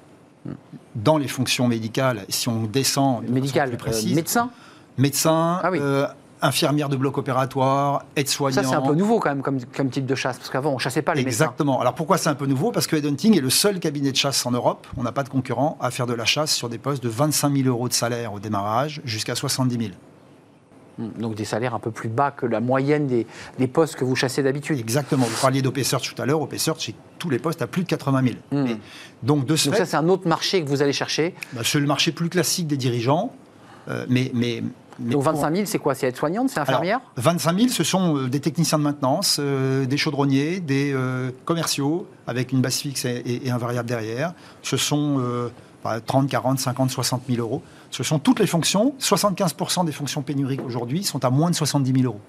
Dans 0.94 1.18
les 1.18 1.26
fonctions 1.28 1.66
médicales, 1.66 2.24
si 2.28 2.48
on 2.48 2.62
descend 2.64 3.24
de 3.24 3.32
Médical, 3.32 3.68
plus 3.68 3.74
euh, 3.74 3.78
précise, 3.78 4.14
médecin, 4.14 4.50
médecin, 4.96 5.60
Ah 5.62 5.70
oui. 5.72 5.78
euh, 5.80 6.06
infirmière 6.40 6.88
de 6.88 6.96
bloc 6.96 7.18
opératoire, 7.18 8.04
aide-soignant. 8.14 8.62
ça 8.62 8.68
c'est 8.68 8.76
un 8.76 8.80
peu 8.82 8.94
nouveau 8.94 9.18
quand 9.18 9.30
même 9.30 9.42
comme, 9.42 9.58
comme 9.76 9.90
type 9.90 10.06
de 10.06 10.14
chasse, 10.14 10.38
parce 10.38 10.48
qu'avant 10.50 10.70
on 10.72 10.78
chassait 10.78 11.02
pas 11.02 11.14
les 11.14 11.22
Exactement. 11.22 11.80
Alors 11.80 11.94
pourquoi 11.94 12.16
c'est 12.16 12.28
un 12.28 12.34
peu 12.36 12.46
nouveau? 12.46 12.70
Parce 12.70 12.86
que 12.86 12.94
Headhunting 12.94 13.36
est 13.36 13.40
le 13.40 13.50
seul 13.50 13.80
cabinet 13.80 14.12
de 14.12 14.16
chasse 14.16 14.46
en 14.46 14.52
Europe, 14.52 14.86
on 14.96 15.02
n'a 15.02 15.10
pas 15.12 15.24
de 15.24 15.28
concurrent, 15.28 15.76
à 15.80 15.90
faire 15.90 16.06
de 16.06 16.14
la 16.14 16.24
chasse 16.24 16.54
sur 16.54 16.68
des 16.68 16.78
postes 16.78 17.02
de 17.02 17.08
25 17.08 17.56
000 17.56 17.68
euros 17.68 17.88
de 17.88 17.94
salaire 17.94 18.32
au 18.32 18.38
démarrage 18.38 19.00
jusqu'à 19.04 19.34
70 19.34 19.76
000. 19.76 19.90
Donc 20.98 21.34
des 21.34 21.44
salaires 21.44 21.74
un 21.74 21.78
peu 21.78 21.90
plus 21.90 22.08
bas 22.08 22.30
que 22.30 22.46
la 22.46 22.60
moyenne 22.60 23.06
des, 23.06 23.26
des 23.58 23.66
postes 23.66 23.96
que 23.96 24.04
vous 24.04 24.16
chassez 24.16 24.42
d'habitude. 24.42 24.78
Exactement. 24.78 25.26
Vous 25.26 25.40
parliez 25.40 25.60
d'OP 25.60 25.78
Search 25.80 26.14
tout 26.14 26.22
à 26.22 26.24
l'heure. 26.26 26.40
OP 26.40 26.54
Search, 26.56 26.86
c'est 26.86 26.94
tous 27.18 27.28
les 27.30 27.38
postes 27.38 27.60
à 27.62 27.66
plus 27.66 27.82
de 27.82 27.88
80 27.88 28.22
000. 28.52 28.64
Mm. 28.64 28.66
Et 28.70 28.76
donc 29.22 29.44
de 29.46 29.56
ce 29.56 29.68
Donc 29.68 29.74
fait, 29.76 29.84
ça 29.84 29.90
c'est 29.90 29.96
un 29.98 30.08
autre 30.08 30.26
marché 30.26 30.62
que 30.64 30.68
vous 30.68 30.80
allez 30.82 30.92
chercher. 30.94 31.34
bah, 31.52 31.60
c'est 31.64 31.80
le 31.80 31.86
marché 31.86 32.12
plus 32.12 32.28
classique 32.30 32.66
des 32.66 32.76
dirigeants. 32.78 33.32
euh, 33.88 34.06
mais, 34.08 34.30
mais, 34.34 34.62
mais 34.98 35.12
Donc 35.14 35.22
pour- 35.24 35.32
25 35.34 35.54
000 35.54 35.66
c'est 35.66 35.78
quoi? 35.78 35.94
C'est 35.94 36.06
aide-soignante, 36.08 36.48
c'est 36.48 36.58
Alors, 36.60 36.70
infirmière? 36.70 37.00
25 37.16 37.58
000, 37.58 37.68
ce 37.68 37.84
sont 37.84 38.16
euh, 38.16 38.28
des 38.28 38.40
techniciens 38.40 38.78
de 38.78 38.84
maintenance, 38.84 39.36
euh, 39.38 39.84
des 39.84 39.96
chaudronniers, 39.98 40.60
des 40.60 40.92
euh, 40.94 41.30
commerciaux, 41.44 42.08
avec 42.26 42.52
une 42.52 42.62
base 42.62 42.76
fixe 42.76 43.04
et, 43.04 43.10
et- 43.26 43.46
et 43.46 43.50
un 43.50 43.58
variable 43.58 43.86
derrière. 43.88 44.32
Ce 44.62 44.76
sont 44.78 45.18
euh, 45.20 45.50
bah, 45.84 46.00
30, 46.00 46.28
40, 46.30 46.58
50, 46.58 46.90
60 46.90 47.22
000 47.28 47.40
euros. 47.40 47.62
Ce 47.90 48.02
sont 48.02 48.18
toutes 48.18 48.40
les 48.40 48.46
fonctions. 48.46 48.94
75% 49.00 49.84
des 49.84 49.92
fonctions 49.92 50.22
pénuriques 50.22 50.64
aujourd'hui 50.64 51.02
sont 51.04 51.24
à 51.24 51.30
moins 51.30 51.50
de 51.50 51.54
70 51.54 51.92
000 51.92 52.04
euros. 52.04 52.20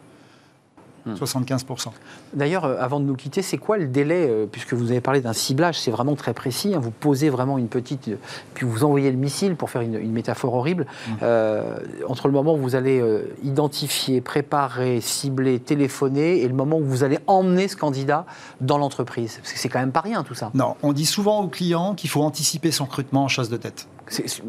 Hmm. 1.06 1.14
75%. 1.14 1.88
D'ailleurs, 2.34 2.66
euh, 2.66 2.76
avant 2.82 3.00
de 3.00 3.06
nous 3.06 3.16
quitter, 3.16 3.42
c'est 3.42 3.58
quoi 3.58 3.78
le 3.78 3.88
délai 3.88 4.28
euh, 4.30 4.46
Puisque 4.46 4.74
vous 4.74 4.92
avez 4.92 5.00
parlé 5.00 5.22
d'un 5.22 5.32
ciblage, 5.32 5.80
c'est 5.80 5.90
vraiment 5.92 6.16
très 6.16 6.34
précis. 6.34 6.74
hein, 6.76 6.80
vous 6.80 6.92
posez 6.92 7.30
vraiment 7.30 7.58
une 7.58 7.70
petite. 7.70 8.10
euh, 8.10 8.18
Puis 8.56 8.66
vous 8.66 8.84
envoyez 8.84 9.10
le 9.10 9.16
missile, 9.18 9.56
pour 9.56 9.70
faire 9.70 9.82
une, 9.84 9.96
une 9.96 10.12
métaphore 10.12 10.54
horrible. 10.54 10.86
Euh, 11.24 11.78
entre 12.10 12.28
le 12.28 12.34
moment 12.34 12.56
où 12.56 12.58
vous 12.58 12.76
allez 12.76 13.00
euh, 13.00 13.22
identifier, 13.42 14.20
préparer, 14.20 15.00
cibler, 15.00 15.60
téléphoner, 15.60 16.42
et 16.42 16.48
le 16.50 16.54
moment 16.54 16.78
où 16.78 16.84
vous 16.84 17.06
allez 17.06 17.20
emmener 17.28 17.70
ce 17.70 17.78
candidat 17.78 18.26
dans 18.60 18.78
l'entreprise. 18.78 19.38
Parce 19.42 19.54
que 19.54 19.60
c'est 19.60 19.70
quand 19.70 19.80
même 19.80 19.94
pas 19.94 20.02
rien 20.02 20.24
tout 20.24 20.36
ça. 20.36 20.52
Non, 20.56 20.76
on 20.84 20.92
dit 20.92 21.06
souvent 21.06 21.42
aux 21.42 21.48
clients 21.48 21.96
qu'il 21.96 22.10
faut 22.10 22.22
anticiper 22.24 22.72
son 22.72 22.84
recrutement 22.84 23.24
en 23.24 23.28
chasse 23.30 23.48
de 23.50 23.56
tête. 23.58 23.88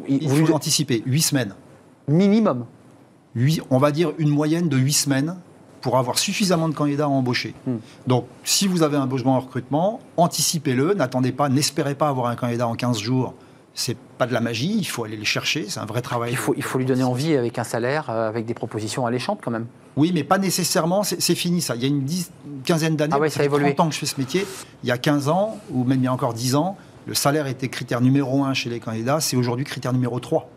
Il 0.08 0.28
vous 0.28 0.36
faut 0.36 0.46
lui- 0.46 0.52
anticiper 0.52 1.02
8 1.06 1.22
semaines. 1.22 1.54
minimum. 2.06 2.64
Huit- 3.34 3.60
on 3.70 3.78
va 3.78 3.90
dire 3.92 4.12
une 4.18 4.30
moyenne 4.30 4.68
de 4.68 4.76
8 4.76 4.92
semaines 4.92 5.36
pour 5.80 5.96
avoir 5.98 6.18
suffisamment 6.18 6.68
de 6.68 6.74
candidats 6.74 7.04
à 7.04 7.08
embaucher. 7.08 7.54
Hmm. 7.66 7.76
Donc, 8.06 8.26
si 8.44 8.66
vous 8.66 8.82
avez 8.82 8.96
un 8.96 9.06
besoin 9.06 9.34
en 9.36 9.40
recrutement, 9.40 10.00
anticipez-le, 10.16 10.94
n'attendez 10.94 11.30
pas, 11.32 11.48
n'espérez 11.48 11.94
pas 11.94 12.08
avoir 12.08 12.26
un 12.28 12.36
candidat 12.36 12.66
en 12.66 12.74
15 12.74 12.98
jours. 12.98 13.34
C'est 13.74 13.96
pas 13.96 14.26
de 14.26 14.32
la 14.32 14.40
magie, 14.40 14.74
il 14.76 14.84
faut 14.86 15.04
aller 15.04 15.16
le 15.16 15.24
chercher, 15.24 15.66
c'est 15.68 15.78
un 15.78 15.84
vrai 15.86 16.02
travail. 16.02 16.32
Il 16.32 16.36
faut, 16.36 16.52
il 16.56 16.64
faut 16.64 16.78
lui 16.78 16.84
donner 16.84 17.04
envie 17.04 17.36
avec 17.36 17.60
un 17.60 17.64
salaire, 17.64 18.10
euh, 18.10 18.28
avec 18.28 18.44
des 18.44 18.54
propositions 18.54 19.06
alléchantes 19.06 19.38
quand 19.44 19.52
même. 19.52 19.66
Oui, 19.96 20.10
mais 20.12 20.24
pas 20.24 20.38
nécessairement, 20.38 21.04
c'est 21.04 21.34
fini 21.36 21.60
ça. 21.60 21.76
Il 21.76 21.82
y 21.82 21.84
a 21.84 21.88
une, 21.88 22.02
dix- 22.02 22.30
une 22.44 22.62
quinzaine 22.62 22.96
d'années, 22.96 23.12
Ah 23.14 23.20
ouais, 23.20 23.28
ça 23.28 23.34
ça 23.36 23.40
a 23.40 23.42
fait 23.42 23.46
évolué. 23.46 23.74
30 23.74 23.86
ans 23.86 23.88
que 23.88 23.94
je 23.94 24.00
fais 24.00 24.06
ce 24.06 24.18
métier. 24.18 24.44
Il 24.82 24.88
y 24.88 24.92
a 24.92 24.98
15 24.98 25.28
ans, 25.28 25.58
ou 25.70 25.84
même 25.84 26.00
il 26.00 26.04
y 26.04 26.08
a 26.08 26.12
encore 26.12 26.34
10 26.34 26.56
ans, 26.56 26.76
le 27.08 27.14
salaire 27.14 27.46
était 27.46 27.68
critère 27.68 28.02
numéro 28.02 28.44
1 28.44 28.52
chez 28.52 28.68
les 28.68 28.80
candidats, 28.80 29.18
c'est 29.20 29.36
aujourd'hui 29.36 29.64
critère 29.64 29.94
numéro 29.94 30.20
3. 30.20 30.48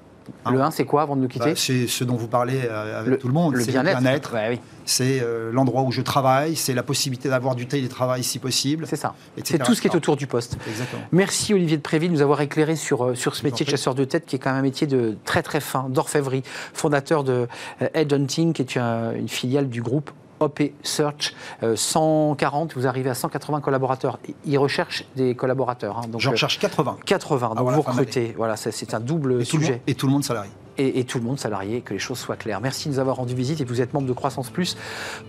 Ah. 0.46 0.52
Le 0.52 0.62
1, 0.62 0.70
c'est 0.72 0.86
quoi 0.86 1.02
avant 1.02 1.16
de 1.16 1.22
nous 1.22 1.28
quitter 1.28 1.52
Bah, 1.52 1.56
c'est 1.56 1.88
ce 1.88 2.04
dont 2.04 2.16
vous 2.16 2.28
parlez 2.28 2.60
euh, 2.66 3.00
avec 3.00 3.12
Le- 3.12 3.18
tout 3.18 3.28
le 3.28 3.34
monde, 3.34 3.56
Le 3.56 3.66
bien-être. 3.66 4.34
Ouais, 4.34 4.50
oui, 4.52 4.60
c'est 4.86 5.20
euh, 5.22 5.50
l'endroit 5.52 5.82
où 5.82 5.92
je 5.92 6.02
travaille, 6.02 6.56
c'est 6.56 6.74
la 6.74 6.84
possibilité 6.84 7.28
d'avoir 7.30 7.56
du 7.56 7.68
télétravail 7.68 8.24
si 8.24 8.38
possible. 8.38 8.86
c'est 8.88 8.98
ça. 8.98 9.16
C'est 9.44 9.64
tout 9.64 9.74
ce 9.74 9.82
qui 9.82 9.88
est 9.88 9.96
autour 9.96 10.18
du 10.18 10.28
poste. 10.28 10.58
Exactement. 10.68 11.02
Merci 11.12 11.54
Olivier 11.54 11.78
de 11.78 11.82
Préville 11.82 12.10
de 12.10 12.16
nous 12.16 12.22
avoir 12.22 12.42
éclairé 12.42 12.76
sur, 12.76 13.06
euh, 13.06 13.16
sur 13.16 13.36
ce 13.36 13.44
métier 13.44 13.66
de 13.66 13.72
chasseur 13.72 13.96
de 13.96 14.04
tête 14.04 14.26
qui 14.26 14.36
est 14.36 14.40
quand 14.40 14.52
même 14.52 14.60
un 14.60 14.64
métier 14.64 14.88
de 14.88 15.18
très 15.26 15.42
très 15.42 15.60
fin. 15.62 15.88
D'orfèvrerie, 15.90 16.44
fondateur 16.74 17.24
de 17.24 17.48
Headhunting 17.94 18.54
qui 18.54 18.62
est 18.62 18.76
une, 18.76 19.14
une 19.18 19.30
filiale 19.30 19.70
du 19.70 19.82
groupe 19.82 20.12
OP 20.42 20.62
Search. 20.84 21.34
Euh, 21.64 21.76
140, 21.76 22.74
vous 22.76 22.88
arrivez 22.88 23.10
à 23.10 23.14
180 23.14 23.62
collaborateurs. 23.62 24.20
Ils 24.46 24.58
recherchent 24.58 25.06
des 25.16 25.36
collaborateurs. 25.36 25.98
hein, 26.00 26.08
donc, 26.08 26.22
J'en 26.22 26.30
euh, 26.30 26.34
recherche 26.34 26.60
80. 26.60 26.98
80, 27.06 27.50
donc 27.50 27.60
voilà, 27.60 27.78
vous 27.78 27.82
recrutez. 27.84 28.34
Voilà, 28.38 28.56
c'est 28.58 28.94
un 28.94 29.00
double 29.00 29.42
Et 29.42 29.46
tout, 29.46 29.58
le 29.58 29.62
sujet. 29.64 29.72
monde, 29.74 29.82
et 29.88 29.96
tout 29.96 30.06
le 30.08 30.12
monde 30.14 30.24
salarié. 30.24 30.52
Et, 30.82 31.04
tout 31.04 31.18
le 31.18 31.24
monde 31.24 31.40
salarié, 31.40 31.82
que 31.82 31.94
les 31.94 32.00
choses 32.00 32.18
soient 32.18 32.36
claires. 32.36 32.62
Merci 32.62 32.90
de 32.90 32.94
nous 32.94 33.00
avoir 33.00 33.18
rendu 33.18 33.36
visite 33.36 33.62
et 33.62 33.66
vous 33.66 33.82
êtes 33.82 33.94
membre 33.94 34.08
de 34.08 34.14
Croissance 34.14 34.50
Plus. 34.50 34.78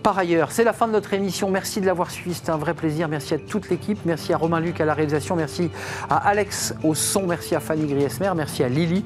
Par 0.01 0.17
ailleurs, 0.17 0.51
c'est 0.51 0.63
la 0.63 0.73
fin 0.73 0.87
de 0.87 0.93
notre 0.93 1.13
émission. 1.13 1.49
Merci 1.49 1.81
de 1.81 1.85
l'avoir 1.85 2.11
suivi, 2.11 2.33
c'était 2.33 2.51
un 2.51 2.57
vrai 2.57 2.73
plaisir. 2.73 3.07
Merci 3.07 3.33
à 3.33 3.37
toute 3.37 3.69
l'équipe. 3.69 3.99
Merci 4.05 4.33
à 4.33 4.37
Romain 4.37 4.59
Luc 4.59 4.79
à 4.81 4.85
la 4.85 4.93
réalisation. 4.93 5.35
Merci 5.35 5.69
à 6.09 6.17
Alex 6.17 6.73
au 6.83 6.95
son. 6.95 7.25
Merci 7.27 7.55
à 7.55 7.59
Fanny 7.59 7.85
Griesmer. 7.85 8.31
Merci 8.35 8.63
à 8.63 8.69
Lily. 8.69 9.03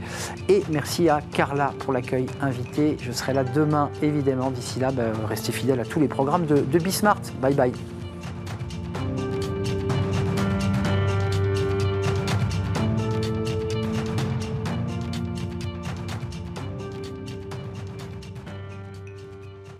Et 0.49 0.63
merci 0.69 1.09
à 1.09 1.21
Carla 1.31 1.73
pour 1.79 1.93
l'accueil 1.93 2.27
invité. 2.41 2.97
Je 3.01 3.11
serai 3.11 3.33
là 3.33 3.43
demain, 3.43 3.89
évidemment. 4.01 4.51
D'ici 4.51 4.79
là, 4.79 4.91
ben, 4.91 5.11
restez 5.27 5.51
fidèles 5.51 5.79
à 5.79 5.85
tous 5.85 5.99
les 5.99 6.07
programmes 6.07 6.45
de, 6.45 6.57
de 6.57 6.79
Bismart. 6.79 7.21
Bye 7.41 7.55
bye. 7.55 7.96